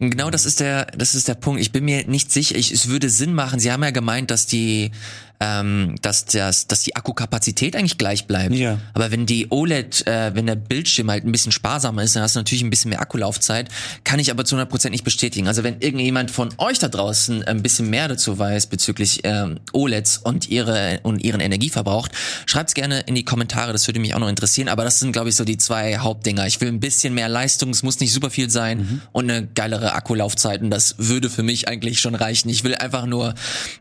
Genau, 0.00 0.30
das 0.30 0.46
ist 0.46 0.60
der, 0.60 0.86
das 0.96 1.14
ist 1.14 1.28
der 1.28 1.34
Punkt. 1.34 1.60
Ich 1.60 1.72
bin 1.72 1.84
mir 1.84 2.06
nicht 2.06 2.32
sicher. 2.32 2.56
Ich, 2.56 2.72
es 2.72 2.88
würde 2.88 3.10
Sinn 3.10 3.34
machen. 3.34 3.60
Sie 3.60 3.70
haben 3.70 3.82
ja 3.82 3.90
gemeint, 3.90 4.30
dass 4.30 4.46
die, 4.46 4.92
ähm, 5.40 5.94
dass 6.02 6.26
das, 6.26 6.66
dass 6.66 6.82
die 6.82 6.94
Akkukapazität 6.96 7.74
eigentlich 7.74 7.96
gleich 7.96 8.26
bleibt. 8.26 8.54
Ja. 8.54 8.78
Aber 8.92 9.10
wenn 9.10 9.24
die 9.24 9.46
OLED, 9.50 10.06
äh, 10.06 10.34
wenn 10.34 10.46
der 10.46 10.54
Bildschirm 10.54 11.10
halt 11.10 11.24
ein 11.24 11.32
bisschen 11.32 11.50
sparsamer 11.50 12.02
ist, 12.02 12.14
dann 12.14 12.22
hast 12.22 12.36
du 12.36 12.40
natürlich 12.40 12.62
ein 12.62 12.68
bisschen 12.68 12.90
mehr 12.90 13.00
Akkulaufzeit. 13.00 13.68
Kann 14.04 14.20
ich 14.20 14.30
aber 14.30 14.44
zu 14.44 14.56
100% 14.56 14.90
nicht 14.90 15.02
bestätigen. 15.02 15.48
Also 15.48 15.64
wenn 15.64 15.80
irgendjemand 15.80 16.30
von 16.30 16.50
euch 16.58 16.78
da 16.78 16.88
draußen 16.88 17.42
ein 17.44 17.62
bisschen 17.62 17.88
mehr 17.88 18.06
dazu 18.08 18.38
weiß 18.38 18.66
bezüglich 18.66 19.20
ähm, 19.24 19.60
OLEDs 19.72 20.18
und 20.18 20.50
ihre 20.50 21.00
und 21.04 21.22
ihren 21.24 21.40
Energieverbrauch, 21.40 22.08
schreibt's 22.44 22.74
gerne 22.74 23.00
in 23.00 23.14
die 23.14 23.24
Kommentare. 23.24 23.72
Das 23.72 23.86
würde 23.88 23.98
mich 23.98 24.14
auch 24.14 24.20
noch 24.20 24.28
interessieren. 24.28 24.68
Aber 24.68 24.84
das 24.84 25.00
sind, 25.00 25.12
glaube 25.12 25.30
ich, 25.30 25.36
so 25.36 25.44
die 25.44 25.56
zwei 25.56 25.96
Hauptdinger. 25.96 26.46
Ich 26.46 26.60
will 26.60 26.68
ein 26.68 26.80
bisschen 26.80 27.14
mehr 27.14 27.30
Leistung. 27.30 27.70
Es 27.70 27.82
muss 27.82 27.98
nicht 28.00 28.12
super 28.12 28.28
viel 28.28 28.50
sein 28.50 29.00
und 29.12 29.30
eine 29.30 29.46
geilere 29.46 29.94
Akkulaufzeit. 29.94 30.60
Und 30.60 30.70
das 30.70 30.96
würde 30.98 31.30
für 31.30 31.42
mich 31.42 31.66
eigentlich 31.66 31.98
schon 31.98 32.14
reichen. 32.14 32.50
Ich 32.50 32.62
will 32.62 32.74
einfach 32.74 33.06
nur, 33.06 33.34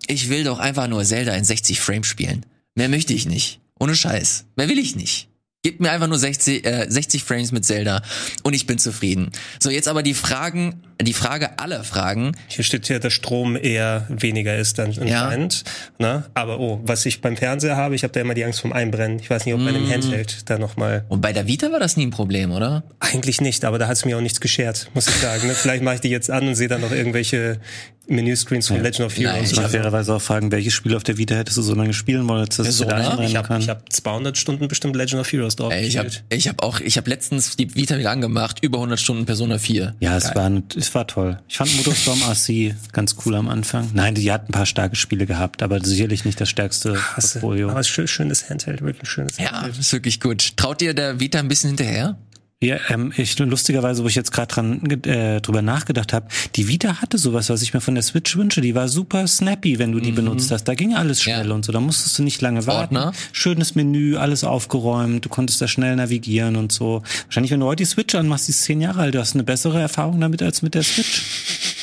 ich 0.08 0.30
will 0.30 0.46
doch 0.46 0.60
einfach 0.60 0.88
nur 0.88 1.04
Zelda 1.04 1.34
in 1.34 1.49
60 1.50 1.82
Frames 1.82 2.08
spielen. 2.08 2.46
Mehr 2.76 2.90
möchte 2.90 3.14
ich 3.14 3.26
nicht. 3.26 3.60
Ohne 3.80 3.96
Scheiß. 3.96 4.46
Mehr 4.56 4.70
will 4.70 4.80
ich 4.80 4.96
nicht. 4.96 5.28
Gib 5.64 5.82
mir 5.82 5.92
einfach 5.92 6.08
nur 6.08 6.18
60, 6.18 6.66
äh, 6.66 6.86
60 6.88 7.24
Frames 7.24 7.52
mit 7.52 7.66
Zelda 7.66 8.02
und 8.44 8.54
ich 8.54 8.66
bin 8.66 8.78
zufrieden. 8.78 9.32
So, 9.60 9.70
jetzt 9.70 9.90
aber 9.90 10.04
die 10.04 10.14
Fragen, 10.14 10.84
die 11.02 11.14
Frage 11.14 11.58
aller 11.60 11.84
Fragen. 11.84 12.34
Hier 12.48 12.64
steht 12.66 12.90
ja, 12.90 13.00
dass 13.00 13.14
Strom 13.14 13.56
eher 13.56 14.06
weniger 14.10 14.58
ist 14.58 14.78
dann 14.80 14.88
anscheinend. 15.00 15.64
Ne? 15.98 16.26
Aber 16.34 16.60
oh, 16.60 16.82
was 16.84 17.06
ich 17.06 17.22
beim 17.22 17.38
Fernseher 17.38 17.78
habe, 17.78 17.96
ich 17.96 18.04
habe 18.04 18.12
da 18.12 18.20
immer 18.20 18.34
die 18.34 18.44
Angst 18.44 18.60
vom 18.62 18.74
Einbrennen. 18.74 19.20
Ich 19.20 19.30
weiß 19.30 19.46
nicht, 19.46 19.56
ob 19.56 19.64
bei 19.64 19.72
Mm. 19.72 19.76
einem 19.76 19.90
Handheld 19.92 20.50
da 20.50 20.58
nochmal. 20.58 21.06
Und 21.08 21.22
bei 21.22 21.32
der 21.32 21.48
Vita 21.48 21.72
war 21.72 21.80
das 21.80 21.96
nie 21.96 22.06
ein 22.08 22.12
Problem, 22.12 22.52
oder? 22.52 22.84
Eigentlich 23.00 23.40
nicht, 23.40 23.64
aber 23.64 23.80
da 23.80 23.88
hat 23.88 23.96
es 23.98 24.04
mir 24.06 24.18
auch 24.18 24.22
nichts 24.22 24.42
geschert, 24.42 24.90
muss 24.94 25.08
ich 25.08 25.16
sagen. 25.16 25.48
Ne? 25.48 25.54
Vielleicht 25.54 25.84
mache 25.84 25.96
ich 25.96 26.02
die 26.02 26.10
jetzt 26.10 26.30
an 26.30 26.48
und 26.48 26.56
sehe 26.56 26.68
dann 26.68 26.82
noch 26.82 26.92
irgendwelche 26.92 27.60
Menüscreens 28.08 28.68
von 28.68 28.82
Legend 28.82 29.02
of 29.06 29.18
Nein, 29.20 29.28
Heroes. 29.36 29.52
ich 29.52 29.58
Ich 29.58 29.64
so. 29.64 29.70
fairerweise 29.70 30.16
auch 30.16 30.22
fragen, 30.22 30.52
welches 30.52 30.74
Spiel 30.74 30.96
auf 30.96 31.04
der 31.04 31.18
Vita 31.20 31.36
hättest 31.36 31.58
du 31.58 31.62
so 31.62 31.76
lange 31.76 31.94
spielen 31.94 32.28
wollen, 32.28 32.46
dass 32.48 32.58
das 32.58 32.66
Persona? 32.66 32.88
wieder 32.98 33.12
einrennen 33.12 33.30
Ich 33.30 33.36
habe 33.36 33.48
kann? 33.48 33.62
ich 33.62 33.70
hab 33.70 33.92
200 33.94 34.36
Stunden 34.36 34.68
bestimmt 34.68 34.96
Legend 34.96 35.22
of 35.22 35.32
Heroes 35.32 35.56
drauf 35.56 35.72
Ey, 35.72 35.86
ich 35.86 35.98
habe 36.00 36.10
hab 36.32 36.64
auch, 36.64 36.80
ich 36.80 36.98
habe 36.98 37.08
letztens 37.08 37.56
die 37.56 37.76
Vita 37.76 38.00
wieder 38.00 38.10
angemacht, 38.10 38.64
über 38.64 38.80
100 38.80 39.00
Stunden 39.00 39.26
Persona 39.28 39.60
4. 39.60 39.94
Ja, 40.00 40.18
es 40.18 40.34
war, 40.34 40.50
es 40.90 40.96
war 40.96 41.06
toll. 41.08 41.40
Ich 41.48 41.58
fand 41.58 41.76
Motorstorm 41.78 42.22
RC 42.24 42.76
ganz 42.92 43.16
cool 43.26 43.36
am 43.36 43.48
Anfang. 43.48 43.90
Nein, 43.94 44.16
die 44.16 44.32
hat 44.32 44.50
ein 44.50 44.52
paar 44.52 44.66
starke 44.66 44.96
Spiele 44.96 45.26
gehabt, 45.26 45.62
aber 45.64 45.80
sicherlich 45.84 46.26
nicht 46.26 46.42
das 46.42 46.50
stärkste 46.50 46.94
Portfolio. 47.14 47.70
Aber 47.70 47.80
es 47.80 47.88
ist 47.88 47.94
schön, 47.94 48.08
schönes 48.08 48.50
Handheld, 48.50 48.82
wirklich 48.82 49.10
schönes 49.10 49.38
Ja, 49.38 49.52
Handheld. 49.52 49.78
ist 49.78 49.94
wirklich 49.94 50.20
gut. 50.20 50.58
Traut 50.58 50.82
ihr 50.82 50.94
der 50.94 51.20
Vita 51.20 51.40
ein 51.40 51.48
bisschen 51.48 51.70
hinterher? 51.70 52.18
Ja, 52.62 52.78
ähm, 52.90 53.14
ich 53.16 53.40
lustigerweise, 53.40 54.04
wo 54.04 54.08
ich 54.08 54.16
jetzt 54.16 54.34
gerade 54.34 54.54
dran 54.54 54.84
äh, 55.06 55.40
drüber 55.40 55.62
nachgedacht 55.62 56.12
habe, 56.12 56.28
die 56.58 56.68
Vita 56.68 57.02
hatte 57.02 57.18
sowas, 57.18 57.50
was 57.50 57.62
ich 57.62 57.74
mir 57.74 57.80
von 57.80 57.96
der 57.96 58.02
Switch 58.04 58.36
wünsche. 58.36 58.60
Die 58.60 58.76
war 58.76 58.90
super 58.90 59.26
snappy, 59.28 59.80
wenn 59.80 59.94
du 59.94 60.02
die 60.02 60.12
benutzt 60.12 60.52
hast. 60.52 60.66
Da 60.66 60.76
ging 60.76 60.94
alles 60.94 61.22
schnell 61.22 61.48
Ja. 61.48 61.54
und 61.54 61.64
so. 61.64 61.72
Da 61.72 61.80
musstest 61.80 62.20
du 62.20 62.24
nicht 62.24 62.42
lange 62.42 62.68
warten. 62.68 62.98
Ordner. 62.98 63.14
Schönes 63.32 63.76
Menü, 63.76 64.18
alles 64.18 64.44
aufgeräumt. 64.44 65.24
Du 65.24 65.30
konntest 65.30 65.62
da 65.62 65.70
schnell 65.70 65.96
navigieren 65.96 66.58
und 66.58 66.74
so. 66.74 67.02
Wahrscheinlich, 67.28 67.52
wenn 67.52 67.62
du 67.62 67.66
heute 67.66 67.84
die 67.84 67.90
Switch 67.90 68.14
anmachst, 68.14 68.48
die 68.48 68.52
ist 68.52 68.64
zehn 68.64 68.82
Jahre 68.82 69.00
alt, 69.04 69.16
du 69.16 69.20
hast 69.20 69.36
eine 69.36 69.44
bessere 69.46 69.80
Erfahrung 69.80 70.20
damit 70.20 70.44
als 70.44 70.62
mit 70.62 70.76
der 70.76 70.84
Switch 70.84 71.22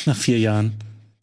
nach 0.04 0.16
vier 0.16 0.38
Jahren. 0.38 0.72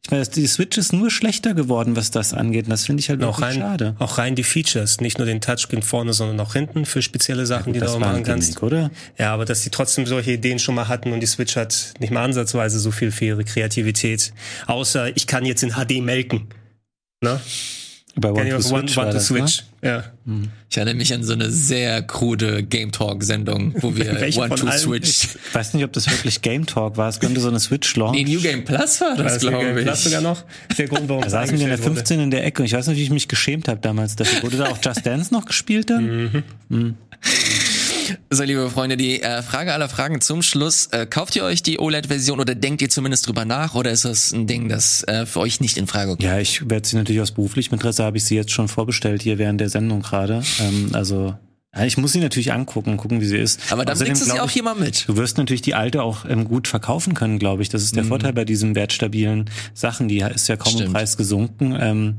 Ich 0.06 0.12
meine, 0.12 0.26
die 0.26 0.47
Switch 0.47 0.78
ist 0.78 0.91
nur 0.91 1.10
schlechter 1.10 1.54
geworden, 1.54 1.95
was 1.95 2.12
das 2.12 2.34
angeht. 2.34 2.66
Und 2.66 2.72
das 2.72 2.86
finde 2.86 2.99
ich 2.99 3.10
halt 3.10 3.24
auch 3.24 3.39
wirklich 3.39 3.62
rein, 3.62 3.62
schade. 3.62 3.95
Auch 3.99 4.18
rein 4.18 4.36
die 4.36 4.43
Features, 4.43 4.99
nicht 4.99 5.18
nur 5.18 5.26
den 5.26 5.39
Touchscreen 5.39 5.82
vorne, 5.82 6.12
sondern 6.12 6.38
auch 6.41 6.54
hinten 6.54 6.86
für 6.86 7.01
spezielle 7.01 7.45
Sachen, 7.45 7.72
die 7.72 7.80
du 7.80 7.86
das 7.86 7.95
auch 7.95 7.99
machen 7.99 8.24
kannst. 8.24 8.60
Gimmick, 8.60 8.64
oder? 8.64 8.91
Ja, 9.18 9.34
aber 9.34 9.45
dass 9.45 9.62
die 9.62 9.70
trotzdem 9.70 10.06
solche 10.06 10.34
Ideen 10.34 10.60
schon 10.60 10.76
mal 10.76 10.89
hatten 10.89 11.14
und 11.14 11.22
die 11.22 11.26
Switch 11.26 11.56
hat 11.56 11.93
nicht 11.99 12.12
mal 12.12 12.24
ansatzweise 12.24 12.80
so 12.80 12.91
viel 12.91 13.12
für 13.12 13.26
ihre 13.26 13.45
Kreativität. 13.45 14.34
Außer 14.68 15.16
ich 15.16 15.26
kann 15.26 15.45
jetzt 15.45 15.64
in 15.64 15.72
HD 15.72 16.01
melken. 16.01 16.49
Ne? 17.22 17.39
Bei 18.16 18.32
One 18.32 18.47
ich 18.47 18.53
to 18.53 18.61
Switch. 18.61 18.72
One, 18.97 19.05
One 19.07 19.11
to 19.11 19.18
das, 19.18 19.30
ne? 19.32 19.47
Switch. 19.47 19.64
Ja. 19.82 20.03
Ich 20.70 20.78
erinnere 20.78 20.95
mich 20.95 21.14
an 21.14 21.24
so 21.24 21.34
eine 21.34 21.49
sehr 21.49 22.03
krude 22.03 22.61
Game 22.64 22.91
Talk 22.91 23.24
Sendung, 23.24 23.74
wo 23.80 23.95
wir 23.95 24.05
One 24.38 24.55
to? 24.55 24.72
Switch. 24.72 25.24
Ich 25.47 25.55
weiß 25.55 25.74
nicht, 25.74 25.84
ob 25.84 25.91
das 25.93 26.09
wirklich 26.09 26.41
Game 26.41 26.66
Talk 26.68 26.97
war. 26.97 27.09
Es 27.09 27.20
könnte 27.20 27.41
so 27.41 27.49
eine 27.49 27.59
Switch 27.59 27.95
Launch. 27.95 28.16
Nee, 28.16 28.24
New 28.24 28.39
Game 28.39 28.64
Plus 28.66 29.01
war 29.01 29.16
das, 29.18 29.34
Das 29.34 29.41
glaube 29.41 29.80
ich. 29.80 29.86
Das 29.86 30.03
sogar 30.03 30.22
noch. 30.22 30.43
Der 30.78 30.88
Grund, 30.88 31.09
warum 31.09 31.24
Da 31.24 31.30
saßen 31.30 31.57
wir 31.57 31.61
in 31.61 31.66
der 31.68 31.74
eingestellt 31.74 31.89
wurde. 31.89 31.95
15 31.95 32.20
in 32.20 32.32
der 32.32 32.45
Ecke 32.45 32.61
und 32.61 32.66
ich 32.68 32.74
weiß 32.74 32.88
nicht, 32.88 32.97
wie 32.97 33.03
ich 33.03 33.09
mich 33.09 33.28
geschämt 33.28 33.68
habe 33.68 33.80
damals 33.82 34.16
dafür. 34.16 34.43
Wurde 34.43 34.57
da 34.57 34.66
auch 34.68 34.78
Just 34.84 35.05
Dance 35.05 35.34
noch 35.34 35.45
gespielt 35.45 35.90
dann? 35.90 36.44
So, 38.30 38.44
liebe 38.44 38.70
Freunde, 38.70 38.98
die 38.98 39.22
äh, 39.22 39.42
Frage 39.42 39.74
aller 39.74 39.90
Fragen 39.90 40.22
zum 40.22 40.42
Schluss. 40.42 40.88
Äh, 40.88 41.06
kauft 41.06 41.36
ihr 41.36 41.44
euch 41.44 41.64
die 41.64 41.80
OLED-Version 41.80 42.40
oder 42.40 42.56
denkt 42.56 42.82
ihr 42.82 42.90
zumindest 42.90 43.28
drüber 43.28 43.46
nach 43.46 43.76
oder 43.76 43.92
ist 43.92 44.06
das 44.06 44.32
ein 44.32 44.48
Ding, 44.48 44.70
das 44.70 45.04
äh, 45.08 45.26
für 45.26 45.40
euch 45.40 45.60
nicht 45.60 45.78
in 45.78 45.88
Frage 45.88 46.12
kommt? 46.12 46.24
Ja, 46.24 46.40
ich 46.40 46.70
werde 46.70 46.88
sie 46.88 46.96
natürlich 46.96 47.22
aus 47.22 47.32
beruflichem 47.32 47.74
Interesse, 47.76 48.04
habe 48.04 48.18
ich 48.18 48.26
sie 48.26 48.36
jetzt 48.36 48.52
schon 48.52 48.68
vorbestellt 48.68 49.22
hier 49.22 49.38
während 49.38 49.62
der 49.62 49.70
Sendung 49.70 50.02
gerade. 50.02 50.44
Ähm, 50.60 50.90
also, 50.94 51.36
ich 51.86 51.98
muss 51.98 52.12
sie 52.12 52.20
natürlich 52.20 52.54
angucken, 52.54 52.98
gucken, 52.98 53.20
wie 53.20 53.26
sie 53.26 53.38
ist. 53.38 53.72
Aber 53.72 53.84
dann 53.84 53.94
Außerdem 53.94 54.14
bringst 54.14 54.28
du 54.28 54.32
sie 54.32 54.40
auch 54.40 54.48
ich, 54.48 54.54
hier 54.54 54.64
mal 54.64 54.76
mit. 54.76 55.08
Du 55.08 55.18
wirst 55.18 55.38
natürlich 55.38 55.64
die 55.64 55.74
alte 55.74 56.04
auch 56.04 56.26
ähm, 56.26 56.46
gut 56.46 56.68
verkaufen 56.68 57.16
können, 57.16 57.40
glaube 57.40 57.64
ich. 57.64 57.70
Das 57.70 57.82
ist 57.82 57.96
der 57.96 58.06
Vorteil 58.06 58.34
bei 58.34 58.46
diesen 58.46 58.76
wertstabilen 58.76 59.50
Sachen. 59.74 60.08
Die 60.08 60.20
ist 60.20 60.48
ja 60.48 60.56
kaum 60.56 60.74
im 60.74 60.78
Stimmt. 60.80 60.94
Preis 60.94 61.18
gesunken. 61.18 61.76
Ähm, 61.80 62.16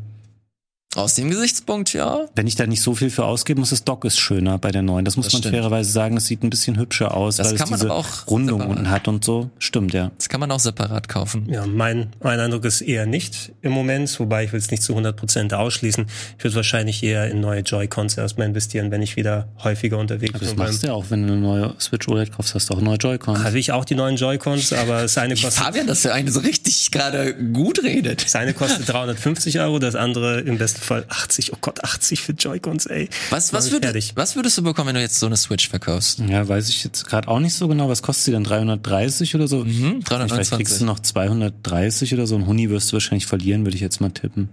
Aus 0.94 1.14
dem 1.14 1.30
Gesichtspunkt, 1.30 1.92
ja. 1.92 2.26
wenn 2.34 2.46
ich 2.46 2.54
da 2.56 2.66
nicht 2.66 2.82
so 2.82 2.94
viel 2.94 3.10
für 3.10 3.24
ausgeben 3.24 3.60
muss, 3.60 3.70
das 3.70 3.84
Dock 3.84 4.04
ist 4.04 4.18
schöner 4.18 4.58
bei 4.58 4.70
der 4.70 4.82
neuen. 4.82 5.04
Das 5.04 5.16
muss 5.16 5.26
Das 5.26 5.32
man 5.34 5.42
stimmt. 5.42 5.54
fairerweise 5.56 5.90
sagen. 5.90 6.16
Es 6.16 6.26
sieht 6.26 6.42
ein 6.42 6.50
bisschen 6.50 6.78
hübscher 6.78 7.14
aus, 7.16 7.36
Das 7.36 7.50
weil 7.50 7.56
kann 7.56 7.64
es 7.66 7.70
man 7.70 7.80
diese 7.80 7.92
auch 7.92 8.26
Rundung 8.28 8.60
separat. 8.60 8.76
unten 8.78 8.90
hat 8.90 9.08
und 9.08 9.24
so. 9.24 9.50
Stimmt, 9.58 9.92
ja. 9.94 10.10
Das 10.16 10.28
kann 10.28 10.40
man 10.40 10.50
auch 10.50 10.60
separat 10.60 11.08
kaufen. 11.08 11.46
Ja, 11.50 11.66
mein, 11.66 12.08
mein 12.22 12.38
Eindruck 12.40 12.64
ist 12.64 12.80
eher 12.80 13.06
nicht 13.06 13.52
im 13.62 13.72
Moment, 13.72 14.18
wobei 14.20 14.44
ich 14.44 14.52
will 14.52 14.58
es 14.60 14.70
nicht 14.70 14.82
zu 14.82 14.96
100% 14.96 15.52
ausschließen. 15.54 16.06
Ich 16.38 16.44
würde 16.44 16.56
wahrscheinlich 16.56 17.02
eher 17.02 17.28
in 17.30 17.40
neue 17.40 17.60
Joy-Cons 17.60 18.16
erstmal 18.16 18.46
investieren, 18.46 18.90
wenn 18.90 19.02
ich 19.02 19.16
wieder 19.16 19.48
häufiger 19.62 19.98
unterwegs 19.98 20.34
Aber 20.34 20.40
das 20.44 20.50
bin. 20.50 20.58
machst 20.58 20.82
du 20.82 20.86
ja 20.88 20.92
auch, 20.92 21.06
wenn 21.10 21.26
du 21.26 21.32
eine 21.32 21.40
neue 21.42 21.74
Switch 21.80 22.06
OLED 22.08 22.32
kaufst, 22.32 22.54
hast 22.54 22.70
du 22.70 22.74
auch 22.74 22.80
neue 22.80 22.96
Joy-Cons. 22.96 23.40
Habe 23.42 23.58
ich 23.58 23.72
auch 23.72 23.84
die 23.84 23.94
neuen 23.94 24.16
Joy-Cons, 24.16 24.72
aber 24.72 25.02
das 25.02 25.18
eine 25.18 25.34
kostet, 25.34 25.52
Fabian, 25.54 25.86
dass 25.86 26.02
der 26.02 26.14
eine 26.14 26.30
so 26.30 26.40
richtig 26.40 26.90
gerade 26.90 27.34
gut 27.52 27.82
redet. 27.82 28.24
das 28.24 28.36
eine 28.36 28.54
kostet 28.54 28.88
350 28.88 29.58
Euro, 29.60 29.78
das 29.78 29.94
andere 29.96 30.40
im 30.40 30.58
besten 30.58 30.80
Fall 30.84 31.04
80. 31.08 31.52
Oh 31.52 31.58
Gott, 31.60 31.82
80 31.82 32.20
für 32.20 32.32
Joy-Cons, 32.32 32.86
ey. 32.86 33.08
Was, 33.30 33.52
was, 33.52 33.70
würd, 33.72 33.84
was 34.14 34.36
würdest 34.36 34.58
du 34.58 34.62
bekommen, 34.62 34.88
wenn 34.88 34.94
du 34.94 35.00
jetzt 35.00 35.18
so 35.18 35.26
eine 35.26 35.36
Switch 35.36 35.68
verkaufst? 35.68 36.20
Ja, 36.20 36.46
weiß 36.46 36.68
ich 36.68 36.84
jetzt 36.84 37.06
gerade 37.06 37.26
auch 37.28 37.40
nicht 37.40 37.54
so 37.54 37.66
genau. 37.68 37.88
Was 37.88 38.02
kostet 38.02 38.24
sie 38.26 38.32
dann? 38.32 38.44
330 38.44 39.34
oder 39.34 39.48
so? 39.48 39.64
Mhm, 39.64 40.02
Vielleicht 40.04 40.10
329. 40.10 40.56
kriegst 40.56 40.80
du 40.80 40.84
noch 40.84 41.00
230 41.00 42.14
oder 42.14 42.26
so. 42.26 42.36
Ein 42.36 42.46
Huni 42.46 42.70
wirst 42.70 42.90
du 42.90 42.94
wahrscheinlich 42.94 43.26
verlieren, 43.26 43.64
würde 43.64 43.74
ich 43.76 43.82
jetzt 43.82 44.00
mal 44.00 44.10
tippen. 44.10 44.48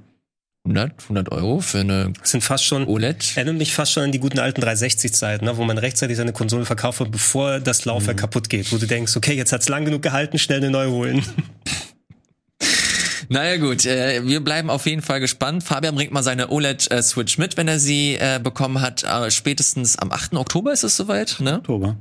100, 0.63 0.93
100 1.03 1.31
Euro 1.31 1.59
für 1.59 1.79
eine 1.79 2.13
Das 2.19 2.31
sind 2.31 2.43
fast 2.43 2.63
schon, 2.65 2.85
OLED? 2.85 3.35
erinnert 3.35 3.57
mich 3.57 3.73
fast 3.73 3.93
schon 3.93 4.03
an 4.03 4.11
die 4.11 4.19
guten 4.19 4.37
alten 4.37 4.61
360-Zeiten, 4.63 5.43
ne, 5.43 5.57
wo 5.57 5.63
man 5.63 5.79
rechtzeitig 5.79 6.17
seine 6.17 6.33
Konsole 6.33 6.65
verkauft 6.65 6.99
hat, 6.99 7.09
bevor 7.11 7.59
das 7.59 7.85
Laufwerk 7.85 8.17
kaputt 8.17 8.47
geht, 8.47 8.71
wo 8.71 8.77
du 8.77 8.85
denkst, 8.85 9.17
okay, 9.17 9.33
jetzt 9.33 9.51
hat's 9.53 9.69
lang 9.69 9.85
genug 9.85 10.03
gehalten, 10.03 10.37
schnell 10.37 10.59
eine 10.59 10.69
neue 10.69 10.91
holen. 10.91 11.23
Naja 13.31 13.55
gut, 13.55 13.85
äh, 13.85 14.27
wir 14.27 14.43
bleiben 14.43 14.69
auf 14.69 14.85
jeden 14.85 15.01
Fall 15.01 15.21
gespannt. 15.21 15.63
Fabian 15.63 15.95
bringt 15.95 16.11
mal 16.11 16.21
seine 16.21 16.51
OLED-Switch 16.51 17.37
mit, 17.37 17.55
wenn 17.55 17.69
er 17.69 17.79
sie 17.79 18.15
äh, 18.15 18.41
bekommen 18.43 18.81
hat. 18.81 19.05
Äh, 19.05 19.31
spätestens 19.31 19.97
am 19.97 20.11
8. 20.11 20.33
Oktober 20.33 20.73
ist 20.73 20.83
es 20.83 20.97
soweit, 20.97 21.37
ne? 21.39 21.59
Oktober. 21.59 21.95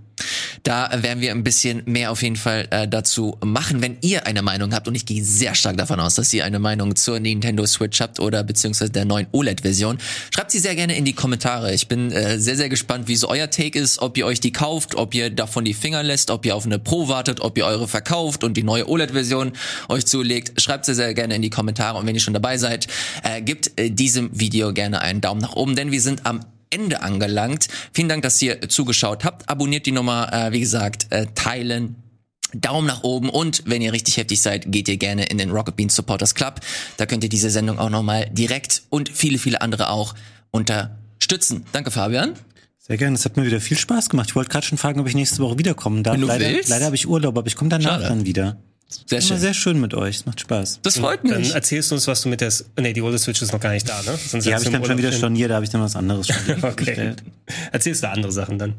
Da 0.62 0.90
werden 1.02 1.20
wir 1.20 1.30
ein 1.30 1.44
bisschen 1.44 1.82
mehr 1.86 2.10
auf 2.10 2.22
jeden 2.22 2.36
Fall 2.36 2.68
äh, 2.70 2.86
dazu 2.86 3.38
machen, 3.44 3.82
wenn 3.82 3.96
ihr 4.00 4.26
eine 4.26 4.42
Meinung 4.42 4.74
habt. 4.74 4.88
Und 4.88 4.94
ich 4.94 5.06
gehe 5.06 5.24
sehr 5.24 5.54
stark 5.54 5.76
davon 5.76 6.00
aus, 6.00 6.14
dass 6.14 6.32
ihr 6.32 6.44
eine 6.44 6.58
Meinung 6.58 6.96
zur 6.96 7.20
Nintendo 7.20 7.66
Switch 7.66 8.00
habt 8.00 8.20
oder 8.20 8.42
beziehungsweise 8.44 8.90
der 8.90 9.04
neuen 9.04 9.26
OLED-Version. 9.32 9.98
Schreibt 10.34 10.50
sie 10.50 10.58
sehr 10.58 10.74
gerne 10.74 10.96
in 10.96 11.04
die 11.04 11.12
Kommentare. 11.12 11.72
Ich 11.74 11.88
bin 11.88 12.10
äh, 12.12 12.38
sehr, 12.38 12.56
sehr 12.56 12.68
gespannt, 12.68 13.08
wie 13.08 13.16
so 13.16 13.28
euer 13.28 13.50
Take 13.50 13.78
ist, 13.78 14.00
ob 14.00 14.16
ihr 14.16 14.26
euch 14.26 14.40
die 14.40 14.52
kauft, 14.52 14.94
ob 14.94 15.14
ihr 15.14 15.30
davon 15.30 15.64
die 15.64 15.74
Finger 15.74 16.02
lässt, 16.02 16.30
ob 16.30 16.44
ihr 16.46 16.54
auf 16.54 16.66
eine 16.66 16.78
Pro 16.78 17.08
wartet, 17.08 17.40
ob 17.40 17.56
ihr 17.58 17.66
eure 17.66 17.88
verkauft 17.88 18.44
und 18.44 18.56
die 18.56 18.62
neue 18.62 18.88
OLED-Version 18.88 19.52
euch 19.88 20.06
zulegt. 20.06 20.60
Schreibt 20.60 20.84
sie 20.84 20.94
sehr 20.94 21.14
gerne 21.14 21.34
in 21.34 21.42
die 21.42 21.50
Kommentare. 21.50 21.98
Und 21.98 22.06
wenn 22.06 22.14
ihr 22.14 22.20
schon 22.20 22.34
dabei 22.34 22.58
seid, 22.58 22.86
äh, 23.22 23.42
gebt 23.42 23.72
äh, 23.76 23.90
diesem 23.90 24.30
Video 24.32 24.72
gerne 24.72 25.00
einen 25.00 25.20
Daumen 25.20 25.40
nach 25.40 25.54
oben, 25.54 25.76
denn 25.76 25.90
wir 25.92 26.00
sind 26.00 26.26
am 26.26 26.40
Ende 26.70 27.02
angelangt. 27.02 27.68
Vielen 27.92 28.08
Dank, 28.08 28.22
dass 28.22 28.40
ihr 28.40 28.68
zugeschaut 28.68 29.24
habt. 29.24 29.48
Abonniert 29.48 29.86
die 29.86 29.92
Nummer, 29.92 30.32
äh, 30.32 30.52
wie 30.52 30.60
gesagt, 30.60 31.06
äh, 31.10 31.26
teilen. 31.34 31.96
Daumen 32.52 32.86
nach 32.86 33.04
oben 33.04 33.28
und 33.28 33.62
wenn 33.66 33.80
ihr 33.80 33.92
richtig 33.92 34.16
heftig 34.16 34.40
seid, 34.42 34.72
geht 34.72 34.88
ihr 34.88 34.96
gerne 34.96 35.26
in 35.26 35.38
den 35.38 35.50
Rocket 35.50 35.76
Beans 35.76 35.94
Supporters 35.94 36.34
Club. 36.34 36.60
Da 36.96 37.06
könnt 37.06 37.22
ihr 37.22 37.30
diese 37.30 37.48
Sendung 37.48 37.78
auch 37.78 37.90
nochmal 37.90 38.28
direkt 38.30 38.82
und 38.90 39.08
viele, 39.08 39.38
viele 39.38 39.60
andere 39.60 39.88
auch 39.90 40.16
unterstützen. 40.50 41.64
Danke, 41.70 41.92
Fabian. 41.92 42.34
Sehr 42.78 42.96
gerne. 42.96 43.14
Es 43.14 43.24
hat 43.24 43.36
mir 43.36 43.46
wieder 43.46 43.60
viel 43.60 43.78
Spaß 43.78 44.08
gemacht. 44.08 44.30
Ich 44.30 44.34
wollte 44.34 44.50
gerade 44.50 44.66
schon 44.66 44.78
fragen, 44.78 44.98
ob 44.98 45.06
ich 45.06 45.14
nächste 45.14 45.38
Woche 45.38 45.58
wiederkommen 45.58 46.02
darf. 46.02 46.14
Wenn 46.14 46.22
du 46.22 46.26
leider 46.26 46.48
willst. 46.48 46.68
leider 46.70 46.86
habe 46.86 46.96
ich 46.96 47.06
Urlaub, 47.06 47.38
aber 47.38 47.46
ich 47.46 47.54
komme 47.54 47.70
danach 47.70 48.00
Schade. 48.00 48.08
dann 48.08 48.26
wieder. 48.26 48.56
Sehr 49.06 49.20
schön. 49.20 49.38
sehr 49.38 49.54
schön 49.54 49.80
mit 49.80 49.94
euch. 49.94 50.16
Es 50.16 50.26
macht 50.26 50.40
Spaß. 50.40 50.80
Das 50.82 50.98
freut 50.98 51.20
Dann 51.24 51.40
mich. 51.40 51.54
erzählst 51.54 51.90
du 51.90 51.94
uns, 51.94 52.06
was 52.06 52.22
du 52.22 52.28
mit 52.28 52.40
der, 52.40 52.52
nee, 52.80 52.92
die 52.92 53.02
OLED 53.02 53.20
Switch 53.20 53.40
ist 53.42 53.52
noch 53.52 53.60
gar 53.60 53.70
nicht 53.72 53.88
da, 53.88 54.02
ne? 54.02 54.16
Sonst 54.18 54.44
Die 54.44 54.52
habe 54.52 54.62
ich 54.64 54.70
dann 54.70 54.80
im 54.82 54.86
schon 54.86 54.98
wieder 54.98 55.12
storniert, 55.12 55.50
da 55.50 55.54
habe 55.56 55.64
ich 55.64 55.70
dann 55.70 55.80
was 55.80 55.94
anderes 55.96 56.26
schon 56.28 56.36
Okay. 56.62 56.84
bestellt. 56.84 57.22
Erzählst 57.72 58.02
du 58.02 58.08
andere 58.08 58.32
Sachen 58.32 58.58
dann. 58.58 58.74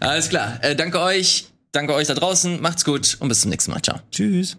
Alles 0.00 0.28
klar. 0.28 0.58
Äh, 0.62 0.76
danke 0.76 1.00
euch. 1.00 1.46
Danke 1.72 1.94
euch 1.94 2.06
da 2.06 2.14
draußen. 2.14 2.60
Macht's 2.60 2.84
gut 2.84 3.16
und 3.20 3.28
bis 3.28 3.40
zum 3.40 3.50
nächsten 3.50 3.72
Mal. 3.72 3.82
Ciao. 3.82 3.98
Tschüss. 4.12 4.56